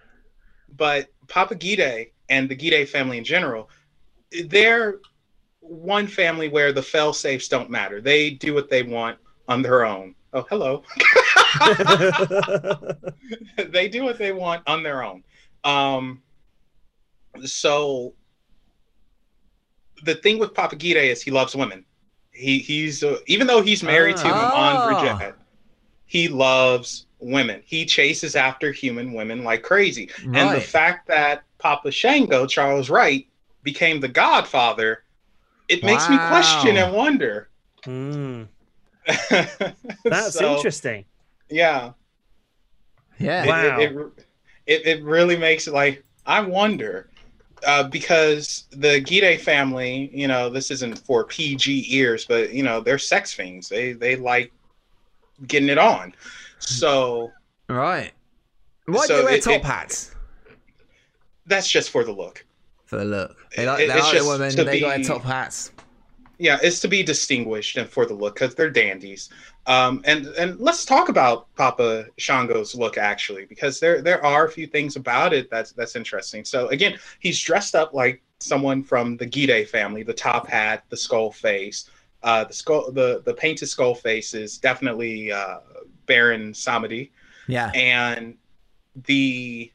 but 0.77 1.09
Papa 1.29 1.55
Ghede 1.55 2.11
and 2.29 2.49
the 2.49 2.57
Ghede 2.57 2.89
family 2.89 3.19
in 3.19 3.25
general, 3.25 3.69
they're 4.47 5.01
one 5.61 6.07
family 6.07 6.49
where 6.49 6.73
the 6.73 6.83
fail 6.83 7.13
safes 7.13 7.49
don't 7.49 7.71
matter. 7.71 8.01
They 8.01 8.31
do 8.31 8.55
what 8.55 8.69
they 8.69 8.83
want 8.83 9.19
on 9.49 9.63
their 9.63 9.85
own. 9.85 10.15
Oh, 10.33 10.45
hello. 10.51 10.83
they 13.69 13.89
do 13.89 14.03
what 14.03 14.19
they 14.19 14.33
want 14.33 14.63
on 14.67 14.83
their 14.83 15.03
own. 15.05 15.23
Um, 15.63 16.23
so 17.45 18.15
the 20.05 20.17
thing 20.17 20.39
with 20.39 20.55
Papa 20.55 20.77
Ghede 20.77 20.97
is 20.97 21.23
he 21.23 21.31
loves 21.31 21.55
women. 21.55 21.85
He 22.33 22.59
he's 22.59 23.05
uh, 23.05 23.19
even 23.27 23.47
though 23.47 23.63
he's 23.63 23.83
married 23.83 24.17
to 24.17 24.27
Ah. 24.27 24.87
Maman 24.89 25.19
Brigitte, 25.19 25.35
he 26.07 26.29
loves 26.29 27.07
women. 27.25 27.63
He 27.65 27.85
chases 27.87 28.37
after 28.37 28.71
human 28.73 29.13
women 29.13 29.45
like 29.45 29.63
crazy. 29.63 30.11
And 30.25 30.35
the 30.55 30.61
fact 30.61 31.07
that 31.09 31.43
Papa 31.59 31.91
Shango, 31.91 32.47
Charles 32.47 32.91
Wright, 32.91 33.27
became 33.63 34.01
the 34.01 34.09
godfather, 34.09 35.03
it 35.69 35.83
makes 35.83 36.09
me 36.09 36.17
question 36.29 36.77
and 36.77 36.95
wonder. 36.95 37.49
Hmm. 37.85 38.43
That's 40.05 40.35
So, 40.35 40.57
interesting. 40.57 41.05
Yeah. 41.51 41.93
Yeah. 43.19 43.45
It- 43.45 43.49
Wow. 43.49 43.79
It, 43.81 43.93
it, 43.93 44.27
it, 44.67 44.87
it 44.87 45.05
really 45.05 45.37
makes 45.37 45.67
it 45.67 45.75
like, 45.75 46.05
I 46.27 46.41
wonder. 46.41 47.09
Uh, 47.67 47.85
because 47.89 48.65
the 48.73 49.01
Ghede 49.01 49.41
family, 49.41 50.11
you 50.13 50.29
know, 50.29 50.51
this 50.51 50.71
isn't 50.71 50.99
for 50.99 51.25
PG 51.25 51.87
ears, 51.97 52.27
but 52.27 52.53
you 52.53 52.63
know, 52.63 52.81
they're 52.81 52.99
sex 52.99 53.33
fiends. 53.33 53.71
They 53.71 53.95
they 53.95 54.17
like 54.17 54.53
getting 55.47 55.71
it 55.71 55.79
on. 55.79 56.15
So 56.67 57.33
Right. 57.69 58.13
Why 58.87 59.07
So 59.07 59.17
do 59.17 59.17
they 59.21 59.25
wear 59.25 59.35
it- 59.37 59.43
top 59.43 59.55
it- 59.57 59.65
hats? 59.65 60.15
that's 61.47 61.71
just 61.71 61.91
for 61.91 62.05
the 62.05 62.13
look. 62.13 62.45
For 62.85 62.97
the 62.99 63.05
look. 63.05 63.37
They 63.57 63.67
like, 63.67 63.81
It- 63.81 63.89
they 63.89 63.95
it's 63.95 64.05
like 64.13 64.19
the 64.23 64.29
women, 64.29 64.51
to 64.57 64.65
they 64.65 64.81
got 64.81 65.03
top 65.05 65.23
hats. 65.25 65.73
Yeah, 66.39 66.59
it's 66.63 66.81
to 66.81 66.89
be 66.89 67.03
distinguished 67.03 67.77
and 67.77 67.89
for 67.89 68.07
the 68.07 68.15
look 68.15 68.35
because 68.35 68.55
they're 68.55 68.71
dandies. 68.71 69.31
Um, 69.67 70.03
and 70.05 70.27
and 70.27 70.59
let's 70.61 70.85
talk 70.85 71.09
about 71.09 71.47
Papa 71.55 72.07
Shango's 72.19 72.75
look 72.75 72.99
actually 72.99 73.47
because 73.47 73.79
there 73.81 74.03
there 74.03 74.23
are 74.25 74.45
a 74.47 74.51
few 74.51 74.67
things 74.67 74.97
about 74.97 75.33
it 75.33 75.49
that's 75.51 75.73
that's 75.73 75.97
interesting. 75.97 76.45
So 76.45 76.69
again, 76.69 76.99
he's 77.21 77.41
dressed 77.41 77.75
up 77.75 77.95
like 77.95 78.21
someone 78.41 78.83
from 78.83 79.17
the 79.17 79.27
Ghede 79.27 79.69
family, 79.69 80.03
the 80.03 80.13
top 80.13 80.47
hat, 80.49 80.85
the 80.91 80.97
skull 80.97 81.31
face. 81.31 81.89
Uh, 82.23 82.45
the 82.45 82.53
skull, 82.53 82.91
the 82.91 83.23
the 83.25 83.33
painted 83.35 83.67
skull 83.69 83.95
face 83.95 84.35
is 84.35 84.59
definitely 84.59 85.31
uh, 85.33 85.59
Baron 86.07 86.53
Samedi, 86.53 87.11
Yeah. 87.49 87.71
and 87.75 88.37
the 89.07 89.71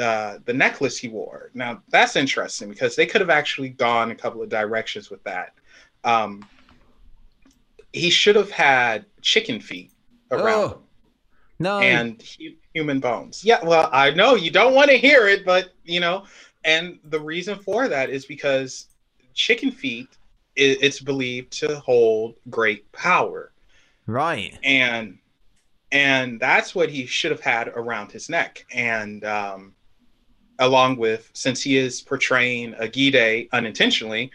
uh, 0.00 0.38
the 0.44 0.52
necklace 0.54 0.96
he 0.98 1.08
wore. 1.08 1.50
Now 1.54 1.82
that's 1.88 2.14
interesting 2.16 2.68
because 2.68 2.94
they 2.96 3.06
could 3.06 3.20
have 3.20 3.30
actually 3.30 3.70
gone 3.70 4.10
a 4.10 4.14
couple 4.14 4.42
of 4.42 4.48
directions 4.48 5.10
with 5.10 5.22
that. 5.24 5.52
Um, 6.04 6.44
he 7.92 8.10
should 8.10 8.36
have 8.36 8.50
had 8.50 9.04
chicken 9.22 9.60
feet 9.60 9.90
around 10.30 10.74
Oh. 10.74 10.82
No. 11.58 11.80
and 11.80 12.22
hu- 12.38 12.54
human 12.72 13.00
bones. 13.00 13.44
Yeah, 13.44 13.58
well, 13.64 13.88
I 13.92 14.10
know 14.12 14.36
you 14.36 14.50
don't 14.52 14.74
want 14.74 14.90
to 14.90 14.96
hear 14.96 15.26
it, 15.26 15.44
but 15.44 15.72
you 15.84 15.98
know, 15.98 16.24
and 16.64 17.00
the 17.04 17.18
reason 17.18 17.58
for 17.58 17.88
that 17.88 18.10
is 18.10 18.24
because 18.26 18.86
chicken 19.34 19.72
feet, 19.72 20.08
it's 20.54 21.00
believed 21.00 21.52
to 21.52 21.78
hold 21.80 22.34
great 22.50 22.90
power 22.92 23.52
right. 24.06 24.58
and 24.64 25.18
and 25.92 26.38
that's 26.40 26.74
what 26.74 26.90
he 26.90 27.06
should 27.06 27.30
have 27.30 27.40
had 27.40 27.68
around 27.68 28.12
his 28.12 28.28
neck 28.28 28.64
and 28.74 29.24
um 29.24 29.74
along 30.58 30.96
with 30.96 31.30
since 31.34 31.62
he 31.62 31.76
is 31.78 32.00
portraying 32.02 32.74
a 32.78 32.88
ghede 32.88 33.48
unintentionally 33.52 34.30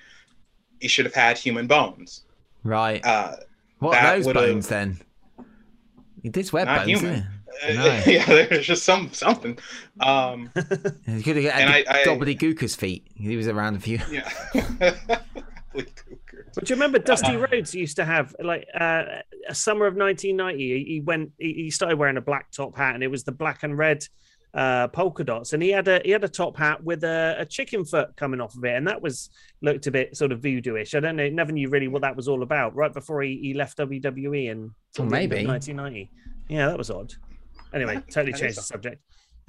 he 0.80 0.88
should 0.88 1.06
have 1.06 1.14
had 1.14 1.38
human 1.38 1.68
bones 1.68 2.24
Right. 2.64 3.06
uh 3.06 3.36
what 3.80 3.98
are 3.98 4.16
those 4.18 4.32
bones 4.34 4.68
then? 4.70 5.00
He 6.22 6.30
did 6.30 6.50
wear 6.54 6.64
Not 6.66 6.86
bones, 6.86 7.00
human. 7.02 7.28
No. 7.68 8.02
yeah 8.08 8.26
there's 8.26 8.66
just 8.66 8.84
some 8.84 9.12
something 9.12 9.60
um? 10.00 10.50
He 11.06 11.22
could 11.22 11.36
have 11.36 11.46
And 11.46 11.70
had 11.70 11.86
I- 11.88 12.02
I- 12.02 12.04
Gobbledygooker's 12.06 12.76
feet. 12.76 13.06
He 13.14 13.36
was 13.36 13.48
around 13.50 13.76
a 13.76 13.80
few. 13.82 14.00
yeah 14.10 14.30
But 16.56 16.66
do 16.66 16.74
you 16.74 16.76
remember 16.76 17.00
Dusty 17.00 17.36
Rhodes 17.36 17.74
used 17.74 17.96
to 17.98 18.06
have 18.06 18.36
like 18.44 18.68
uh, 18.80 19.04
a 19.48 19.56
summer 19.56 19.88
of 19.88 19.96
1990? 19.96 20.58
He, 20.58 20.94
he 20.96 21.00
went, 21.00 21.32
he, 21.40 21.54
he 21.54 21.70
started 21.72 21.98
wearing 21.98 22.18
a 22.18 22.22
black 22.22 22.52
top 22.52 22.78
hat, 22.78 22.96
and 22.96 23.04
it 23.04 23.08
was 23.08 23.24
the 23.24 23.32
black 23.32 23.64
and 23.64 23.78
red 23.78 24.06
uh, 24.54 24.88
polka 24.90 25.24
dots, 25.24 25.54
and 25.54 25.64
he 25.64 25.70
had 25.70 25.88
a 25.88 26.00
he 26.06 26.12
had 26.12 26.24
a 26.24 26.30
top 26.30 26.56
hat 26.56 26.84
with 26.84 27.04
a, 27.04 27.36
a 27.40 27.46
chicken 27.46 27.84
foot 27.84 28.16
coming 28.16 28.40
off 28.40 28.56
of 28.56 28.64
it, 28.66 28.76
and 28.76 28.88
that 28.88 29.02
was 29.02 29.30
looked 29.62 29.88
a 29.88 29.92
bit 29.92 30.16
sort 30.16 30.32
of 30.32 30.42
voodooish. 30.42 30.96
I 30.96 31.00
don't 31.00 31.16
know, 31.16 31.28
never 31.30 31.52
knew 31.52 31.70
really 31.70 31.88
what 31.88 32.04
that 32.04 32.16
was 32.16 32.28
all 32.28 32.44
about. 32.44 32.76
Right 32.76 32.94
before 32.94 33.24
he, 33.24 33.38
he 33.42 33.54
left 33.56 33.78
WWE 33.80 34.50
in 34.52 34.72
Well, 34.98 35.08
the 35.10 35.16
end 35.18 35.32
of 35.32 35.32
maybe. 35.32 35.48
1990. 35.48 36.12
Yeah, 36.50 36.68
that 36.68 36.78
was 36.78 36.92
odd. 36.92 37.14
Anyway, 37.74 37.96
totally 38.12 38.34
changed 38.34 38.58
the 38.58 38.62
subject. 38.62 39.02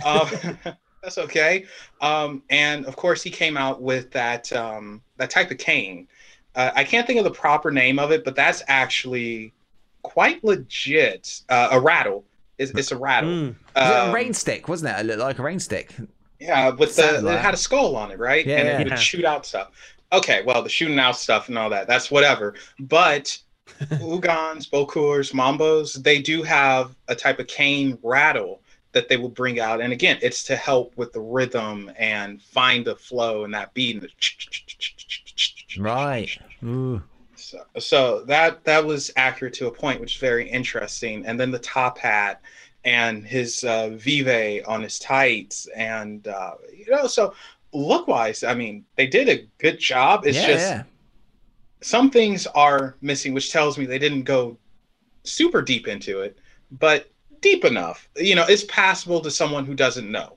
um, 0.07 0.29
that's 1.03 1.19
okay. 1.19 1.67
Um, 2.01 2.43
and 2.49 2.87
of 2.87 2.97
course, 2.97 3.23
he 3.23 3.31
came 3.31 3.59
out 3.59 3.83
with 3.83 4.11
that 4.13 4.51
um, 4.55 5.03
that 5.19 5.29
type 5.29 5.51
of 5.51 5.59
cane. 5.59 6.09
Uh, 6.55 6.71
I 6.75 6.85
can't 6.85 7.07
think 7.07 7.19
of 7.19 7.25
the 7.25 7.31
proper 7.31 7.71
name 7.71 7.99
of 7.99 8.13
it, 8.13 8.25
but 8.25 8.37
that's 8.37 8.63
actually 8.69 9.53
quite 10.03 10.43
legit. 10.45 11.41
Uh, 11.49 11.69
a 11.73 11.81
rattle. 11.81 12.25
It's, 12.59 12.71
it's 12.73 12.93
a 12.93 12.97
rattle. 12.97 13.31
Mm. 13.31 13.51
It 13.51 13.57
a 13.75 14.05
Um, 14.07 14.15
rain 14.15 14.33
stick, 14.35 14.69
wasn't 14.69 14.97
it? 14.97 15.01
It 15.01 15.07
looked 15.07 15.21
like 15.21 15.39
a 15.39 15.43
rain 15.43 15.59
stick. 15.59 15.93
Yeah, 16.39 16.71
with 16.71 16.95
the 16.97 17.21
like- 17.23 17.39
it 17.39 17.41
had 17.41 17.55
a 17.55 17.57
skull 17.57 17.97
on 17.97 18.11
it, 18.11 18.19
right? 18.19 18.47
Yeah, 18.47 18.59
and 18.59 18.69
yeah. 18.69 18.75
it 18.75 18.79
would 18.85 18.89
Yeah. 18.91 18.97
shoot 18.97 19.25
out 19.25 19.45
stuff. 19.47 19.71
Okay, 20.13 20.43
well, 20.47 20.63
the 20.63 20.69
shooting 20.69 20.99
out 20.99 21.17
stuff 21.17 21.49
and 21.49 21.59
all 21.59 21.71
that, 21.71 21.89
that's 21.89 22.11
whatever. 22.11 22.55
But 22.79 23.37
Houngans, 23.81 24.69
Bokors, 24.71 25.33
Mambos, 25.33 26.01
they 26.03 26.21
do 26.21 26.43
have 26.45 26.95
a 27.09 27.15
type 27.17 27.39
of 27.41 27.47
cane 27.49 27.99
rattle 28.03 28.61
that 28.93 29.09
they 29.09 29.17
will 29.17 29.31
bring 29.31 29.59
out. 29.59 29.81
And 29.81 29.93
again, 29.93 30.19
it's 30.23 30.45
to 30.45 30.55
help 30.55 30.97
with 30.97 31.13
the 31.13 31.21
rhythm 31.21 31.91
and 31.99 32.41
find 32.41 32.85
the 32.85 32.95
flow 32.95 33.43
and 33.43 33.53
that 33.55 33.75
beat. 33.75 33.97
And 33.97 34.05
the 34.05 34.11
Right. 35.79 36.37
Ooh. 36.65 37.03
so, 37.37 37.65
so 37.79 38.25
that 38.25 38.65
that 38.65 38.85
was 38.85 39.11
accurate 39.17 39.55
to 39.55 39.67
a 39.67 39.71
point, 39.71 40.01
which 40.01 40.15
is 40.15 40.21
very 40.21 40.49
interesting. 40.49 41.27
And 41.27 41.39
then 41.39 41.51
the 41.51 41.59
top 41.59 41.99
hat 41.99 42.41
and 42.85 43.25
his 43.27 43.65
uh, 43.65 43.91
veve 43.91 44.63
on 44.67 44.83
his 44.83 44.99
tights, 44.99 45.67
and 45.75 46.29
uh, 46.29 46.55
you 46.77 46.91
know, 46.91 47.07
so 47.07 47.35
look 47.73 48.07
wise, 48.07 48.45
I 48.45 48.55
mean, 48.55 48.85
they 48.97 49.07
did 49.07 49.29
a 49.29 49.47
good 49.59 49.79
job. 49.79 50.27
It's 50.27 50.37
yeah, 50.37 50.47
just 50.47 50.71
yeah. 50.71 50.83
some 51.81 52.11
things 52.11 52.47
are 52.49 52.97
missing, 53.01 53.35
which 53.35 53.51
tells 53.51 53.79
me 53.79 53.87
they 53.87 53.99
didn't 53.99 54.25
go 54.25 54.57
super 55.25 55.63
deep 55.63 55.89
into 55.89 56.21
it, 56.21 56.39
but 56.71 57.11
deep 57.41 57.65
enough. 57.65 58.09
You 58.17 58.35
know, 58.35 58.45
it's 58.49 58.65
passable 58.65 59.21
to 59.21 59.31
someone 59.31 59.65
who 59.65 59.75
doesn't 59.75 60.11
know. 60.11 60.37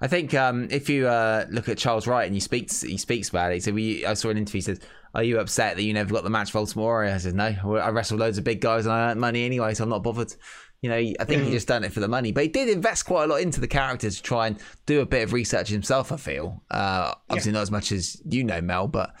I 0.00 0.08
think 0.08 0.34
um, 0.34 0.68
if 0.70 0.88
you 0.88 1.06
uh, 1.06 1.46
look 1.50 1.68
at 1.68 1.78
Charles 1.78 2.06
Wright 2.06 2.26
and 2.26 2.34
he 2.34 2.40
speaks, 2.40 2.82
he 2.82 2.96
speaks 2.96 3.28
about 3.28 3.52
it. 3.52 3.62
So 3.62 3.72
we, 3.72 4.04
I 4.04 4.14
saw 4.14 4.30
an 4.30 4.38
interview. 4.38 4.58
He 4.58 4.62
says, 4.62 4.80
"Are 5.14 5.22
you 5.22 5.38
upset 5.38 5.76
that 5.76 5.82
you 5.82 5.94
never 5.94 6.12
got 6.12 6.24
the 6.24 6.30
match 6.30 6.50
for 6.50 6.58
Ultimate 6.58 6.82
Warrior?" 6.82 7.12
I 7.14 7.18
said, 7.18 7.34
"No, 7.34 7.54
I 7.76 7.90
wrestled 7.90 8.20
loads 8.20 8.38
of 8.38 8.44
big 8.44 8.60
guys 8.60 8.86
and 8.86 8.92
I 8.92 9.10
earned 9.10 9.20
money 9.20 9.44
anyway, 9.44 9.74
so 9.74 9.84
I'm 9.84 9.90
not 9.90 10.02
bothered." 10.02 10.34
You 10.82 10.90
know, 10.90 10.96
I 10.96 11.24
think 11.24 11.44
he 11.44 11.50
just 11.50 11.66
done 11.66 11.82
it 11.82 11.94
for 11.94 12.00
the 12.00 12.08
money, 12.08 12.30
but 12.30 12.42
he 12.42 12.48
did 12.50 12.68
invest 12.68 13.06
quite 13.06 13.24
a 13.24 13.26
lot 13.26 13.40
into 13.40 13.58
the 13.58 13.66
characters 13.66 14.16
to 14.16 14.22
try 14.22 14.48
and 14.48 14.58
do 14.84 15.00
a 15.00 15.06
bit 15.06 15.22
of 15.22 15.32
research 15.32 15.68
himself. 15.68 16.12
I 16.12 16.18
feel, 16.18 16.62
uh, 16.70 17.14
obviously 17.30 17.52
not 17.52 17.62
as 17.62 17.70
much 17.70 17.90
as 17.90 18.20
you 18.28 18.44
know, 18.44 18.60
Mel, 18.60 18.86
but 18.86 19.14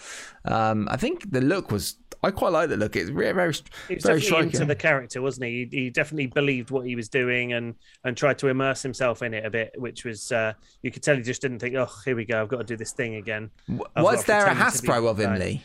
um, 0.44 0.86
I 0.90 0.98
think 0.98 1.30
the 1.30 1.40
look 1.40 1.70
was. 1.70 1.96
I 2.24 2.30
quite 2.30 2.52
like 2.52 2.68
the 2.70 2.76
look. 2.76 2.96
It's 2.96 3.10
very, 3.10 3.32
very, 3.32 3.52
He 3.88 3.94
was 3.94 4.02
very 4.04 4.20
definitely 4.20 4.20
striking. 4.22 4.46
into 4.52 4.64
the 4.64 4.74
character, 4.74 5.22
wasn't 5.22 5.46
he? 5.46 5.68
he? 5.70 5.78
He 5.84 5.90
definitely 5.90 6.26
believed 6.26 6.70
what 6.70 6.86
he 6.86 6.96
was 6.96 7.08
doing 7.08 7.52
and 7.52 7.74
and 8.04 8.16
tried 8.16 8.38
to 8.38 8.48
immerse 8.48 8.82
himself 8.82 9.22
in 9.22 9.34
it 9.34 9.44
a 9.44 9.50
bit, 9.50 9.72
which 9.76 10.04
was 10.04 10.32
uh, 10.32 10.54
you 10.82 10.90
could 10.90 11.02
tell 11.02 11.16
he 11.16 11.22
just 11.22 11.42
didn't 11.42 11.58
think, 11.60 11.74
oh, 11.76 11.88
here 12.04 12.16
we 12.16 12.24
go, 12.24 12.40
I've 12.42 12.48
got 12.48 12.58
to 12.58 12.64
do 12.64 12.76
this 12.76 12.92
thing 12.92 13.16
again. 13.16 13.50
I've 13.94 14.02
Was 14.04 14.24
there 14.24 14.46
a 14.46 14.54
Hasbro 14.54 15.08
of 15.10 15.20
him. 15.20 15.38
Lee? 15.38 15.62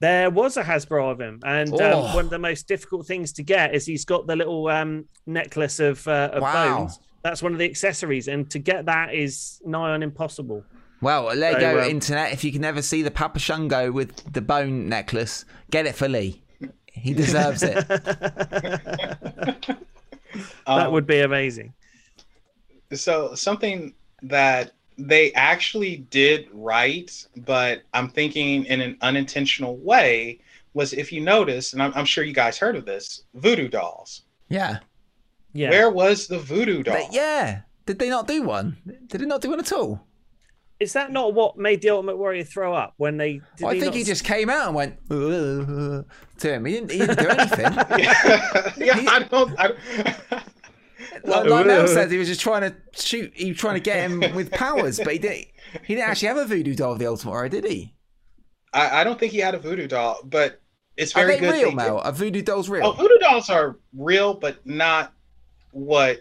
There 0.00 0.30
was 0.30 0.56
a 0.56 0.62
Hasbro 0.62 1.10
of 1.10 1.20
him, 1.20 1.40
and 1.44 1.72
Oh. 1.74 2.06
um, 2.06 2.14
one 2.14 2.24
of 2.26 2.30
the 2.30 2.38
most 2.38 2.68
difficult 2.68 3.06
things 3.06 3.32
to 3.32 3.42
get 3.42 3.74
is 3.74 3.84
he's 3.84 4.04
got 4.04 4.28
the 4.28 4.36
little 4.36 4.68
um, 4.68 5.06
necklace 5.26 5.80
of, 5.80 6.06
uh, 6.06 6.30
of 6.34 6.42
Wow. 6.42 6.78
bones. 6.78 7.00
That's 7.24 7.42
one 7.42 7.52
of 7.52 7.58
the 7.58 7.64
accessories, 7.64 8.28
and 8.28 8.48
to 8.50 8.60
get 8.60 8.86
that 8.86 9.12
is 9.12 9.60
nigh 9.66 9.90
on 9.90 10.04
impossible. 10.04 10.64
Well, 11.00 11.24
Lego 11.34 11.60
So, 11.60 11.80
um, 11.82 11.88
Internet. 11.90 12.32
If 12.32 12.42
you 12.44 12.52
can 12.52 12.60
never 12.62 12.82
see 12.82 13.02
the 13.02 13.10
Papa 13.10 13.38
Shango 13.38 13.92
with 13.92 14.32
the 14.32 14.40
bone 14.40 14.88
necklace, 14.88 15.44
get 15.70 15.86
it 15.86 15.94
for 15.94 16.08
Lee. 16.08 16.42
He 16.92 17.14
deserves 17.14 17.62
it. 17.62 17.86
that 17.88 19.76
Um, 20.66 20.92
would 20.92 21.06
be 21.06 21.20
amazing. 21.20 21.72
so 22.92 23.34
something 23.34 23.94
that 24.22 24.72
they 24.98 25.32
actually 25.34 25.98
did 26.10 26.48
right, 26.52 27.10
but 27.36 27.82
I'm 27.94 28.08
thinking 28.08 28.64
in 28.64 28.80
an 28.80 28.96
unintentional 29.00 29.76
way 29.76 30.40
was 30.74 30.92
if 30.92 31.12
you 31.12 31.20
notice, 31.20 31.72
and 31.72 31.82
I'm, 31.82 31.92
I'm 31.94 32.04
sure 32.04 32.24
you 32.24 32.32
guys 32.34 32.58
heard 32.58 32.74
of 32.76 32.84
this, 32.84 33.22
voodoo 33.34 33.68
dolls. 33.68 34.22
Yeah. 34.48 34.78
Yeah, 35.54 35.70
Where 35.70 35.90
was 35.90 36.26
the 36.26 36.38
voodoo 36.38 36.82
doll? 36.82 36.94
They- 36.96 37.08
yeah. 37.16 37.60
Did 37.86 37.98
they 38.00 38.10
not 38.10 38.26
do 38.26 38.42
one? 38.42 38.76
Did 39.06 39.22
it 39.22 39.26
not 39.28 39.40
do 39.40 39.48
one 39.50 39.60
at 39.60 39.72
all? 39.72 40.04
Is 40.80 40.92
that 40.92 41.10
not 41.10 41.34
what 41.34 41.56
made 41.56 41.82
the 41.82 41.90
Ultimate 41.90 42.16
Warrior 42.18 42.44
throw 42.44 42.74
up 42.74 42.94
when 42.98 43.16
they? 43.16 43.40
Did 43.56 43.66
I 43.66 43.74
they 43.74 43.80
think 43.80 43.92
not 43.92 43.98
he 43.98 44.04
just 44.04 44.24
came 44.24 44.48
out 44.48 44.66
and 44.66 44.74
went 44.74 44.96
to 45.08 46.04
him. 46.40 46.64
He 46.64 46.72
didn't, 46.74 46.90
he 46.90 46.98
didn't 46.98 47.18
do 47.18 47.28
anything. 47.28 47.64
yeah, 48.86 49.10
I 49.10 49.26
don't. 49.28 49.58
I, 49.58 49.68
like, 51.24 51.46
like 51.48 51.66
Mel 51.66 51.88
said, 51.88 52.10
he 52.10 52.18
was 52.18 52.28
just 52.28 52.40
trying 52.40 52.62
to 52.62 52.76
shoot. 52.92 53.32
He 53.34 53.48
was 53.50 53.58
trying 53.58 53.74
to 53.74 53.80
get 53.80 54.08
him 54.08 54.20
with 54.34 54.50
powers, 54.52 54.98
but 54.98 55.12
he 55.12 55.18
didn't. 55.18 55.48
He 55.84 55.94
didn't 55.94 56.08
actually 56.08 56.28
have 56.28 56.36
a 56.36 56.44
voodoo 56.46 56.74
doll 56.74 56.92
of 56.92 56.98
the 56.98 57.06
Ultimate 57.06 57.30
Warrior, 57.32 57.48
did 57.48 57.64
he? 57.64 57.94
I, 58.72 59.00
I 59.00 59.04
don't 59.04 59.18
think 59.18 59.32
he 59.32 59.38
had 59.38 59.54
a 59.54 59.58
voodoo 59.58 59.88
doll, 59.88 60.20
but 60.24 60.60
it's 60.96 61.14
Are 61.16 61.26
very 61.26 61.34
they 61.34 61.40
good. 61.40 61.54
real, 61.54 61.72
Mel? 61.72 61.96
did- 61.98 62.06
Are 62.06 62.12
voodoo 62.12 62.42
dolls 62.42 62.68
real? 62.68 62.86
Oh, 62.86 62.92
voodoo 62.92 63.18
dolls 63.18 63.50
are 63.50 63.78
real, 63.96 64.34
but 64.34 64.64
not 64.66 65.12
what. 65.72 66.20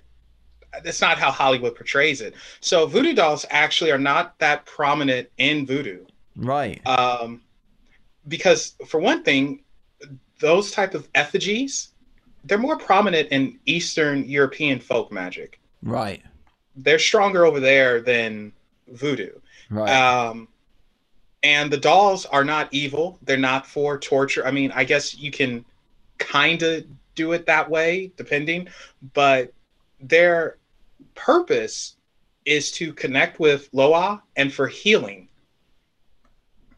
That's 0.83 1.01
not 1.01 1.17
how 1.17 1.31
Hollywood 1.31 1.75
portrays 1.75 2.21
it. 2.21 2.35
So 2.59 2.85
voodoo 2.85 3.13
dolls 3.13 3.45
actually 3.49 3.91
are 3.91 3.97
not 3.97 4.37
that 4.39 4.65
prominent 4.65 5.29
in 5.37 5.65
voodoo, 5.65 6.05
right. 6.35 6.85
um, 6.85 7.41
because 8.27 8.75
for 8.87 8.99
one 8.99 9.23
thing, 9.23 9.61
those 10.39 10.71
type 10.71 10.93
of 10.93 11.07
effigies, 11.15 11.89
they're 12.43 12.57
more 12.57 12.77
prominent 12.77 13.29
in 13.29 13.59
Eastern 13.65 14.27
European 14.27 14.79
folk 14.79 15.11
magic. 15.11 15.59
Right. 15.81 16.23
They're 16.75 16.99
stronger 16.99 17.45
over 17.45 17.59
there 17.59 18.01
than 18.01 18.53
voodoo. 18.87 19.31
Right. 19.69 19.89
Um, 19.89 20.47
and 21.43 21.71
the 21.71 21.77
dolls 21.77 22.25
are 22.25 22.43
not 22.43 22.67
evil. 22.71 23.19
They're 23.23 23.37
not 23.37 23.65
for 23.65 23.97
torture. 23.97 24.45
I 24.45 24.51
mean, 24.51 24.71
I 24.73 24.83
guess 24.83 25.15
you 25.15 25.31
can 25.31 25.65
kind 26.17 26.61
of 26.61 26.85
do 27.15 27.31
it 27.31 27.45
that 27.45 27.69
way, 27.69 28.11
depending, 28.17 28.67
but 29.13 29.53
their 29.99 30.57
purpose 31.15 31.95
is 32.45 32.71
to 32.71 32.93
connect 32.93 33.39
with 33.39 33.69
Loa 33.73 34.23
and 34.35 34.53
for 34.53 34.67
healing. 34.67 35.27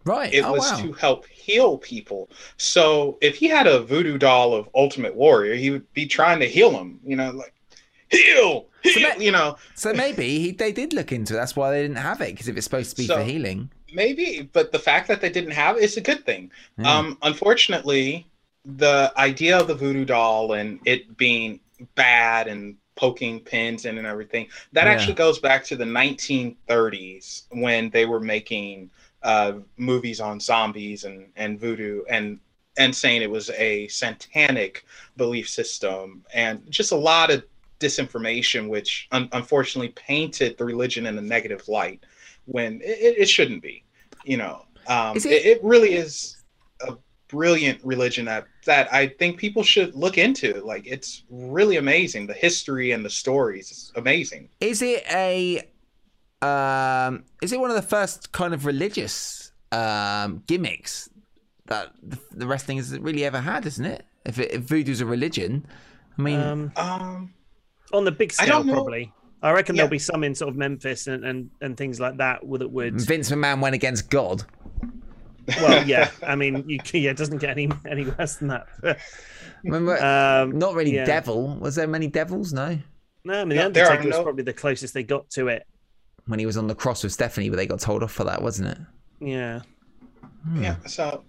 right. 0.05 0.33
It 0.33 0.43
oh, 0.43 0.53
was 0.53 0.71
wow. 0.71 0.81
to 0.81 0.93
help 0.93 1.27
heal 1.27 1.77
people. 1.77 2.29
So 2.57 3.17
if 3.21 3.35
he 3.35 3.47
had 3.47 3.67
a 3.67 3.81
voodoo 3.81 4.17
doll 4.17 4.53
of 4.53 4.69
Ultimate 4.73 5.15
Warrior, 5.15 5.55
he 5.55 5.69
would 5.69 5.91
be 5.93 6.05
trying 6.05 6.39
to 6.39 6.47
heal 6.47 6.71
him, 6.71 6.99
you 7.05 7.15
know, 7.15 7.31
like 7.31 7.53
heal, 8.09 8.67
heal, 8.81 9.09
that- 9.09 9.21
you 9.21 9.31
know. 9.31 9.57
So 9.75 9.93
maybe 9.93 10.39
he, 10.39 10.51
they 10.51 10.71
did 10.71 10.93
look 10.93 11.11
into 11.11 11.33
it. 11.33 11.37
That's 11.37 11.55
why 11.55 11.71
they 11.71 11.81
didn't 11.83 11.97
have 11.97 12.21
it, 12.21 12.31
because 12.31 12.47
if 12.47 12.57
it's 12.57 12.63
supposed 12.63 12.91
to 12.91 12.95
be 12.97 13.05
So- 13.07 13.17
for 13.17 13.23
healing. 13.23 13.69
maybe 13.91 14.47
but 14.53 14.71
the 14.71 14.77
fact 14.77 15.07
that 15.07 15.19
they 15.19 15.29
didn't 15.31 15.49
have 15.49 15.75
it 15.75 15.81
is 15.83 15.97
a 15.97 16.01
good 16.01 16.23
thing 16.23 16.51
Yeah. 16.77 16.95
um 16.95 17.17
unfortunately 17.23 18.27
the 18.63 19.11
idea 19.17 19.57
of 19.59 19.65
the 19.65 19.73
voodoo 19.73 20.05
doll 20.05 20.53
and 20.53 20.79
it 20.85 21.17
being 21.17 21.59
bad 21.95 22.47
and 22.47 22.75
poking 22.99 23.39
pins 23.39 23.85
in 23.85 23.97
and 23.97 24.05
everything 24.05 24.45
that 24.73 24.85
Yeah. 24.85 24.91
actually 24.91 25.13
goes 25.13 25.39
back 25.39 25.63
to 25.63 25.77
the 25.77 25.85
1930s 25.85 27.43
when 27.51 27.89
they 27.91 28.05
were 28.05 28.19
making 28.19 28.89
uh 29.23 29.53
movies 29.77 30.19
on 30.19 30.39
zombies 30.39 31.03
and 31.05 31.27
and 31.37 31.59
voodoo 31.59 32.03
and 32.09 32.39
and 32.77 32.93
saying 32.95 33.21
it 33.21 33.29
was 33.29 33.49
a 33.51 33.87
satanic 33.87 34.85
belief 35.17 35.47
system 35.49 36.23
and 36.33 36.61
just 36.69 36.91
a 36.91 36.95
lot 36.95 37.31
of 37.31 37.43
disinformation 37.79 38.67
which 38.69 39.07
un- 39.11 39.29
unfortunately 39.31 39.89
painted 39.89 40.57
the 40.57 40.65
religion 40.65 41.05
in 41.05 41.17
a 41.17 41.21
negative 41.21 41.67
light 41.69 42.01
when 42.45 42.81
it, 42.81 42.97
it- 43.07 43.17
it 43.19 43.29
shouldn't 43.29 43.61
be 43.61 43.83
you 44.23 44.35
know 44.37 44.65
um 44.87 45.15
it, 45.17 45.25
it- 45.25 45.45
it 45.45 45.63
really 45.63 45.93
is 45.93 46.35
a 46.35 46.38
brilliant 47.29 47.79
religion 47.83 48.25
that 48.25 48.45
that 48.65 48.91
i 48.91 49.07
think 49.07 49.37
people 49.37 49.63
should 49.63 49.93
look 49.95 50.17
into 50.17 50.61
like 50.65 50.85
it's 50.85 51.23
really 51.29 51.77
amazing 51.77 52.25
the 52.27 52.33
history 52.33 52.91
and 52.91 53.05
the 53.05 53.09
stories 53.09 53.69
is 53.71 53.91
amazing 53.95 54.49
Is 54.59 54.81
it 54.81 55.03
a 55.11 55.61
um 56.41 57.23
is 57.41 57.51
it 57.53 57.59
one 57.59 57.69
of 57.69 57.75
the 57.75 57.81
first 57.81 58.31
kind 58.31 58.53
of 58.53 58.65
religious 58.65 59.51
um 59.71 60.43
gimmicks 60.47 61.09
that 61.67 61.91
the, 62.01 62.17
the 62.31 62.47
wrestling 62.47 62.77
has 62.77 62.97
really 62.97 63.23
ever 63.23 63.39
had, 63.39 63.63
isn't 63.67 63.85
it? 63.85 64.03
If, 64.25 64.39
it, 64.39 64.51
if 64.51 64.61
voodoo's 64.63 65.01
a 65.01 65.05
religion, 65.05 65.67
I 66.17 66.21
mean, 66.23 66.39
Um, 66.39 66.71
um 66.77 67.33
on 67.93 68.05
the 68.05 68.11
big 68.11 68.31
scale, 68.31 68.63
don't 68.63 68.69
probably. 68.69 69.13
I 69.43 69.51
reckon 69.51 69.75
Yeah. 69.75 69.81
there'll 69.81 69.91
be 69.91 69.99
some 69.99 70.23
in 70.23 70.33
sort 70.33 70.49
of 70.49 70.55
Memphis 70.57 71.05
and, 71.05 71.23
and, 71.23 71.49
and 71.61 71.77
things 71.77 71.99
like 71.99 72.17
that 72.17 72.39
that 72.41 72.69
would. 72.71 72.99
Vince 73.01 73.29
McMahon 73.29 73.61
went 73.61 73.75
against 73.75 74.09
God. 74.09 74.43
Well, 75.57 75.83
yeah. 75.87 76.11
I 76.25 76.35
mean, 76.35 76.63
you, 76.67 76.79
yeah, 76.93 77.11
it 77.11 77.17
doesn't 77.17 77.37
get 77.39 77.51
any 77.51 77.69
any 77.89 78.05
worse 78.05 78.35
than 78.35 78.49
that. 78.49 78.67
Remember, 79.63 80.01
um, 80.03 80.57
not 80.57 80.73
really 80.73 80.95
yeah. 80.95 81.05
devil. 81.05 81.55
Was 81.59 81.75
there 81.75 81.87
many 81.87 82.07
devils? 82.07 82.53
No. 82.53 82.77
no, 83.25 83.41
I 83.41 83.45
mean, 83.45 83.49
the 83.49 83.55
No, 83.55 83.61
are 83.61 83.65
Undertaker 83.67 84.07
was 84.07 84.17
no- 84.17 84.23
probably 84.23 84.43
the 84.43 84.53
closest 84.53 84.93
they 84.93 85.03
got 85.03 85.29
to 85.31 85.47
it. 85.49 85.67
When 86.27 86.39
he 86.39 86.45
was 86.45 86.57
on 86.57 86.67
the 86.67 86.75
cross 86.75 87.03
with 87.03 87.11
Stephanie, 87.11 87.49
but 87.49 87.55
they 87.57 87.65
got 87.65 87.79
told 87.79 88.03
off 88.03 88.11
for 88.11 88.23
that, 88.25 88.41
wasn't 88.41 88.69
it? 88.69 88.77
Yeah. 89.19 89.61
yeah 90.55 90.75
so 90.87 91.23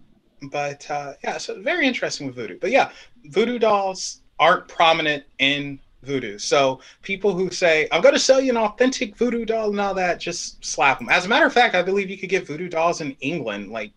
but 0.52 0.88
uh 0.90 1.14
yeah 1.24 1.36
so 1.36 1.60
very 1.60 1.86
interesting 1.86 2.26
with 2.28 2.36
voodoo 2.36 2.56
but 2.60 2.70
yeah 2.70 2.90
voodoo 3.24 3.58
dolls 3.58 4.22
aren't 4.38 4.66
prominent 4.68 5.24
in 5.40 5.78
voodoo 6.04 6.38
so 6.38 6.80
people 7.02 7.34
who 7.34 7.50
say 7.50 7.88
i'm 7.92 8.00
going 8.00 8.14
to 8.14 8.20
sell 8.20 8.40
you 8.40 8.50
an 8.50 8.56
authentic 8.56 9.16
voodoo 9.16 9.44
doll 9.44 9.70
and 9.70 9.80
all 9.80 9.92
that 9.92 10.20
just 10.20 10.64
slap 10.64 10.98
them 11.00 11.08
as 11.10 11.26
a 11.26 11.28
matter 11.28 11.44
of 11.44 11.52
fact 11.52 11.74
i 11.74 11.82
believe 11.82 12.08
you 12.08 12.16
could 12.16 12.30
get 12.30 12.46
voodoo 12.46 12.68
dolls 12.68 13.00
in 13.00 13.10
england 13.20 13.70
like 13.70 13.90
you- 13.90 13.94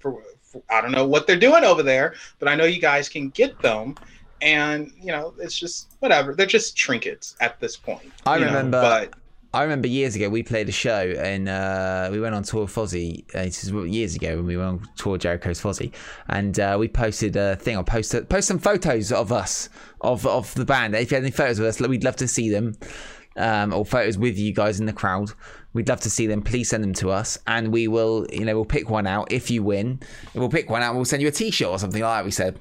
for, 0.00 0.22
for 0.42 0.62
i 0.70 0.80
don't 0.80 0.92
know 0.92 1.06
what 1.06 1.26
they're 1.26 1.38
doing 1.38 1.64
over 1.64 1.82
there 1.82 2.14
but 2.38 2.48
i 2.48 2.54
know 2.54 2.64
you 2.64 2.80
guys 2.80 3.08
can 3.08 3.28
get 3.30 3.58
them 3.60 3.94
and 4.42 4.92
you 5.00 5.06
know 5.08 5.34
it's 5.38 5.58
just 5.58 5.94
whatever 6.00 6.34
they're 6.34 6.46
just 6.46 6.76
trinkets 6.76 7.36
at 7.40 7.58
this 7.60 7.76
point 7.76 8.12
I 8.24 8.34
you 8.36 8.40
know, 8.42 8.46
remember- 8.48 8.80
but 8.80 9.14
I 9.54 9.62
remember 9.62 9.88
years 9.88 10.14
ago 10.14 10.28
we 10.28 10.42
played 10.42 10.68
a 10.68 10.72
show 10.72 11.14
and 11.18 11.48
uh, 11.48 12.10
we 12.12 12.20
went 12.20 12.34
on 12.34 12.42
tour 12.42 12.62
with 12.62 12.74
Fozzy. 12.74 13.24
Uh, 13.34 13.44
this 13.44 13.64
is 13.64 13.72
years 13.90 14.14
ago 14.14 14.36
when 14.36 14.44
we 14.44 14.54
went 14.58 14.68
on 14.68 14.88
tour 14.96 15.16
Jericho's 15.16 15.58
Fozzy, 15.58 15.94
and 16.28 16.60
uh, 16.60 16.76
we 16.78 16.88
posted 16.88 17.36
a 17.36 17.56
thing. 17.56 17.74
I'll 17.74 17.84
post 17.84 18.14
post 18.28 18.48
some 18.48 18.58
photos 18.58 19.12
of 19.12 19.32
us 19.32 19.70
of 20.02 20.26
of 20.26 20.52
the 20.56 20.66
band. 20.66 20.94
If 20.94 21.10
you 21.10 21.14
had 21.14 21.24
any 21.24 21.30
photos 21.30 21.58
of 21.58 21.64
us, 21.64 21.80
we'd 21.80 22.04
love 22.04 22.16
to 22.16 22.28
see 22.28 22.50
them, 22.50 22.76
um, 23.38 23.72
or 23.72 23.86
photos 23.86 24.18
with 24.18 24.36
you 24.36 24.52
guys 24.52 24.78
in 24.78 24.84
the 24.84 24.92
crowd. 24.92 25.30
We'd 25.76 25.88
love 25.90 26.00
to 26.00 26.10
see 26.10 26.26
them. 26.26 26.40
Please 26.40 26.70
send 26.70 26.82
them 26.82 26.94
to 26.94 27.10
us, 27.10 27.38
and 27.46 27.70
we 27.70 27.86
will. 27.86 28.26
You 28.32 28.46
know, 28.46 28.54
we'll 28.54 28.64
pick 28.64 28.88
one 28.88 29.06
out 29.06 29.30
if 29.30 29.50
you 29.50 29.62
win. 29.62 30.00
We'll 30.34 30.48
pick 30.48 30.70
one 30.70 30.82
out. 30.82 30.88
and 30.88 30.96
We'll 30.96 31.04
send 31.04 31.20
you 31.20 31.28
a 31.28 31.32
T-shirt 31.32 31.68
or 31.68 31.78
something 31.78 32.00
like 32.00 32.18
that. 32.20 32.24
We 32.24 32.30
said. 32.30 32.58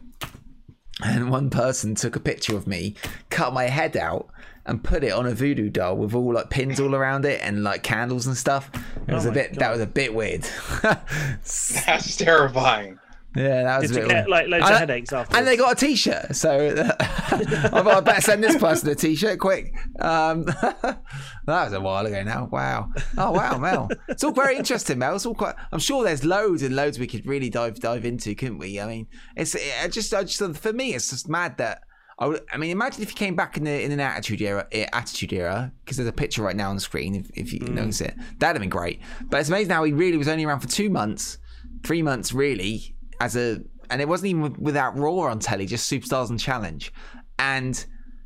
And 1.02 1.30
one 1.30 1.50
person 1.50 1.96
took 1.96 2.16
a 2.16 2.20
picture 2.20 2.56
of 2.58 2.68
me, 2.68 2.96
cut 3.30 3.54
my 3.54 3.66
head 3.66 3.96
out, 3.96 4.28
and 4.66 4.84
put 4.84 5.04
it 5.04 5.12
on 5.12 5.26
a 5.26 5.34
voodoo 5.34 5.70
doll 5.70 5.96
with 5.96 6.14
all 6.14 6.34
like 6.34 6.50
pins 6.50 6.80
all 6.80 6.94
around 6.94 7.24
it 7.26 7.40
and 7.42 7.64
like 7.64 7.84
candles 7.84 8.28
and 8.28 8.36
stuff. 8.36 8.70
It 9.08 9.12
oh 9.12 9.16
was 9.16 9.26
Oh 9.26 9.30
a 9.30 9.32
my 9.32 9.34
bit 9.36 9.60
that 9.60 9.72
was 9.72 9.82
a 9.82 9.88
bit 9.88 10.14
weird. 10.14 10.46
that's 10.82 12.18
terrifying 12.18 13.00
Yeah, 13.36 13.64
that 13.64 13.82
was 13.82 13.92
Did 13.92 14.06
a 14.06 14.08
get 14.08 14.30
like 14.30 14.48
loads 14.48 14.64
of 14.66 14.70
And- 14.72 14.80
headaches 14.80 15.12
after? 15.14 15.36
And 15.38 15.46
they 15.46 15.58
got 15.58 15.74
a 15.74 15.86
T-shirt, 15.86 16.36
so 16.36 16.74
I 17.00 17.68
thought 17.70 17.88
I 17.88 18.00
better 18.00 18.22
send 18.22 18.44
this 18.44 18.56
person 18.58 18.90
a 18.90 18.96
T-shirt 18.96 19.40
quick. 19.40 19.74
Um, 20.00 20.44
that 20.44 21.00
was 21.48 21.74
a 21.74 21.82
while 21.82 22.06
ago 22.06 22.24
now. 22.24 22.48
Wow. 22.52 22.90
Oh 23.18 23.32
wow, 23.32 23.58
Mel. 23.58 23.90
It's 24.08 24.24
all 24.24 24.32
very 24.32 24.56
interesting, 24.56 25.00
Mel. 25.00 25.16
It's 25.16 25.26
all 25.26 25.36
quite. 25.36 25.56
I'm 25.72 25.80
sure 25.80 26.04
there's 26.04 26.24
loads 26.24 26.64
and 26.64 26.76
loads 26.76 26.98
we 27.00 27.08
could 27.08 27.26
really 27.26 27.50
dive 27.50 27.80
dive 27.80 28.06
into, 28.06 28.34
couldn't 28.36 28.58
we? 28.60 28.80
I 28.80 28.88
mean, 28.88 29.08
it's 29.36 29.56
I 29.84 29.88
just 29.88 30.14
I 30.14 30.24
just 30.24 30.58
for 30.58 30.74
me, 30.74 30.94
it's 30.94 31.10
just 31.10 31.28
mad 31.30 31.58
that. 31.58 31.82
I, 32.18 32.28
would, 32.28 32.44
I 32.50 32.56
mean, 32.56 32.72
imagine 32.72 33.04
if 33.04 33.10
you 33.10 33.16
came 33.16 33.36
back 33.36 33.58
in 33.58 33.66
the 33.66 33.84
in 33.84 33.92
an 33.92 34.00
attitude 34.00 34.42
era, 34.42 34.66
eh, 34.72 34.88
attitude 34.94 35.34
era, 35.34 35.74
because 35.84 35.98
there's 35.98 36.08
a 36.08 36.14
picture 36.14 36.42
right 36.44 36.56
now 36.56 36.70
on 36.70 36.76
the 36.76 36.82
screen. 36.82 37.14
If, 37.14 37.30
if 37.34 37.52
you 37.52 37.60
notice 37.60 38.00
it, 38.00 38.16
that'd 38.40 38.56
have 38.56 38.62
been 38.62 38.70
great. 38.70 39.02
But 39.26 39.42
it's 39.42 39.50
amazing 39.50 39.74
how 39.74 39.84
he 39.84 39.92
really 39.92 40.16
was 40.16 40.30
only 40.30 40.46
around 40.46 40.62
for 40.62 40.70
two 40.70 40.90
months, 40.90 41.40
three 41.84 42.02
months 42.02 42.32
really, 42.32 42.95
as 43.20 43.36
a, 43.36 43.62
and 43.90 44.02
it 44.02 44.08
wasn't 44.08 44.30
even 44.30 44.56
without 44.60 44.98
Raw 44.98 45.20
on 45.20 45.40
telly, 45.40 45.66
just 45.66 45.92
Superstars 45.92 46.30
and 46.30 46.40
Challenge, 46.40 46.92
and 47.40 47.86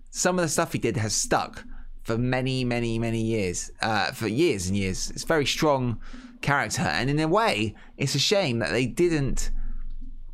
some 0.09 0.37
of 0.37 0.43
the 0.43 0.49
stuff 0.49 0.73
he 0.73 0.79
did 0.79 0.97
has 0.97 1.13
stuck 1.13 1.63
for 2.03 2.17
many, 2.17 2.63
many, 2.63 2.97
many 2.97 3.21
years, 3.21 3.71
uh, 3.81 4.11
for 4.11 4.27
years 4.27 4.67
and 4.67 4.75
years. 4.75 5.11
It's 5.11 5.23
a 5.23 5.27
very 5.27 5.45
strong 5.45 5.99
character, 6.41 6.83
and 6.83 7.09
in 7.09 7.19
a 7.19 7.27
way, 7.27 7.75
it's 7.97 8.15
a 8.15 8.19
shame 8.19 8.59
that 8.59 8.71
they 8.71 8.85
didn't 8.85 9.51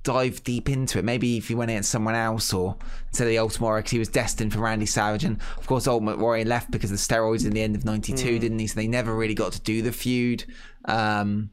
dive 0.05 0.43
deep 0.43 0.69
into 0.69 0.99
it. 0.99 1.03
Maybe 1.03 1.35
if 1.35 1.49
he 1.49 1.55
went 1.55 1.71
against 1.71 1.91
someone 1.91 2.15
else 2.15 2.53
or 2.53 2.77
of 3.11 3.17
the 3.17 3.37
Ultimate 3.37 3.65
Warrior, 3.65 3.81
because 3.81 3.91
he 3.91 3.99
was 3.99 4.07
destined 4.07 4.53
for 4.53 4.59
Randy 4.59 4.85
Savage. 4.85 5.23
And 5.25 5.41
of 5.57 5.67
course, 5.67 5.87
Ultimate 5.87 6.19
Warrior 6.19 6.45
left 6.45 6.71
because 6.71 6.91
of 6.91 6.97
the 6.97 7.01
steroids 7.01 7.45
in 7.45 7.51
the 7.51 7.61
end 7.61 7.75
of 7.75 7.83
92, 7.83 8.39
didn't 8.39 8.59
he? 8.59 8.67
So 8.67 8.75
they 8.75 8.87
never 8.87 9.13
really 9.15 9.33
got 9.33 9.53
to 9.53 9.61
do 9.61 9.81
the 9.81 9.91
feud. 9.91 10.45
Um, 10.85 11.49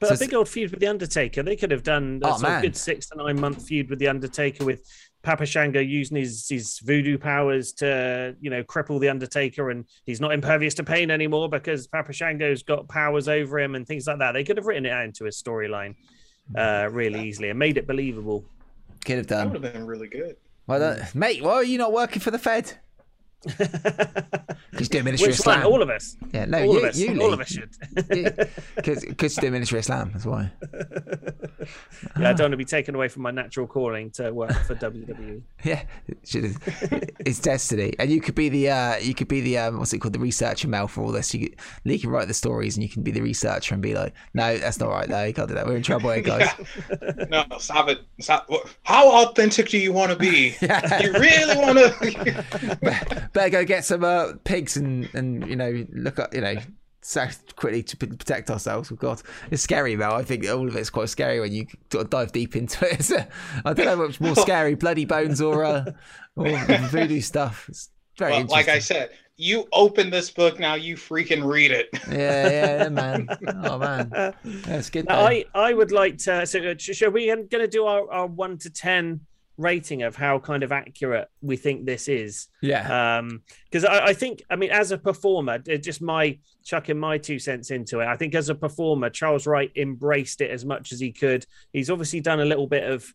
But 0.00 0.08
So 0.08 0.14
a 0.14 0.18
big 0.18 0.34
old 0.34 0.48
feud 0.48 0.70
with 0.70 0.80
the 0.80 0.86
Undertaker. 0.86 1.42
They 1.42 1.56
could 1.56 1.70
have 1.70 1.82
done 1.82 2.20
a 2.24 2.28
Oh, 2.28 2.36
sort 2.38 2.62
good 2.62 2.76
six 2.76 3.06
to 3.10 3.16
nine 3.18 3.38
month 3.38 3.66
feud 3.66 3.90
with 3.90 3.98
the 3.98 4.08
Undertaker 4.08 4.64
with 4.64 4.82
Papa 5.22 5.44
Shango 5.44 5.80
using 5.80 6.16
his 6.16 6.48
his 6.48 6.78
voodoo 6.78 7.18
powers 7.18 7.72
to 7.74 8.34
you 8.40 8.48
know 8.48 8.62
cripple 8.64 8.98
the 8.98 9.10
Undertaker, 9.10 9.68
and 9.70 9.84
he's 10.06 10.20
not 10.20 10.32
impervious 10.32 10.72
to 10.74 10.84
pain 10.84 11.10
anymore 11.10 11.50
because 11.50 11.86
Papa 11.86 12.14
Shango's 12.14 12.62
got 12.62 12.88
powers 12.88 13.28
over 13.28 13.58
him 13.60 13.74
and 13.74 13.86
things 13.86 14.06
like 14.06 14.18
that. 14.20 14.32
They 14.32 14.42
could 14.44 14.56
have 14.56 14.64
written 14.66 14.86
it 14.86 14.90
out 14.92 15.04
into 15.04 15.26
a 15.26 15.28
storyline 15.30 15.94
uh, 16.56 16.88
really 16.90 17.28
easily 17.28 17.50
and 17.50 17.58
made 17.58 17.76
it 17.76 17.86
believable. 17.86 18.44
could 19.04 19.18
have 19.18 19.26
That 19.26 19.36
done. 19.44 19.52
would 19.52 19.62
have 19.62 19.72
been 19.74 19.86
really 19.86 20.08
good. 20.08 20.36
Well, 20.66 20.78
that, 20.80 21.14
mate, 21.14 21.42
why 21.42 21.52
are 21.52 21.64
you 21.64 21.76
not 21.78 21.92
working 21.92 22.20
for 22.20 22.30
the 22.30 22.38
Fed? 22.38 22.72
Because 24.70 24.88
doing 24.88 25.04
Ministry 25.04 25.32
of 25.32 25.38
Which 25.38 25.46
one? 25.46 25.62
All 25.64 25.82
of 25.82 25.90
us. 25.90 26.16
yeah, 26.32 26.44
no, 26.44 26.58
all 26.58 26.74
you, 26.74 26.78
of 26.78 26.84
us. 26.84 26.98
you, 26.98 27.20
all 27.20 27.32
of 27.32 27.40
us 27.40 27.48
should. 27.48 27.70
Because 28.76 29.36
you 29.36 29.42
do 29.42 29.50
Ministry 29.50 29.78
of 29.78 29.84
Slam, 29.84 30.10
that's 30.12 30.24
why. 30.24 30.50
yeah, 32.18 32.30
I 32.30 32.32
don't 32.32 32.40
want 32.40 32.52
to 32.52 32.56
be 32.56 32.64
taken 32.64 32.94
away 32.94 33.08
from 33.08 33.22
my 33.22 33.30
natural 33.30 33.66
calling 33.66 34.10
to 34.12 34.30
work 34.32 34.52
for. 34.66 34.74
WWE. 34.80 35.42
Yeah, 35.62 35.82
it 36.06 36.56
it's 37.18 37.38
destiny, 37.38 37.92
and 37.98 38.10
you 38.10 38.20
could 38.22 38.34
be 38.34 38.48
the 38.48 38.70
uh, 38.70 38.96
you 38.96 39.14
could 39.14 39.28
be 39.28 39.42
the 39.42 39.58
um, 39.58 39.78
what's 39.78 39.92
it 39.92 39.98
called, 39.98 40.14
the 40.14 40.18
researcher 40.18 40.68
Mel 40.68 40.88
for 40.88 41.02
all 41.02 41.12
this. 41.12 41.34
You 41.34 41.50
could, 41.50 41.58
Lee 41.84 41.98
can 41.98 42.08
write 42.08 42.28
the 42.28 42.34
stories, 42.34 42.76
and 42.76 42.82
you 42.82 42.88
can 42.88 43.02
be 43.02 43.10
the 43.10 43.20
researcher 43.20 43.74
and 43.74 43.82
be 43.82 43.94
like, 43.94 44.14
no, 44.32 44.56
that's 44.56 44.80
not 44.80 44.88
right. 44.88 45.08
though. 45.08 45.24
you 45.24 45.34
can't 45.34 45.48
do 45.48 45.54
that. 45.54 45.66
We're 45.66 45.76
in 45.76 45.82
trouble 45.82 46.10
here, 46.12 46.22
guys. 46.22 46.48
No, 47.28 47.44
stop 47.58 47.90
it. 47.90 48.00
Stop. 48.20 48.48
How 48.84 49.26
authentic 49.26 49.68
do 49.68 49.76
you 49.76 49.92
want 49.92 50.10
to 50.12 50.16
be? 50.16 50.56
You 50.60 51.12
really 51.12 51.56
want 51.58 51.78
to? 51.78 53.29
Better 53.32 53.50
go 53.50 53.64
get 53.64 53.84
some 53.84 54.04
uh, 54.04 54.32
pigs 54.44 54.76
and 54.76 55.08
and 55.14 55.48
you 55.48 55.56
know 55.56 55.86
look 55.92 56.18
up 56.18 56.34
you 56.34 56.40
know. 56.40 56.56
So 57.02 57.26
quickly 57.56 57.82
to 57.82 57.96
protect 57.96 58.50
ourselves. 58.50 58.92
Oh 58.92 58.94
God, 58.94 59.22
it's 59.50 59.62
scary, 59.62 59.94
though. 59.94 60.12
I 60.12 60.22
think 60.22 60.46
all 60.46 60.68
of 60.68 60.76
it's 60.76 60.90
quite 60.90 61.08
scary 61.08 61.40
when 61.40 61.50
you 61.50 61.66
sort 61.90 62.04
of 62.04 62.10
dive 62.10 62.32
deep 62.32 62.54
into 62.54 62.86
it. 62.86 62.92
It's, 63.00 63.10
uh, 63.10 63.24
I 63.64 63.72
don't 63.72 63.86
know 63.86 63.96
what's 63.96 64.20
more 64.20 64.36
scary, 64.36 64.74
bloody 64.74 65.06
bones 65.06 65.40
or 65.40 65.64
uh, 65.64 65.92
or 66.36 66.58
voodoo 66.90 67.22
stuff. 67.22 67.70
It's 67.70 67.88
very 68.18 68.32
well, 68.32 68.46
like 68.48 68.68
I 68.68 68.80
said, 68.80 69.12
you 69.40 69.66
open 69.72 70.10
this 70.10 70.30
book 70.30 70.60
now. 70.60 70.74
You 70.74 70.96
freaking 70.96 71.42
read 71.50 71.70
it. 71.70 71.88
Yeah, 72.10 72.50
yeah, 72.50 72.82
yeah, 72.82 72.88
man. 72.90 73.28
Oh 73.64 73.78
man, 73.78 74.10
yeah, 74.44 74.82
good. 74.92 75.06
Now. 75.06 75.20
I, 75.20 75.46
I 75.54 75.72
would 75.72 75.92
like 75.92 76.18
to. 76.18 76.44
So, 76.44 76.60
uh, 76.60 76.74
sh- 76.76 76.94
shall 76.94 77.10
we 77.10 77.28
going 77.28 77.48
to 77.48 77.66
do 77.66 77.86
our, 77.86 78.12
our 78.12 78.26
one 78.26 78.58
to 78.58 78.68
ten 78.68 79.20
rating 79.60 80.02
of 80.02 80.16
how 80.16 80.38
kind 80.38 80.62
of 80.62 80.72
accurate 80.72 81.28
we 81.42 81.56
think 81.56 81.84
this 81.84 82.08
is? 82.08 82.48
yeah, 82.62 83.18
Um, 83.18 83.42
because 83.64 83.84
I, 83.84 84.06
I 84.06 84.14
think, 84.14 84.42
I 84.50 84.56
mean, 84.56 84.70
as 84.70 84.90
a 84.90 84.98
performer, 84.98 85.58
uh, 85.70 85.76
just 85.76 86.02
my 86.02 86.38
chucking 86.64 86.98
my 86.98 87.18
two 87.18 87.38
cents 87.38 87.70
into 87.70 88.00
it. 88.00 88.06
I 88.06 88.16
think 88.16 88.34
as 88.34 88.48
a 88.48 88.54
performer, 88.54 89.10
Charles 89.10 89.46
Wright 89.46 89.70
embraced 89.76 90.40
it 90.40 90.50
as 90.50 90.64
much 90.64 90.92
as 90.92 91.00
he 91.00 91.12
could. 91.12 91.44
He's 91.72 91.90
obviously 91.90 92.20
done 92.20 92.40
a 92.40 92.44
little 92.44 92.66
bit 92.66 92.84
of. 92.90 93.06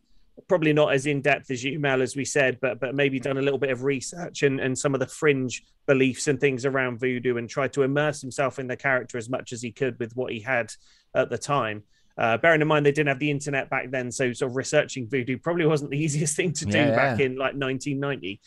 Probably 0.49 0.73
not 0.73 0.91
as 0.91 1.05
in 1.05 1.21
depth 1.21 1.49
as 1.49 1.63
you, 1.63 1.79
Mel, 1.79 2.01
as 2.01 2.17
we 2.17 2.25
said, 2.25 2.59
but 2.59 2.77
but 2.81 2.93
maybe 2.93 3.21
done 3.21 3.37
a 3.37 3.41
little 3.41 3.57
bit 3.57 3.69
of 3.69 3.83
research 3.83 4.43
and, 4.43 4.59
and 4.59 4.77
some 4.77 4.93
of 4.93 4.99
the 4.99 5.07
fringe 5.07 5.63
beliefs 5.87 6.27
and 6.27 6.41
things 6.41 6.65
around 6.65 6.99
voodoo 6.99 7.37
and 7.37 7.49
tried 7.49 7.71
to 7.71 7.83
immerse 7.83 8.19
himself 8.19 8.59
in 8.59 8.67
the 8.67 8.75
character 8.75 9.17
as 9.17 9.29
much 9.29 9.53
as 9.53 9.61
he 9.61 9.71
could 9.71 9.97
with 9.97 10.13
what 10.13 10.33
he 10.33 10.41
had 10.41 10.73
at 11.15 11.29
the 11.29 11.37
time. 11.37 11.83
Uh, 12.17 12.37
bearing 12.37 12.61
in 12.61 12.67
mind 12.67 12.85
they 12.85 12.91
didn't 12.93 13.09
have 13.09 13.19
the 13.19 13.29
internet 13.29 13.69
back 13.69 13.91
then, 13.91 14.09
so 14.11 14.31
sort 14.31 14.51
of 14.51 14.55
researching 14.55 15.07
voodoo 15.07 15.37
probably 15.37 15.65
wasn't 15.65 15.91
the 15.91 15.97
easiest 16.03 16.35
thing 16.35 16.53
to 16.53 16.65
do 16.65 16.77
Yeah, 16.77 16.95
back 16.95 17.19
yeah. 17.19 17.25
in 17.25 17.37
like 17.37 17.55
1990. 17.55 18.39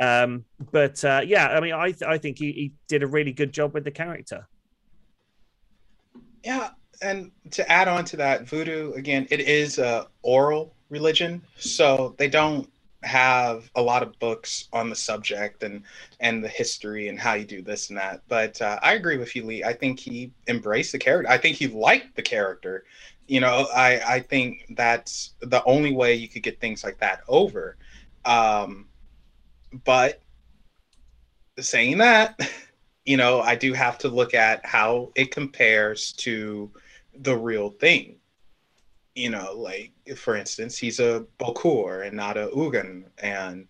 Um, 0.00 0.44
but 0.70 1.04
uh, 1.04 1.22
yeah, 1.24 1.48
I 1.48 1.60
mean, 1.60 1.74
I 1.74 1.90
th- 1.90 2.02
I 2.02 2.18
think 2.18 2.38
he, 2.38 2.52
he 2.52 2.72
did 2.86 3.02
a 3.02 3.06
really 3.06 3.32
good 3.32 3.52
job 3.52 3.74
with 3.74 3.84
the 3.84 3.90
character. 3.90 4.46
Yeah, 6.44 6.70
and 7.02 7.32
to 7.52 7.70
add 7.70 7.88
on 7.88 8.04
to 8.06 8.16
that, 8.18 8.48
voodoo 8.48 8.92
again, 8.92 9.26
it 9.30 9.40
is 9.40 9.78
a 9.78 10.06
oral 10.22 10.74
religion, 10.88 11.42
so 11.56 12.14
they 12.18 12.28
don't 12.28 12.70
have 13.04 13.70
a 13.76 13.82
lot 13.82 14.02
of 14.02 14.18
books 14.18 14.68
on 14.72 14.90
the 14.90 14.96
subject 14.96 15.62
and 15.62 15.82
and 16.20 16.42
the 16.42 16.48
history 16.48 17.08
and 17.08 17.18
how 17.18 17.34
you 17.34 17.44
do 17.44 17.62
this 17.62 17.90
and 17.90 17.98
that. 17.98 18.22
But 18.28 18.60
uh, 18.60 18.78
I 18.82 18.94
agree 18.94 19.18
with 19.18 19.34
you, 19.36 19.44
Lee. 19.44 19.64
I 19.64 19.72
think 19.72 20.00
he 20.00 20.32
embraced 20.48 20.92
the 20.92 20.98
character. 20.98 21.30
I 21.30 21.38
think 21.38 21.56
he 21.56 21.68
liked 21.68 22.16
the 22.16 22.22
character. 22.22 22.84
You 23.28 23.40
know, 23.40 23.68
I 23.74 24.00
I 24.16 24.20
think 24.20 24.66
that's 24.70 25.34
the 25.40 25.62
only 25.64 25.92
way 25.92 26.14
you 26.14 26.28
could 26.28 26.42
get 26.42 26.60
things 26.60 26.82
like 26.82 26.98
that 26.98 27.20
over. 27.28 27.76
Um, 28.24 28.86
but 29.84 30.20
saying 31.58 31.98
that, 31.98 32.38
you 33.04 33.16
know, 33.16 33.40
I 33.40 33.54
do 33.54 33.72
have 33.74 33.98
to 33.98 34.08
look 34.08 34.34
at 34.34 34.64
how 34.66 35.12
it 35.14 35.30
compares 35.30 36.12
to 36.14 36.70
the 37.14 37.36
real 37.36 37.70
thing. 37.70 38.16
You 39.14 39.30
know, 39.30 39.52
like 39.54 39.92
for 40.16 40.36
instance, 40.36 40.76
he's 40.78 41.00
a 41.00 41.24
Bokor 41.38 42.06
and 42.06 42.16
not 42.16 42.36
a 42.36 42.48
Houngan, 42.54 43.04
and 43.18 43.66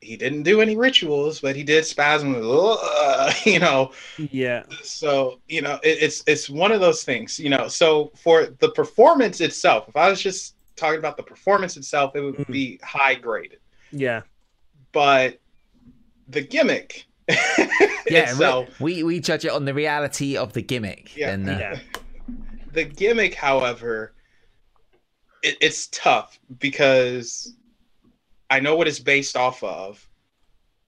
he 0.00 0.16
didn't 0.16 0.44
do 0.44 0.60
any 0.62 0.76
rituals, 0.76 1.40
but 1.40 1.54
he 1.56 1.62
did 1.62 1.84
spasm. 1.84 2.34
"Ugh," 2.42 3.34
You 3.44 3.58
know, 3.58 3.92
Yeah, 4.16 4.64
so 4.82 5.40
you 5.48 5.60
know, 5.62 5.78
it, 5.82 5.98
it's 6.02 6.22
it's 6.26 6.48
one 6.48 6.72
of 6.72 6.80
those 6.80 7.02
things. 7.04 7.38
You 7.38 7.50
know, 7.50 7.68
so 7.68 8.10
for 8.16 8.46
the 8.58 8.70
performance 8.70 9.40
itself, 9.40 9.88
if 9.88 9.96
I 9.96 10.08
was 10.08 10.20
just 10.22 10.54
talking 10.76 10.98
about 10.98 11.16
the 11.18 11.22
performance 11.22 11.76
itself, 11.76 12.16
it 12.16 12.20
would 12.20 12.36
Mhm. 12.36 12.52
be 12.52 12.80
high 12.82 13.14
graded. 13.14 13.58
yeah, 13.92 14.22
But 14.92 15.38
the 16.28 16.40
gimmick 16.40 17.04
yeah. 17.28 17.36
itself, 18.06 18.80
we, 18.80 18.94
we 19.02 19.02
we 19.02 19.20
judge 19.20 19.44
it 19.44 19.50
on 19.50 19.64
the 19.66 19.74
reality 19.74 20.36
of 20.36 20.52
the 20.54 20.62
gimmick. 20.62 21.14
Yeah. 21.16 21.30
and, 21.32 21.48
uh, 21.50 21.58
yeah. 21.58 21.78
the 22.72 22.84
gimmick, 22.84 23.34
however, 23.34 24.14
it, 25.42 25.56
it's 25.60 25.86
tough 25.88 26.38
because 26.58 27.54
I 28.50 28.60
know 28.60 28.76
what 28.76 28.88
it's 28.88 28.98
based 28.98 29.36
off 29.36 29.62
of, 29.62 30.06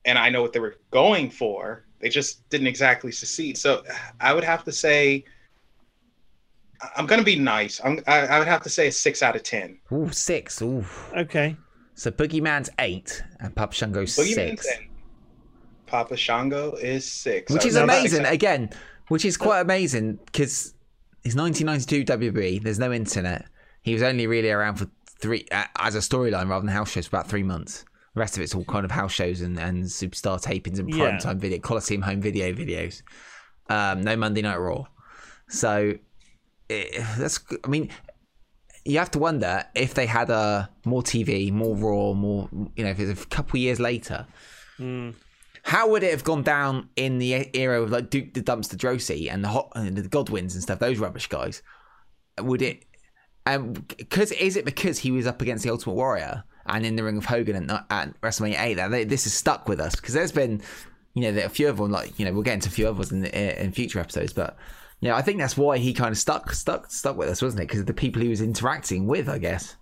and 0.04 0.18
I 0.18 0.30
know 0.30 0.42
what 0.42 0.52
they 0.52 0.60
were 0.60 0.76
going 0.90 1.30
for. 1.30 1.84
They 2.00 2.08
just 2.08 2.48
didn't 2.50 2.66
exactly 2.66 3.12
succeed. 3.12 3.56
So 3.56 3.84
I 4.20 4.34
would 4.34 4.42
have 4.44 4.64
to 4.64 4.72
say, 4.72 5.24
I- 6.80 6.90
I'm 6.96 7.06
going 7.06 7.20
to 7.20 7.24
be 7.24 7.36
nice. 7.36 7.80
I'm, 7.84 8.00
I, 8.06 8.20
I 8.26 8.38
would 8.38 8.48
have 8.48 8.62
to 8.62 8.68
say 8.68 8.88
a 8.88 8.92
six 8.92 9.22
out 9.22 9.36
of 9.36 9.42
ten. 9.42 9.78
Ooh, 9.92 10.10
six. 10.10 10.60
Ooh. 10.62 10.84
Okay. 11.16 11.56
So 11.94 12.10
Boogeyman's 12.10 12.70
eight 12.78 13.22
and 13.40 13.54
Papa 13.54 13.74
Shango's 13.74 14.16
Boogeyman's 14.16 14.34
six, 14.34 14.66
ten. 14.66 14.88
Papa 15.86 16.16
Shango 16.16 16.72
is 16.76 17.10
six, 17.10 17.52
which 17.52 17.66
is 17.66 17.76
amazing. 17.76 18.24
Again, 18.24 18.70
which 19.08 19.24
is 19.24 19.36
quite 19.36 19.60
amazing 19.60 20.18
because 20.24 20.74
it's 21.22 21.36
1992 21.36 22.32
WB. 22.32 22.62
There's 22.62 22.78
no 22.78 22.92
internet. 22.92 23.46
He 23.82 23.92
was 23.94 24.02
only 24.02 24.26
really 24.26 24.50
around 24.50 24.76
for 24.76 24.86
three 25.18 25.46
uh, 25.52 25.64
as 25.78 25.94
a 25.94 25.98
storyline 25.98 26.48
rather 26.48 26.64
than 26.66 26.74
house 26.74 26.90
shows 26.90 27.06
for 27.06 27.16
about 27.16 27.28
three 27.28 27.42
months. 27.42 27.84
The 28.14 28.20
rest 28.20 28.36
of 28.36 28.42
it's 28.42 28.54
all 28.54 28.64
kind 28.64 28.84
of 28.84 28.90
house 28.90 29.12
shows 29.12 29.40
and, 29.40 29.58
and 29.58 29.84
superstar 29.84 30.42
tapings 30.42 30.78
and 30.78 30.88
Yeah. 30.90 30.96
prime 31.08 31.18
time 31.18 31.38
video, 31.38 31.58
Coliseum 31.58 32.02
home 32.02 32.20
video 32.20 32.52
videos. 32.52 33.02
Um, 33.68 34.02
no 34.02 34.16
Monday 34.16 34.42
Night 34.42 34.56
Raw. 34.58 34.84
So 35.48 35.94
it, 36.68 37.04
that's. 37.18 37.40
I 37.64 37.68
mean, 37.68 37.90
you 38.84 38.98
have 38.98 39.10
to 39.12 39.18
wonder 39.18 39.64
if 39.74 39.94
they 39.94 40.06
had 40.06 40.28
a 40.30 40.68
more 40.84 41.02
TV, 41.02 41.50
more 41.52 41.74
Raw, 41.76 42.12
more 42.12 42.48
you 42.76 42.84
know, 42.84 42.90
if 42.90 43.00
it's 43.00 43.22
a 43.22 43.26
couple 43.26 43.58
years 43.58 43.80
later, 43.80 44.26
Mm. 44.78 45.14
how 45.62 45.88
would 45.90 46.02
it 46.02 46.10
have 46.10 46.24
gone 46.24 46.42
down 46.42 46.88
in 46.96 47.18
the 47.18 47.48
era 47.56 47.80
of 47.82 47.90
like 47.90 48.10
Duke 48.10 48.32
the 48.34 48.42
Dumpster 48.42 48.74
Droese 48.76 49.30
and 49.30 49.44
the 49.44 49.48
Hot 49.48 49.70
and 49.74 49.96
the 49.96 50.08
Godwins 50.08 50.54
and 50.54 50.62
stuff? 50.62 50.78
Those 50.78 50.98
rubbish 50.98 51.28
guys. 51.28 51.62
Would 52.40 52.62
it? 52.62 52.84
And 53.46 53.86
because 53.96 54.32
is 54.32 54.56
it 54.56 54.64
because 54.64 54.98
he 54.98 55.10
was 55.10 55.26
up 55.26 55.42
against 55.42 55.64
the 55.64 55.70
Ultimate 55.70 55.94
Warrior 55.94 56.44
and 56.66 56.86
in 56.86 56.96
the 56.96 57.02
ring 57.02 57.16
of 57.16 57.24
Hogan 57.24 57.70
at, 57.70 57.86
at 57.90 58.20
WrestleMania 58.20 58.60
eight 58.60 58.74
that 58.74 58.90
they, 58.90 59.04
this 59.04 59.24
has 59.24 59.34
stuck 59.34 59.68
with 59.68 59.80
us 59.80 59.96
because 59.96 60.14
there's 60.14 60.32
been 60.32 60.62
you 61.14 61.30
know 61.30 61.42
a 61.42 61.48
few 61.48 61.68
of 61.68 61.78
them 61.78 61.90
like 61.90 62.18
you 62.18 62.24
know 62.24 62.32
we'll 62.32 62.42
get 62.42 62.54
into 62.54 62.68
a 62.68 62.72
few 62.72 62.88
others 62.88 63.12
in 63.12 63.22
the, 63.22 63.62
in 63.62 63.72
future 63.72 63.98
episodes, 63.98 64.32
but 64.32 64.56
yeah, 65.00 65.16
I 65.16 65.22
think 65.22 65.38
that's 65.38 65.56
why 65.56 65.78
he 65.78 65.92
kind 65.92 66.12
of 66.12 66.18
stuck 66.18 66.52
stuck 66.52 66.90
stuck 66.90 67.16
with 67.16 67.28
us, 67.28 67.42
wasn't 67.42 67.62
it? 67.62 67.66
Because 67.66 67.80
of 67.80 67.86
the 67.86 67.94
people 67.94 68.22
he 68.22 68.28
was 68.28 68.40
interacting 68.40 69.08
with, 69.08 69.28
I 69.28 69.38
guess. 69.38 69.76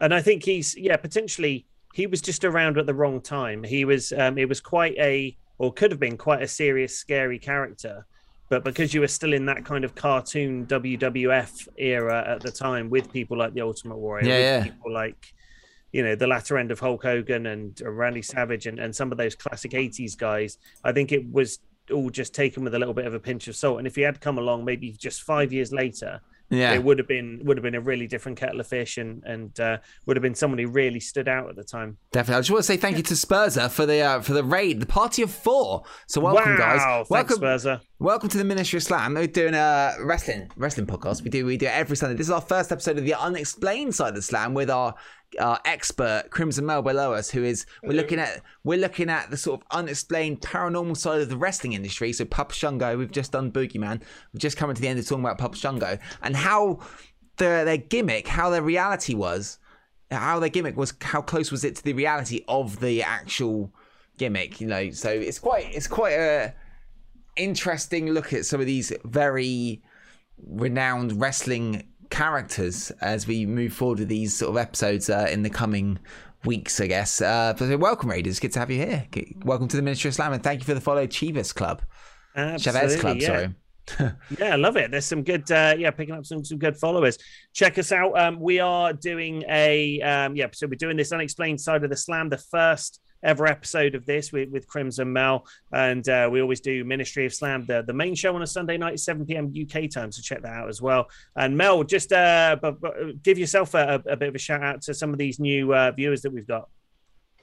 And 0.00 0.14
I 0.14 0.22
think 0.22 0.42
he's 0.44 0.74
yeah 0.76 0.96
potentially 0.96 1.66
he 1.92 2.06
was 2.06 2.22
just 2.22 2.44
around 2.44 2.78
at 2.78 2.86
the 2.86 2.94
wrong 2.94 3.20
time. 3.20 3.62
He 3.62 3.84
was 3.84 4.12
um, 4.12 4.38
it 4.38 4.48
was 4.48 4.60
quite 4.60 4.96
a 4.98 5.36
or 5.58 5.72
could 5.72 5.90
have 5.90 6.00
been 6.00 6.16
quite 6.16 6.40
a 6.40 6.48
serious, 6.48 6.96
scary 6.96 7.38
character, 7.38 8.06
but 8.48 8.64
because 8.64 8.94
you 8.94 9.00
were 9.00 9.08
still 9.08 9.32
in 9.32 9.46
that 9.46 9.64
kind 9.64 9.84
of 9.84 9.94
cartoon 9.94 10.66
WWF 10.66 11.68
era 11.76 12.24
at 12.26 12.40
the 12.40 12.50
time 12.50 12.88
with 12.90 13.12
people 13.12 13.36
like 13.36 13.54
the 13.54 13.60
Ultimate 13.60 13.98
Warrior, 13.98 14.26
Yeah, 14.26 14.36
with 14.36 14.44
yeah. 14.44 14.72
people 14.72 14.92
like 14.92 15.34
you 15.92 16.02
know 16.02 16.14
the 16.14 16.26
latter 16.26 16.58
end 16.58 16.70
of 16.70 16.78
Hulk 16.80 17.02
Hogan 17.02 17.46
and 17.46 17.80
Randy 17.84 18.22
Savage 18.22 18.66
and, 18.66 18.78
and 18.78 18.94
some 18.94 19.10
of 19.12 19.18
those 19.18 19.34
classic 19.34 19.72
'80s 19.72 20.16
guys, 20.16 20.58
I 20.84 20.92
think 20.92 21.12
it 21.12 21.30
was 21.30 21.58
all 21.92 22.10
just 22.10 22.34
taken 22.34 22.64
with 22.64 22.74
a 22.74 22.78
little 22.78 22.94
bit 22.94 23.06
of 23.06 23.14
a 23.14 23.20
pinch 23.20 23.48
of 23.48 23.56
salt. 23.56 23.78
And 23.78 23.86
if 23.86 23.96
he 23.96 24.02
had 24.02 24.20
come 24.20 24.38
along 24.38 24.64
maybe 24.64 24.92
just 24.92 25.22
five 25.22 25.52
years 25.52 25.72
later, 25.72 26.20
Yeah, 26.50 26.72
it 26.72 26.82
would 26.82 26.98
have 26.98 27.08
been 27.08 27.42
would 27.44 27.58
have 27.58 27.62
been 27.62 27.74
a 27.74 27.80
really 27.80 28.06
different 28.06 28.38
kettle 28.38 28.60
of 28.60 28.66
fish 28.66 28.96
and 28.96 29.22
and 29.24 29.58
uh, 29.60 29.78
would 30.06 30.16
have 30.16 30.22
been 30.22 30.34
someone 30.34 30.58
who 30.58 30.68
really 30.68 31.00
stood 31.00 31.28
out 31.28 31.48
at 31.48 31.56
the 31.56 31.64
time. 31.64 31.98
Definitely. 32.12 32.38
I 32.38 32.40
just 32.40 32.50
want 32.50 32.60
to 32.60 32.66
say 32.66 32.76
thank 32.78 32.96
you 32.96 33.02
to 33.02 33.14
Spurzer 33.14 33.70
for 33.70 33.84
the 33.84 34.00
uh, 34.00 34.20
for 34.20 34.32
the 34.32 34.44
raid, 34.44 34.80
the 34.80 34.86
party 34.86 35.22
of 35.22 35.30
four. 35.30 35.82
So 36.06 36.20
welcome, 36.20 36.52
wow, 36.52 36.58
guys. 36.58 36.82
thanks, 36.82 37.10
welcome, 37.10 37.38
Spurzer. 37.38 37.80
welcome 37.98 38.28
to 38.30 38.38
the 38.38 38.44
Ministry 38.44 38.78
of 38.78 38.82
Slam. 38.82 39.14
We're 39.14 39.26
doing 39.26 39.54
a 39.54 39.94
wrestling 40.00 40.50
wrestling 40.56 40.86
podcast. 40.86 41.22
We 41.22 41.30
do 41.30 41.44
we 41.44 41.58
do 41.58 41.66
it 41.66 41.72
every 41.72 41.96
Sunday. 41.96 42.16
This 42.16 42.28
is 42.28 42.32
our 42.32 42.40
first 42.40 42.72
episode 42.72 42.96
of 42.98 43.04
the 43.04 43.14
unexplained 43.14 43.94
side 43.94 44.16
of 44.16 44.24
Slam 44.24 44.54
with 44.54 44.70
our 44.70 44.94
our 45.40 45.60
expert 45.64 46.24
Crimson 46.30 46.66
Mel 46.66 46.82
below 46.82 47.12
us, 47.12 47.30
who 47.30 47.44
is 47.44 47.66
we're 47.82 47.92
looking 47.92 48.18
at 48.18 48.42
we're 48.64 48.78
looking 48.78 49.10
at 49.10 49.30
the 49.30 49.36
sort 49.36 49.60
of 49.60 49.66
unexplained 49.70 50.40
paranormal 50.40 50.96
side 50.96 51.20
of 51.20 51.28
the 51.28 51.36
wrestling 51.36 51.74
industry. 51.74 52.12
So 52.12 52.24
Papa 52.24 52.54
Shango, 52.54 52.96
we've 52.96 53.12
just 53.12 53.32
done 53.32 53.52
Boogeyman. 53.52 54.02
We've 54.32 54.40
just 54.40 54.56
come 54.56 54.72
to 54.72 54.80
the 54.80 54.88
end 54.88 54.98
of 54.98 55.06
talking 55.06 55.24
about 55.24 55.38
Papa 55.38 55.56
Shango 55.56 55.98
and 56.22 56.36
how 56.36 56.80
their 57.36 57.64
their 57.64 57.76
gimmick, 57.76 58.28
how 58.28 58.50
their 58.50 58.62
reality 58.62 59.14
was 59.14 59.58
how 60.10 60.38
their 60.38 60.48
gimmick 60.48 60.76
was 60.76 60.94
how 61.02 61.20
close 61.20 61.50
was 61.50 61.64
it 61.64 61.76
to 61.76 61.84
the 61.84 61.92
reality 61.92 62.44
of 62.48 62.80
the 62.80 63.02
actual 63.02 63.72
gimmick 64.16 64.60
you 64.60 64.66
know 64.66 64.90
so 64.90 65.10
it's 65.10 65.38
quite 65.38 65.66
it's 65.74 65.86
quite 65.86 66.14
a 66.14 66.54
interesting 67.36 68.10
look 68.10 68.32
at 68.32 68.44
some 68.44 68.60
of 68.60 68.66
these 68.66 68.92
very 69.04 69.82
renowned 70.46 71.20
wrestling 71.20 71.86
characters 72.10 72.90
as 73.00 73.26
we 73.26 73.46
move 73.46 73.72
forward 73.72 73.98
with 73.98 74.08
these 74.08 74.34
sort 74.34 74.50
of 74.50 74.56
episodes 74.56 75.10
uh, 75.10 75.28
in 75.30 75.42
the 75.42 75.50
coming 75.50 75.98
weeks 76.44 76.80
i 76.80 76.86
guess 76.86 77.20
uh 77.20 77.52
but 77.58 77.78
welcome 77.78 78.10
raiders 78.10 78.38
good 78.38 78.52
to 78.52 78.58
have 78.58 78.70
you 78.70 78.78
here 78.78 79.06
welcome 79.44 79.66
to 79.66 79.76
the 79.76 79.82
ministry 79.82 80.08
of 80.08 80.14
slam 80.14 80.32
and 80.32 80.42
thank 80.42 80.60
you 80.60 80.64
for 80.64 80.74
the 80.74 80.80
follow 80.80 81.06
chivas 81.06 81.54
club 81.54 81.82
chavez 82.58 82.96
club 82.96 83.16
yeah. 83.18 83.26
sorry 83.26 83.54
Yeah, 84.38 84.52
I 84.52 84.56
love 84.56 84.76
it. 84.76 84.90
There's 84.90 85.06
some 85.06 85.22
good, 85.22 85.50
uh, 85.50 85.74
yeah, 85.78 85.90
picking 85.90 86.14
up 86.14 86.26
some 86.26 86.44
some 86.44 86.58
good 86.58 86.76
followers. 86.76 87.18
Check 87.54 87.78
us 87.78 87.92
out. 87.92 88.18
Um, 88.18 88.38
we 88.40 88.60
are 88.60 88.92
doing 88.92 89.44
a, 89.48 90.00
um, 90.02 90.36
yeah, 90.36 90.48
so 90.52 90.66
we're 90.66 90.74
doing 90.74 90.96
this 90.96 91.12
unexplained 91.12 91.60
side 91.60 91.84
of 91.84 91.90
the 91.90 91.96
slam, 91.96 92.28
the 92.28 92.38
first 92.38 93.00
ever 93.22 93.46
episode 93.46 93.94
of 93.94 94.06
this 94.06 94.32
with, 94.32 94.50
with 94.50 94.66
Crimson 94.66 95.12
Mel, 95.12 95.46
and 95.72 96.08
uh, 96.08 96.28
we 96.30 96.40
always 96.40 96.60
do 96.60 96.84
Ministry 96.84 97.26
of 97.26 97.34
Slam, 97.34 97.64
the 97.66 97.82
the 97.82 97.92
main 97.92 98.14
show 98.14 98.34
on 98.34 98.42
a 98.42 98.46
Sunday 98.46 98.76
night, 98.76 99.00
7 99.00 99.26
p.m. 99.26 99.52
UK 99.52 99.90
time. 99.90 100.12
So 100.12 100.22
check 100.22 100.42
that 100.42 100.52
out 100.52 100.68
as 100.68 100.80
well. 100.80 101.08
And 101.36 101.56
Mel, 101.56 101.84
just 101.84 102.12
uh, 102.12 102.56
but, 102.60 102.80
but 102.80 103.22
give 103.22 103.38
yourself 103.38 103.74
a, 103.74 104.02
a 104.06 104.16
bit 104.16 104.28
of 104.28 104.34
a 104.34 104.38
shout 104.38 104.62
out 104.62 104.82
to 104.82 104.94
some 104.94 105.12
of 105.12 105.18
these 105.18 105.38
new 105.38 105.74
uh, 105.74 105.92
viewers 105.92 106.22
that 106.22 106.32
we've 106.32 106.46
got. 106.46 106.68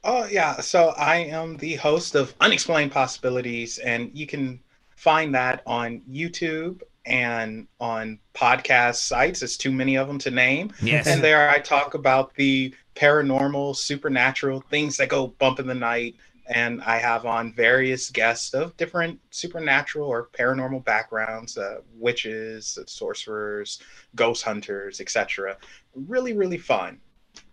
Oh 0.03 0.25
yeah, 0.25 0.59
so 0.61 0.89
I 0.97 1.17
am 1.17 1.57
the 1.57 1.75
host 1.75 2.15
of 2.15 2.33
Unexplained 2.39 2.91
Possibilities, 2.91 3.79
and 3.79 4.11
you 4.13 4.27
can 4.27 4.59
find 4.95 5.33
that 5.35 5.61
on 5.65 6.01
YouTube 6.09 6.81
and 7.05 7.67
on 7.79 8.19
podcast 8.33 8.95
sites. 8.95 9.39
There's 9.39 9.57
too 9.57 9.71
many 9.71 9.95
of 9.95 10.07
them 10.07 10.17
to 10.19 10.31
name. 10.31 10.73
yes 10.81 11.07
And 11.07 11.23
there 11.23 11.49
I 11.49 11.59
talk 11.59 11.93
about 11.93 12.33
the 12.35 12.73
paranormal, 12.95 13.75
supernatural 13.75 14.61
things 14.69 14.97
that 14.97 15.09
go 15.09 15.27
bump 15.27 15.59
in 15.59 15.67
the 15.67 15.75
night. 15.75 16.15
And 16.47 16.81
I 16.83 16.97
have 16.97 17.25
on 17.25 17.53
various 17.53 18.11
guests 18.11 18.53
of 18.53 18.77
different 18.77 19.19
supernatural 19.31 20.07
or 20.07 20.29
paranormal 20.37 20.85
backgrounds, 20.85 21.57
uh, 21.57 21.77
witches, 21.95 22.77
sorcerers, 22.85 23.81
ghost 24.15 24.43
hunters, 24.43 25.01
etc. 25.01 25.57
Really, 25.95 26.33
really 26.33 26.59
fun. 26.59 26.99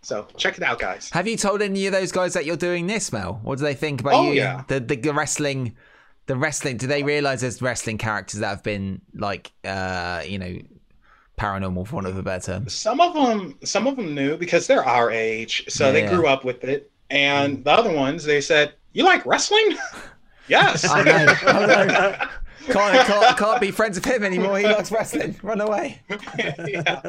So 0.03 0.27
check 0.37 0.57
it 0.57 0.63
out, 0.63 0.77
guys. 0.79 1.09
Have 1.11 1.27
you 1.27 1.37
told 1.37 1.61
any 1.63 1.87
of 1.87 1.91
those 1.93 2.11
guys 2.11 2.33
that 2.33 2.45
you're 2.45 2.55
doing 2.55 2.85
this, 2.85 3.11
Mel? 3.11 3.39
What 3.41 3.57
do 3.57 3.63
they 3.63 3.73
think 3.73 3.99
about 4.01 4.13
Oh, 4.13 4.31
you? 4.31 4.33
yeah. 4.33 4.63
The, 4.67 4.79
the 4.79 4.95
the 4.95 5.13
wrestling, 5.13 5.75
the 6.27 6.35
wrestling. 6.37 6.77
Do 6.77 6.85
they 6.85 7.01
realize 7.03 7.41
there's 7.41 7.61
wrestling 7.63 7.97
characters 7.97 8.41
that 8.41 8.49
have 8.49 8.63
been 8.63 9.01
like, 9.15 9.51
uh, 9.65 10.21
you 10.25 10.37
know, 10.37 10.57
paranormal 11.37 11.87
for 11.87 11.95
want 11.95 12.07
of 12.07 12.17
a 12.17 12.23
better 12.23 12.53
term? 12.53 12.69
Some 12.69 12.99
of 13.01 13.13
them, 13.13 13.57
some 13.63 13.87
of 13.87 13.95
them 13.95 14.13
knew 14.13 14.37
because 14.37 14.67
they're 14.67 14.85
our 14.85 15.11
age, 15.11 15.65
so 15.67 15.91
they 15.91 16.03
Yeah. 16.03 16.15
grew 16.15 16.27
up 16.27 16.43
with 16.43 16.63
it. 16.63 16.91
And 17.09 17.59
mm. 17.59 17.63
the 17.63 17.71
other 17.71 17.91
ones, 17.93 18.23
they 18.23 18.41
said, 18.41 18.73
"You 18.93 19.03
like 19.03 19.25
wrestling?" 19.25 19.77
yes. 20.47 20.87
I 20.87 21.03
know. 21.03 21.35
I 21.47 21.65
know. 21.65 22.27
Can't, 22.67 23.05
can't, 23.05 23.37
can't 23.37 23.61
be 23.61 23.71
friends 23.71 23.97
with 23.97 24.05
him 24.05 24.23
anymore. 24.23 24.57
He 24.57 24.65
likes 24.65 24.89
wrestling. 24.89 25.37
Run 25.43 25.59
away. 25.59 26.01
yeah. 26.39 27.01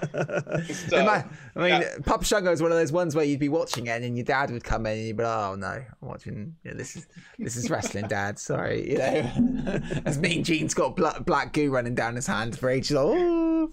So, 0.89 0.99
I 0.99 1.25
mean, 1.55 1.69
yeah. 1.69 1.97
Papa 2.05 2.25
Shango 2.25 2.51
is 2.51 2.61
one 2.61 2.73
of 2.73 2.77
those 2.77 2.91
ones 2.91 3.15
where 3.15 3.25
you'd 3.25 3.39
be 3.39 3.49
watching 3.49 3.87
it, 3.87 3.91
and 3.91 4.03
then 4.03 4.17
your 4.17 4.25
dad 4.25 4.51
would 4.51 4.65
come 4.65 4.85
in, 4.87 4.99
and 4.99 5.07
you'd 5.07 5.17
be 5.17 5.23
like, 5.23 5.33
"Oh 5.33 5.55
no, 5.55 5.69
I'm 5.69 5.87
watching. 6.01 6.57
Yeah, 6.65 6.73
this 6.75 6.97
is 6.97 7.07
this 7.39 7.57
is 7.57 7.71
wrestling, 7.71 8.09
Dad. 8.09 8.39
Sorry, 8.39 8.91
you 8.91 8.99
know." 8.99 9.81
As 10.05 10.19
Mean 10.19 10.43
Gene's 10.43 10.75
got 10.75 10.97
black, 10.97 11.25
black 11.25 11.53
goo 11.53 11.71
running 11.71 11.95
down 11.95 12.17
his 12.17 12.27
hand 12.27 12.59
for 12.59 12.69
ages. 12.69 12.91
Like, 12.91 13.05
oh, 13.07 13.71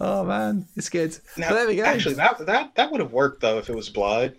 oh 0.00 0.24
man, 0.24 0.66
it's 0.76 0.88
good. 0.88 1.16
Now, 1.36 1.48
but 1.48 1.54
there 1.56 1.66
we 1.66 1.76
go. 1.76 1.84
Actually, 1.84 2.14
that 2.14 2.38
that 2.46 2.74
that 2.74 2.90
would 2.90 3.00
have 3.00 3.12
worked 3.12 3.40
though 3.40 3.58
if 3.58 3.68
it 3.68 3.74
was 3.74 3.88
blood. 3.88 4.36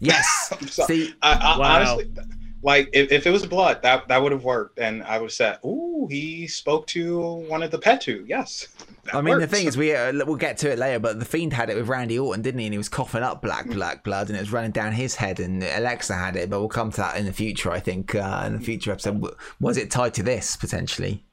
yes. 0.00 0.52
I'm. 0.60 0.68
See, 0.68 1.14
I, 1.22 1.32
I, 1.32 1.58
Wow. 1.58 1.76
Honestly, 1.76 2.10
like 2.62 2.90
if, 2.92 3.12
if 3.12 3.26
it 3.26 3.30
was 3.30 3.46
blood, 3.46 3.82
that 3.82 4.08
that 4.08 4.22
would 4.22 4.32
have 4.32 4.44
worked, 4.44 4.78
and 4.78 5.02
I 5.04 5.18
would 5.18 5.26
have 5.26 5.32
said, 5.32 5.58
"Ooh, 5.64 6.08
he 6.10 6.46
spoke 6.46 6.86
to 6.88 7.22
one 7.48 7.62
of 7.62 7.70
the 7.70 7.78
Petro." 7.78 8.24
Yes. 8.26 8.68
that 9.04 9.14
I 9.14 9.20
mean, 9.20 9.38
the 9.38 9.46
thing 9.46 9.66
is, 9.66 9.76
we 9.76 9.94
uh, 9.94 10.12
we'll 10.26 10.36
get 10.36 10.58
to 10.58 10.72
it 10.72 10.78
later, 10.78 10.98
but 10.98 11.18
the 11.18 11.24
Fiend 11.24 11.52
had 11.52 11.70
it 11.70 11.76
with 11.76 11.88
Randy 11.88 12.18
Orton, 12.18 12.42
didn't 12.42 12.58
he? 12.60 12.66
And 12.66 12.74
he 12.74 12.78
was 12.78 12.88
coughing 12.88 13.22
up 13.22 13.42
black, 13.42 13.68
black 13.68 14.02
blood, 14.04 14.28
and 14.28 14.36
it 14.36 14.40
was 14.40 14.52
running 14.52 14.70
down 14.70 14.92
his 14.92 15.14
head. 15.14 15.38
And 15.38 15.62
Alexa 15.62 16.14
had 16.14 16.36
it, 16.36 16.48
but 16.50 16.60
we'll 16.60 16.68
come 16.68 16.90
to 16.92 16.96
that 16.96 17.16
in 17.16 17.26
the 17.26 17.32
future. 17.32 17.70
I 17.70 17.80
think 17.80 18.14
uh, 18.14 18.44
in 18.46 18.54
the 18.54 18.60
future 18.60 18.90
episode, 18.92 19.34
was 19.60 19.76
it 19.76 19.90
tied 19.90 20.14
to 20.14 20.22
this 20.22 20.56
potentially? 20.56 21.25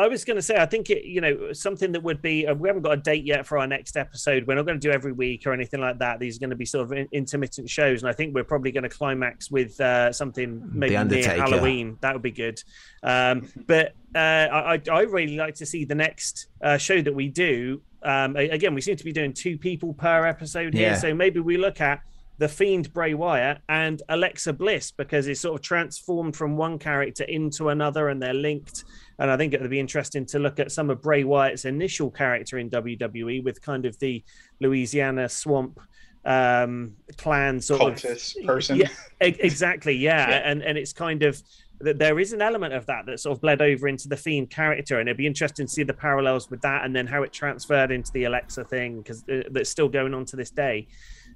I 0.00 0.08
was 0.08 0.24
going 0.24 0.36
to 0.36 0.42
say, 0.42 0.56
I 0.56 0.66
think 0.66 0.90
it, 0.90 1.04
you 1.04 1.20
know, 1.20 1.52
something 1.52 1.92
that 1.92 2.02
would 2.02 2.22
be. 2.22 2.46
Uh, 2.46 2.54
we 2.54 2.68
haven't 2.68 2.82
got 2.82 2.92
a 2.92 2.96
date 2.96 3.24
yet 3.24 3.46
for 3.46 3.58
our 3.58 3.66
next 3.66 3.96
episode. 3.96 4.46
We're 4.46 4.54
not 4.54 4.66
going 4.66 4.80
to 4.80 4.86
do 4.88 4.92
every 4.92 5.12
week 5.12 5.46
or 5.46 5.52
anything 5.52 5.80
like 5.80 5.98
that. 5.98 6.18
These 6.18 6.36
are 6.36 6.40
going 6.40 6.50
to 6.50 6.56
be 6.56 6.64
sort 6.64 6.84
of 6.86 6.92
in- 6.92 7.08
intermittent 7.12 7.68
shows, 7.68 8.02
and 8.02 8.08
I 8.08 8.12
think 8.12 8.34
we're 8.34 8.44
probably 8.44 8.72
going 8.72 8.84
to 8.84 8.88
climax 8.88 9.50
with 9.50 9.80
uh, 9.80 10.12
something 10.12 10.62
maybe 10.72 10.96
near 11.04 11.28
Halloween. 11.36 11.98
That 12.00 12.14
would 12.14 12.22
be 12.22 12.30
good. 12.30 12.62
Um, 13.02 13.48
but 13.66 13.94
uh, 14.14 14.18
I, 14.18 14.74
I 14.74 14.82
I 14.90 15.00
really 15.02 15.36
like 15.36 15.54
to 15.56 15.66
see 15.66 15.84
the 15.84 15.94
next 15.94 16.46
uh, 16.62 16.76
show 16.78 17.00
that 17.02 17.14
we 17.14 17.28
do. 17.28 17.82
Um, 18.02 18.36
again, 18.36 18.74
we 18.74 18.80
seem 18.80 18.96
to 18.96 19.04
be 19.04 19.12
doing 19.12 19.32
two 19.34 19.58
people 19.58 19.92
per 19.92 20.26
episode 20.26 20.72
here, 20.74 20.90
Yeah. 20.90 20.96
so 20.96 21.14
maybe 21.14 21.40
we 21.40 21.56
look 21.58 21.80
at 21.80 22.00
the 22.38 22.48
Fiend 22.48 22.90
Bray 22.94 23.12
Wyatt 23.12 23.58
and 23.68 24.00
Alexa 24.08 24.54
Bliss 24.54 24.90
because 24.92 25.26
it's 25.26 25.40
sort 25.42 25.56
of 25.56 25.62
transformed 25.62 26.34
from 26.34 26.56
one 26.56 26.78
character 26.78 27.24
into 27.24 27.68
another 27.68 28.08
and 28.08 28.22
they're 28.22 28.32
linked. 28.32 28.84
And 29.20 29.30
I 29.30 29.36
think 29.36 29.54
it 29.54 29.60
would 29.60 29.70
be 29.70 29.78
interesting 29.78 30.26
to 30.26 30.38
look 30.38 30.58
at 30.58 30.72
some 30.72 30.90
of 30.90 31.02
Bray 31.02 31.24
Wyatt's 31.24 31.64
initial 31.64 32.10
character 32.10 32.58
in 32.58 32.70
WWE 32.70 33.44
with 33.44 33.60
kind 33.62 33.86
of 33.86 33.98
the 33.98 34.24
Louisiana 34.60 35.28
swamp 35.28 35.78
um 36.26 36.92
clan 37.16 37.58
sort 37.60 37.80
Cultist 37.80 38.38
of 38.40 38.44
person. 38.46 38.76
Yeah, 38.76 38.88
exactly. 39.20 39.94
Yeah. 39.94 40.28
Yeah. 40.28 40.36
And 40.44 40.62
and 40.62 40.76
it's 40.76 40.92
kind 40.92 41.22
of 41.22 41.42
that 41.80 41.98
there 41.98 42.18
is 42.18 42.32
an 42.32 42.42
element 42.42 42.74
of 42.74 42.84
that 42.86 43.06
that 43.06 43.20
sort 43.20 43.36
of 43.36 43.40
bled 43.40 43.62
over 43.62 43.88
into 43.88 44.08
the 44.08 44.16
Fiend 44.16 44.50
character, 44.50 45.00
and 45.00 45.08
it'd 45.08 45.16
be 45.16 45.26
interesting 45.26 45.66
to 45.66 45.72
see 45.72 45.82
the 45.82 45.94
parallels 45.94 46.50
with 46.50 46.60
that, 46.60 46.84
and 46.84 46.94
then 46.94 47.06
how 47.06 47.22
it 47.22 47.32
transferred 47.32 47.90
into 47.90 48.12
the 48.12 48.24
Alexa 48.24 48.64
thing 48.64 48.98
because 48.98 49.24
uh, 49.28 49.42
that's 49.50 49.70
still 49.70 49.88
going 49.88 50.12
on 50.14 50.24
to 50.26 50.36
this 50.36 50.50
day. 50.50 50.88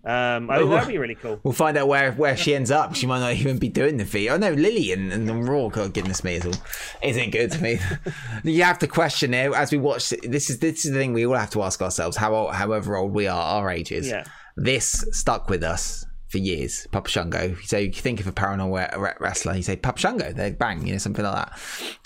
Um, 0.06 0.50
I 0.50 0.58
think 0.58 0.70
that'd 0.70 0.88
be 0.88 0.98
really 0.98 1.14
cool. 1.14 1.40
We'll 1.42 1.54
find 1.54 1.78
out 1.78 1.88
where, 1.88 2.12
where 2.12 2.36
she 2.36 2.54
ends 2.54 2.70
up. 2.70 2.94
She 2.94 3.06
might 3.06 3.20
not 3.20 3.32
even 3.32 3.58
be 3.58 3.68
doing 3.68 3.96
the 3.96 4.04
feat. 4.04 4.28
Oh 4.28 4.36
no, 4.36 4.52
Lily 4.52 4.92
and, 4.92 5.12
and 5.12 5.28
the 5.28 5.34
Raw. 5.34 5.68
God 5.68 5.94
goodness 5.94 6.22
me, 6.22 6.34
is 6.34 6.44
all 6.44 6.54
isn't 7.02 7.30
good 7.30 7.50
to 7.52 7.62
me. 7.62 7.78
you 8.44 8.62
have 8.64 8.78
to 8.80 8.86
question 8.86 9.32
it 9.32 9.52
as 9.54 9.72
we 9.72 9.78
watch. 9.78 10.10
This 10.22 10.50
is 10.50 10.58
this 10.58 10.84
is 10.84 10.92
the 10.92 10.98
thing 10.98 11.14
we 11.14 11.24
all 11.26 11.34
have 11.34 11.50
to 11.50 11.62
ask 11.62 11.80
ourselves. 11.80 12.16
How 12.16 12.34
old, 12.34 12.54
however 12.54 12.96
old 12.96 13.12
we 13.12 13.26
are, 13.26 13.40
our 13.40 13.70
ages. 13.70 14.08
Yeah. 14.08 14.24
This 14.56 15.04
stuck 15.10 15.48
with 15.48 15.64
us 15.64 16.04
for 16.28 16.38
years. 16.38 16.86
Papa 16.92 17.08
Shango. 17.08 17.54
So 17.64 17.78
you 17.78 17.92
think 17.92 18.20
of 18.20 18.26
a 18.26 18.32
paranormal 18.32 19.20
wrestler, 19.20 19.54
you 19.54 19.62
say 19.62 19.76
Papa 19.76 19.98
Shango. 19.98 20.32
They 20.32 20.50
bang, 20.50 20.86
you 20.86 20.92
know, 20.92 20.98
something 20.98 21.24
like 21.24 21.48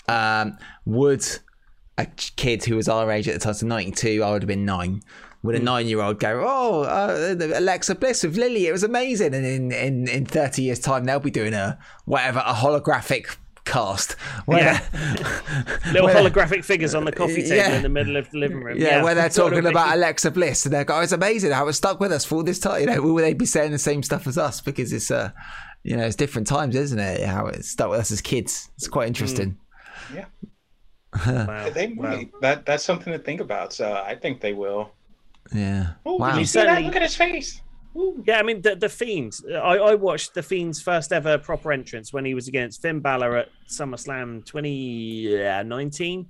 that. 0.07 0.43
Um, 0.43 0.57
would 0.85 1.25
a 1.97 2.05
kid 2.05 2.63
who 2.63 2.75
was 2.75 2.87
our 2.87 3.11
age 3.11 3.27
at 3.27 3.33
the 3.33 3.39
time, 3.39 3.53
so 3.53 3.67
92, 3.67 4.23
I 4.23 4.31
would 4.31 4.43
have 4.43 4.47
been 4.47 4.65
nine. 4.65 5.01
Would 5.43 5.55
a 5.55 5.59
nine 5.59 5.87
year 5.87 6.01
old 6.01 6.19
go, 6.19 6.43
Oh, 6.45 6.83
uh, 6.83 7.35
Alexa 7.55 7.95
Bliss 7.95 8.23
with 8.23 8.35
Lily, 8.37 8.67
it 8.67 8.71
was 8.73 8.83
amazing. 8.83 9.33
And 9.33 9.45
in, 9.45 9.71
in, 9.71 10.07
in 10.09 10.25
30 10.25 10.63
years' 10.63 10.79
time, 10.79 11.05
they'll 11.05 11.19
be 11.21 11.31
doing 11.31 11.53
a 11.53 11.79
whatever, 12.05 12.43
a 12.45 12.53
holographic 12.53 13.37
cast. 13.63 14.13
Where 14.47 14.59
Yeah. 14.59 14.81
Little 15.93 16.07
where- 16.07 16.15
holographic 16.15 16.65
figures 16.65 16.93
on 16.93 17.05
the 17.05 17.11
coffee 17.13 17.43
table 17.43 17.55
Yeah. 17.55 17.75
in 17.77 17.83
the 17.83 17.89
middle 17.89 18.17
of 18.17 18.29
the 18.31 18.37
living 18.37 18.61
room. 18.61 18.77
Yeah, 18.79 19.01
where 19.01 19.15
they're 19.15 19.29
Sort 19.31 19.53
of 19.53 19.59
talking 19.59 19.69
about 19.71 19.95
Alexa 19.95 20.31
Bliss, 20.31 20.65
and 20.65 20.73
they 20.73 20.83
go, 20.83 20.99
"It's 20.99 21.13
amazing 21.13 21.51
how 21.51 21.67
it 21.69 21.73
stuck 21.73 21.99
with 22.01 22.11
us 22.11 22.25
for 22.25 22.35
all 22.35 22.43
this 22.43 22.59
time." 22.59 22.81
You 22.81 22.87
know, 22.87 23.01
will 23.01 23.15
they 23.15 23.33
be 23.33 23.45
saying 23.45 23.71
the 23.71 23.77
same 23.79 24.03
stuff 24.03 24.27
as 24.27 24.37
us 24.37 24.59
because 24.59 24.91
it's 24.91 25.09
uh, 25.11 25.31
you 25.83 25.95
know, 25.95 26.03
it's 26.05 26.15
different 26.17 26.47
times, 26.47 26.75
isn't 26.75 26.99
it? 26.99 27.25
How 27.25 27.45
it 27.47 27.63
stuck 27.63 27.89
with 27.91 28.01
us 28.01 28.11
as 28.11 28.19
kids. 28.21 28.69
It's 28.75 28.87
quite 28.89 29.07
interesting. 29.07 29.57
Yeah, 30.13 30.25
Wow. 31.25 31.69
they 31.69 31.87
wow. 31.87 32.21
That 32.41 32.65
that's 32.65 32.83
something 32.83 33.13
to 33.13 33.19
think 33.19 33.39
about. 33.39 33.71
So 33.73 33.91
I 33.93 34.15
think 34.15 34.41
they 34.41 34.53
will. 34.53 34.91
Yeah. 35.53 35.93
Oh, 36.05 36.17
wow. 36.17 36.37
you 36.37 36.45
see 36.45 36.61
that? 36.61 36.83
Look 36.83 36.95
at 36.95 37.01
his 37.01 37.15
face. 37.15 37.61
Ooh. 37.95 38.23
Yeah, 38.25 38.39
I 38.39 38.43
mean 38.43 38.61
the 38.61 38.75
the 38.75 38.89
Fiends. 38.89 39.43
I, 39.51 39.77
I 39.77 39.95
watched 39.95 40.35
the 40.35 40.43
Fiends' 40.43 40.81
first 40.81 41.11
ever 41.11 41.37
proper 41.37 41.71
entrance 41.71 42.13
when 42.13 42.23
he 42.23 42.35
was 42.35 42.47
against 42.47 42.81
Finn 42.81 42.99
Balor 42.99 43.37
at 43.37 43.49
SummerSlam 43.67 44.45
2019, 44.45 46.27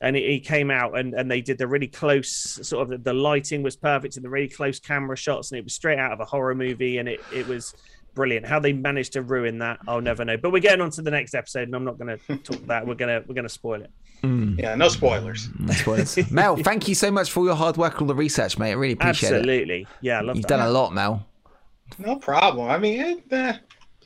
and 0.00 0.16
he, 0.16 0.26
he 0.26 0.40
came 0.40 0.70
out 0.70 0.98
and, 0.98 1.12
and 1.14 1.30
they 1.30 1.42
did 1.42 1.58
the 1.58 1.66
really 1.66 1.86
close 1.86 2.58
sort 2.66 2.82
of 2.82 2.88
the, 2.88 2.98
the 2.98 3.12
lighting 3.12 3.62
was 3.62 3.76
perfect 3.76 4.16
and 4.16 4.24
the 4.24 4.30
really 4.30 4.48
close 4.48 4.80
camera 4.80 5.16
shots 5.16 5.50
and 5.50 5.58
it 5.58 5.64
was 5.64 5.74
straight 5.74 5.98
out 5.98 6.12
of 6.12 6.20
a 6.20 6.24
horror 6.24 6.54
movie 6.54 6.96
and 6.98 7.08
it 7.08 7.20
it 7.32 7.46
was 7.46 7.74
brilliant. 8.14 8.46
How 8.46 8.58
they 8.60 8.72
managed 8.72 9.12
to 9.14 9.22
ruin 9.22 9.58
that, 9.58 9.78
I'll 9.88 10.00
never 10.00 10.24
know. 10.24 10.36
But 10.36 10.52
we're 10.52 10.60
getting 10.60 10.80
on 10.80 10.90
to 10.92 11.02
the 11.02 11.10
next 11.10 11.34
episode, 11.34 11.64
and 11.64 11.74
I'm 11.74 11.84
not 11.84 11.98
going 11.98 12.18
to 12.28 12.36
talk 12.38 12.66
that. 12.66 12.86
We're 12.86 12.94
gonna 12.94 13.22
we're 13.26 13.34
gonna 13.34 13.48
spoil 13.48 13.82
it. 13.82 13.90
Yeah, 14.22 14.74
no 14.74 14.88
spoilers. 14.88 15.48
That's 15.60 15.86
what 15.86 15.98
it's- 16.00 16.30
Mel, 16.30 16.56
thank 16.56 16.86
you 16.88 16.94
so 16.94 17.10
much 17.10 17.30
for 17.30 17.40
all 17.40 17.46
your 17.46 17.54
hard 17.54 17.76
work, 17.78 18.00
all 18.02 18.06
the 18.06 18.14
research, 18.14 18.58
mate. 18.58 18.70
I 18.70 18.74
really 18.74 18.92
appreciate 18.92 19.30
it. 19.32 19.36
Absolutely, 19.36 19.86
yeah, 20.02 20.18
I 20.18 20.20
love 20.20 20.36
You've 20.36 20.42
that. 20.46 20.58
done 20.58 20.68
a 20.68 20.70
lot, 20.70 20.92
Mel. 20.92 21.26
No 21.98 22.16
problem. 22.16 22.68
I 22.68 22.76
mean, 22.78 23.00
it, 23.00 23.32
uh, 23.32 23.54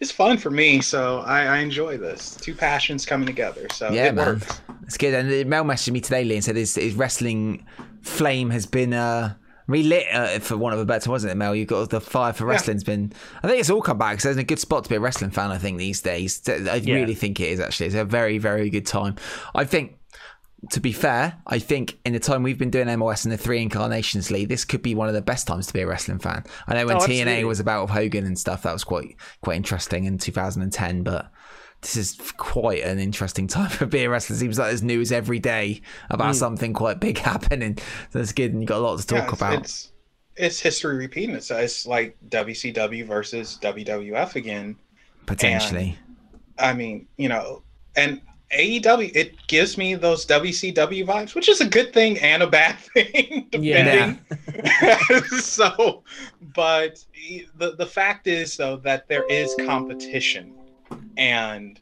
it's 0.01 0.13
fun 0.13 0.39
for 0.39 0.51
me, 0.51 0.81
so 0.81 1.19
I, 1.21 1.45
I 1.47 1.59
enjoy 1.59 1.97
this. 1.99 2.37
Two 2.37 2.55
passions 2.55 3.05
coming 3.05 3.27
together, 3.27 3.67
so 3.73 3.91
Yeah, 3.91 4.07
it 4.07 4.15
man. 4.15 4.27
works. 4.27 4.61
It's 4.85 4.97
good. 4.97 5.15
And 5.15 5.51
Mel 5.51 5.65
messaged 5.65 5.91
me 5.93 6.01
today, 6.01 6.25
Lee, 6.25 6.37
and 6.37 6.45
said 6.45 6.57
his, 6.57 6.75
his 6.77 6.95
wrestling 6.95 7.67
flame 8.03 8.51
has 8.51 8.67
been 8.67 8.93
uh, 8.95 9.35
relit, 9.66 10.07
uh, 10.12 10.39
for 10.41 10.57
one 10.57 10.73
of 10.73 10.78
a 10.78 10.85
better, 10.85 11.11
wasn't 11.11 11.32
it, 11.32 11.36
Mel? 11.36 11.55
You've 11.55 11.69
got 11.69 11.91
the 11.91 12.01
fire 12.01 12.32
for 12.32 12.45
wrestling's 12.47 12.85
been. 12.85 13.12
I 13.43 13.49
think 13.49 13.61
it's 13.61 13.70
all 13.70 13.82
come 13.82 13.99
back. 13.99 14.20
So 14.20 14.31
it's 14.31 14.39
a 14.39 14.45
good 14.45 14.59
spot 14.59 14.85
to 14.85 14.91
be 14.91 14.97
a 14.97 15.01
wrestling 15.01 15.31
fan, 15.31 15.51
I 15.51 15.59
think, 15.59 15.78
these 15.78 16.01
days. 16.01 16.43
I 16.49 16.77
Yeah. 16.77 16.95
really 16.95 17.15
think 17.15 17.41
it 17.41 17.49
is, 17.49 17.61
actually. 17.61 17.86
It's 17.86 17.95
a 17.95 18.05
very, 18.05 18.39
very 18.39 18.70
good 18.70 18.86
time. 18.86 19.16
I 19.55 19.65
think. 19.65 19.97
To 20.70 20.81
be 20.81 20.93
fair, 20.93 21.35
I 21.47 21.59
think 21.59 21.99
in 22.07 22.15
the 22.15 22.19
time 22.19 22.43
we've 22.43 22.57
been 22.57 22.70
doing 22.70 22.89
MOS 22.99 23.27
and 23.27 23.32
the 23.32 23.36
Three 23.36 23.61
Incarnations 23.61 24.31
League, 24.31 24.49
this 24.49 24.65
could 24.65 24.81
be 24.81 24.95
one 24.95 25.09
of 25.09 25.15
the 25.15 25.20
best 25.20 25.47
times 25.47 25.66
to 25.66 25.74
be 25.74 25.82
a 25.82 25.86
wrestling 25.86 26.19
fan. 26.20 26.43
I 26.66 26.73
know 26.73 26.86
when 26.86 26.97
Oh, 26.97 27.01
TNA 27.01 27.45
was 27.47 27.61
about 27.61 27.91
Hogan 27.91 28.24
and 28.24 28.39
stuff, 28.39 28.62
that 28.62 28.73
was 28.73 28.82
quite 28.82 29.15
quite 29.43 29.57
interesting 29.59 30.07
in 30.07 30.16
2010. 30.16 31.03
But 31.03 31.31
this 31.85 31.97
is 31.97 32.32
quite 32.39 32.82
an 32.82 32.98
interesting 32.98 33.47
time 33.56 33.70
for 33.70 33.86
being 33.86 34.06
a 34.06 34.11
wrestler. 34.11 34.35
It 34.36 34.39
seems 34.40 34.59
like 34.59 34.69
there's 34.69 34.82
news 34.82 35.12
every 35.12 35.39
day 35.39 35.81
about 36.11 36.28
Hmm. 36.35 36.39
something 36.39 36.73
quite 36.73 36.98
big 36.98 37.19
happening. 37.31 37.78
That's 38.12 38.32
good, 38.32 38.52
and 38.52 38.61
you 38.62 38.66
got 38.66 38.78
a 38.78 38.81
lot 38.81 38.98
to 38.98 39.15
Yeah, 39.15 39.20
talk 39.20 39.32
it's, 39.32 39.40
about. 39.40 39.55
It's, 39.61 39.93
it's 40.36 40.61
history 40.61 40.97
repeating 40.97 41.35
itself. 41.36 41.62
It's 41.62 41.86
like 41.86 42.16
WCW 42.28 43.06
versus 43.06 43.59
WWF 43.62 44.35
again. 44.36 44.77
potentially. 45.27 45.97
I 46.59 46.73
mean, 46.73 47.06
you 47.16 47.28
know, 47.28 47.62
and 47.97 48.20
AEW, 48.56 49.11
it 49.15 49.35
gives 49.48 49.77
me 49.77 49.94
those 49.94 50.24
WCW 50.27 51.05
vibes, 51.06 51.35
which 51.35 51.48
is 51.48 51.61
a 51.61 51.66
good 51.69 51.93
thing 51.93 52.19
and 52.20 52.43
a 52.43 52.47
bad 52.47 52.77
thing, 52.94 53.48
Yeah. 53.52 54.16
depending. 54.19 55.39
so, 55.39 56.02
but 56.55 57.05
the 57.59 57.74
the 57.77 57.86
fact 57.86 58.27
is 58.27 58.56
though 58.56 58.77
that 58.78 59.09
there 59.09 59.24
is 59.28 59.55
competition, 59.66 60.55
and 61.16 61.81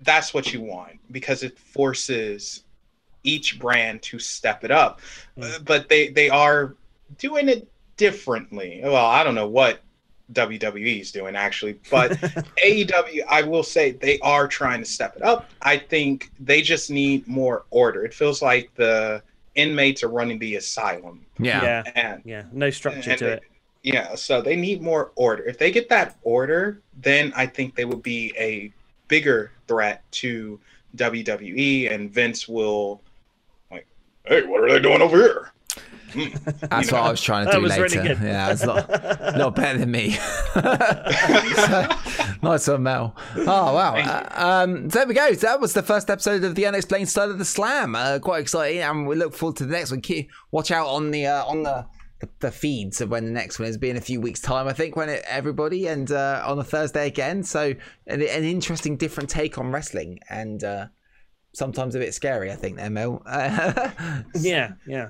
that's 0.00 0.34
what 0.34 0.52
you 0.52 0.60
want 0.60 0.98
because 1.10 1.42
it 1.42 1.58
forces 1.58 2.64
each 3.24 3.58
brand 3.58 4.02
to 4.02 4.18
step 4.18 4.64
it 4.64 4.70
up. 4.70 5.00
Uh, 5.40 5.58
but 5.64 5.88
they 5.88 6.08
they 6.08 6.28
are 6.28 6.74
doing 7.18 7.48
it 7.48 7.68
differently. 7.96 8.80
Well, 8.82 9.06
I 9.06 9.22
don't 9.22 9.34
know 9.34 9.48
what 9.48 9.80
WWE 10.32 11.00
is 11.00 11.12
doing 11.12 11.36
actually, 11.36 11.78
but 11.90 12.12
AEW, 12.64 13.22
I 13.28 13.42
will 13.42 13.62
say 13.62 13.92
they 13.92 14.18
are 14.20 14.48
trying 14.48 14.80
to 14.80 14.88
step 14.88 15.16
it 15.16 15.22
up. 15.22 15.50
I 15.60 15.76
think 15.76 16.30
they 16.40 16.62
just 16.62 16.90
need 16.90 17.26
more 17.28 17.64
order. 17.70 18.04
It 18.04 18.14
feels 18.14 18.42
like 18.42 18.74
the 18.74 19.22
inmates 19.54 20.02
are 20.02 20.08
running 20.08 20.38
the 20.38 20.56
asylum, 20.56 21.24
yeah. 21.38 21.62
yeah, 21.62 21.92
and 21.94 22.22
yeah, 22.24 22.44
no 22.52 22.70
structure 22.70 23.16
to 23.16 23.24
they- 23.24 23.32
it. 23.32 23.42
Yeah, 23.82 24.14
so 24.14 24.40
they 24.40 24.56
need 24.56 24.80
more 24.82 25.12
order. 25.16 25.42
If 25.44 25.58
they 25.58 25.70
get 25.70 25.88
that 25.88 26.16
order, 26.22 26.80
then 27.00 27.32
I 27.36 27.46
think 27.46 27.74
they 27.74 27.84
will 27.84 27.96
be 27.96 28.32
a 28.38 28.72
bigger 29.08 29.50
threat 29.68 30.02
to 30.12 30.58
WWE, 30.96 31.92
and 31.92 32.10
Vince 32.10 32.48
will 32.48 33.00
like, 33.70 33.86
hey, 34.24 34.42
what 34.46 34.62
are 34.62 34.70
they 34.70 34.80
doing 34.80 35.02
over 35.02 35.16
here? 35.16 35.52
Hmm. 36.12 36.26
That's 36.68 36.90
You 36.90 36.96
what? 36.96 37.06
I 37.06 37.10
was 37.10 37.22
trying 37.22 37.46
to 37.46 37.52
That 37.52 37.56
do 37.56 37.62
was 37.62 37.70
later. 37.70 37.82
really 37.84 38.08
good. 38.08 38.18
Yeah, 38.22 38.52
it's 38.52 38.62
not, 38.64 38.88
not 39.36 39.54
better 39.56 39.78
than 39.78 39.90
me. 39.90 40.16
So, 40.54 41.88
nice 42.42 42.66
one, 42.68 42.82
Mel. 42.82 43.16
Oh 43.36 43.74
wow! 43.74 43.96
Uh, 43.96 44.28
um, 44.32 44.88
there 44.88 45.06
we 45.06 45.14
go. 45.14 45.32
That 45.34 45.60
was 45.60 45.72
the 45.74 45.82
first 45.82 46.10
episode 46.10 46.44
of 46.44 46.54
the 46.54 46.66
Unexplained 46.66 47.08
Side 47.08 47.28
of 47.30 47.38
the 47.38 47.44
Slam. 47.44 47.94
Uh, 47.94 48.18
quite 48.18 48.40
exciting, 48.40 48.80
and 48.80 49.06
we 49.06 49.14
look 49.16 49.32
forward 49.34 49.56
to 49.58 49.66
the 49.66 49.72
next 49.72 49.90
one. 49.90 50.00
Keep, 50.00 50.30
watch 50.50 50.70
out 50.70 50.88
on 50.88 51.10
the 51.10 51.26
uh, 51.26 51.44
on 51.44 51.62
the, 51.62 51.86
the 52.22 52.28
the 52.38 52.50
feeds 52.50 53.00
of 53.00 53.10
when 53.10 53.24
the 53.26 53.30
next 53.30 53.58
one 53.58 53.68
is. 53.68 53.76
Be 53.76 53.90
in 53.90 53.96
a 53.96 54.00
few 54.00 54.20
weeks' 54.20 54.40
time, 54.40 54.66
I 54.66 54.72
think. 54.72 54.96
When 54.96 55.08
it, 55.08 55.22
everybody 55.26 55.88
and 55.88 56.10
uh, 56.10 56.42
on 56.46 56.58
a 56.58 56.64
Thursday 56.64 57.06
again. 57.06 57.42
So 57.42 57.74
an, 58.06 58.22
an 58.22 58.44
interesting, 58.44 58.96
different 58.96 59.28
take 59.28 59.58
on 59.58 59.70
wrestling, 59.70 60.20
and 60.30 60.62
uh, 60.64 60.86
sometimes 61.52 61.94
a 61.94 61.98
bit 61.98 62.14
scary. 62.14 62.50
I 62.50 62.56
think 62.56 62.76
there, 62.76 62.90
Mel. 62.90 63.22
Yeah, 64.34 64.72
yeah. 64.86 65.08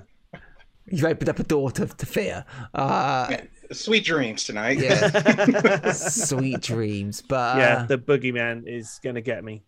You've 0.87 1.05
opened 1.05 1.29
up 1.29 1.39
a 1.39 1.43
door 1.43 1.71
to, 1.71 1.85
to 1.85 2.05
fear. 2.05 2.43
Uh, 2.73 3.37
Sweet 3.71 4.03
dreams 4.03 4.43
tonight. 4.43 4.79
yeah. 4.79 5.91
Sweet 5.93 6.59
dreams. 6.59 7.21
But 7.21 7.55
uh, 7.55 7.59
yeah, 7.59 7.85
the 7.85 7.97
boogeyman 7.97 8.67
is 8.67 8.99
going 9.01 9.15
to 9.15 9.21
get 9.21 9.45
me. 9.45 9.63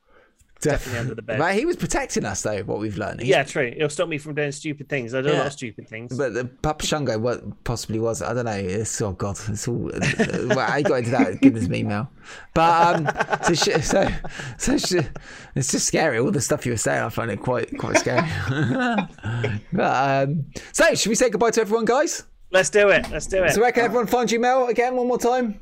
Definitely 0.61 0.99
under 0.99 1.15
the 1.15 1.21
bed. 1.21 1.39
Right, 1.39 1.57
he 1.57 1.65
was 1.65 1.75
protecting 1.75 2.25
us 2.25 2.41
though. 2.41 2.61
What 2.63 2.79
we've 2.79 2.97
learned. 2.97 3.21
He's- 3.21 3.29
Yeah, 3.29 3.43
true. 3.43 3.71
It'll 3.75 3.89
stop 3.89 4.07
me 4.09 4.17
from 4.17 4.35
doing 4.35 4.51
stupid 4.51 4.89
things. 4.89 5.13
I 5.13 5.21
do 5.21 5.27
a 5.27 5.31
lot 5.31 5.37
Yeah. 5.37 5.45
of 5.47 5.53
stupid 5.53 5.87
things. 5.87 6.17
But 6.17 6.33
the 6.33 6.45
Papa 6.45 6.85
Shango 6.85 7.17
what 7.19 7.63
possibly 7.63 7.99
was 7.99 8.21
I 8.21 8.33
don't 8.33 8.45
know. 8.45 8.51
It's, 8.51 8.99
oh 9.01 9.11
God, 9.11 9.37
it's 9.47 9.67
all. 9.67 9.91
well, 10.47 10.59
I 10.59 10.81
got 10.81 10.95
into 10.99 11.11
that. 11.11 11.39
Goodness 11.41 11.67
me, 11.67 11.83
Mel. 11.83 12.09
But 12.53 12.95
um, 13.07 13.09
so 13.43 13.53
sh- 13.53 13.83
so 13.83 14.07
so 14.57 14.77
sh- 14.77 15.05
it's 15.55 15.71
just 15.71 15.85
scary. 15.87 16.17
All 16.19 16.31
the 16.31 16.41
stuff 16.41 16.65
you 16.65 16.71
were 16.71 16.77
saying, 16.77 17.03
I 17.03 17.09
find 17.09 17.29
it 17.31 17.41
quite 17.41 17.77
quite 17.77 17.97
scary. 17.97 18.27
but 19.73 20.27
um, 20.29 20.45
so 20.71 20.93
should 20.95 21.09
we 21.09 21.15
say 21.15 21.29
goodbye 21.29 21.51
to 21.51 21.61
everyone, 21.61 21.85
guys? 21.85 22.23
Let's 22.51 22.69
do 22.69 22.89
it. 22.89 23.09
Let's 23.11 23.27
do 23.27 23.43
it. 23.43 23.51
So 23.53 23.61
where 23.61 23.71
can 23.71 23.83
everyone 23.85 24.07
find 24.07 24.31
you, 24.31 24.39
Mel? 24.39 24.67
Again, 24.67 24.95
one 24.95 25.07
more 25.07 25.17
time. 25.17 25.59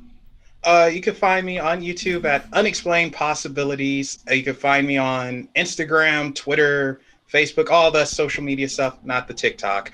Uh, 0.64 0.90
you 0.92 1.02
can 1.02 1.14
find 1.14 1.46
me 1.46 1.60
on 1.60 1.82
YouTube 1.82 2.24
at 2.26 2.46
Unexplained 2.54 3.14
Possibilities. 3.14 4.24
Uh, 4.30 4.34
you 4.34 4.44
can 4.44 4.56
find 4.56 4.88
me 4.88 4.98
on 4.98 5.48
Instagram, 5.58 6.34
Twitter, 6.34 7.02
Facebook, 7.32 7.70
all 7.70 7.92
the 7.92 8.06
social 8.06 8.44
media 8.44 8.70
stuff, 8.70 8.98
not 9.04 9.28
the 9.28 9.34
TikTok, 9.34 9.92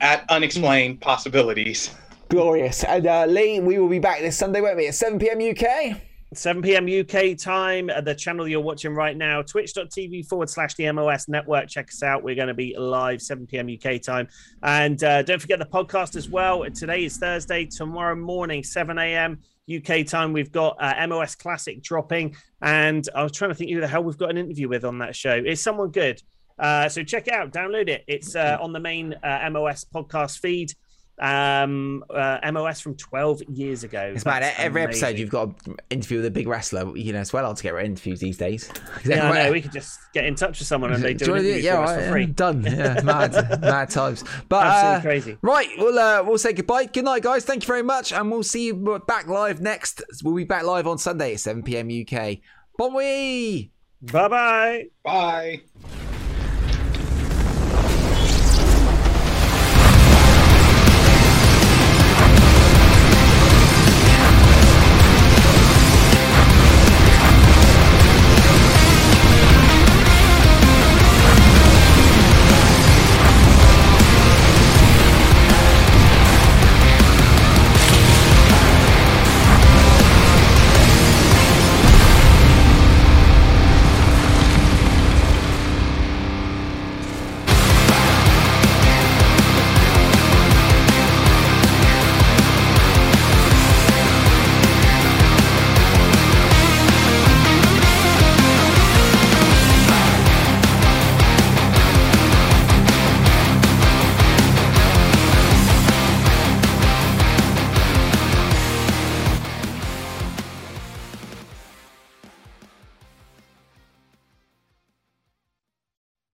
at 0.00 0.28
Unexplained 0.30 1.00
Possibilities. 1.00 1.94
Glorious. 2.30 2.82
And 2.84 3.06
uh, 3.06 3.26
Lee, 3.26 3.60
we 3.60 3.78
will 3.78 3.88
be 3.88 4.00
back 4.00 4.20
this 4.20 4.36
Sunday, 4.36 4.60
won't 4.60 4.76
we? 4.76 4.88
At 4.88 4.94
7 4.94 5.18
p.m. 5.18 5.38
UK. 5.40 6.00
7 6.34 6.60
p.m. 6.62 6.86
UK 6.86 7.38
time. 7.38 7.88
uh, 7.88 8.00
The 8.02 8.14
channel 8.14 8.46
you're 8.46 8.60
watching 8.60 8.94
right 8.94 9.16
now, 9.16 9.40
twitch.tv 9.40 10.26
forward 10.28 10.50
slash 10.50 10.74
the 10.74 10.90
MOS 10.92 11.26
network. 11.28 11.68
Check 11.68 11.88
us 11.88 12.02
out. 12.02 12.22
We're 12.22 12.34
going 12.34 12.48
to 12.48 12.54
be 12.54 12.76
live 12.76 13.22
7 13.22 13.46
p.m. 13.46 13.68
UK 13.68 14.02
time. 14.02 14.28
And 14.62 15.02
uh, 15.02 15.22
don't 15.22 15.40
forget 15.40 15.58
the 15.58 15.64
podcast 15.64 16.16
as 16.16 16.28
well. 16.28 16.64
Today 16.74 17.04
is 17.04 17.16
Thursday. 17.16 17.64
Tomorrow 17.64 18.16
morning, 18.16 18.62
7 18.62 18.98
a.m. 18.98 19.38
UK 19.70 20.06
time, 20.06 20.32
we've 20.32 20.52
got 20.52 20.76
uh, 20.80 21.06
MOS 21.06 21.34
Classic 21.34 21.82
dropping. 21.82 22.36
And 22.62 23.08
I 23.14 23.22
was 23.22 23.32
trying 23.32 23.50
to 23.50 23.54
think 23.54 23.70
who 23.70 23.80
the 23.80 23.88
hell 23.88 24.02
we've 24.02 24.18
got 24.18 24.30
an 24.30 24.38
interview 24.38 24.68
with 24.68 24.84
on 24.84 24.98
that 24.98 25.14
show. 25.14 25.34
Is 25.34 25.60
someone 25.60 25.90
good. 25.90 26.22
Uh, 26.58 26.88
so 26.88 27.04
check 27.04 27.28
it 27.28 27.34
out, 27.34 27.52
download 27.52 27.88
it. 27.88 28.04
It's 28.08 28.34
uh, 28.34 28.58
on 28.60 28.72
the 28.72 28.80
main 28.80 29.14
uh, 29.22 29.48
MOS 29.50 29.84
podcast 29.84 30.40
feed. 30.40 30.72
Um, 31.20 32.04
uh, 32.10 32.38
MOS 32.52 32.80
from 32.80 32.94
12 32.96 33.42
years 33.48 33.82
ago. 33.82 34.12
It's 34.14 34.24
mad. 34.24 34.42
That's 34.42 34.58
Every 34.58 34.82
episode, 34.82 35.18
you've 35.18 35.30
got 35.30 35.48
an 35.66 35.76
interview 35.90 36.18
with 36.18 36.26
a 36.26 36.30
big 36.30 36.46
wrestler. 36.46 36.96
You 36.96 37.12
know, 37.12 37.20
it's 37.20 37.32
well 37.32 37.44
hard 37.44 37.56
to 37.56 37.62
get 37.62 37.74
interviews 37.76 38.20
these 38.20 38.38
days. 38.38 38.70
Yeah, 39.04 39.30
I 39.30 39.44
know. 39.44 39.52
We 39.52 39.62
could 39.62 39.72
just 39.72 40.00
get 40.12 40.24
in 40.24 40.34
touch 40.34 40.58
with 40.58 40.68
someone 40.68 40.92
and 40.92 41.02
they 41.02 41.14
Do 41.18 41.26
do 41.26 41.34
an 41.34 41.44
interview 41.44 41.62
yeah, 41.62 41.76
for 41.76 41.82
us 41.82 41.88
right, 41.88 41.96
for 41.96 42.02
yeah, 42.02 42.10
free. 42.10 42.26
done. 42.26 42.62
Yeah, 42.62 43.00
mad, 43.04 43.60
mad 43.60 43.90
times. 43.90 44.24
But 44.48 44.66
Absolutely 44.66 44.96
uh, 44.96 45.00
crazy. 45.00 45.38
Right, 45.40 45.68
we'll 45.78 45.98
uh, 45.98 46.22
we'll 46.24 46.38
say 46.38 46.52
goodbye. 46.52 46.86
Good 46.86 47.04
night, 47.04 47.22
guys. 47.22 47.44
Thank 47.44 47.62
you 47.62 47.66
very 47.66 47.82
much, 47.82 48.12
and 48.12 48.30
we'll 48.30 48.42
see 48.42 48.66
you 48.66 49.02
back 49.06 49.26
live 49.28 49.60
next. 49.60 50.02
We'll 50.22 50.34
be 50.34 50.44
back 50.44 50.64
live 50.64 50.86
on 50.86 50.98
Sunday 50.98 51.34
at 51.34 51.40
7 51.40 51.62
p.m. 51.62 51.88
UK. 51.88 52.38
Bon 52.76 52.94
oui. 52.94 53.70
Bye 54.02 54.28
bye. 54.28 54.84
Bye. 55.02 56.07